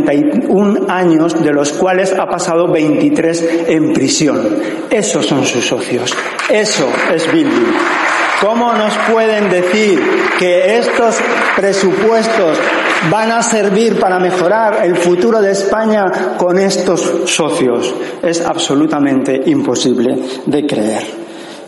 251 0.06 0.86
años, 0.89 1.43
de 1.43 1.52
los 1.52 1.74
cuales 1.74 2.14
ha 2.14 2.28
pasado 2.28 2.68
23 2.72 3.66
en 3.68 3.93
prisión. 3.93 4.48
Esos 4.89 5.26
son 5.26 5.45
sus 5.45 5.66
socios. 5.66 6.16
Eso 6.50 6.88
es 7.14 7.32
Bildu. 7.32 7.66
¿Cómo 8.41 8.72
nos 8.74 8.93
pueden 9.12 9.50
decir 9.50 10.00
que 10.38 10.78
estos 10.78 11.16
presupuestos 11.56 12.60
van 13.10 13.32
a 13.32 13.41
servir 13.41 14.00
para 14.00 14.20
mejorar 14.20 14.86
el 14.86 14.95
futuro 14.95 15.41
de 15.41 15.52
España 15.52 16.36
con 16.38 16.60
estos 16.60 17.02
socios? 17.26 17.95
Es 18.22 18.41
absolutamente 18.41 19.41
imposible 19.48 20.16
de 20.45 20.68
creer. 20.68 21.04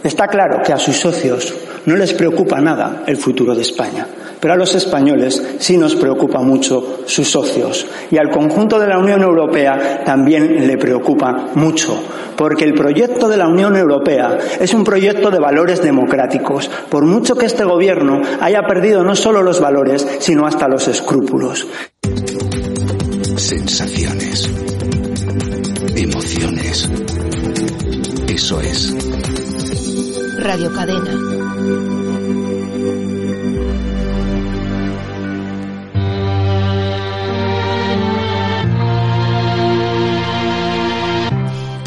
Está 0.03 0.27
claro 0.27 0.61
que 0.63 0.71
a 0.71 0.77
sus 0.77 0.95
socios 0.95 1.53
no 1.85 1.95
les 1.95 2.13
preocupa 2.13 2.61
nada 2.61 3.03
el 3.07 3.17
futuro 3.17 3.55
de 3.55 3.63
España, 3.63 4.05
pero 4.39 4.53
a 4.53 4.57
los 4.57 4.75
españoles 4.75 5.41
sí 5.59 5.77
nos 5.77 5.95
preocupa 5.95 6.39
mucho 6.41 6.99
sus 7.05 7.29
socios 7.29 7.85
y 8.11 8.17
al 8.17 8.29
conjunto 8.29 8.79
de 8.79 8.87
la 8.87 8.97
Unión 8.97 9.21
Europea 9.21 10.03
también 10.05 10.67
le 10.67 10.77
preocupa 10.77 11.49
mucho, 11.55 12.01
porque 12.35 12.65
el 12.65 12.73
proyecto 12.73 13.27
de 13.27 13.37
la 13.37 13.47
Unión 13.47 13.75
Europea 13.75 14.37
es 14.59 14.73
un 14.73 14.83
proyecto 14.83 15.29
de 15.29 15.39
valores 15.39 15.81
democráticos, 15.81 16.69
por 16.89 17.05
mucho 17.05 17.35
que 17.35 17.45
este 17.45 17.63
gobierno 17.63 18.21
haya 18.39 18.61
perdido 18.63 19.03
no 19.03 19.15
solo 19.15 19.43
los 19.43 19.59
valores, 19.59 20.07
sino 20.19 20.45
hasta 20.45 20.67
los 20.67 20.87
escrúpulos. 20.87 21.67
Sensaciones. 23.35 24.49
Emociones. 25.95 26.89
Eso 28.27 28.61
es 28.61 28.95
Radio 30.39 30.71
Cadena. 30.73 32.08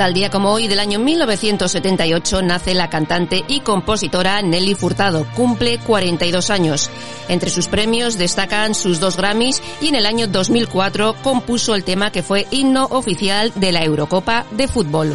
Tal 0.03 0.15
día 0.15 0.31
como 0.31 0.51
hoy 0.51 0.67
del 0.67 0.81
año 0.81 0.99
1978 0.99 2.43
nace 2.43 2.75
la 2.75 2.91
cantante 2.91 3.45
y 3.47 3.61
compositora 3.61 4.43
Nelly 4.43 4.75
Furtado. 4.75 5.25
Cumple 5.37 5.79
42 5.79 6.51
años. 6.51 6.91
Entre 7.29 7.51
sus 7.51 7.69
premios 7.69 8.19
destacan 8.19 8.75
sus 8.75 8.99
dos 8.99 9.17
Grammys 9.17 9.63
y 9.81 9.87
en 9.87 9.95
el 9.95 10.07
año 10.07 10.27
2004 10.27 11.15
compuso 11.23 11.77
el 11.77 11.85
tema 11.85 12.11
que 12.11 12.25
fue 12.25 12.49
himno 12.51 12.87
oficial 12.87 13.53
de 13.55 13.71
la 13.71 13.85
Eurocopa 13.85 14.45
de 14.51 14.67
fútbol. 14.67 15.15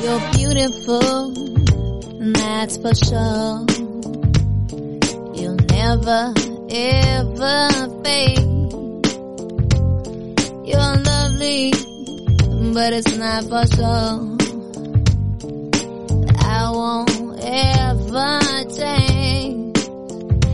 I 16.57 16.69
won't 16.71 17.09
ever 17.39 18.39
change. 18.75 19.77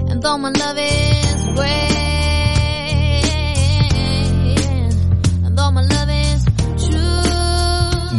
And 0.10 0.22
though 0.22 0.38
my 0.38 0.52
love 0.52 0.78
is 0.78 1.46
great. 1.56 1.94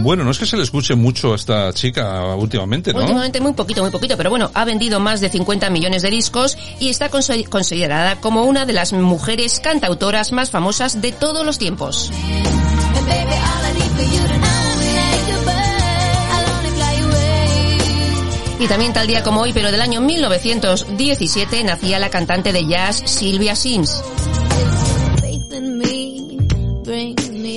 Bueno, 0.05 0.23
no 0.23 0.33
es 0.33 0.39
que 0.39 0.45
se 0.45 0.59
le 0.59 0.63
escuche 0.65 0.95
mucho 0.95 1.33
a 1.33 1.37
esta 1.37 1.73
chica 1.73 2.35
últimamente, 2.35 2.93
¿no? 2.93 3.01
Últimamente 3.01 3.41
muy 3.41 3.55
poquito, 3.55 3.81
muy 3.81 3.91
poquito, 3.91 4.19
pero 4.19 4.29
bueno, 4.29 4.51
ha 4.53 4.67
vendido 4.67 5.01
más 5.01 5.23
de 5.23 5.31
50 5.31 5.71
millones 5.71 6.03
de 6.03 6.11
discos 6.11 6.59
y 6.79 6.91
está 6.91 7.09
considerada 7.09 8.21
como 8.21 8.45
una 8.45 8.67
de 8.67 8.75
las 8.75 8.93
mujeres 8.93 9.61
cantautoras 9.61 10.31
más 10.31 10.51
famosas 10.51 11.01
de 11.01 11.13
todos 11.13 11.47
los 11.47 11.57
tiempos. 11.57 12.11
Y 18.65 18.67
también 18.67 18.95
tal 18.95 19.07
día 19.07 19.23
como 19.23 19.43
hoy, 19.43 19.53
pero 19.53 19.71
del 19.71 19.83
año 19.83 20.01
1917, 20.01 21.65
nacía 21.65 21.99
la 21.99 22.09
cantante 22.09 22.51
de 22.51 22.65
jazz 22.67 23.03
Sylvia 23.05 23.55
Sims. 23.55 24.03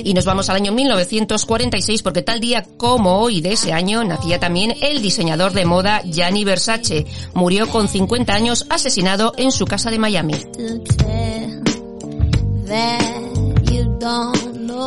Y 0.04 0.12
nos 0.12 0.26
vamos 0.26 0.50
al 0.50 0.56
año 0.56 0.70
1946 0.72 2.02
porque 2.02 2.20
tal 2.20 2.40
día 2.40 2.62
como 2.76 3.20
hoy 3.20 3.40
de 3.40 3.54
ese 3.54 3.72
año 3.72 4.04
nacía 4.04 4.38
también 4.38 4.74
el 4.82 5.00
diseñador 5.00 5.54
de 5.54 5.64
moda 5.64 6.02
Gianni 6.04 6.44
Versace. 6.44 7.06
Murió 7.32 7.68
con 7.68 7.88
50 7.88 8.34
años 8.34 8.66
asesinado 8.68 9.32
en 9.38 9.50
su 9.50 9.64
casa 9.64 9.90
de 9.90 9.98
Miami. 9.98 10.34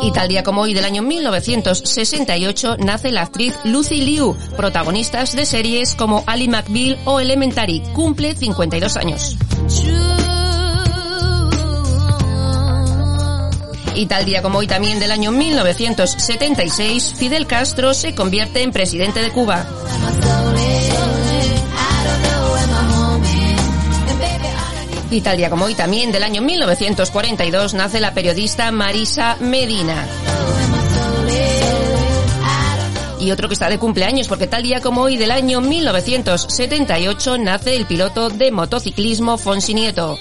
Y 0.01 0.11
tal 0.11 0.27
día 0.27 0.43
como 0.43 0.61
hoy 0.61 0.73
del 0.73 0.85
año 0.85 1.01
1968 1.01 2.77
nace 2.79 3.11
la 3.11 3.21
actriz 3.21 3.53
Lucy 3.63 4.01
Liu, 4.01 4.35
protagonistas 4.55 5.35
de 5.35 5.45
series 5.45 5.95
como 5.95 6.23
Ali 6.27 6.47
McBeal 6.47 6.97
o 7.05 7.19
Elementary. 7.19 7.81
Cumple 7.93 8.35
52 8.35 8.97
años. 8.97 9.37
Y 13.93 14.05
tal 14.05 14.25
día 14.25 14.41
como 14.41 14.59
hoy 14.59 14.67
también 14.67 14.99
del 14.99 15.11
año 15.11 15.31
1976, 15.31 17.13
Fidel 17.17 17.45
Castro 17.45 17.93
se 17.93 18.15
convierte 18.15 18.63
en 18.63 18.71
presidente 18.71 19.21
de 19.21 19.31
Cuba. 19.31 19.65
Y 25.11 25.19
tal 25.19 25.35
día 25.35 25.49
como 25.49 25.65
hoy 25.65 25.75
también 25.75 26.13
del 26.13 26.23
año 26.23 26.41
1942 26.41 27.73
nace 27.73 27.99
la 27.99 28.13
periodista 28.13 28.71
Marisa 28.71 29.35
Medina. 29.41 30.07
Y 33.19 33.29
otro 33.29 33.49
que 33.49 33.53
está 33.53 33.69
de 33.69 33.77
cumpleaños, 33.77 34.29
porque 34.29 34.47
tal 34.47 34.63
día 34.63 34.79
como 34.79 35.01
hoy 35.01 35.17
del 35.17 35.31
año 35.31 35.59
1978 35.59 37.37
nace 37.39 37.75
el 37.75 37.85
piloto 37.85 38.29
de 38.29 38.51
motociclismo 38.51 39.37
Fonsi 39.37 39.73
Nieto. 39.73 40.17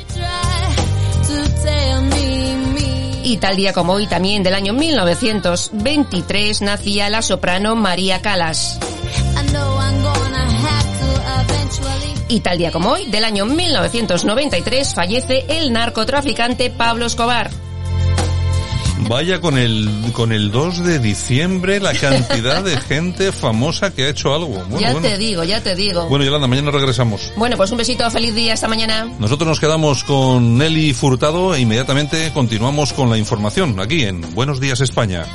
Y 3.22 3.36
tal 3.36 3.54
día 3.54 3.72
como 3.72 3.92
hoy 3.92 4.08
también 4.08 4.42
del 4.42 4.54
año 4.54 4.72
1923 4.72 6.62
nacía 6.62 7.08
la 7.08 7.22
soprano 7.22 7.76
María 7.76 8.20
Calas. 8.22 8.80
Y 12.30 12.40
tal 12.40 12.58
día 12.58 12.70
como 12.70 12.90
hoy, 12.90 13.06
del 13.06 13.24
año 13.24 13.44
1993, 13.44 14.94
fallece 14.94 15.46
el 15.48 15.72
narcotraficante 15.72 16.70
Pablo 16.70 17.06
Escobar. 17.06 17.50
Vaya 19.08 19.40
con 19.40 19.58
el 19.58 20.12
con 20.12 20.30
el 20.30 20.52
2 20.52 20.84
de 20.84 20.98
diciembre 21.00 21.80
la 21.80 21.92
cantidad 21.92 22.62
de 22.62 22.76
gente 22.88 23.32
famosa 23.32 23.92
que 23.92 24.04
ha 24.04 24.08
hecho 24.10 24.32
algo. 24.32 24.64
ya 24.78 24.94
te 25.00 25.18
digo, 25.18 25.42
ya 25.42 25.60
te 25.60 25.74
digo. 25.74 26.06
Bueno, 26.08 26.24
Yolanda, 26.24 26.46
mañana 26.46 26.70
regresamos. 26.70 27.32
Bueno, 27.34 27.56
pues 27.56 27.72
un 27.72 27.78
besito, 27.78 28.08
feliz 28.12 28.32
día 28.32 28.54
esta 28.54 28.68
mañana. 28.68 29.10
Nosotros 29.18 29.48
nos 29.48 29.58
quedamos 29.58 30.04
con 30.04 30.56
Nelly 30.56 30.92
Furtado 30.94 31.56
e 31.56 31.60
inmediatamente 31.60 32.30
continuamos 32.32 32.92
con 32.92 33.10
la 33.10 33.18
información 33.18 33.80
aquí 33.80 34.04
en 34.04 34.20
Buenos 34.36 34.60
Días 34.60 34.80
España. 34.80 35.26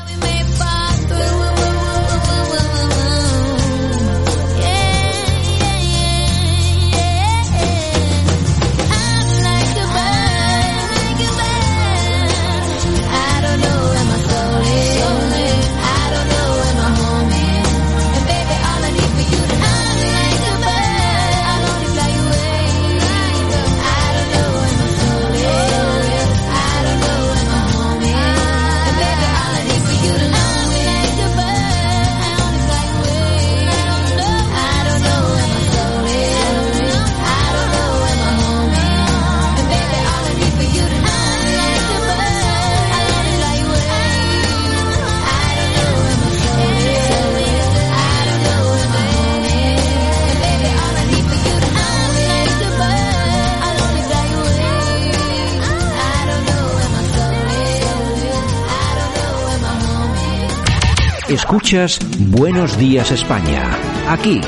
Escuchas 61.56 62.00
Buenos 62.38 62.78
Días 62.78 63.12
España. 63.12 63.80
Aquí 64.10 64.42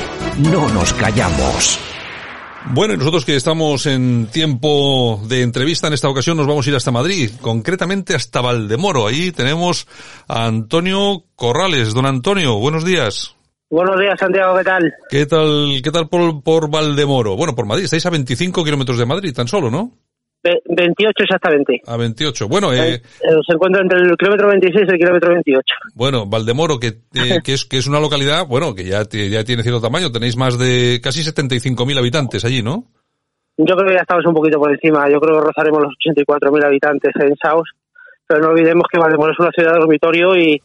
no 0.52 0.68
nos 0.68 0.92
callamos. 0.92 1.80
Bueno, 2.74 2.92
y 2.92 2.98
nosotros 2.98 3.24
que 3.24 3.34
estamos 3.34 3.86
en 3.86 4.26
tiempo 4.26 5.18
de 5.26 5.40
entrevista 5.40 5.86
en 5.86 5.94
esta 5.94 6.10
ocasión 6.10 6.36
nos 6.36 6.46
vamos 6.46 6.66
a 6.66 6.70
ir 6.70 6.76
hasta 6.76 6.90
Madrid, 6.90 7.30
concretamente 7.40 8.14
hasta 8.14 8.42
Valdemoro. 8.42 9.06
Ahí 9.06 9.32
tenemos 9.32 9.88
a 10.28 10.44
Antonio 10.44 11.24
Corrales. 11.34 11.94
Don 11.94 12.04
Antonio, 12.04 12.58
buenos 12.58 12.84
días. 12.84 13.34
Buenos 13.70 13.98
días, 13.98 14.20
Santiago, 14.20 14.58
¿qué 14.58 14.64
tal? 14.64 14.94
¿Qué 15.08 15.24
tal, 15.24 15.80
qué 15.82 15.90
tal 15.90 16.08
por, 16.10 16.42
por 16.42 16.70
Valdemoro? 16.70 17.36
Bueno, 17.36 17.54
por 17.54 17.64
Madrid, 17.64 17.84
estáis 17.84 18.04
a 18.04 18.10
25 18.10 18.62
kilómetros 18.62 18.98
de 18.98 19.06
Madrid, 19.06 19.34
tan 19.34 19.48
solo, 19.48 19.70
¿no? 19.70 19.92
28 20.42 21.24
exactamente. 21.24 21.80
A 21.86 21.96
28. 21.96 22.48
Bueno, 22.48 22.72
eh, 22.72 22.94
eh, 22.94 23.00
se 23.46 23.54
encuentra 23.54 23.82
entre 23.82 23.98
el 23.98 24.16
kilómetro 24.16 24.48
26 24.48 24.86
y 24.88 24.92
el 24.92 24.98
kilómetro 24.98 25.32
28. 25.32 25.62
Bueno, 25.94 26.26
Valdemoro, 26.26 26.78
que, 26.78 26.88
eh, 27.14 27.40
que, 27.44 27.54
es, 27.54 27.64
que 27.64 27.78
es 27.78 27.86
una 27.86 28.00
localidad, 28.00 28.46
bueno, 28.46 28.74
que 28.74 28.84
ya, 28.84 29.02
ya 29.02 29.44
tiene 29.44 29.62
cierto 29.62 29.80
tamaño. 29.80 30.12
Tenéis 30.12 30.36
más 30.36 30.58
de 30.58 31.00
casi 31.02 31.22
75.000 31.22 31.98
habitantes 31.98 32.44
allí, 32.44 32.62
¿no? 32.62 32.84
Yo 33.56 33.74
creo 33.74 33.88
que 33.88 33.94
ya 33.94 34.02
estamos 34.02 34.24
un 34.26 34.34
poquito 34.34 34.58
por 34.58 34.70
encima. 34.70 35.10
Yo 35.10 35.18
creo 35.18 35.40
que 35.40 35.46
rozaremos 35.46 35.82
los 35.82 35.92
84.000 36.06 36.64
habitantes 36.64 37.12
en 37.20 37.34
Saus. 37.42 37.68
Pero 38.26 38.42
no 38.42 38.48
olvidemos 38.50 38.84
que 38.92 39.00
Valdemoro 39.00 39.32
es 39.32 39.38
una 39.40 39.50
ciudad 39.50 39.72
de 39.72 39.78
dormitorio 39.80 40.36
y, 40.36 40.62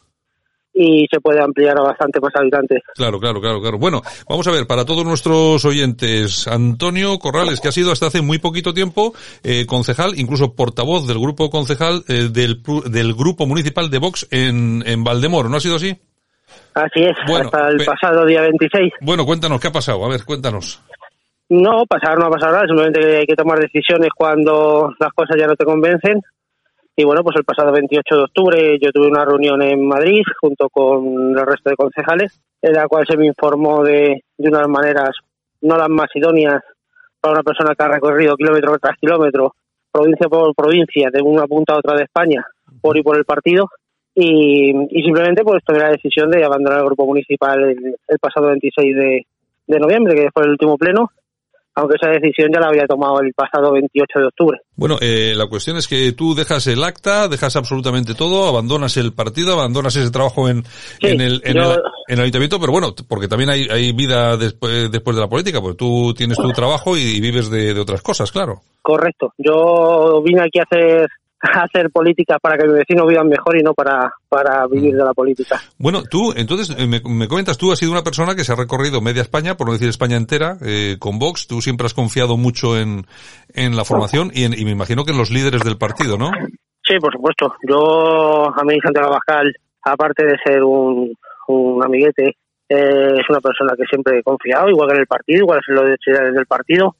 y 0.73 1.05
se 1.11 1.19
puede 1.19 1.41
ampliar 1.41 1.77
a 1.77 1.83
bastante 1.83 2.19
más 2.19 2.31
habitantes. 2.35 2.81
Claro, 2.95 3.19
claro, 3.19 3.39
claro, 3.39 3.61
claro. 3.61 3.77
Bueno, 3.77 4.01
vamos 4.27 4.47
a 4.47 4.51
ver, 4.51 4.65
para 4.65 4.85
todos 4.85 5.05
nuestros 5.05 5.63
oyentes, 5.65 6.47
Antonio 6.47 7.19
Corrales, 7.19 7.61
que 7.61 7.67
ha 7.67 7.71
sido 7.71 7.91
hasta 7.91 8.07
hace 8.07 8.21
muy 8.21 8.39
poquito 8.39 8.73
tiempo 8.73 9.13
eh, 9.43 9.65
concejal, 9.67 10.17
incluso 10.17 10.55
portavoz 10.55 11.07
del 11.07 11.19
grupo 11.19 11.49
concejal 11.49 12.03
eh, 12.07 12.29
del, 12.31 12.63
del 12.89 13.13
grupo 13.13 13.45
municipal 13.45 13.89
de 13.89 13.99
Vox 13.99 14.27
en, 14.31 14.83
en 14.85 15.03
Valdemoro, 15.03 15.49
¿no 15.49 15.57
ha 15.57 15.61
sido 15.61 15.75
así? 15.75 15.95
Así 16.73 17.03
es, 17.03 17.15
hasta 17.17 17.69
el 17.69 17.85
pasado 17.85 18.25
día 18.25 18.41
26. 18.41 18.93
Bueno, 19.01 19.25
cuéntanos, 19.25 19.59
¿qué 19.61 19.67
ha 19.67 19.71
pasado? 19.71 20.03
A 20.05 20.09
ver, 20.09 20.23
cuéntanos. 20.25 20.81
No, 21.49 21.85
pasar 21.85 22.17
no 22.17 22.27
ha 22.27 22.31
pasado 22.31 22.53
nada, 22.53 22.65
simplemente 22.65 23.17
hay 23.17 23.25
que 23.25 23.35
tomar 23.35 23.59
decisiones 23.59 24.09
cuando 24.15 24.91
las 24.99 25.11
cosas 25.13 25.37
ya 25.39 25.45
no 25.45 25.55
te 25.55 25.65
convencen 25.65 26.21
y 26.95 27.03
bueno, 27.03 27.23
pues 27.23 27.35
el 27.37 27.43
pasado 27.43 27.71
28 27.71 28.15
de 28.15 28.23
octubre 28.23 28.79
yo 28.79 28.91
tuve 28.91 29.07
una 29.07 29.25
reunión 29.25 29.61
en 29.61 29.87
Madrid 29.87 30.21
junto 30.39 30.69
con 30.69 31.37
el 31.37 31.45
resto 31.45 31.69
de 31.69 31.75
concejales, 31.75 32.39
en 32.61 32.73
la 32.73 32.87
cual 32.87 33.05
se 33.07 33.17
me 33.17 33.25
informó 33.25 33.83
de, 33.83 34.23
de 34.37 34.49
unas 34.49 34.67
maneras 34.67 35.11
no 35.61 35.77
las 35.77 35.89
más 35.89 36.09
idóneas 36.13 36.61
para 37.19 37.33
una 37.33 37.43
persona 37.43 37.73
que 37.73 37.83
ha 37.83 37.87
recorrido 37.87 38.35
kilómetro 38.35 38.77
tras 38.77 38.97
kilómetro, 38.97 39.55
provincia 39.91 40.27
por 40.27 40.53
provincia, 40.53 41.09
de 41.11 41.21
una 41.21 41.47
punta 41.47 41.73
a 41.73 41.77
otra 41.77 41.95
de 41.95 42.03
España, 42.03 42.45
por 42.81 42.97
y 42.97 43.01
por 43.01 43.17
el 43.17 43.25
partido. 43.25 43.69
Y, 44.13 44.69
y 44.91 45.03
simplemente 45.03 45.43
pues 45.43 45.63
tomé 45.63 45.79
la 45.79 45.89
decisión 45.89 46.29
de 46.29 46.43
abandonar 46.43 46.79
el 46.79 46.85
grupo 46.85 47.07
municipal 47.07 47.63
el, 47.63 47.95
el 48.07 48.19
pasado 48.19 48.47
26 48.47 48.95
de, 48.95 49.25
de 49.65 49.79
noviembre, 49.79 50.15
que 50.15 50.29
fue 50.31 50.43
el 50.43 50.51
último 50.51 50.77
pleno, 50.77 51.09
aunque 51.75 51.95
esa 51.95 52.11
decisión 52.11 52.51
ya 52.53 52.59
la 52.59 52.67
había 52.67 52.85
tomado 52.85 53.19
el 53.21 53.33
pasado 53.33 53.73
28 53.73 54.19
de 54.19 54.25
octubre. 54.25 54.59
Bueno, 54.75 54.97
eh, 55.01 55.33
la 55.35 55.47
cuestión 55.47 55.77
es 55.77 55.87
que 55.87 56.11
tú 56.11 56.35
dejas 56.35 56.67
el 56.67 56.83
acta, 56.83 57.27
dejas 57.27 57.55
absolutamente 57.55 58.13
todo, 58.13 58.47
abandonas 58.47 58.97
el 58.97 59.13
partido, 59.13 59.53
abandonas 59.53 59.95
ese 59.95 60.11
trabajo 60.11 60.49
en, 60.49 60.63
en, 61.01 61.21
el, 61.21 61.41
en, 61.43 61.57
el, 61.57 61.71
en, 62.07 62.15
el, 62.15 62.19
ayuntamiento, 62.19 62.59
pero 62.59 62.71
bueno, 62.71 62.93
porque 63.07 63.27
también 63.27 63.49
hay, 63.49 63.67
hay 63.69 63.91
vida 63.91 64.37
después, 64.37 64.91
después 64.91 65.15
de 65.15 65.21
la 65.21 65.29
política, 65.29 65.61
porque 65.61 65.77
tú 65.77 66.13
tienes 66.13 66.37
tu 66.37 66.51
trabajo 66.51 66.97
y, 66.97 67.01
y 67.01 67.21
vives 67.21 67.49
de, 67.49 67.73
de 67.73 67.79
otras 67.79 68.01
cosas, 68.01 68.31
claro. 68.31 68.61
Correcto. 68.81 69.33
Yo 69.37 70.21
vine 70.23 70.41
aquí 70.41 70.59
a 70.59 70.63
hacer 70.63 71.09
hacer 71.43 71.89
política 71.91 72.37
para 72.39 72.57
que 72.57 72.65
mis 72.65 72.77
vecinos 72.77 73.07
vivan 73.07 73.27
mejor 73.27 73.57
y 73.57 73.63
no 73.63 73.73
para, 73.73 74.11
para 74.29 74.65
vivir 74.67 74.95
de 74.95 75.03
la 75.03 75.13
política. 75.13 75.59
Bueno, 75.77 76.03
tú, 76.09 76.33
entonces, 76.35 76.75
me, 76.87 77.01
me, 77.03 77.27
comentas, 77.27 77.57
tú 77.57 77.71
has 77.71 77.79
sido 77.79 77.91
una 77.91 78.03
persona 78.03 78.35
que 78.35 78.43
se 78.43 78.53
ha 78.53 78.55
recorrido 78.55 79.01
media 79.01 79.21
España, 79.21 79.55
por 79.55 79.67
no 79.67 79.73
decir 79.73 79.89
España 79.89 80.17
entera, 80.17 80.57
eh, 80.65 80.97
con 80.99 81.19
Vox. 81.19 81.47
Tú 81.47 81.61
siempre 81.61 81.85
has 81.85 81.93
confiado 81.93 82.37
mucho 82.37 82.77
en, 82.77 83.05
en 83.53 83.75
la 83.75 83.83
formación 83.83 84.31
y, 84.33 84.45
en, 84.45 84.53
y 84.53 84.63
me 84.65 84.71
imagino 84.71 85.03
que 85.03 85.11
en 85.11 85.17
los 85.17 85.31
líderes 85.31 85.63
del 85.63 85.77
partido, 85.77 86.17
¿no? 86.17 86.31
Sí, 86.85 86.97
por 86.99 87.13
supuesto. 87.13 87.53
Yo, 87.67 88.45
a 88.47 88.63
mí, 88.63 88.77
Santiago 88.81 89.09
Abascal, 89.09 89.53
aparte 89.83 90.25
de 90.25 90.35
ser 90.43 90.63
un, 90.63 91.13
un 91.47 91.83
amiguete, 91.83 92.37
eh, 92.69 93.13
es 93.19 93.29
una 93.29 93.39
persona 93.39 93.73
que 93.77 93.85
siempre 93.89 94.19
he 94.19 94.23
confiado, 94.23 94.69
igual 94.69 94.87
que 94.89 94.95
en 94.95 95.01
el 95.01 95.07
partido, 95.07 95.39
igual 95.39 95.59
que 95.65 95.73
en 95.73 95.75
los 95.75 95.97
líderes 96.05 96.33
del 96.33 96.45
partido 96.45 96.95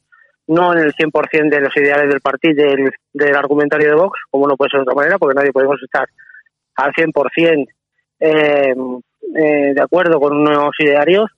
no 0.48 0.74
en 0.74 0.80
el 0.80 0.94
100% 0.94 1.50
de 1.50 1.62
los 1.62 1.76
ideales 1.78 2.10
del 2.10 2.22
partido, 2.22 2.64
del, 2.64 2.92
del, 3.14 3.36
argumentario 3.36 3.90
de 3.90 3.96
Vox, 3.96 4.20
como 4.30 4.48
no 4.48 4.56
puede 4.56 4.72
ser 4.72 4.80
de 4.80 4.84
otra 4.84 4.96
manera, 4.96 5.18
porque 5.18 5.36
nadie 5.36 5.52
podemos 5.52 5.82
estar 5.82 6.08
al 6.76 6.92
100% 6.92 7.68
eh, 8.20 8.74
eh, 9.36 9.74
de 9.74 9.82
acuerdo 9.82 10.20
con 10.20 10.38
unos 10.38 10.72
idearios 10.80 11.30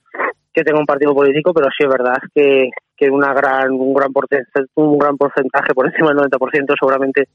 que 0.52 0.62
tenga 0.62 0.80
un 0.80 0.86
partido 0.86 1.14
político, 1.14 1.52
pero 1.52 1.68
sí 1.76 1.84
es 1.84 1.90
verdad 1.90 2.16
que, 2.34 2.70
que 2.96 3.10
una 3.10 3.34
gran, 3.34 3.72
un, 3.72 3.92
gran 3.92 4.12
porcentaje, 4.12 4.66
un 4.74 4.98
gran 4.98 5.16
porcentaje, 5.16 5.74
por 5.74 5.86
encima 5.86 6.08
del 6.08 6.30
90%, 6.30 6.74
seguramente 6.78 7.28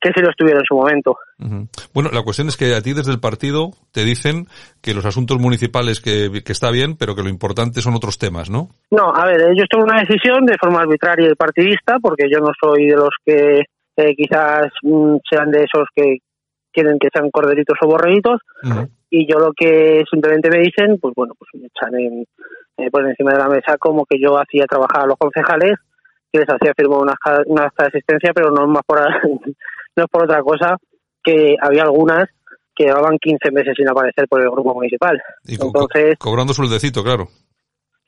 que 0.00 0.10
si 0.14 0.20
lo 0.20 0.30
estuviera 0.30 0.58
en 0.60 0.64
su 0.66 0.74
momento. 0.74 1.16
Uh 1.38 1.44
-huh. 1.44 1.68
Bueno, 1.94 2.10
la 2.12 2.22
cuestión 2.22 2.48
es 2.48 2.56
que 2.56 2.74
a 2.74 2.82
ti 2.82 2.92
desde 2.92 3.12
el 3.12 3.20
partido 3.20 3.70
te 3.92 4.04
dicen 4.04 4.46
que 4.82 4.94
los 4.94 5.06
asuntos 5.06 5.38
municipales 5.38 6.00
que, 6.00 6.30
que, 6.44 6.52
está 6.52 6.70
bien, 6.70 6.96
pero 6.96 7.14
que 7.14 7.22
lo 7.22 7.28
importante 7.28 7.80
son 7.80 7.94
otros 7.94 8.18
temas, 8.18 8.50
¿no? 8.50 8.68
No, 8.90 9.12
a 9.14 9.24
ver, 9.26 9.40
ellos 9.52 9.66
toman 9.70 9.90
una 9.90 10.00
decisión 10.00 10.44
de 10.44 10.56
forma 10.60 10.80
arbitraria 10.80 11.30
y 11.30 11.34
partidista, 11.34 11.96
porque 12.00 12.26
yo 12.30 12.38
no 12.40 12.52
soy 12.60 12.86
de 12.86 12.96
los 12.96 13.14
que 13.24 13.60
eh, 13.96 14.14
quizás 14.14 14.66
mm, 14.82 15.16
sean 15.28 15.50
de 15.50 15.64
esos 15.64 15.88
que 15.94 16.18
quieren 16.72 16.98
que 16.98 17.08
sean 17.12 17.30
corderitos 17.30 17.78
o 17.80 17.88
borreguitos, 17.88 18.40
uh 18.62 18.68
-huh. 18.68 18.88
y 19.10 19.26
yo 19.26 19.38
lo 19.38 19.52
que 19.56 20.04
simplemente 20.10 20.50
me 20.50 20.58
dicen, 20.58 20.98
pues 21.00 21.14
bueno, 21.16 21.32
pues 21.38 21.48
me 21.54 21.68
echan 21.68 21.98
en, 21.98 22.26
eh, 22.76 22.90
por 22.90 23.08
encima 23.08 23.32
de 23.32 23.38
la 23.38 23.48
mesa 23.48 23.78
como 23.78 24.04
que 24.04 24.18
yo 24.20 24.36
hacía 24.38 24.66
trabajar 24.66 25.04
a 25.04 25.06
los 25.06 25.16
concejales, 25.16 25.72
les 26.38 26.48
hacía 26.48 26.72
firmar 26.76 27.00
una, 27.00 27.14
una 27.46 27.64
acta 27.64 27.84
de 27.84 27.88
asistencia, 27.88 28.32
pero 28.34 28.50
no 28.50 28.66
más 28.66 28.82
por 28.86 28.98
no 29.96 30.04
es 30.04 30.10
por 30.10 30.24
otra 30.24 30.42
cosa 30.42 30.76
que 31.22 31.56
había 31.60 31.82
algunas 31.82 32.28
que 32.74 32.84
llevaban 32.84 33.18
15 33.18 33.50
meses 33.50 33.74
sin 33.76 33.88
aparecer 33.88 34.28
por 34.28 34.42
el 34.42 34.50
grupo 34.50 34.74
municipal. 34.74 35.20
Y 35.44 35.56
co 35.56 35.66
Entonces, 35.66 36.18
co 36.18 36.30
cobrando 36.30 36.52
sueldecito, 36.52 37.02
claro. 37.02 37.28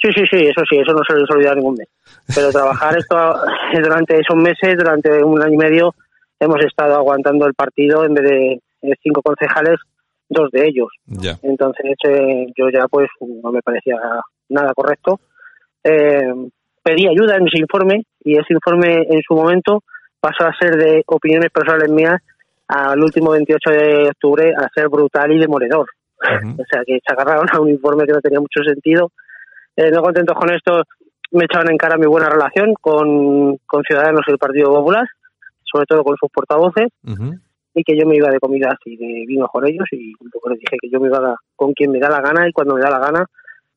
Sí, 0.00 0.10
sí, 0.14 0.24
sí, 0.30 0.44
eso 0.44 0.62
sí, 0.70 0.76
eso 0.78 0.92
no 0.92 1.02
se 1.08 1.16
les 1.16 1.28
olvida 1.30 1.54
ningún 1.54 1.74
mes. 1.74 1.88
Pero 2.32 2.50
trabajar 2.50 2.96
esto 2.96 3.16
durante 3.82 4.20
esos 4.20 4.36
meses, 4.36 4.76
durante 4.76 5.24
un 5.24 5.42
año 5.42 5.54
y 5.54 5.56
medio, 5.56 5.94
hemos 6.38 6.64
estado 6.64 6.96
aguantando 6.96 7.46
el 7.46 7.54
partido 7.54 8.04
en 8.04 8.14
vez 8.14 8.24
de 8.24 8.94
cinco 9.02 9.22
concejales, 9.22 9.76
dos 10.28 10.50
de 10.52 10.66
ellos. 10.66 10.88
Ya. 11.06 11.36
Entonces, 11.42 11.96
eh, 12.06 12.46
yo 12.56 12.68
ya 12.72 12.86
pues 12.88 13.08
no 13.20 13.50
me 13.50 13.62
parecía 13.62 13.96
nada 14.50 14.72
correcto. 14.74 15.18
Eh, 15.82 16.32
pedí 16.88 17.06
ayuda 17.06 17.36
en 17.36 17.46
ese 17.46 17.60
informe 17.60 18.04
y 18.24 18.32
ese 18.32 18.54
informe 18.54 19.06
en 19.10 19.20
su 19.26 19.34
momento 19.34 19.82
pasó 20.20 20.44
a 20.48 20.56
ser 20.58 20.76
de 20.76 21.02
opiniones 21.06 21.50
personales 21.50 21.90
mías 21.90 22.16
al 22.66 23.02
último 23.02 23.30
28 23.32 23.70
de 23.70 24.08
octubre 24.08 24.52
a 24.56 24.68
ser 24.74 24.88
brutal 24.88 25.32
y 25.32 25.38
demoledor. 25.38 25.86
Uh 26.20 26.24
-huh. 26.44 26.60
O 26.62 26.64
sea, 26.70 26.82
que 26.86 26.98
se 27.04 27.12
agarraron 27.12 27.46
a 27.52 27.60
un 27.60 27.68
informe 27.68 28.04
que 28.06 28.12
no 28.12 28.20
tenía 28.20 28.40
mucho 28.40 28.62
sentido. 28.64 29.10
Eh, 29.76 29.90
no 29.90 30.02
contentos 30.02 30.36
con 30.36 30.50
esto, 30.50 30.82
me 31.32 31.44
echaban 31.44 31.70
en 31.70 31.76
cara 31.76 31.96
mi 31.98 32.06
buena 32.06 32.28
relación 32.28 32.74
con, 32.80 33.58
con 33.66 33.82
Ciudadanos 33.84 34.22
y 34.26 34.32
el 34.32 34.38
Partido 34.38 34.72
Popular, 34.72 35.06
sobre 35.70 35.86
todo 35.86 36.02
con 36.02 36.16
sus 36.16 36.30
portavoces, 36.30 36.88
uh 37.04 37.14
-huh. 37.14 37.40
y 37.74 37.84
que 37.84 37.96
yo 37.96 38.04
me 38.08 38.16
iba 38.16 38.30
de 38.30 38.40
comidas 38.40 38.76
y 38.86 38.96
de 38.96 39.24
vino 39.26 39.46
con 39.46 39.62
ellos, 39.68 39.86
y 39.92 40.14
poco 40.32 40.50
les 40.50 40.58
dije 40.58 40.76
que 40.80 40.90
yo 40.90 40.98
me 41.00 41.08
iba 41.08 41.36
con 41.54 41.72
quien 41.74 41.90
me 41.92 42.00
da 42.00 42.08
la 42.08 42.20
gana 42.20 42.48
y 42.48 42.52
cuando 42.52 42.74
me 42.74 42.80
da 42.80 42.90
la 42.90 43.04
gana, 43.06 43.22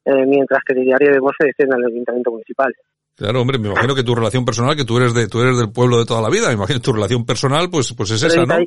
eh, 0.06 0.26
mientras 0.26 0.62
que 0.66 0.74
el 0.74 0.86
diario 0.86 1.10
de 1.12 1.20
se 1.38 1.48
defienda 1.48 1.76
en 1.76 1.84
el 1.84 1.92
Ayuntamiento 1.92 2.32
Municipal. 2.32 2.74
Claro, 3.16 3.42
hombre, 3.42 3.60
me 3.60 3.70
imagino 3.70 3.94
que 3.94 4.04
tu 4.04 4.16
relación 4.16 4.46
personal, 4.46 4.76
que 4.76 4.86
tú 4.86 4.98
eres 4.98 5.14
de, 5.14 5.28
tú 5.28 5.42
eres 5.42 5.58
del 5.58 5.72
pueblo 5.72 6.00
de 6.00 6.06
toda 6.06 6.22
la 6.22 6.30
vida, 6.30 6.48
me 6.48 6.54
imagino 6.54 6.80
que 6.80 6.84
tu 6.84 6.94
relación 6.94 7.26
personal, 7.26 7.70
pues, 7.70 7.94
pues 7.94 8.12
es 8.12 8.22
30, 8.22 8.42
esa, 8.42 8.60
¿no? 8.60 8.66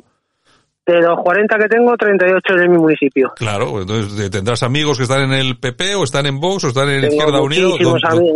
De 0.85 1.01
los 1.01 1.17
40 1.23 1.57
que 1.57 1.67
tengo, 1.67 1.97
38 1.97 2.61
en 2.61 2.71
mi 2.71 2.77
municipio. 2.77 3.33
Claro, 3.35 3.81
entonces 3.81 4.29
tendrás 4.29 4.61
amigos 4.61 4.97
que 4.97 5.03
están 5.03 5.23
en 5.23 5.33
el 5.33 5.57
PP 5.57 5.95
o 5.95 6.03
están 6.03 6.27
en 6.27 6.39
Vox 6.39 6.63
o 6.63 6.67
están 6.67 6.89
en 6.89 7.01
tengo 7.01 7.15
Izquierda 7.15 7.41
Unido. 7.41 7.71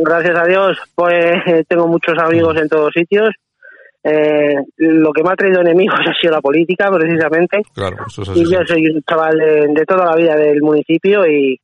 Gracias 0.03 0.35
a 0.35 0.45
Dios, 0.45 0.77
pues 0.95 1.15
tengo 1.67 1.87
muchos 1.87 2.17
amigos 2.17 2.57
en 2.59 2.67
todos 2.67 2.91
sitios. 2.91 3.29
Eh, 4.03 4.55
lo 4.77 5.11
que 5.11 5.23
me 5.23 5.29
ha 5.29 5.35
traído 5.35 5.61
enemigos 5.61 5.99
ha 6.07 6.19
sido 6.19 6.33
la 6.33 6.41
política, 6.41 6.89
precisamente. 6.91 7.61
Claro, 7.73 7.97
eso 8.07 8.23
es 8.23 8.29
así. 8.29 8.41
Y 8.41 8.51
yo 8.51 8.59
soy 8.65 8.87
un 8.87 9.03
chaval 9.03 9.37
de, 9.37 9.67
de 9.67 9.85
toda 9.85 10.05
la 10.05 10.15
vida 10.15 10.35
del 10.35 10.61
municipio 10.61 11.27
y, 11.27 11.59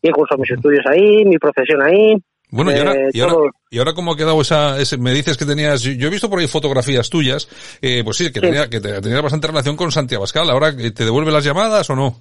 y 0.00 0.08
he 0.08 0.12
cursado 0.12 0.40
mis 0.40 0.50
estudios 0.52 0.84
ahí, 0.86 1.24
mi 1.24 1.38
profesión 1.38 1.82
ahí. 1.82 2.14
Bueno, 2.50 2.70
y 2.72 2.78
ahora, 2.78 2.94
eh, 2.94 3.10
y, 3.12 3.20
ahora, 3.20 3.50
y 3.70 3.78
ahora 3.78 3.92
cómo 3.92 4.12
ha 4.12 4.16
quedado 4.16 4.40
esa, 4.40 4.78
ese, 4.78 4.96
me 4.96 5.12
dices 5.12 5.36
que 5.36 5.44
tenías, 5.44 5.82
yo 5.82 6.08
he 6.08 6.10
visto 6.10 6.30
por 6.30 6.38
ahí 6.38 6.46
fotografías 6.46 7.10
tuyas, 7.10 7.48
eh, 7.82 8.02
pues 8.02 8.16
sí, 8.16 8.32
que, 8.32 8.40
sí. 8.40 8.46
Tenía, 8.46 8.68
que 8.68 8.80
tenía 8.80 9.20
bastante 9.20 9.48
relación 9.48 9.76
con 9.76 9.92
Santiago 9.92 10.22
Abascal, 10.22 10.48
ahora 10.48 10.74
te 10.74 11.04
devuelve 11.04 11.30
las 11.30 11.44
llamadas 11.44 11.90
o 11.90 11.96
no? 11.96 12.14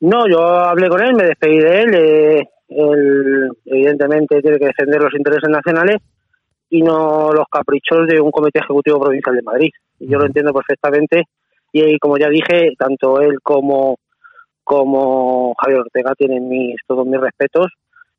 No, 0.00 0.28
yo 0.30 0.40
hablé 0.40 0.88
con 0.88 1.02
él, 1.02 1.14
me 1.14 1.24
despedí 1.24 1.58
de 1.58 1.80
él, 1.80 1.94
eh, 1.94 2.48
él 2.68 3.48
evidentemente 3.64 4.42
tiene 4.42 4.58
que 4.58 4.66
defender 4.66 5.00
los 5.00 5.14
intereses 5.14 5.48
nacionales 5.48 5.96
y 6.68 6.82
no 6.82 7.32
los 7.32 7.46
caprichos 7.50 8.06
de 8.06 8.20
un 8.20 8.30
comité 8.30 8.60
ejecutivo 8.60 9.00
provincial 9.00 9.36
de 9.36 9.42
Madrid. 9.42 9.70
Yo 9.98 10.18
lo 10.18 10.26
entiendo 10.26 10.52
perfectamente 10.52 11.24
y 11.72 11.98
como 11.98 12.16
ya 12.18 12.28
dije, 12.28 12.74
tanto 12.78 13.20
él 13.20 13.38
como 13.42 13.96
como 14.62 15.52
Javier 15.60 15.80
Ortega 15.80 16.12
tienen 16.16 16.48
mis, 16.48 16.76
todos 16.86 17.04
mis 17.04 17.20
respetos 17.20 17.66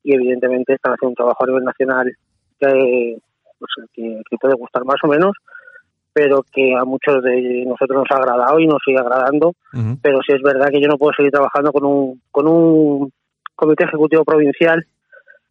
y 0.04 0.16
evidentemente 0.16 0.74
están 0.74 0.94
haciendo 0.94 1.10
un 1.10 1.16
trabajo 1.16 1.44
a 1.44 1.48
nivel 1.48 1.64
nacional 1.64 2.12
que, 2.60 3.18
pues, 3.60 3.90
que, 3.94 4.38
puede 4.40 4.56
gustar 4.56 4.84
más 4.86 4.98
o 5.04 5.08
menos, 5.08 5.34
pero 6.14 6.44
que 6.52 6.74
a 6.76 6.84
muchos 6.84 7.24
de 7.24 7.64
nosotros 7.66 8.04
nos 8.04 8.12
ha 8.12 8.22
agradado 8.22 8.60
y 8.60 8.68
nos 8.68 8.80
sigue 8.86 9.00
agradando. 9.00 9.54
Pero 10.02 10.20
sí 10.26 10.34
es 10.34 10.42
verdad 10.42 10.70
que 10.70 10.82
yo 10.82 10.88
no 10.88 10.98
puedo 10.98 11.14
seguir 11.16 11.32
trabajando 11.32 11.72
con 11.72 11.86
un, 11.86 12.22
con 12.32 12.48
un 12.48 13.12
comité 13.56 13.86
ejecutivo 13.86 14.24
provincial 14.24 14.86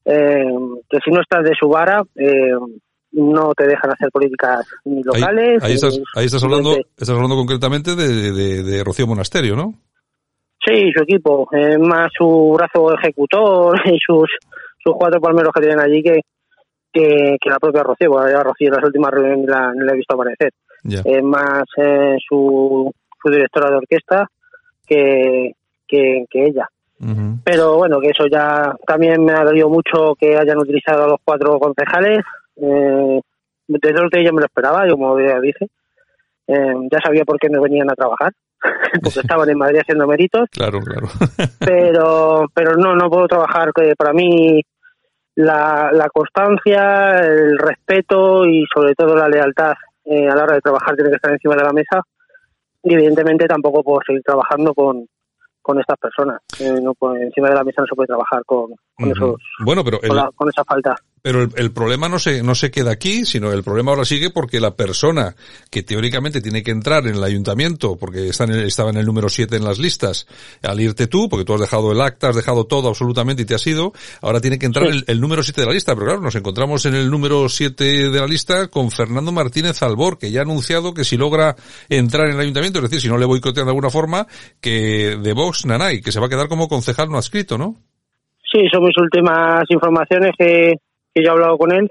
eh, 0.05 0.45
que 0.89 0.99
si 1.05 1.11
no 1.11 1.21
estás 1.21 1.45
de 1.45 1.55
su 1.59 1.69
vara 1.69 2.03
eh, 2.17 2.53
no 3.13 3.53
te 3.55 3.67
dejan 3.67 3.93
hacer 3.93 4.11
políticas 4.11 4.67
ni 4.85 5.03
locales. 5.03 5.63
Ahí, 5.63 5.75
estás, 5.75 6.01
ahí 6.15 6.27
estás 6.27 6.43
hablando, 6.43 6.77
estás 6.77 7.11
hablando 7.11 7.37
concretamente 7.37 7.97
de, 7.97 8.33
de, 8.33 8.63
de 8.63 8.85
Rocío 8.85 9.07
Monasterio, 9.07 9.57
¿no? 9.57 9.75
Sí, 10.65 10.93
su 10.95 11.03
equipo, 11.03 11.49
eh, 11.53 11.79
más 11.79 12.11
su 12.17 12.53
brazo 12.55 12.95
ejecutor 12.95 13.81
y 13.87 13.99
sus, 14.05 14.29
sus 14.83 14.95
cuatro 14.95 15.21
palmeros 15.21 15.53
que 15.55 15.63
tienen 15.63 15.81
allí 15.81 16.03
que, 16.03 16.21
que, 16.93 17.39
la 17.51 17.59
propia 17.59 17.83
Rocío, 17.83 18.11
porque 18.11 18.33
ya 18.33 18.43
Rocío 18.43 18.69
en 18.69 18.75
las 18.75 18.85
últimas 18.85 19.11
reuniones 19.11 19.49
la, 19.49 19.93
he 19.93 19.97
visto 19.97 20.15
aparecer. 20.15 20.53
Eh, 21.05 21.23
más 21.23 21.65
eh, 21.77 22.17
su, 22.27 22.91
su 23.23 23.31
directora 23.31 23.71
de 23.71 23.77
orquesta 23.77 24.27
que, 24.87 25.53
que, 25.87 26.27
ella. 26.33 26.69
Pero 27.45 27.77
bueno, 27.77 27.99
que 27.99 28.11
eso 28.11 28.27
ya 28.31 28.75
también 28.87 29.25
me 29.25 29.33
ha 29.33 29.45
dolido 29.45 29.71
mucho 29.71 30.15
que 30.19 30.37
hayan 30.37 30.59
utilizado 30.59 31.05
a 31.05 31.09
los 31.09 31.21
cuatro 31.25 31.59
concejales. 31.59 32.21
Eh, 32.57 33.21
de 33.69 33.93
dos 33.93 34.11
de 34.11 34.21
ellos 34.21 34.33
me 34.33 34.41
lo 34.41 34.47
esperaba, 34.47 34.87
yo 34.87 34.95
como 34.95 35.19
ya 35.21 35.41
dije. 35.41 35.67
Eh, 36.51 36.75
ya 36.91 36.99
sabía 37.05 37.25
por 37.25 37.39
qué 37.39 37.49
no 37.49 37.63
venían 37.63 37.89
a 37.91 37.95
trabajar, 37.95 38.33
porque 39.03 39.21
estaban 39.21 39.49
en 39.49 39.59
Madrid 39.59 39.81
haciendo 39.81 40.07
méritos. 40.07 40.49
Claro, 40.51 40.81
claro. 40.81 41.07
pero, 41.61 42.47
pero 42.53 42.75
no, 42.77 42.97
no 42.97 43.09
puedo 43.09 43.29
trabajar. 43.29 43.73
Que 43.73 43.95
para 43.97 44.13
mí 44.13 44.61
la, 45.37 45.91
la 45.93 46.09
constancia, 46.09 47.21
el 47.21 47.57
respeto 47.57 48.45
y 48.47 48.65
sobre 48.75 48.95
todo 48.95 49.15
la 49.15 49.29
lealtad 49.29 49.75
eh, 50.05 50.29
a 50.29 50.35
la 50.35 50.43
hora 50.43 50.55
de 50.55 50.61
trabajar 50.61 50.97
tiene 50.97 51.11
que 51.11 51.17
estar 51.17 51.33
encima 51.33 51.55
de 51.55 51.65
la 51.65 51.73
mesa. 51.73 52.03
Y 52.83 52.95
evidentemente 52.95 53.47
tampoco 53.47 53.85
puedo 53.85 54.01
seguir 54.05 54.23
trabajando 54.23 54.75
con, 54.75 55.07
con 55.63 55.79
estas 55.79 55.99
personas. 55.99 56.41
Eh, 56.59 56.81
no, 56.83 56.95
encima 57.15 57.49
de 57.49 57.55
la 57.55 57.65
mesa 57.65 57.83
no 57.83 57.87
se 57.87 57.95
puede 57.95 58.09
trabajar 58.09 58.43
con, 58.45 58.71
con 58.95 59.11
esos, 59.11 59.37
bueno, 59.65 59.85
pero 59.85 59.99
con, 60.35 60.49
esa 60.49 60.65
falta. 60.65 60.97
Pero 61.23 61.49
el, 61.55 61.73
problema 61.73 62.09
no 62.09 62.19
se, 62.19 62.43
no 62.43 62.55
se 62.55 62.71
queda 62.71 62.93
aquí, 62.93 63.27
sino 63.27 63.53
el 63.53 63.63
problema 63.63 63.91
ahora 63.91 64.07
sigue 64.07 64.31
porque 64.31 64.59
la 64.59 64.75
persona 64.75 65.37
que 65.71 65.83
teóricamente 65.83 66.41
tiene 66.41 66.63
que 66.63 66.71
entrar 66.71 67.07
en 67.07 67.17
el 67.17 67.25
ayuntamiento, 67.25 67.97
porque 67.99 68.29
está 68.29 68.45
en 68.45 68.53
estaba 68.61 68.91
en 68.91 68.97
el 68.97 69.05
número 69.05 69.29
7 69.29 69.57
en 69.57 69.65
las 69.65 69.79
listas, 69.79 70.27
al 70.63 70.81
irte 70.81 71.07
tú, 71.09 71.29
porque 71.29 71.45
tú 71.45 71.53
has 71.55 71.61
dejado 71.61 71.93
el 71.93 72.01
acta, 72.01 72.31
has 72.31 72.37
dejado 72.37 72.65
todo 72.65 72.89
absolutamente 72.89 73.43
y 73.43 73.45
te 73.45 73.55
has 73.55 73.67
ido, 73.67 73.93
ahora 74.23 74.41
tiene 74.41 74.59
que 74.59 74.65
entrar 74.65 74.87
el, 74.87 75.05
el, 75.07 75.21
número 75.21 75.43
7 75.43 75.61
de 75.61 75.67
la 75.67 75.75
lista. 75.75 75.95
Pero 75.95 76.07
claro, 76.07 76.21
nos 76.23 76.35
encontramos 76.37 76.87
en 76.87 76.95
el 76.95 77.11
número 77.11 77.49
7 77.49 77.85
de 78.11 78.21
la 78.21 78.27
lista 78.27 78.69
con 78.69 78.91
Fernando 78.91 79.31
Martínez 79.31 79.83
Albor, 79.83 80.19
que 80.19 80.31
ya 80.31 80.41
ha 80.41 80.45
anunciado 80.45 80.95
que 80.95 81.05
si 81.05 81.19
logra 81.19 81.55
entrar 81.91 82.29
en 82.29 82.35
el 82.35 82.41
ayuntamiento, 82.41 82.79
es 82.79 82.85
decir, 82.85 83.01
si 83.01 83.09
no 83.09 83.19
le 83.19 83.27
boicotean 83.27 83.67
de 83.67 83.71
alguna 83.71 83.91
forma, 83.91 84.27
que 84.61 85.19
de 85.23 85.33
Vox 85.35 85.67
Nanay, 85.67 86.01
que 86.01 86.13
se 86.13 86.21
va 86.21 86.27
a 86.27 86.31
quedar 86.31 86.49
como 86.49 86.69
concejal 86.69 87.11
no 87.11 87.19
adscrito, 87.19 87.59
¿no? 87.59 87.77
Sí, 88.51 88.67
son 88.73 88.83
mis 88.83 88.97
últimas 88.99 89.65
informaciones 89.69 90.33
que 90.37 90.75
que 91.15 91.23
yo 91.23 91.31
he 91.31 91.33
hablado 91.33 91.59
con 91.59 91.73
él, 91.73 91.91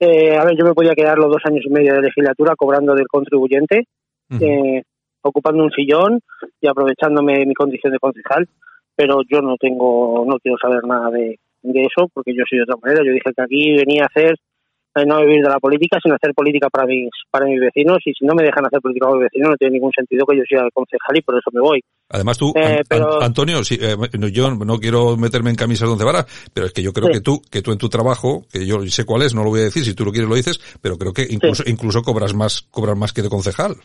eh, 0.00 0.36
a 0.36 0.44
ver, 0.44 0.56
yo 0.56 0.64
me 0.64 0.74
podía 0.74 0.94
quedar 0.94 1.18
los 1.18 1.30
dos 1.30 1.42
años 1.44 1.64
y 1.64 1.70
medio 1.70 1.94
de 1.94 2.02
legislatura 2.02 2.54
cobrando 2.56 2.94
del 2.94 3.08
contribuyente, 3.08 3.84
eh, 4.40 4.82
ocupando 5.22 5.64
un 5.64 5.70
sillón 5.70 6.20
y 6.60 6.68
aprovechándome 6.68 7.44
mi 7.46 7.54
condición 7.54 7.92
de 7.92 7.98
concejal, 7.98 8.46
pero 8.94 9.20
yo 9.28 9.40
no 9.40 9.56
tengo, 9.56 10.24
no 10.26 10.38
quiero 10.38 10.56
saber 10.58 10.84
nada 10.84 11.10
de, 11.10 11.38
de 11.62 11.82
eso 11.82 12.08
porque 12.12 12.34
yo 12.34 12.44
soy 12.48 12.58
de 12.58 12.64
otra 12.64 12.76
manera. 12.80 13.04
Yo 13.04 13.12
dije 13.12 13.32
que 13.34 13.42
aquí 13.42 13.76
venía 13.76 14.04
a 14.04 14.06
hacer 14.06 14.36
no 15.06 15.20
vivir 15.20 15.42
de 15.42 15.48
la 15.48 15.58
política, 15.58 15.98
sino 16.02 16.14
hacer 16.14 16.34
política 16.34 16.68
para 16.70 16.86
mis, 16.86 17.10
para 17.30 17.46
mis 17.46 17.60
vecinos. 17.60 17.98
Y 18.04 18.12
si 18.12 18.24
no 18.24 18.34
me 18.34 18.44
dejan 18.44 18.64
hacer 18.66 18.80
política 18.80 19.06
para 19.06 19.18
mis 19.18 19.28
vecinos, 19.30 19.50
no 19.50 19.56
tiene 19.56 19.74
ningún 19.74 19.92
sentido 19.92 20.24
que 20.26 20.36
yo 20.36 20.42
sea 20.48 20.62
concejal 20.72 21.16
y 21.16 21.22
por 21.22 21.36
eso 21.36 21.50
me 21.52 21.60
voy. 21.60 21.80
Además 22.10 22.38
tú, 22.38 22.52
eh, 22.56 22.80
Antonio, 23.20 23.58
eh, 23.70 23.96
yo 24.32 24.50
no 24.54 24.78
quiero 24.78 25.16
meterme 25.16 25.50
en 25.50 25.56
camisas 25.56 25.88
donde 25.88 26.04
varas, 26.04 26.26
pero 26.54 26.66
es 26.66 26.72
que 26.72 26.82
yo 26.82 26.92
creo 26.92 27.08
que 27.10 27.20
tú, 27.20 27.42
que 27.50 27.60
tú 27.60 27.72
en 27.72 27.78
tu 27.78 27.88
trabajo, 27.88 28.46
que 28.50 28.66
yo 28.66 28.80
sé 28.86 29.04
cuál 29.04 29.22
es, 29.22 29.34
no 29.34 29.44
lo 29.44 29.50
voy 29.50 29.60
a 29.60 29.64
decir, 29.64 29.84
si 29.84 29.94
tú 29.94 30.04
lo 30.04 30.12
quieres 30.12 30.28
lo 30.28 30.36
dices, 30.36 30.58
pero 30.80 30.96
creo 30.96 31.12
que 31.12 31.26
incluso, 31.28 31.62
incluso 31.66 32.02
cobras 32.02 32.34
más, 32.34 32.62
cobras 32.62 32.96
más 32.96 33.12
que 33.12 33.22
de 33.22 33.28
concejal. 33.28 33.76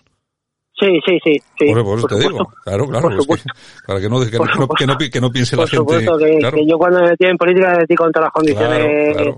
Sí, 0.80 0.88
sí, 1.06 1.18
sí. 1.24 1.42
sí 1.60 1.74
por, 1.74 1.98
eso 1.98 2.08
te 2.08 2.20
digo. 2.20 2.48
Claro, 2.64 2.88
claro. 2.88 3.10
para 3.88 4.02
que 4.02 4.10
no, 4.10 4.20
que, 4.20 4.38
no, 4.38 4.68
que, 4.68 4.88
no, 4.88 4.98
que 4.98 5.22
no 5.22 5.32
piense 5.32 5.56
la 5.56 5.68
gente. 5.68 6.00
Que, 6.00 6.52
que, 6.52 6.66
yo 6.66 6.78
cuando 6.78 7.02
me 7.02 7.10
metí 7.12 7.26
en 7.26 7.38
política 7.38 7.72
me 7.72 7.78
metí 7.80 7.96
contra 7.96 8.24
las 8.24 8.32
condiciones 8.32 9.36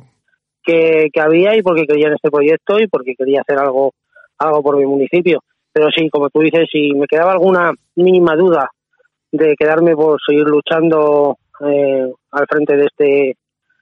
que, 0.65 1.09
había 1.21 1.55
y 1.55 1.61
porque 1.61 1.85
creía 1.85 2.07
en 2.07 2.13
este 2.15 2.31
proyecto 2.31 2.79
y 2.79 2.87
porque 2.87 3.13
quería 3.15 3.41
hacer 3.41 3.59
algo, 3.59 3.93
algo 4.37 4.63
por 4.63 4.77
mi 4.77 4.85
municipio. 4.85 5.41
Pero 5.71 5.87
sí, 5.95 6.09
como 6.09 6.29
tú 6.29 6.39
dices, 6.39 6.67
si 6.71 6.93
me 6.93 7.07
quedaba 7.07 7.33
alguna 7.33 7.71
mínima 7.95 8.35
duda 8.35 8.69
de 9.31 9.55
quedarme 9.57 9.95
por 9.95 10.17
seguir 10.25 10.45
luchando 10.45 11.37
eh, 11.65 12.09
al 12.31 12.45
frente 12.47 12.77
de 12.77 12.85
este, 12.85 13.37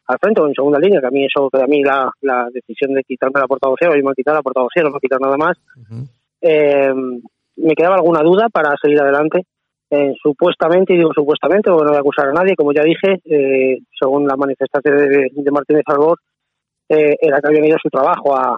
al 0.07 0.17
frente 0.19 0.41
o 0.41 0.47
en 0.47 0.53
segunda 0.53 0.79
línea, 0.79 0.99
que 0.99 1.07
a 1.07 1.11
mí 1.11 1.25
eso, 1.25 1.49
que 1.49 1.61
a 1.61 1.67
mí 1.67 1.83
la, 1.83 2.11
la 2.21 2.47
decisión 2.51 2.93
de 2.93 3.03
quitarme 3.03 3.39
la 3.39 3.47
portavocía, 3.47 3.89
o 3.89 3.91
me 3.91 3.99
han 3.99 4.15
quitado 4.15 4.37
la 4.37 4.43
portavocía, 4.43 4.83
no 4.83 4.89
me 4.89 4.95
han 4.95 4.99
quitado 4.99 5.21
nada 5.21 5.37
más, 5.37 5.57
eh, 6.41 6.93
me 7.55 7.75
quedaba 7.75 7.95
alguna 7.95 8.21
duda 8.21 8.49
para 8.49 8.75
seguir 8.81 8.99
adelante. 8.99 9.41
Eh, 9.91 10.15
supuestamente, 10.23 10.95
y 10.95 10.97
digo 10.97 11.11
supuestamente, 11.13 11.69
porque 11.69 11.83
no 11.83 11.89
voy 11.91 11.97
a 11.97 11.99
acusar 11.99 12.27
a 12.27 12.33
nadie, 12.33 12.55
como 12.55 12.73
ya 12.73 12.81
dije, 12.81 13.21
según 13.99 14.27
la 14.27 14.35
manifestación 14.35 14.97
de, 14.97 15.29
de 15.31 15.51
Martínez 15.51 15.83
Albor, 15.85 16.17
eh, 16.89 17.15
era 17.19 17.39
que 17.39 17.47
habían 17.47 17.65
ido 17.65 17.75
a 17.75 17.81
su 17.81 17.89
trabajo 17.89 18.35
a, 18.35 18.57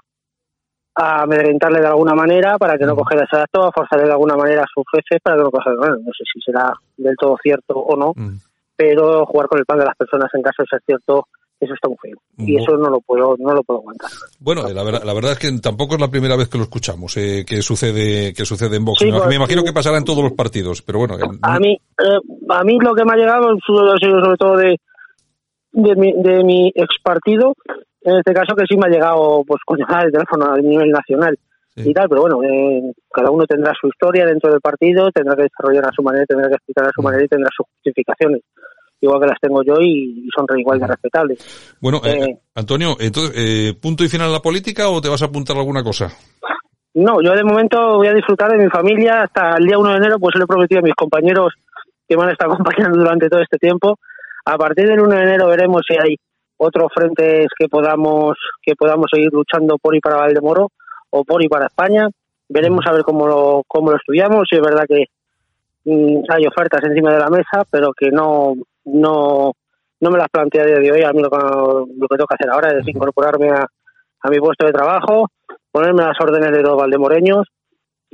a 0.96 1.22
amedrentarle 1.24 1.82
de 1.82 1.88
alguna 1.88 2.14
manera 2.14 2.58
para 2.58 2.78
que 2.78 2.86
no 2.86 2.96
cogiera 2.96 3.26
ese 3.26 3.42
acto, 3.42 3.66
a 3.66 3.72
forzarle 3.72 4.06
de 4.06 4.14
alguna 4.14 4.36
manera 4.36 4.64
a 4.64 4.72
sus 4.74 4.84
jefes 4.92 5.22
para 5.22 5.38
que 5.38 5.44
no 5.44 5.52
cogiera. 5.52 5.78
Bueno, 5.78 5.96
no 5.98 6.12
sé 6.14 6.24
si 6.32 6.40
será 6.42 6.74
del 6.98 7.16
todo 7.18 7.38
cierto 7.42 7.76
o 7.76 7.96
no, 7.96 8.14
pero 8.76 9.26
jugar 9.26 9.48
con 9.48 9.60
el 9.60 9.66
pan 9.66 9.80
de 9.80 9.86
las 9.86 9.96
personas 9.96 10.30
en 10.34 10.42
caso 10.42 10.64
de 10.64 10.68
ser 10.70 10.82
cierto 10.86 11.28
eso 11.58 11.74
está 11.74 11.88
muy 11.88 11.98
feo 12.02 12.18
y 12.38 12.58
eso 12.58 12.76
no 12.76 12.90
lo 12.90 13.00
puedo 13.00 13.36
no 13.40 13.54
lo 13.54 13.64
puedo 13.64 13.80
aguantar. 13.80 14.10
Bueno 14.40 14.64
la 14.68 14.84
verdad, 14.84 15.04
la 15.04 15.14
verdad 15.14 15.32
es 15.32 15.40
que 15.40 15.52
tampoco 15.60 15.96
es 15.96 16.02
la 16.02 16.10
primera 16.10 16.36
vez 16.36 16.50
que 16.50 16.58
lo 16.58 16.66
escuchamos 16.66 17.16
eh, 17.16 17.46
que 17.48 17.62
sucede 17.62 18.34
que 18.34 18.46
sucede 18.46 18.76
en 18.76 18.84
me, 18.84 18.92
pues, 18.92 19.36
imagino 19.36 19.64
que 19.64 19.72
pasará 19.72 19.98
en 19.98 20.04
todos 20.04 20.22
los 20.22 20.34
partidos 20.34 20.82
pero 20.82 21.00
bueno 21.00 21.16
a 21.42 21.60
mí 21.60 21.74
eh, 21.74 22.20
a 22.50 22.64
mí 22.66 22.78
lo 22.82 22.94
que 22.94 23.06
me 23.06 23.14
ha 23.14 23.16
llegado 23.16 23.56
sobre 23.66 24.38
todo 24.38 24.58
de 24.58 24.78
de 25.72 25.96
mi, 25.96 26.14
de 26.22 26.44
mi 26.44 26.72
ex 26.76 27.00
partido 27.02 27.54
en 28.06 28.18
este 28.18 28.34
caso 28.34 28.56
que 28.56 28.66
sí 28.70 28.78
me 28.78 28.88
ha 28.88 28.92
llegado 28.92 29.44
pues 29.46 29.62
con 29.66 29.78
el 30.04 30.12
teléfono 30.12 30.54
a 30.54 30.58
nivel 30.58 30.90
nacional 30.90 31.38
y 31.78 31.92
tal, 31.92 32.08
pero 32.08 32.22
bueno, 32.22 32.42
eh, 32.42 32.94
cada 33.12 33.30
uno 33.30 33.46
tendrá 33.46 33.74
su 33.80 33.88
historia 33.88 34.26
dentro 34.26 34.50
del 34.50 34.62
partido, 34.62 35.12
tendrá 35.12 35.36
que 35.36 35.44
desarrollar 35.44 35.86
a 35.86 35.92
su 35.94 36.02
manera, 36.02 36.26
tendrá 36.26 36.48
que 36.48 36.56
explicar 36.56 36.86
a 36.88 36.92
su 36.96 37.02
manera 37.02 37.26
y 37.26 37.28
tendrá 37.28 37.50
sus 37.54 37.68
justificaciones 37.68 38.42
igual 39.02 39.22
que 39.22 39.28
las 39.28 39.40
tengo 39.40 39.64
yo 39.64 39.76
y, 39.80 40.28
son 40.36 40.46
igual 40.58 40.80
de 40.80 40.88
respetables. 40.88 41.78
Bueno, 41.82 42.02
eh, 42.04 42.20
eh, 42.20 42.38
Antonio, 42.56 42.96
entonces, 43.00 43.34
eh, 43.36 43.74
¿punto 43.82 44.04
y 44.04 44.10
final 44.10 44.28
en 44.28 44.34
la 44.34 44.42
política 44.42 44.90
o 44.90 45.02
te 45.02 45.10
vas 45.10 45.22
a 45.22 45.26
apuntar 45.26 45.58
alguna 45.58 45.84
cosa? 45.84 46.10
No, 46.94 47.22
yo 47.22 47.34
de 47.34 47.44
momento 47.44 47.98
voy 47.98 48.08
a 48.08 48.14
disfrutar 48.14 48.52
de 48.52 48.64
mi 48.64 48.70
familia 48.70 49.24
hasta 49.24 49.58
el 49.58 49.66
día 49.66 49.78
1 49.78 49.92
de 49.92 49.98
enero, 49.98 50.20
pues 50.20 50.36
le 50.36 50.44
he 50.44 50.48
prometido 50.48 50.80
a 50.80 50.84
mis 50.84 50.96
compañeros 50.96 51.54
que 52.08 52.16
me 52.16 52.24
han 52.24 52.32
estado 52.32 52.54
acompañando 52.54 53.00
durante 53.00 53.30
todo 53.30 53.42
este 53.42 53.58
tiempo. 53.58 54.00
A 54.46 54.58
partir 54.58 54.88
del 54.88 55.02
1 55.02 55.16
de 55.16 55.24
enero 55.24 55.48
veremos 55.48 55.82
si 55.88 55.96
hay 55.98 56.16
otros 56.58 56.92
frentes 56.94 57.48
que 57.58 57.68
podamos 57.68 58.36
que 58.62 58.76
podamos 58.76 59.08
seguir 59.12 59.32
luchando 59.32 59.78
por 59.78 59.96
y 59.96 60.00
para 60.00 60.18
Valdemoro 60.18 60.70
o 61.10 61.24
por 61.24 61.44
y 61.44 61.48
para 61.48 61.68
España. 61.68 62.08
Veremos 62.48 62.86
a 62.88 62.92
ver 62.92 63.04
cómo 63.04 63.28
lo, 63.28 63.64
cómo 63.68 63.92
lo 63.92 63.98
estudiamos. 63.98 64.48
Y 64.52 64.56
es 64.56 64.62
verdad 64.62 64.86
que 64.88 65.06
mm, 65.86 66.24
hay 66.30 66.46
ofertas 66.46 66.84
encima 66.84 67.14
de 67.14 67.20
la 67.20 67.30
mesa, 67.30 67.64
pero 67.70 67.92
que 67.94 68.10
no 68.12 68.54
no 68.86 69.54
no 70.02 70.12
me 70.12 70.18
las 70.18 70.30
plantea 70.30 70.64
a 70.64 70.68
día 70.68 70.80
de 70.80 70.92
hoy. 70.92 71.04
A 71.04 71.14
mí 71.14 71.22
lo, 71.22 71.30
lo 71.30 72.08
que 72.08 72.16
tengo 72.16 72.28
que 72.28 72.36
hacer 72.36 72.50
ahora 72.52 72.78
es 72.78 72.88
incorporarme 72.88 73.50
a, 73.50 73.66
a 74.22 74.30
mi 74.30 74.40
puesto 74.40 74.66
de 74.66 74.74
trabajo, 74.74 75.30
ponerme 75.72 76.04
las 76.04 76.20
órdenes 76.20 76.52
de 76.52 76.62
los 76.62 76.76
valdemoreños 76.76 77.48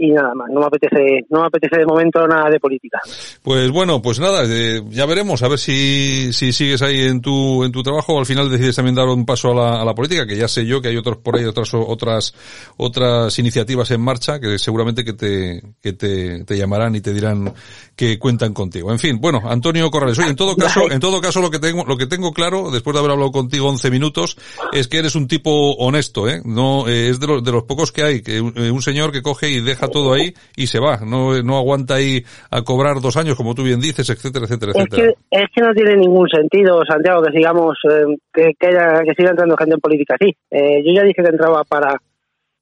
y 0.02 0.10
nada 0.10 0.34
más. 0.34 0.50
No 0.52 0.62
me 0.62 0.66
apetece, 0.66 1.26
no 1.30 1.42
me 1.42 1.48
apetece 1.48 1.78
de 1.78 1.86
momento 1.86 2.28
nada 2.28 2.50
de 2.50 2.60
política. 2.60 3.00
Pues 3.44 3.70
bueno, 3.70 4.02
pues 4.02 4.20
nada, 4.20 4.44
eh, 4.48 4.82
ya 4.90 5.06
veremos 5.06 5.44
a 5.44 5.48
ver 5.48 5.60
si, 5.60 6.34
si 6.34 6.52
sigues 6.52 6.82
ahí 6.82 7.02
en 7.02 7.22
tu, 7.22 7.64
en 7.64 7.72
tu 7.72 7.84
trabajo 7.84 8.16
o 8.16 8.20
al 8.20 8.26
final 8.26 8.50
decides 8.50 8.76
también 8.76 8.96
dar 8.96 9.08
un 9.08 9.28
paso 9.28 9.52
a 9.52 9.56
la, 9.56 9.82
a 9.82 9.86
la 9.86 9.94
política, 9.94 10.26
que 10.26 10.36
ya 10.36 10.48
sé 10.48 10.66
yo 10.66 10.82
que 10.82 10.88
hay 10.88 10.98
otros 10.98 11.18
por 11.18 11.38
ahí, 11.38 11.46
otras, 11.46 11.72
otras, 11.76 12.34
otras 12.78 13.38
iniciativas 13.38 13.92
en 13.92 14.02
marcha 14.02 14.40
que 14.40 14.58
seguramente 14.58 15.06
que 15.06 15.14
te, 15.14 15.62
que 15.80 15.94
te, 15.94 16.46
te 16.46 16.58
llamarán 16.58 16.96
y 16.96 17.02
te 17.02 17.14
dirán 17.14 17.54
que 17.96 18.18
cuentan 18.18 18.56
contigo. 18.56 18.92
En 18.92 18.98
fin, 18.98 19.22
bueno, 19.22 19.44
Antonio 19.46 19.92
Corrales, 19.92 20.18
oye, 20.18 20.30
en 20.30 20.36
todo 20.36 20.56
caso, 20.56 20.90
en 20.90 21.00
todo 21.00 21.22
caso 21.22 21.42
lo 21.42 21.52
que 21.52 21.60
tengo, 21.60 21.86
lo 21.86 21.98
que 21.98 22.08
tengo 22.08 22.34
claro, 22.34 22.72
después 22.72 22.96
de 22.96 23.00
haber 23.02 23.12
hablado 23.12 23.32
contigo 23.32 23.70
11 23.70 23.92
minutos, 23.92 24.36
es 24.74 24.88
que 24.88 24.98
eres 24.98 25.14
un 25.14 25.28
tipo 25.28 25.74
honesto, 25.74 26.28
¿eh? 26.28 26.42
No, 26.44 26.88
eh, 26.88 27.10
es 27.10 27.20
de 27.20 27.28
los, 27.28 27.44
de 27.44 27.52
los 27.52 27.64
pocos 27.66 27.92
que 27.92 28.02
hay, 28.02 28.22
que 28.24 28.42
un, 28.42 28.58
un 28.58 28.82
señor 28.82 29.12
que 29.12 29.22
coge 29.22 29.52
y 29.52 29.62
deja 29.62 29.91
todo 29.92 30.14
ahí 30.14 30.34
y 30.56 30.68
se 30.68 30.80
va. 30.80 30.98
No, 31.06 31.42
no 31.44 31.58
aguanta 31.58 31.96
ahí 31.96 32.24
a 32.50 32.62
cobrar 32.64 33.02
dos 33.02 33.18
años, 33.18 33.36
como 33.36 33.54
tú 33.54 33.64
bien 33.64 33.80
dices, 33.80 34.10
etcétera, 34.10 34.46
etcétera, 34.46 34.72
es 34.74 34.80
etcétera. 34.80 35.14
Que, 35.30 35.44
es 35.44 35.50
que 35.54 35.62
no 35.62 35.74
tiene 35.74 35.96
ningún 35.98 36.28
sentido, 36.30 36.82
Santiago, 36.88 37.22
que 37.22 37.32
sigamos, 37.32 37.78
eh, 37.90 38.18
que, 38.34 38.52
que, 38.60 38.68
haya, 38.68 39.04
que, 39.04 39.14
siga 39.16 39.32
entrando 39.32 39.56
gente 39.58 39.76
en 39.76 39.82
política 39.82 40.16
así. 40.20 40.36
Eh, 40.50 40.84
yo 40.86 40.94
ya 40.94 41.04
dije 41.04 41.22
que 41.22 41.30
entraba 41.30 41.64
para, 41.64 41.96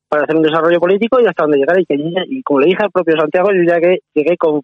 para 0.08 0.24
hacer 0.24 0.36
un 0.36 0.44
desarrollo 0.44 0.80
político 0.80 1.20
y 1.22 1.28
hasta 1.28 1.44
donde 1.44 1.60
llegar. 1.60 1.80
Y, 1.80 1.86
que, 1.86 1.96
y 2.28 2.44
como 2.44 2.60
le 2.62 2.68
dije 2.68 2.84
al 2.84 2.92
propio 2.92 3.16
Santiago, 3.18 3.50
yo 3.54 3.64
ya 3.68 3.80
que 3.80 4.00
llegué 4.14 4.36
con, 4.38 4.62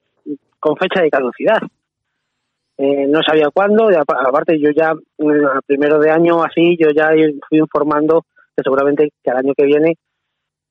con 0.60 0.76
fecha 0.78 1.02
de 1.02 1.10
caducidad. 1.10 1.62
Eh, 2.78 3.08
no 3.08 3.22
sabía 3.24 3.48
cuándo, 3.54 3.90
y 3.90 3.96
aparte 3.96 4.60
yo 4.60 4.70
ya, 4.76 4.90
a 4.90 5.62
primero 5.66 5.98
de 5.98 6.12
año 6.12 6.44
así, 6.44 6.76
yo 6.78 6.90
ya 6.90 7.10
fui 7.48 7.60
informando 7.60 8.26
que 8.56 8.64
seguramente 8.64 9.12
que 9.24 9.32
al 9.32 9.38
año 9.38 9.54
que 9.56 9.66
viene 9.66 9.96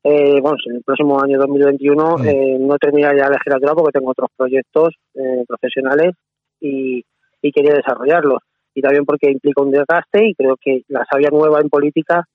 eh, 0.07 0.39
bueno, 0.43 0.59
en 0.67 0.77
el 0.77 0.83
próximo 0.83 1.19
año 1.19 1.39
2021 1.39 2.19
mm. 2.19 2.29
eh, 2.29 2.59
no 2.61 2.77
termina 2.77 3.09
ya 3.17 3.25
la 3.25 3.37
legislatura 3.37 3.73
porque 3.75 3.99
tengo 3.99 4.11
otros 4.11 4.29
proyectos 4.37 4.95
eh, 5.15 5.45
profesionales 5.49 6.15
y, 6.61 7.03
y, 7.41 7.53
quería 7.53 7.73
desarrollarlos. 7.73 8.43
Y 8.75 8.83
también 8.83 9.07
porque 9.07 9.31
implica 9.31 9.63
un 9.63 9.71
desgaste 9.71 10.27
y 10.27 10.35
creo 10.35 10.57
que 10.61 10.83
la 10.89 11.07
sabia 11.11 11.31
nueva 11.31 11.61
en 11.61 11.71
política 11.71 12.29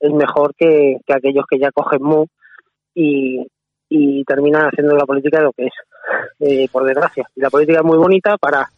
es 0.00 0.12
mejor 0.12 0.52
que, 0.56 0.96
que 1.06 1.14
aquellos 1.14 1.44
que 1.48 1.60
ya 1.60 1.70
cogen 1.70 2.02
mu 2.02 2.26
y, 2.92 3.46
y 3.88 4.24
terminan 4.24 4.66
haciendo 4.66 4.96
la 4.96 5.06
política 5.06 5.40
lo 5.42 5.52
que 5.52 5.66
es, 5.66 5.74
eh, 6.40 6.68
por 6.72 6.84
desgracia. 6.84 7.28
Y 7.36 7.40
la 7.40 7.50
política 7.50 7.78
es 7.78 7.84
muy 7.84 7.98
bonita 7.98 8.36
para, 8.36 8.68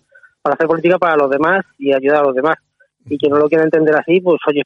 para 0.43 0.55
hacer 0.55 0.67
política 0.67 0.99
para 0.99 1.17
los 1.17 1.31
demás 1.31 1.65
y 1.79 1.95
ayudar 1.95 2.19
a 2.19 2.27
los 2.27 2.35
demás 2.35 2.57
y 3.09 3.19
que 3.19 3.29
no 3.29 3.39
lo 3.39 3.49
quiera 3.49 3.65
entender 3.65 3.95
así, 3.97 4.21
pues 4.21 4.39
oye, 4.49 4.63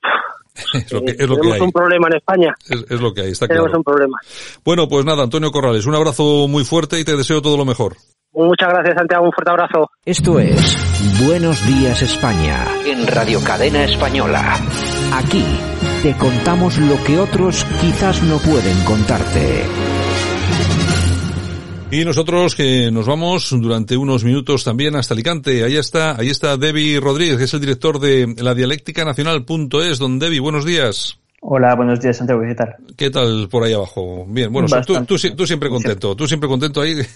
es 0.75 0.93
lo 0.93 1.03
que, 1.03 1.13
es 1.13 1.29
lo 1.29 1.37
tenemos 1.37 1.47
que 1.47 1.53
hay. 1.55 1.61
un 1.61 1.73
problema 1.73 2.09
en 2.09 2.17
España. 2.17 2.55
Es, 2.69 2.85
es, 2.91 3.01
lo 3.01 3.13
que 3.13 3.23
hay, 3.23 3.31
está 3.33 3.47
tenemos 3.47 3.69
claro. 3.69 3.79
un 3.79 3.85
problema. 3.85 4.19
Bueno, 4.65 4.89
pues 4.89 5.05
nada, 5.05 5.25
Antonio 5.25 5.51
Corrales, 5.51 5.87
un 5.87 5.95
abrazo 5.95 6.49
muy 6.49 6.65
fuerte 6.65 6.99
y 7.01 7.05
te 7.05 7.17
deseo 7.17 7.43
todo 7.43 7.57
lo 7.57 7.65
mejor. 7.65 7.97
Muchas 8.33 8.69
gracias, 8.69 8.95
Santiago, 8.97 9.25
un 9.25 9.33
fuerte 9.33 9.51
abrazo. 9.51 9.91
Esto 10.05 10.39
es 10.39 10.77
Buenos 11.27 11.67
Días 11.67 12.03
España. 12.03 12.67
En 12.87 13.07
Radio 13.07 13.41
Cadena 13.43 13.85
Española. 13.85 14.57
Aquí 15.15 15.45
te 16.03 16.17
contamos 16.17 16.79
lo 16.79 17.03
que 17.05 17.19
otros 17.19 17.65
quizás 17.81 18.23
no 18.23 18.39
pueden 18.39 18.85
contarte. 18.85 19.65
Y 21.91 22.05
nosotros 22.05 22.55
que 22.55 22.91
nos 22.91 23.07
vamos 23.07 23.49
durante 23.51 23.97
unos 23.97 24.23
minutos 24.23 24.63
también 24.63 24.95
hasta 24.95 25.15
Alicante. 25.15 25.65
Ahí 25.65 25.77
está, 25.77 26.21
ahí 26.21 26.29
está 26.29 26.59
Debbie 26.59 27.01
Rodríguez, 27.01 27.39
que 27.39 27.45
es 27.45 27.55
el 27.55 27.61
director 27.61 27.99
de 27.99 28.35
la 28.37 28.55
dialéctica 28.55 29.07
nacional.es. 29.07 29.99
Don 29.99 30.19
Debbie, 30.19 30.41
buenos 30.41 30.67
días. 30.67 31.19
Hola, 31.41 31.77
buenos 31.77 32.01
días, 32.01 32.17
Santiago. 32.17 32.43
¿Qué 32.43 32.55
tal? 32.55 32.77
¿Qué 32.97 33.11
tal 33.11 33.49
por 33.49 33.63
ahí 33.63 33.73
abajo? 33.73 34.27
Bien, 34.27 34.53
bueno, 34.53 34.67
tú, 34.85 34.95
tú, 35.05 35.17
tú, 35.37 35.47
siempre 35.47 35.69
contento, 35.69 36.17
tú 36.17 36.27
siempre 36.27 36.49
contento 36.49 36.81
ahí. 36.81 36.97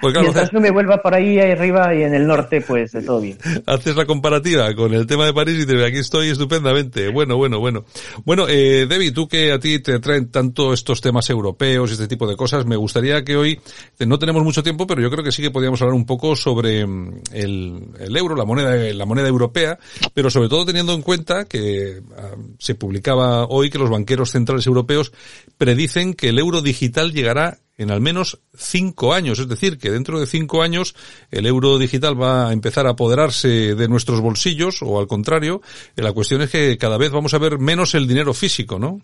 Claro, 0.00 0.22
Mientras 0.22 0.52
no 0.52 0.60
me 0.60 0.72
vuelva 0.72 1.00
por 1.00 1.14
ahí, 1.14 1.38
ahí 1.38 1.52
arriba 1.52 1.94
y 1.94 2.02
en 2.02 2.14
el 2.14 2.26
norte, 2.26 2.60
pues 2.60 2.90
todo 3.06 3.20
bien. 3.20 3.38
Haces 3.66 3.94
la 3.94 4.06
comparativa 4.06 4.74
con 4.74 4.92
el 4.92 5.06
tema 5.06 5.24
de 5.24 5.32
París 5.32 5.62
y 5.62 5.66
te 5.66 5.84
aquí 5.84 5.98
estoy 5.98 6.30
estupendamente. 6.30 7.08
Bueno, 7.10 7.36
bueno, 7.36 7.60
bueno. 7.60 7.84
Bueno, 8.24 8.48
eh, 8.48 8.86
Debbie, 8.88 9.12
tú 9.12 9.28
que 9.28 9.52
a 9.52 9.60
ti 9.60 9.78
te 9.78 10.00
traen 10.00 10.30
tanto 10.30 10.72
estos 10.72 11.00
temas 11.00 11.30
europeos 11.30 11.90
y 11.90 11.92
este 11.92 12.08
tipo 12.08 12.26
de 12.26 12.36
cosas, 12.36 12.66
me 12.66 12.74
gustaría 12.74 13.22
que 13.22 13.36
hoy, 13.36 13.60
no 14.00 14.18
tenemos 14.18 14.42
mucho 14.42 14.64
tiempo, 14.64 14.86
pero 14.86 15.00
yo 15.00 15.10
creo 15.10 15.22
que 15.22 15.32
sí 15.32 15.42
que 15.42 15.52
podríamos 15.52 15.80
hablar 15.80 15.94
un 15.94 16.06
poco 16.06 16.34
sobre 16.34 16.80
el, 16.80 17.88
el 18.00 18.16
euro, 18.16 18.34
la 18.34 18.44
moneda, 18.44 18.74
la 18.74 19.06
moneda 19.06 19.28
europea, 19.28 19.78
pero 20.12 20.28
sobre 20.28 20.48
todo 20.48 20.64
teniendo 20.64 20.92
en 20.92 21.02
cuenta 21.02 21.44
que 21.44 22.00
uh, 22.00 22.54
se 22.58 22.74
publicaba 22.74 23.31
hoy 23.48 23.70
que 23.70 23.78
los 23.78 23.90
banqueros 23.90 24.30
centrales 24.30 24.66
europeos 24.66 25.12
predicen 25.58 26.14
que 26.14 26.28
el 26.28 26.38
euro 26.38 26.62
digital 26.62 27.12
llegará 27.12 27.58
en 27.78 27.90
al 27.90 28.00
menos 28.00 28.40
cinco 28.54 29.14
años. 29.14 29.38
Es 29.38 29.48
decir, 29.48 29.78
que 29.78 29.90
dentro 29.90 30.20
de 30.20 30.26
cinco 30.26 30.62
años 30.62 30.94
el 31.30 31.46
euro 31.46 31.78
digital 31.78 32.20
va 32.20 32.48
a 32.48 32.52
empezar 32.52 32.86
a 32.86 32.90
apoderarse 32.90 33.74
de 33.74 33.88
nuestros 33.88 34.20
bolsillos 34.20 34.82
o 34.82 35.00
al 35.00 35.06
contrario. 35.06 35.62
La 35.96 36.12
cuestión 36.12 36.42
es 36.42 36.50
que 36.50 36.78
cada 36.78 36.98
vez 36.98 37.10
vamos 37.10 37.34
a 37.34 37.38
ver 37.38 37.58
menos 37.58 37.94
el 37.94 38.06
dinero 38.06 38.34
físico, 38.34 38.78
¿no? 38.78 39.00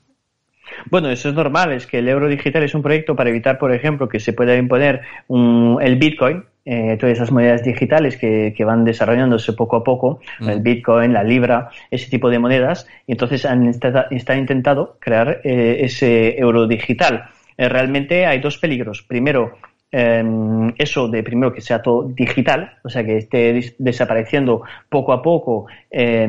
Bueno, 0.90 1.10
eso 1.10 1.28
es 1.28 1.34
normal, 1.34 1.72
es 1.72 1.86
que 1.86 1.98
el 1.98 2.08
euro 2.08 2.28
digital 2.28 2.62
es 2.62 2.74
un 2.74 2.82
proyecto 2.82 3.16
para 3.16 3.30
evitar, 3.30 3.58
por 3.58 3.74
ejemplo, 3.74 4.08
que 4.08 4.20
se 4.20 4.32
pueda 4.32 4.56
imponer 4.56 5.00
el 5.28 5.96
Bitcoin, 5.96 6.44
eh, 6.70 6.98
todas 6.98 7.16
esas 7.16 7.32
monedas 7.32 7.64
digitales 7.64 8.18
que, 8.18 8.52
que, 8.54 8.62
van 8.62 8.84
desarrollándose 8.84 9.54
poco 9.54 9.76
a 9.76 9.82
poco, 9.82 10.20
mm. 10.40 10.48
el 10.50 10.60
Bitcoin, 10.60 11.14
la 11.14 11.24
Libra, 11.24 11.70
ese 11.90 12.10
tipo 12.10 12.28
de 12.28 12.38
monedas, 12.38 12.86
y 13.06 13.12
entonces 13.12 13.46
han 13.46 13.66
están 14.10 14.38
intentado 14.38 14.98
crear 15.00 15.40
eh, 15.44 15.78
ese 15.80 16.38
euro 16.38 16.66
digital. 16.66 17.24
Eh, 17.56 17.70
realmente 17.70 18.26
hay 18.26 18.40
dos 18.40 18.58
peligros. 18.58 19.02
Primero, 19.02 19.54
eh, 19.90 20.22
eso 20.76 21.08
de 21.08 21.22
primero 21.22 21.54
que 21.54 21.62
sea 21.62 21.80
todo 21.80 22.02
digital, 22.02 22.74
o 22.84 22.90
sea 22.90 23.02
que 23.02 23.16
esté 23.16 23.74
desapareciendo 23.78 24.62
poco 24.90 25.14
a 25.14 25.22
poco 25.22 25.66
eh, 25.90 26.28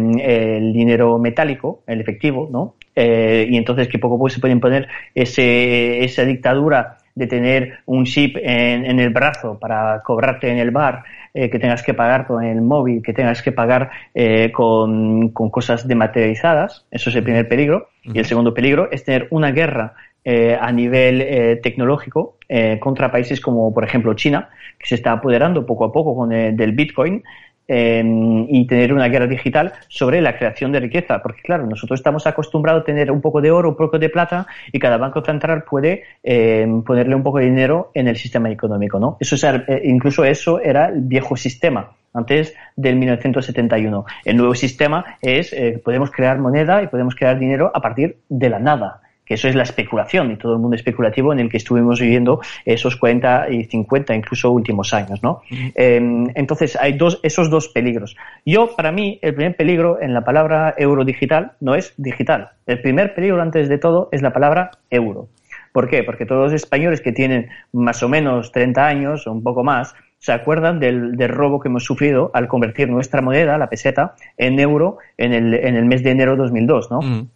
el 0.55 0.71
dinero 0.71 1.19
metálico, 1.19 1.83
el 1.85 1.99
efectivo, 1.99 2.47
¿no? 2.49 2.75
Eh, 2.95 3.45
y 3.49 3.57
entonces 3.57 3.89
que 3.89 3.99
poco 3.99 4.15
a 4.15 4.17
poco 4.17 4.29
se 4.29 4.39
puede 4.39 4.53
imponer 4.53 4.87
ese, 5.13 6.03
esa 6.03 6.23
dictadura 6.23 6.98
de 7.15 7.27
tener 7.27 7.79
un 7.85 8.05
chip 8.05 8.37
en, 8.37 8.85
en, 8.85 8.99
el 8.99 9.09
brazo 9.09 9.57
para 9.59 10.01
cobrarte 10.03 10.49
en 10.49 10.57
el 10.57 10.71
bar, 10.71 11.03
eh, 11.33 11.49
que 11.49 11.59
tengas 11.59 11.83
que 11.83 11.93
pagar 11.93 12.25
con 12.27 12.43
el 12.43 12.61
móvil, 12.61 13.01
que 13.01 13.13
tengas 13.13 13.41
que 13.41 13.51
pagar 13.51 13.91
eh, 14.13 14.51
con, 14.51 15.29
con, 15.29 15.49
cosas 15.49 15.87
dematerializadas, 15.87 16.85
eso 16.91 17.09
es 17.09 17.15
el 17.15 17.23
primer 17.23 17.47
peligro. 17.47 17.89
Uh 18.05 18.09
-huh. 18.09 18.15
Y 18.15 18.19
el 18.19 18.25
segundo 18.25 18.53
peligro 18.53 18.89
es 18.91 19.03
tener 19.03 19.27
una 19.31 19.51
guerra 19.51 19.93
eh, 20.25 20.57
a 20.59 20.69
nivel 20.73 21.21
eh, 21.21 21.55
tecnológico 21.63 22.37
eh, 22.49 22.77
contra 22.77 23.09
países 23.09 23.39
como, 23.39 23.73
por 23.73 23.85
ejemplo, 23.85 24.13
China, 24.15 24.49
que 24.77 24.85
se 24.85 24.95
está 24.95 25.13
apoderando 25.13 25.65
poco 25.65 25.85
a 25.85 25.93
poco 25.93 26.13
con 26.13 26.33
el, 26.33 26.57
del 26.57 26.73
Bitcoin. 26.73 27.23
Eh, 27.71 28.03
y 28.49 28.65
tener 28.65 28.91
una 28.91 29.07
guerra 29.09 29.27
digital 29.27 29.73
sobre 29.87 30.21
la 30.21 30.35
creación 30.35 30.71
de 30.71 30.79
riqueza, 30.79 31.21
porque 31.21 31.43
claro, 31.43 31.67
nosotros 31.67 31.99
estamos 31.99 32.25
acostumbrados 32.25 32.81
a 32.81 32.85
tener 32.85 33.11
un 33.11 33.21
poco 33.21 33.41
de 33.41 33.51
oro, 33.51 33.69
un 33.69 33.75
poco 33.75 33.99
de 33.99 34.09
plata, 34.09 34.47
y 34.71 34.79
cada 34.79 34.97
banco 34.97 35.23
central 35.23 35.63
puede 35.63 36.01
eh, 36.23 36.67
ponerle 36.83 37.13
un 37.13 37.21
poco 37.21 37.37
de 37.37 37.45
dinero 37.45 37.91
en 37.93 38.07
el 38.07 38.17
sistema 38.17 38.49
económico, 38.49 38.99
¿no? 38.99 39.17
Eso 39.19 39.35
es, 39.35 39.43
eh, 39.43 39.81
incluso 39.83 40.25
eso 40.25 40.59
era 40.59 40.87
el 40.87 41.01
viejo 41.01 41.37
sistema 41.37 41.91
antes 42.11 42.55
del 42.75 42.95
1971. 42.95 44.05
El 44.25 44.37
nuevo 44.37 44.55
sistema 44.55 45.17
es 45.21 45.53
eh, 45.53 45.79
podemos 45.83 46.09
crear 46.09 46.39
moneda 46.39 46.81
y 46.81 46.87
podemos 46.87 47.15
crear 47.15 47.37
dinero 47.37 47.71
a 47.71 47.81
partir 47.81 48.17
de 48.29 48.49
la 48.49 48.57
nada 48.57 49.01
que 49.29 49.35
eso 49.35 49.47
es 49.47 49.53
la 49.53 49.61
especulación 49.61 50.31
y 50.31 50.37
todo 50.37 50.53
el 50.53 50.59
mundo 50.59 50.75
especulativo 50.75 51.31
en 51.31 51.39
el 51.39 51.49
que 51.49 51.57
estuvimos 51.57 51.99
viviendo 52.01 52.41
esos 52.65 52.95
40 52.95 53.51
y 53.51 53.65
50, 53.65 54.15
incluso 54.15 54.49
últimos 54.49 54.91
años, 54.91 55.21
¿no? 55.21 55.43
Eh, 55.51 56.01
entonces, 56.33 56.75
hay 56.75 56.93
dos, 56.93 57.19
esos 57.21 57.51
dos 57.51 57.67
peligros. 57.67 58.17
Yo, 58.43 58.75
para 58.75 58.91
mí, 58.91 59.19
el 59.21 59.35
primer 59.35 59.55
peligro 59.55 60.01
en 60.01 60.15
la 60.15 60.21
palabra 60.21 60.73
euro 60.79 61.05
digital 61.05 61.51
no 61.59 61.75
es 61.75 61.93
digital. 61.97 62.49
El 62.65 62.81
primer 62.81 63.13
peligro, 63.13 63.39
antes 63.39 63.69
de 63.69 63.77
todo, 63.77 64.09
es 64.11 64.23
la 64.23 64.33
palabra 64.33 64.71
euro. 64.89 65.29
¿Por 65.73 65.87
qué? 65.87 66.01
Porque 66.03 66.25
todos 66.25 66.45
los 66.45 66.53
españoles 66.53 66.99
que 66.99 67.11
tienen 67.11 67.49
más 67.71 68.01
o 68.01 68.09
menos 68.09 68.51
30 68.51 68.83
años 68.83 69.27
o 69.27 69.31
un 69.31 69.43
poco 69.43 69.63
más, 69.63 69.93
se 70.17 70.31
acuerdan 70.31 70.79
del, 70.79 71.15
del, 71.15 71.29
robo 71.29 71.59
que 71.59 71.67
hemos 71.67 71.85
sufrido 71.85 72.31
al 72.33 72.47
convertir 72.47 72.89
nuestra 72.89 73.21
moneda, 73.21 73.59
la 73.59 73.69
peseta, 73.69 74.15
en 74.37 74.59
euro 74.59 74.97
en 75.17 75.33
el, 75.33 75.53
en 75.53 75.75
el 75.75 75.85
mes 75.85 76.01
de 76.01 76.09
enero 76.09 76.31
de 76.31 76.37
2002, 76.39 76.89
¿no? 76.89 77.27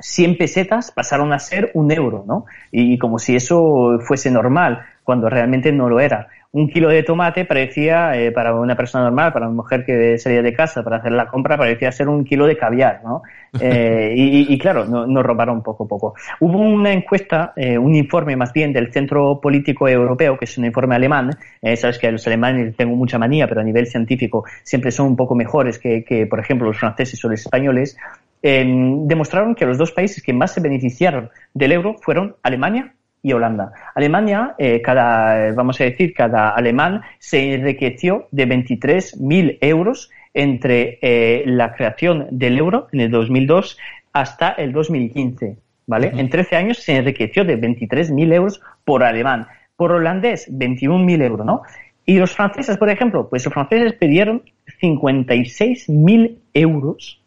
100 0.00 0.36
pesetas 0.36 0.90
pasaron 0.90 1.32
a 1.32 1.38
ser 1.38 1.70
un 1.74 1.90
euro, 1.90 2.24
¿no? 2.26 2.44
Y 2.70 2.98
como 2.98 3.18
si 3.18 3.36
eso 3.36 3.98
fuese 4.00 4.30
normal, 4.30 4.84
cuando 5.04 5.30
realmente 5.30 5.72
no 5.72 5.88
lo 5.88 6.00
era. 6.00 6.28
Un 6.52 6.68
kilo 6.68 6.88
de 6.88 7.02
tomate 7.02 7.44
parecía, 7.44 8.18
eh, 8.18 8.32
para 8.32 8.54
una 8.54 8.76
persona 8.76 9.04
normal, 9.04 9.32
para 9.32 9.46
una 9.46 9.56
mujer 9.56 9.84
que 9.84 10.18
salía 10.18 10.42
de 10.42 10.54
casa 10.54 10.82
para 10.82 10.96
hacer 10.96 11.12
la 11.12 11.26
compra, 11.26 11.56
parecía 11.56 11.92
ser 11.92 12.08
un 12.08 12.24
kilo 12.24 12.46
de 12.46 12.56
caviar, 12.56 13.02
¿no? 13.04 13.22
Eh, 13.58 14.12
y, 14.14 14.52
y, 14.52 14.58
claro, 14.58 14.84
nos 14.84 15.08
no 15.08 15.22
robaron 15.22 15.62
poco 15.62 15.84
a 15.84 15.88
poco. 15.88 16.14
Hubo 16.40 16.58
una 16.58 16.92
encuesta, 16.92 17.54
eh, 17.56 17.78
un 17.78 17.94
informe 17.94 18.36
más 18.36 18.52
bien 18.52 18.70
del 18.70 18.92
Centro 18.92 19.40
Político 19.40 19.88
Europeo, 19.88 20.36
que 20.36 20.44
es 20.44 20.58
un 20.58 20.66
informe 20.66 20.94
alemán. 20.94 21.30
Sabes 21.76 21.98
que 21.98 22.06
a 22.06 22.10
los 22.10 22.26
alemanes 22.26 22.76
tengo 22.76 22.94
mucha 22.94 23.18
manía, 23.18 23.48
pero 23.48 23.62
a 23.62 23.64
nivel 23.64 23.86
científico 23.86 24.44
siempre 24.62 24.90
son 24.90 25.06
un 25.06 25.16
poco 25.16 25.34
mejores 25.34 25.78
que, 25.78 26.04
que 26.04 26.26
por 26.26 26.38
ejemplo, 26.38 26.66
los 26.66 26.76
franceses 26.76 27.24
o 27.24 27.30
los 27.30 27.40
españoles. 27.40 27.96
Eh, 28.42 28.64
demostraron 29.06 29.54
que 29.54 29.66
los 29.66 29.78
dos 29.78 29.92
países 29.92 30.22
que 30.22 30.32
más 30.32 30.52
se 30.52 30.60
beneficiaron 30.60 31.30
del 31.54 31.72
euro 31.72 31.96
fueron 32.00 32.36
Alemania 32.42 32.94
y 33.22 33.32
Holanda. 33.32 33.72
Alemania, 33.94 34.54
eh, 34.58 34.80
cada, 34.82 35.52
vamos 35.52 35.80
a 35.80 35.84
decir, 35.84 36.14
cada 36.14 36.50
alemán 36.50 37.02
se 37.18 37.54
enriqueció 37.54 38.28
de 38.30 38.46
23.000 38.46 39.58
euros 39.60 40.10
entre 40.32 40.98
eh, 41.02 41.42
la 41.46 41.74
creación 41.74 42.28
del 42.30 42.58
euro 42.58 42.88
en 42.92 43.00
el 43.00 43.10
2002 43.10 43.78
hasta 44.12 44.50
el 44.50 44.72
2015, 44.72 45.56
¿vale? 45.86 46.08
Uh 46.08 46.10
-huh. 46.10 46.20
En 46.20 46.30
13 46.30 46.56
años 46.56 46.78
se 46.78 46.94
enriqueció 46.94 47.44
de 47.44 47.58
23.000 47.58 48.32
euros 48.32 48.60
por 48.84 49.02
alemán. 49.02 49.48
Por 49.76 49.92
holandés, 49.92 50.48
21.000 50.48 51.22
euros, 51.22 51.46
¿no? 51.46 51.62
Y 52.04 52.18
los 52.18 52.32
franceses, 52.32 52.78
por 52.78 52.88
ejemplo, 52.90 53.28
pues 53.28 53.44
los 53.44 53.52
franceses 53.52 53.94
pidieron 53.94 54.42
56.000 54.80 56.36
euros 56.54 57.20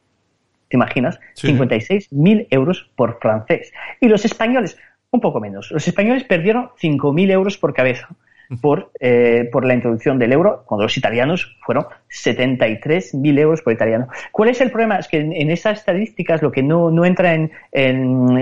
¿Te 0.70 0.78
imaginas? 0.78 1.20
Sí. 1.34 1.48
56.000 1.48 2.48
euros 2.52 2.90
por 2.96 3.20
francés. 3.20 3.74
Y 4.00 4.08
los 4.08 4.24
españoles, 4.24 4.78
un 5.12 5.20
poco 5.20 5.40
menos. 5.40 5.72
Los 5.72 5.88
españoles 5.88 6.24
perdieron 6.24 6.70
5.000 6.82 7.32
euros 7.32 7.58
por 7.58 7.74
cabeza 7.74 8.10
por, 8.62 8.92
eh, 9.00 9.48
por 9.52 9.66
la 9.66 9.76
introducción 9.76 10.18
del 10.18 10.34
euro, 10.34 10.64
cuando 10.66 10.84
los 10.84 10.98
italianos 10.98 11.56
fueron 11.62 11.86
73.000 12.10 13.40
euros 13.40 13.62
por 13.62 13.74
italiano. 13.74 14.08
¿Cuál 14.32 14.50
es 14.50 14.62
el 14.62 14.72
problema? 14.72 14.98
Es 14.98 15.08
que 15.08 15.20
en, 15.20 15.52
esas 15.52 15.80
estadísticas 15.80 16.42
lo 16.42 16.52
que 16.52 16.64
no, 16.64 16.90
no 16.90 17.06
entra 17.06 17.34
en, 17.34 17.52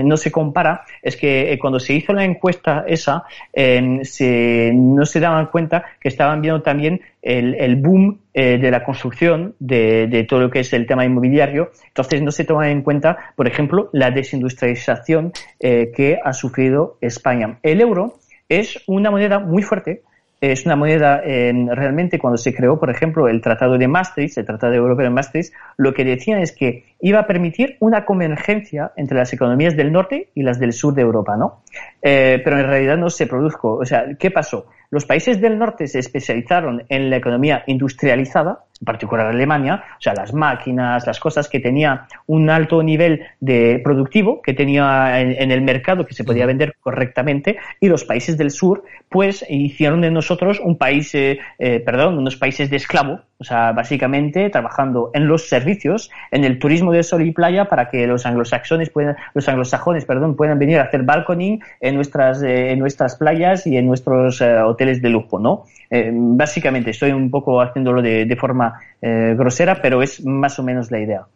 no 0.08 0.16
se 0.16 0.32
compara, 0.32 0.82
es 1.02 1.16
que 1.16 1.52
eh, 1.52 1.58
cuando 1.58 1.78
se 1.78 1.92
hizo 1.92 2.12
la 2.12 2.24
encuesta 2.24 2.84
esa, 2.86 3.24
se, 3.54 4.72
no 4.74 5.04
se 5.04 5.20
daban 5.20 5.46
cuenta 5.46 5.84
que 6.00 6.08
estaban 6.08 6.40
viendo 6.40 6.62
también 6.62 7.02
el, 7.20 7.54
el 7.56 7.76
boom 7.76 8.20
eh, 8.32 8.56
de 8.56 8.70
la 8.70 8.84
construcción 8.84 9.56
de, 9.58 10.06
de, 10.06 10.24
todo 10.24 10.40
lo 10.40 10.50
que 10.50 10.60
es 10.60 10.72
el 10.72 10.86
tema 10.86 11.04
inmobiliario. 11.04 11.70
Entonces 11.88 12.22
no 12.22 12.30
se 12.30 12.44
toma 12.44 12.70
en 12.70 12.82
cuenta, 12.82 13.32
por 13.36 13.46
ejemplo, 13.46 13.90
la 13.92 14.10
desindustrialización 14.10 15.32
que 15.58 16.18
ha 16.24 16.32
sufrido 16.32 16.96
España. 17.00 17.58
El 17.62 17.80
euro 17.80 18.17
es 18.48 18.82
una 18.86 19.10
moneda 19.10 19.38
muy 19.38 19.62
fuerte, 19.62 20.02
es 20.40 20.66
una 20.66 20.76
moneda 20.76 21.20
realmente 21.20 22.18
cuando 22.18 22.36
se 22.36 22.54
creó, 22.54 22.78
por 22.78 22.90
ejemplo, 22.90 23.28
el 23.28 23.40
Tratado 23.40 23.76
de 23.76 23.88
Maastricht, 23.88 24.38
el 24.38 24.46
Tratado 24.46 24.72
Europeo 24.74 25.04
de 25.04 25.10
Maastricht, 25.10 25.52
lo 25.76 25.92
que 25.92 26.04
decían 26.04 26.38
es 26.38 26.52
que 26.52 26.84
iba 27.00 27.18
a 27.18 27.26
permitir 27.26 27.76
una 27.80 28.04
convergencia 28.04 28.92
entre 28.96 29.18
las 29.18 29.32
economías 29.32 29.76
del 29.76 29.90
norte 29.90 30.28
y 30.34 30.42
las 30.42 30.60
del 30.60 30.72
sur 30.72 30.94
de 30.94 31.02
Europa, 31.02 31.36
¿no? 31.36 31.62
Eh, 32.00 32.40
pero 32.44 32.58
en 32.58 32.66
realidad 32.66 32.96
no 32.96 33.10
se 33.10 33.26
produjo. 33.26 33.74
O 33.74 33.84
sea, 33.84 34.04
¿qué 34.16 34.30
pasó? 34.30 34.66
Los 34.90 35.06
países 35.06 35.40
del 35.40 35.58
norte 35.58 35.88
se 35.88 35.98
especializaron 35.98 36.84
en 36.88 37.10
la 37.10 37.16
economía 37.16 37.64
industrializada, 37.66 38.64
en 38.80 38.84
particular 38.84 39.26
Alemania, 39.26 39.84
o 39.98 40.00
sea, 40.00 40.14
las 40.14 40.32
máquinas, 40.32 41.06
las 41.06 41.18
cosas 41.18 41.48
que 41.48 41.60
tenía 41.60 42.06
un 42.26 42.48
alto 42.50 42.82
nivel 42.82 43.22
de 43.40 43.80
productivo, 43.82 44.40
que 44.42 44.54
tenía 44.54 45.20
en, 45.20 45.50
el 45.50 45.62
mercado, 45.62 46.06
que 46.06 46.14
se 46.14 46.24
podía 46.24 46.46
vender 46.46 46.74
correctamente, 46.80 47.58
y 47.80 47.88
los 47.88 48.04
países 48.04 48.38
del 48.38 48.50
sur, 48.50 48.84
pues 49.08 49.44
hicieron 49.48 50.00
de 50.00 50.10
nosotros 50.10 50.60
un 50.60 50.76
país, 50.76 51.14
eh, 51.14 51.38
eh, 51.58 51.80
perdón, 51.80 52.18
unos 52.18 52.36
países 52.36 52.70
de 52.70 52.76
esclavo, 52.76 53.20
o 53.40 53.44
sea, 53.44 53.72
básicamente 53.72 54.50
trabajando 54.50 55.10
en 55.14 55.28
los 55.28 55.48
servicios, 55.48 56.10
en 56.30 56.44
el 56.44 56.58
turismo 56.58 56.92
de 56.92 57.02
sol 57.02 57.22
y 57.22 57.32
playa 57.32 57.66
para 57.66 57.88
que 57.88 58.06
los 58.06 58.26
anglosajones 58.26 58.90
puedan, 58.90 59.16
los 59.34 59.48
anglosajones, 59.48 60.04
perdón, 60.04 60.36
puedan 60.36 60.58
venir 60.58 60.78
a 60.78 60.84
hacer 60.84 61.04
balconing 61.04 61.60
en 61.80 61.94
nuestras, 61.94 62.42
eh, 62.42 62.72
en 62.72 62.78
nuestras 62.78 63.16
playas 63.16 63.66
y 63.66 63.76
en 63.76 63.86
nuestros 63.86 64.40
eh, 64.40 64.58
hoteles 64.58 65.00
de 65.02 65.10
lujo, 65.10 65.38
¿no? 65.38 65.64
Básicamente, 65.90 66.90
estoy 66.90 67.12
un 67.12 67.30
poco 67.30 67.62
haciéndolo 67.62 68.02
de, 68.02 68.26
de 68.26 68.36
forma 68.36 68.67
grosera, 69.00 69.80
pero 69.80 70.02
es 70.02 70.24
más 70.24 70.58
o 70.58 70.62
menos 70.62 70.90
la 70.90 71.00
idea. 71.00 71.26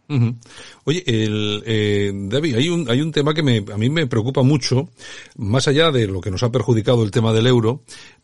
Oye, 0.85 1.05
el, 1.07 2.29
David, 2.29 2.57
hay 2.57 2.69
un, 2.69 2.91
hay 2.91 3.01
un 3.01 3.13
tema 3.13 3.35
que 3.35 3.43
me, 3.43 3.65
a 3.73 3.77
mí 3.77 3.89
me 3.89 4.07
preocupa 4.07 4.43
mucho, 4.43 4.89
más 5.37 5.69
allá 5.69 5.91
de 5.91 6.07
lo 6.07 6.21
que 6.21 6.31
nos 6.31 6.43
ha 6.43 6.51
perjudicado 6.51 7.05
el 7.05 7.11
tema 7.13 7.33
del 7.33 7.47
euro, 7.47 7.83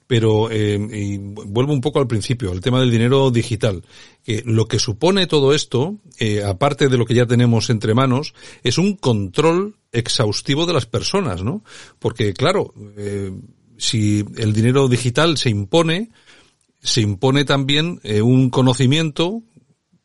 pero 0.09 0.51
eh, 0.51 0.80
y 0.90 1.18
vuelvo 1.18 1.72
un 1.74 1.82
poco 1.82 2.01
al 2.01 2.09
principio, 2.09 2.51
al 2.51 2.62
tema 2.62 2.80
del 2.80 2.90
dinero 2.90 3.30
digital. 3.30 3.85
Que 4.24 4.43
lo 4.44 4.66
que 4.66 4.78
supone 4.78 5.26
todo 5.26 5.55
esto, 5.55 5.97
eh, 6.18 6.43
aparte 6.43 6.89
de 6.89 6.97
lo 6.97 7.05
que 7.05 7.14
ya 7.14 7.26
tenemos 7.26 7.68
entre 7.68 7.94
manos, 7.94 8.35
es 8.64 8.78
un 8.78 8.97
control 8.97 9.76
exhaustivo 9.93 10.64
de 10.64 10.72
las 10.72 10.86
personas, 10.86 11.44
¿no? 11.44 11.62
Porque 11.98 12.32
claro, 12.32 12.72
eh, 12.97 13.32
si 13.76 14.24
el 14.39 14.55
dinero 14.55 14.89
digital 14.89 15.36
se 15.36 15.51
impone, 15.51 16.09
se 16.80 17.00
impone 17.00 17.44
también 17.44 18.00
eh, 18.02 18.22
un 18.22 18.50
conocimiento 18.50 19.42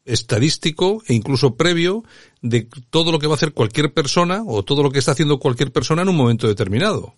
estadístico 0.06 1.02
e 1.08 1.14
incluso 1.14 1.56
previo 1.56 2.04
de 2.42 2.68
todo 2.90 3.12
lo 3.12 3.20
que 3.20 3.28
va 3.28 3.34
a 3.34 3.36
hacer 3.36 3.54
cualquier 3.54 3.94
persona 3.94 4.44
o 4.46 4.64
todo 4.64 4.84
lo 4.84 4.92
que 4.92 5.00
está 5.00 5.12
haciendo 5.12 5.40
cualquier 5.40 5.72
persona 5.72 6.02
en 6.02 6.10
un 6.10 6.18
momento 6.18 6.48
determinado. 6.48 7.16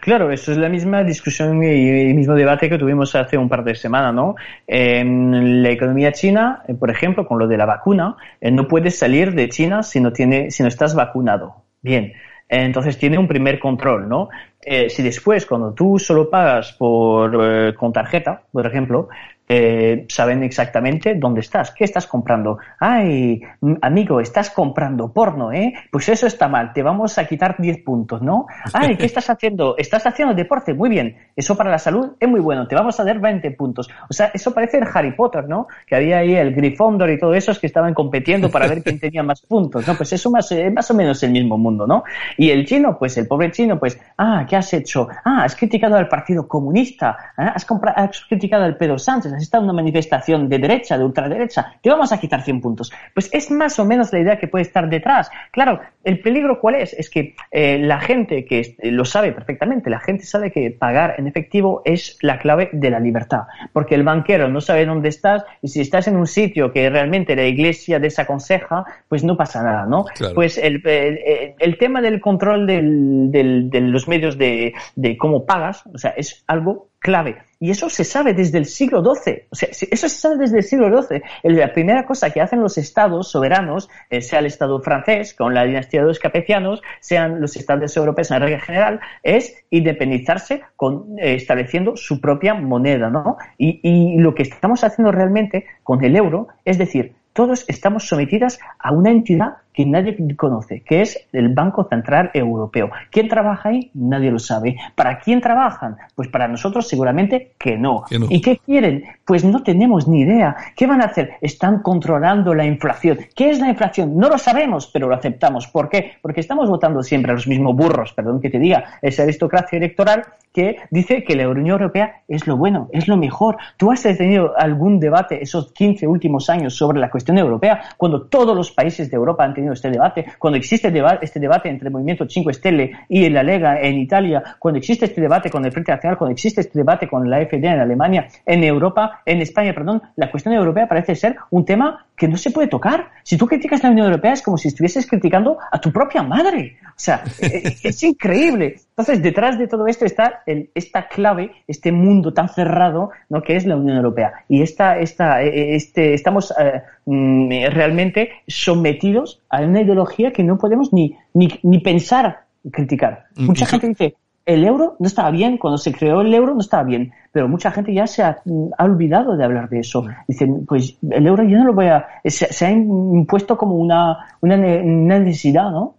Claro, 0.00 0.30
eso 0.30 0.52
es 0.52 0.58
la 0.58 0.68
misma 0.68 1.02
discusión 1.02 1.62
y 1.62 1.88
el 1.88 2.14
mismo 2.14 2.34
debate 2.34 2.68
que 2.68 2.78
tuvimos 2.78 3.14
hace 3.14 3.36
un 3.36 3.48
par 3.48 3.64
de 3.64 3.74
semanas, 3.74 4.14
¿no? 4.14 4.34
En 4.66 5.62
la 5.62 5.70
economía 5.70 6.12
china, 6.12 6.62
eh, 6.68 6.74
por 6.74 6.90
ejemplo, 6.90 7.26
con 7.26 7.38
lo 7.38 7.46
de 7.46 7.56
la 7.56 7.66
vacuna, 7.66 8.16
eh, 8.40 8.50
no 8.50 8.68
puedes 8.68 8.98
salir 8.98 9.34
de 9.34 9.48
China 9.48 9.82
si 9.82 10.00
no 10.00 10.12
tiene, 10.12 10.50
si 10.50 10.62
no 10.62 10.68
estás 10.68 10.94
vacunado. 10.94 11.56
Bien. 11.82 12.12
Entonces 12.48 12.98
tiene 12.98 13.18
un 13.18 13.26
primer 13.26 13.58
control, 13.58 14.08
¿no? 14.08 14.28
Eh, 14.60 14.88
si 14.88 15.02
después, 15.02 15.46
cuando 15.46 15.72
tú 15.72 15.98
solo 15.98 16.30
pagas 16.30 16.72
por, 16.72 17.74
con 17.74 17.92
tarjeta, 17.92 18.42
por 18.52 18.66
ejemplo, 18.66 19.08
eh, 19.48 20.06
saben 20.08 20.42
exactamente 20.42 21.14
dónde 21.14 21.40
estás, 21.40 21.70
qué 21.72 21.84
estás 21.84 22.06
comprando. 22.06 22.58
Ay, 22.78 23.42
amigo, 23.82 24.20
estás 24.20 24.50
comprando 24.50 25.12
porno, 25.12 25.52
¿eh? 25.52 25.74
Pues 25.90 26.08
eso 26.08 26.26
está 26.26 26.48
mal, 26.48 26.72
te 26.72 26.82
vamos 26.82 27.18
a 27.18 27.26
quitar 27.26 27.56
10 27.58 27.82
puntos, 27.84 28.22
¿no? 28.22 28.46
Ay, 28.72 28.96
¿qué 28.96 29.06
estás 29.06 29.28
haciendo? 29.28 29.76
Estás 29.76 30.06
haciendo 30.06 30.34
deporte, 30.34 30.72
muy 30.72 30.88
bien. 30.88 31.16
Eso 31.36 31.56
para 31.56 31.70
la 31.70 31.78
salud 31.78 32.12
es 32.18 32.28
muy 32.28 32.40
bueno, 32.40 32.66
te 32.66 32.74
vamos 32.74 32.98
a 33.00 33.04
dar 33.04 33.20
20 33.20 33.50
puntos. 33.52 33.90
O 34.08 34.12
sea, 34.12 34.30
eso 34.32 34.54
parece 34.54 34.78
el 34.78 34.84
Harry 34.92 35.12
Potter, 35.12 35.46
¿no? 35.46 35.66
Que 35.86 35.96
había 35.96 36.18
ahí 36.18 36.34
el 36.34 36.54
Gryffindor 36.54 37.10
y 37.10 37.18
todo 37.18 37.34
esos 37.34 37.58
que 37.58 37.66
estaban 37.66 37.92
compitiendo 37.92 38.50
para 38.50 38.66
ver 38.66 38.82
quién 38.82 38.98
tenía 38.98 39.22
más 39.22 39.42
puntos, 39.42 39.86
¿no? 39.86 39.94
Pues 39.94 40.12
eso 40.12 40.30
más, 40.30 40.50
es 40.52 40.72
más 40.72 40.90
o 40.90 40.94
menos 40.94 41.22
el 41.22 41.32
mismo 41.32 41.58
mundo, 41.58 41.86
¿no? 41.86 42.04
Y 42.38 42.50
el 42.50 42.64
chino, 42.64 42.98
pues 42.98 43.16
el 43.18 43.26
pobre 43.26 43.50
chino, 43.50 43.78
pues, 43.78 44.00
ah, 44.16 44.46
¿qué 44.48 44.56
has 44.56 44.72
hecho? 44.72 45.08
Ah, 45.24 45.44
has 45.44 45.54
criticado 45.54 45.96
al 45.96 46.08
Partido 46.08 46.48
Comunista, 46.48 47.16
¿eh? 47.36 47.50
has, 47.54 47.66
has 47.96 48.24
criticado 48.26 48.64
al 48.64 48.76
Pedro 48.76 48.98
Sánchez, 48.98 49.33
en 49.34 49.64
una 49.64 49.72
manifestación 49.72 50.48
de 50.48 50.58
derecha, 50.58 50.98
de 50.98 51.04
ultraderecha, 51.04 51.76
te 51.80 51.90
vamos 51.90 52.12
a 52.12 52.18
quitar 52.18 52.42
100 52.42 52.60
puntos. 52.60 52.92
Pues 53.12 53.30
es 53.32 53.50
más 53.50 53.78
o 53.78 53.84
menos 53.84 54.12
la 54.12 54.20
idea 54.20 54.38
que 54.38 54.48
puede 54.48 54.62
estar 54.62 54.88
detrás. 54.88 55.30
Claro, 55.50 55.80
el 56.02 56.20
peligro 56.20 56.60
cuál 56.60 56.76
es? 56.76 56.92
Es 56.92 57.10
que 57.10 57.34
eh, 57.50 57.78
la 57.78 58.00
gente 58.00 58.44
que 58.44 58.76
eh, 58.78 58.90
lo 58.90 59.04
sabe 59.04 59.32
perfectamente, 59.32 59.90
la 59.90 60.00
gente 60.00 60.24
sabe 60.24 60.50
que 60.50 60.70
pagar 60.70 61.14
en 61.18 61.26
efectivo 61.26 61.82
es 61.84 62.18
la 62.20 62.38
clave 62.38 62.70
de 62.72 62.90
la 62.90 63.00
libertad, 63.00 63.42
porque 63.72 63.94
el 63.94 64.02
banquero 64.02 64.48
no 64.48 64.60
sabe 64.60 64.86
dónde 64.86 65.08
estás 65.08 65.44
y 65.62 65.68
si 65.68 65.80
estás 65.80 66.08
en 66.08 66.16
un 66.16 66.26
sitio 66.26 66.72
que 66.72 66.90
realmente 66.90 67.36
la 67.36 67.46
iglesia 67.46 67.98
desaconseja, 67.98 68.84
pues 69.08 69.24
no 69.24 69.36
pasa 69.36 69.62
nada, 69.62 69.86
¿no? 69.86 70.04
Pues 70.34 70.58
el, 70.58 70.82
el, 70.84 71.78
tema 71.78 72.00
del 72.00 72.20
control 72.20 72.66
del, 72.66 73.30
del, 73.30 73.70
de 73.70 73.80
los 73.80 74.08
medios 74.08 74.38
de, 74.38 74.74
de 74.96 75.16
cómo 75.16 75.44
pagas, 75.44 75.84
o 75.92 75.98
sea, 75.98 76.10
es 76.10 76.44
algo 76.46 76.88
clave. 77.04 77.36
Y 77.60 77.70
eso 77.70 77.90
se 77.90 78.02
sabe 78.02 78.32
desde 78.32 78.56
el 78.56 78.64
siglo 78.64 79.02
XII. 79.02 79.44
O 79.50 79.54
sea, 79.54 79.68
eso 79.68 80.08
se 80.08 80.16
sabe 80.16 80.38
desde 80.38 80.58
el 80.58 80.64
siglo 80.64 81.02
XII. 81.02 81.22
La 81.42 81.70
primera 81.72 82.06
cosa 82.06 82.30
que 82.30 82.40
hacen 82.40 82.60
los 82.60 82.78
estados 82.78 83.30
soberanos, 83.30 83.90
eh, 84.08 84.22
sea 84.22 84.38
el 84.38 84.46
estado 84.46 84.80
francés 84.80 85.34
con 85.34 85.52
la 85.52 85.64
dinastía 85.64 86.00
de 86.00 86.06
los 86.06 86.18
capecianos, 86.18 86.82
sean 87.00 87.42
los 87.42 87.56
estados 87.56 87.94
europeos 87.96 88.30
en 88.30 88.40
regla 88.40 88.58
general, 88.58 89.00
es 89.22 89.54
independizarse 89.68 90.62
con, 90.76 91.18
eh, 91.18 91.34
estableciendo 91.34 91.94
su 91.96 92.22
propia 92.22 92.54
moneda, 92.54 93.10
¿no? 93.10 93.36
Y, 93.58 93.80
y 93.82 94.18
lo 94.18 94.34
que 94.34 94.44
estamos 94.44 94.82
haciendo 94.82 95.12
realmente 95.12 95.66
con 95.82 96.02
el 96.02 96.16
euro 96.16 96.48
es 96.64 96.78
decir, 96.78 97.14
todos 97.34 97.66
estamos 97.68 98.08
sometidas 98.08 98.60
a 98.78 98.92
una 98.92 99.10
entidad 99.10 99.56
que 99.74 99.84
nadie 99.84 100.16
conoce, 100.36 100.82
que 100.82 101.02
es 101.02 101.26
el 101.32 101.52
Banco 101.52 101.84
Central 101.90 102.30
Europeo. 102.32 102.90
¿Quién 103.10 103.28
trabaja 103.28 103.70
ahí? 103.70 103.90
Nadie 103.92 104.30
lo 104.30 104.38
sabe. 104.38 104.76
¿Para 104.94 105.18
quién 105.18 105.40
trabajan? 105.40 105.96
Pues 106.14 106.28
para 106.28 106.46
nosotros 106.48 106.88
seguramente 106.88 107.52
que 107.58 107.76
no. 107.76 108.04
¿Y 108.30 108.40
qué 108.40 108.58
quieren? 108.58 109.04
Pues 109.24 109.44
no 109.44 109.62
tenemos 109.62 110.06
ni 110.06 110.20
idea. 110.20 110.56
¿Qué 110.76 110.86
van 110.86 111.02
a 111.02 111.06
hacer? 111.06 111.32
Están 111.40 111.82
controlando 111.82 112.54
la 112.54 112.64
inflación. 112.64 113.18
¿Qué 113.34 113.50
es 113.50 113.58
la 113.58 113.68
inflación? 113.68 114.16
No 114.16 114.28
lo 114.28 114.38
sabemos, 114.38 114.86
pero 114.86 115.08
lo 115.08 115.16
aceptamos. 115.16 115.66
¿Por 115.66 115.88
qué? 115.88 116.12
Porque 116.22 116.40
estamos 116.40 116.68
votando 116.68 117.02
siempre 117.02 117.32
a 117.32 117.34
los 117.34 117.48
mismos 117.48 117.74
burros, 117.74 118.12
perdón 118.12 118.40
que 118.40 118.50
te 118.50 118.60
diga, 118.60 118.84
esa 119.02 119.24
aristocracia 119.24 119.76
electoral 119.76 120.24
que 120.52 120.76
dice 120.90 121.24
que 121.24 121.34
la 121.34 121.48
Unión 121.48 121.70
Europea 121.70 122.22
es 122.28 122.46
lo 122.46 122.56
bueno, 122.56 122.88
es 122.92 123.08
lo 123.08 123.16
mejor. 123.16 123.56
¿Tú 123.76 123.90
has 123.90 124.02
tenido 124.02 124.56
algún 124.56 125.00
debate 125.00 125.42
esos 125.42 125.72
15 125.72 126.06
últimos 126.06 126.48
años 126.48 126.76
sobre 126.76 127.00
la 127.00 127.10
cuestión 127.10 127.38
europea 127.38 127.82
cuando 127.96 128.22
todos 128.26 128.56
los 128.56 128.70
países 128.70 129.10
de 129.10 129.16
Europa 129.16 129.42
han 129.42 129.52
tenido 129.52 129.63
este 129.72 129.90
debate, 129.90 130.26
cuando 130.38 130.58
existe 130.58 130.92
este 131.22 131.40
debate 131.40 131.68
entre 131.68 131.88
el 131.88 131.92
Movimiento 131.92 132.28
5 132.28 132.52
Stelle 132.52 132.92
y 133.08 133.28
la 133.28 133.42
Lega 133.42 133.80
en 133.80 133.98
Italia, 133.98 134.42
cuando 134.58 134.78
existe 134.78 135.06
este 135.06 135.20
debate 135.20 135.50
con 135.50 135.64
el 135.64 135.72
Frente 135.72 135.92
Nacional, 135.92 136.18
cuando 136.18 136.32
existe 136.32 136.60
este 136.60 136.78
debate 136.78 137.08
con 137.08 137.28
la 137.28 137.44
FD 137.44 137.64
en 137.64 137.80
Alemania, 137.80 138.28
en 138.44 138.64
Europa, 138.64 139.22
en 139.24 139.40
España, 139.40 139.72
perdón, 139.72 140.02
la 140.16 140.30
cuestión 140.30 140.54
europea 140.54 140.86
parece 140.86 141.14
ser 141.14 141.36
un 141.50 141.64
tema 141.64 142.06
que 142.16 142.28
no 142.28 142.36
se 142.36 142.50
puede 142.50 142.68
tocar. 142.68 143.10
Si 143.22 143.36
tú 143.36 143.46
criticas 143.46 143.82
la 143.82 143.90
Unión 143.90 144.06
Europea 144.06 144.32
es 144.32 144.42
como 144.42 144.56
si 144.56 144.68
estuvieses 144.68 145.06
criticando 145.06 145.58
a 145.70 145.80
tu 145.80 145.90
propia 145.90 146.22
madre. 146.22 146.76
O 146.88 146.98
sea, 146.98 147.24
e, 147.40 147.46
e, 147.46 147.76
es, 147.88 148.02
increíble. 148.02 148.76
Entonces, 148.90 149.22
detrás 149.22 149.58
de 149.58 149.66
todo 149.66 149.86
esto 149.86 150.04
está 150.04 150.42
esta 150.46 151.08
clave, 151.08 151.50
este 151.66 151.90
mundo 151.90 152.32
tan 152.32 152.48
cerrado, 152.48 153.10
¿no? 153.28 153.42
que 153.42 153.56
es 153.56 153.66
la 153.66 153.76
Unión 153.76 153.96
Europea. 153.96 154.44
Y 154.48 154.62
esta, 154.62 154.98
esta, 154.98 155.42
e, 155.42 155.74
este, 155.74 156.14
estamos 156.14 156.54
eh, 156.58 156.82
realmente 157.06 158.30
sometidos 158.46 159.40
a 159.50 159.62
una 159.62 159.82
ideología 159.82 160.32
que 160.32 160.42
no 160.42 160.58
podemos 160.58 160.92
ni, 160.92 161.16
ni, 161.34 161.48
ni 161.62 161.78
pensar 161.78 162.44
criticar. 162.70 163.26
Mm, 163.36 163.46
Mucha 163.46 163.66
gente 163.66 163.88
dice, 163.88 164.16
el 164.46 164.64
euro 164.64 164.96
no 164.98 165.06
estaba 165.06 165.30
bien, 165.30 165.56
cuando 165.56 165.78
se 165.78 165.92
creó 165.92 166.20
el 166.20 166.32
euro 166.34 166.54
no 166.54 166.60
estaba 166.60 166.82
bien, 166.82 167.12
pero 167.32 167.48
mucha 167.48 167.70
gente 167.70 167.94
ya 167.94 168.06
se 168.06 168.22
ha, 168.22 168.42
olvidado 168.78 169.36
de 169.36 169.44
hablar 169.44 169.68
de 169.68 169.80
eso. 169.80 170.04
Dicen, 170.28 170.66
pues 170.66 170.96
el 171.10 171.26
euro 171.26 171.44
yo 171.44 171.58
no 171.58 171.64
lo 171.64 171.72
voy 171.72 171.86
a... 171.86 172.06
Se, 172.24 172.66
ha 172.66 172.70
impuesto 172.70 173.56
como 173.56 173.76
una, 173.76 174.18
una, 174.40 174.56
necesidad, 174.56 175.70
¿no? 175.70 175.94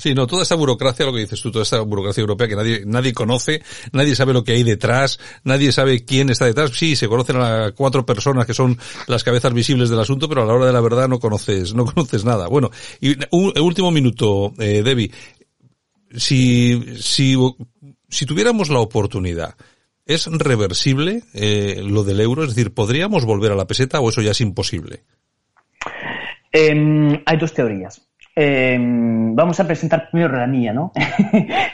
Sí, 0.00 0.14
no, 0.14 0.28
toda 0.28 0.44
esta 0.44 0.54
burocracia, 0.54 1.04
lo 1.04 1.12
que 1.12 1.18
dices 1.18 1.42
tú, 1.42 1.50
toda 1.50 1.64
esta 1.64 1.80
burocracia 1.80 2.20
europea 2.20 2.46
que 2.46 2.54
nadie, 2.54 2.82
nadie 2.86 3.12
conoce, 3.12 3.62
nadie 3.90 4.14
sabe 4.14 4.32
lo 4.32 4.44
que 4.44 4.52
hay 4.52 4.62
detrás, 4.62 5.18
nadie 5.42 5.72
sabe 5.72 6.04
quién 6.04 6.30
está 6.30 6.44
detrás. 6.44 6.70
Sí, 6.72 6.94
se 6.94 7.08
conocen 7.08 7.40
a 7.40 7.72
cuatro 7.72 8.06
personas 8.06 8.46
que 8.46 8.54
son 8.54 8.78
las 9.08 9.24
cabezas 9.24 9.52
visibles 9.52 9.90
del 9.90 9.98
asunto, 9.98 10.28
pero 10.28 10.42
a 10.42 10.46
la 10.46 10.54
hora 10.54 10.66
de 10.66 10.72
la 10.72 10.80
verdad 10.80 11.08
no 11.08 11.18
conoces, 11.18 11.74
no 11.74 11.84
conoces 11.84 12.24
nada. 12.24 12.46
Bueno, 12.46 12.70
y 13.00 13.16
un, 13.32 13.52
último 13.58 13.90
minuto, 13.90 14.52
eh, 14.58 14.82
Debbie. 14.84 15.10
Si, 16.16 16.96
si, 17.02 17.36
si 18.08 18.24
tuviéramos 18.24 18.70
la 18.70 18.78
oportunidad, 18.78 19.56
¿es 20.06 20.26
reversible 20.26 21.24
eh, 21.34 21.82
lo 21.84 22.04
del 22.04 22.20
euro? 22.20 22.44
Es 22.44 22.54
decir, 22.54 22.72
¿podríamos 22.72 23.24
volver 23.24 23.50
a 23.50 23.56
la 23.56 23.66
peseta 23.66 23.98
o 23.98 24.08
eso 24.08 24.22
ya 24.22 24.30
es 24.30 24.40
imposible? 24.40 25.02
Em, 26.52 27.20
hay 27.26 27.36
dos 27.36 27.52
teorías. 27.52 28.07
Em, 28.40 29.34
vamos 29.34 29.58
a 29.58 29.66
presentar 29.66 30.10
primero 30.12 30.36
la 30.36 30.46
mía, 30.46 30.72
¿no? 30.72 30.92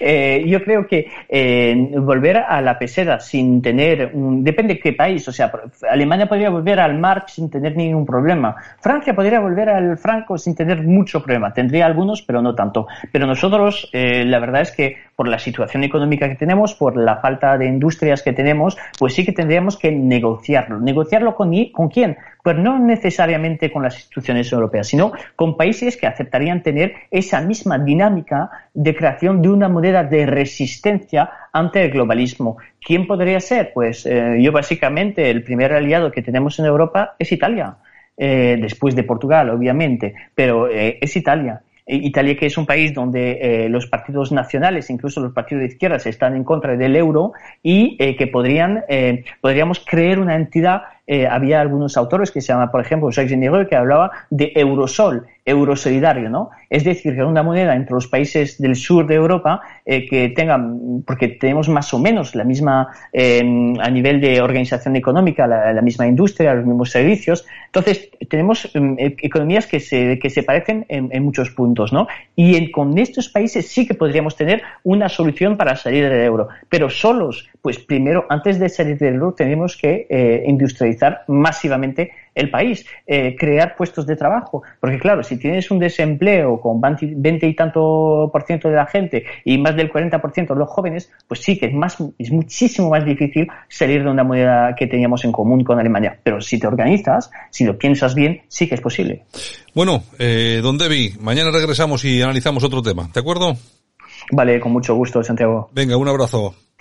Eh, 0.06 0.44
yo 0.46 0.62
creo 0.62 0.86
que 0.86 1.06
eh, 1.28 1.74
volver 1.96 2.36
a 2.36 2.60
la 2.60 2.78
peseta 2.78 3.18
sin 3.20 3.62
tener, 3.62 4.12
depende 4.12 4.74
de 4.74 4.80
qué 4.80 4.92
país, 4.92 5.26
o 5.28 5.32
sea, 5.32 5.50
Alemania 5.88 6.26
podría 6.26 6.50
volver 6.50 6.80
al 6.80 6.98
mark 6.98 7.28
sin 7.28 7.48
tener 7.48 7.74
ningún 7.76 8.04
problema. 8.04 8.54
Francia 8.80 9.14
podría 9.14 9.40
volver 9.40 9.70
al 9.70 9.96
franco 9.96 10.36
sin 10.36 10.54
tener 10.54 10.82
mucho 10.82 11.22
problema. 11.22 11.52
Tendría 11.52 11.86
algunos, 11.86 12.22
pero 12.22 12.42
no 12.42 12.54
tanto. 12.54 12.86
Pero 13.12 13.26
nosotros, 13.26 13.88
eh, 13.92 14.24
la 14.24 14.38
verdad 14.40 14.62
es 14.62 14.72
que 14.72 14.96
por 15.16 15.28
la 15.28 15.38
situación 15.38 15.84
económica 15.84 16.28
que 16.28 16.34
tenemos, 16.34 16.74
por 16.74 16.96
la 16.96 17.16
falta 17.16 17.56
de 17.58 17.66
industrias 17.66 18.22
que 18.22 18.32
tenemos, 18.32 18.76
pues 18.98 19.14
sí 19.14 19.24
que 19.24 19.32
tendríamos 19.32 19.76
que 19.76 19.92
negociarlo. 19.92 20.80
¿Negociarlo 20.80 21.34
con, 21.34 21.52
con 21.72 21.88
quién? 21.88 22.16
Pues 22.42 22.56
no 22.56 22.78
necesariamente 22.78 23.70
con 23.70 23.82
las 23.82 23.94
instituciones 23.94 24.52
europeas, 24.52 24.88
sino 24.88 25.12
con 25.36 25.56
países 25.56 25.96
que 25.96 26.06
aceptarían 26.06 26.62
tener 26.62 26.94
esa 27.10 27.40
misma 27.40 27.78
dinámica 27.78 28.50
de 28.74 28.94
creación 28.94 29.40
de 29.40 29.50
una 29.50 29.68
moneda 29.68 30.04
de 30.04 30.26
resistencia 30.26 31.30
ante 31.52 31.84
el 31.84 31.90
globalismo. 31.90 32.56
¿Quién 32.80 33.06
podría 33.06 33.40
ser? 33.40 33.72
Pues 33.72 34.04
eh, 34.06 34.38
yo 34.40 34.52
básicamente 34.52 35.30
el 35.30 35.42
primer 35.42 35.72
aliado 35.72 36.10
que 36.12 36.22
tenemos 36.22 36.58
en 36.58 36.66
Europa 36.66 37.14
es 37.18 37.32
Italia. 37.32 37.76
Eh, 38.16 38.58
después 38.60 38.94
de 38.94 39.02
Portugal, 39.02 39.50
obviamente, 39.50 40.14
pero 40.34 40.68
eh, 40.68 40.98
es 41.00 41.16
Italia. 41.16 41.62
Italia, 41.86 42.36
que 42.36 42.46
es 42.46 42.56
un 42.56 42.64
país 42.64 42.94
donde 42.94 43.64
eh, 43.64 43.68
los 43.68 43.86
partidos 43.86 44.32
nacionales, 44.32 44.88
incluso 44.88 45.20
los 45.20 45.32
partidos 45.32 45.62
de 45.62 45.68
izquierdas, 45.68 46.06
están 46.06 46.34
en 46.34 46.42
contra 46.42 46.76
del 46.76 46.96
euro 46.96 47.32
y 47.62 47.96
eh, 47.98 48.16
que 48.16 48.26
podrían, 48.26 48.84
eh, 48.88 49.24
podríamos 49.40 49.84
crear 49.84 50.18
una 50.18 50.34
entidad. 50.34 50.82
Había 51.30 51.60
algunos 51.60 51.96
autores 51.96 52.30
que 52.30 52.40
se 52.40 52.48
llama, 52.48 52.70
por 52.70 52.80
ejemplo, 52.80 53.10
Jacques 53.10 53.30
Généreux, 53.30 53.68
que 53.68 53.76
hablaba 53.76 54.10
de 54.30 54.52
Eurosol, 54.54 55.26
eurosolidario, 55.46 56.30
¿no? 56.30 56.50
Es 56.70 56.84
decir, 56.84 57.14
que 57.14 57.22
una 57.22 57.42
moneda 57.42 57.76
entre 57.76 57.94
los 57.94 58.06
países 58.06 58.60
del 58.60 58.76
sur 58.76 59.06
de 59.06 59.14
Europa 59.14 59.60
eh, 59.84 60.06
que 60.06 60.30
tengan, 60.30 61.02
porque 61.06 61.28
tenemos 61.28 61.68
más 61.68 61.92
o 61.92 61.98
menos 61.98 62.34
la 62.34 62.44
misma, 62.44 62.88
em, 63.12 63.78
a 63.78 63.90
nivel 63.90 64.20
de 64.20 64.40
organización 64.40 64.96
económica, 64.96 65.46
la, 65.46 65.82
misma 65.82 66.06
industria, 66.06 66.54
los 66.54 66.64
mismos 66.64 66.90
servicios. 66.90 67.44
Entonces, 67.66 68.10
tenemos 68.30 68.70
em, 68.74 68.96
e, 68.98 69.16
economías 69.20 69.66
que 69.66 69.80
se, 69.80 70.18
que 70.18 70.30
se 70.30 70.42
parecen 70.42 70.86
en, 70.88 71.22
muchos 71.22 71.50
puntos, 71.50 71.92
¿no? 71.92 72.06
Y 72.36 72.70
con 72.70 72.96
estos 72.96 73.28
países 73.28 73.68
sí 73.68 73.86
que 73.86 73.94
podríamos 73.94 74.36
tener 74.36 74.62
una 74.82 75.08
solución 75.08 75.56
para 75.56 75.76
salir 75.76 76.08
del 76.08 76.20
euro. 76.20 76.48
Pero 76.70 76.88
solos, 76.88 77.48
pues 77.60 77.78
primero, 77.78 78.24
antes 78.30 78.58
de 78.58 78.68
salir 78.68 78.98
del 78.98 79.14
euro, 79.14 79.32
tenemos 79.32 79.76
que 79.76 80.06
eh, 80.08 80.44
masivamente 81.28 82.12
el 82.34 82.50
país, 82.50 82.84
eh, 83.06 83.36
crear 83.38 83.76
puestos 83.76 84.06
de 84.06 84.16
trabajo. 84.16 84.62
Porque 84.80 84.98
claro, 84.98 85.22
si 85.22 85.38
tienes 85.38 85.70
un 85.70 85.78
desempleo 85.78 86.60
con 86.60 86.80
20 86.80 87.46
y 87.46 87.54
tanto 87.54 88.28
por 88.32 88.42
ciento 88.44 88.68
de 88.68 88.76
la 88.76 88.86
gente 88.86 89.24
y 89.44 89.58
más 89.58 89.76
del 89.76 89.90
40 89.90 90.20
por 90.20 90.32
ciento 90.32 90.54
de 90.54 90.60
los 90.60 90.68
jóvenes, 90.68 91.10
pues 91.28 91.40
sí 91.40 91.58
que 91.58 91.66
es, 91.66 91.74
más, 91.74 91.96
es 92.18 92.30
muchísimo 92.30 92.90
más 92.90 93.04
difícil 93.04 93.46
salir 93.68 94.02
de 94.02 94.10
una 94.10 94.24
moneda 94.24 94.74
que 94.74 94.86
teníamos 94.86 95.24
en 95.24 95.32
común 95.32 95.62
con 95.64 95.78
Alemania. 95.78 96.18
Pero 96.22 96.40
si 96.40 96.58
te 96.58 96.66
organizas, 96.66 97.30
si 97.50 97.64
lo 97.64 97.78
piensas 97.78 98.14
bien, 98.14 98.42
sí 98.48 98.68
que 98.68 98.74
es 98.74 98.80
posible. 98.80 99.24
Bueno, 99.74 100.02
eh, 100.18 100.60
don 100.62 100.78
Debbie, 100.78 101.14
mañana 101.20 101.50
regresamos 101.50 102.04
y 102.04 102.22
analizamos 102.22 102.64
otro 102.64 102.82
tema, 102.82 103.08
¿de 103.12 103.20
acuerdo? 103.20 103.56
Vale, 104.32 104.60
con 104.60 104.72
mucho 104.72 104.94
gusto, 104.94 105.22
Santiago. 105.22 105.68
Venga, 105.72 105.96
un 105.96 106.08
abrazo. 106.08 106.54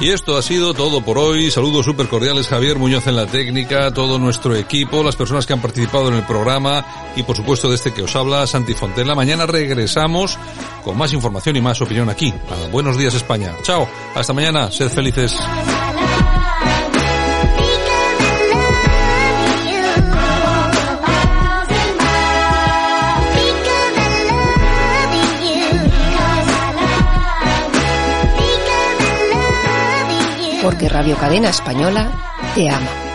Y 0.00 0.10
esto 0.10 0.36
ha 0.36 0.42
sido 0.42 0.74
todo 0.74 1.00
por 1.00 1.18
hoy. 1.18 1.50
Saludos 1.50 1.84
súper 1.84 2.06
cordiales 2.08 2.46
Javier 2.46 2.78
Muñoz 2.78 3.08
en 3.08 3.16
la 3.16 3.26
técnica, 3.26 3.92
todo 3.92 4.18
nuestro 4.18 4.54
equipo, 4.54 5.02
las 5.02 5.16
personas 5.16 5.44
que 5.44 5.54
han 5.54 5.60
participado 5.60 6.08
en 6.08 6.14
el 6.14 6.22
programa 6.22 6.84
y 7.16 7.24
por 7.24 7.36
supuesto 7.36 7.68
de 7.68 7.74
este 7.74 7.92
que 7.92 8.02
os 8.02 8.14
habla, 8.14 8.46
Santi 8.46 8.74
Fontela. 8.74 9.16
Mañana 9.16 9.46
regresamos 9.46 10.38
con 10.84 10.96
más 10.96 11.12
información 11.12 11.56
y 11.56 11.60
más 11.60 11.80
opinión 11.80 12.08
aquí. 12.08 12.32
Buenos 12.70 12.96
días 12.96 13.14
España. 13.14 13.56
Chao. 13.62 13.88
Hasta 14.14 14.32
mañana. 14.32 14.70
Sed 14.70 14.88
felices. 14.88 15.36
Porque 30.68 30.86
Radio 30.86 31.16
Cadena 31.16 31.48
Española 31.48 32.12
te 32.54 32.68
ama. 32.68 33.07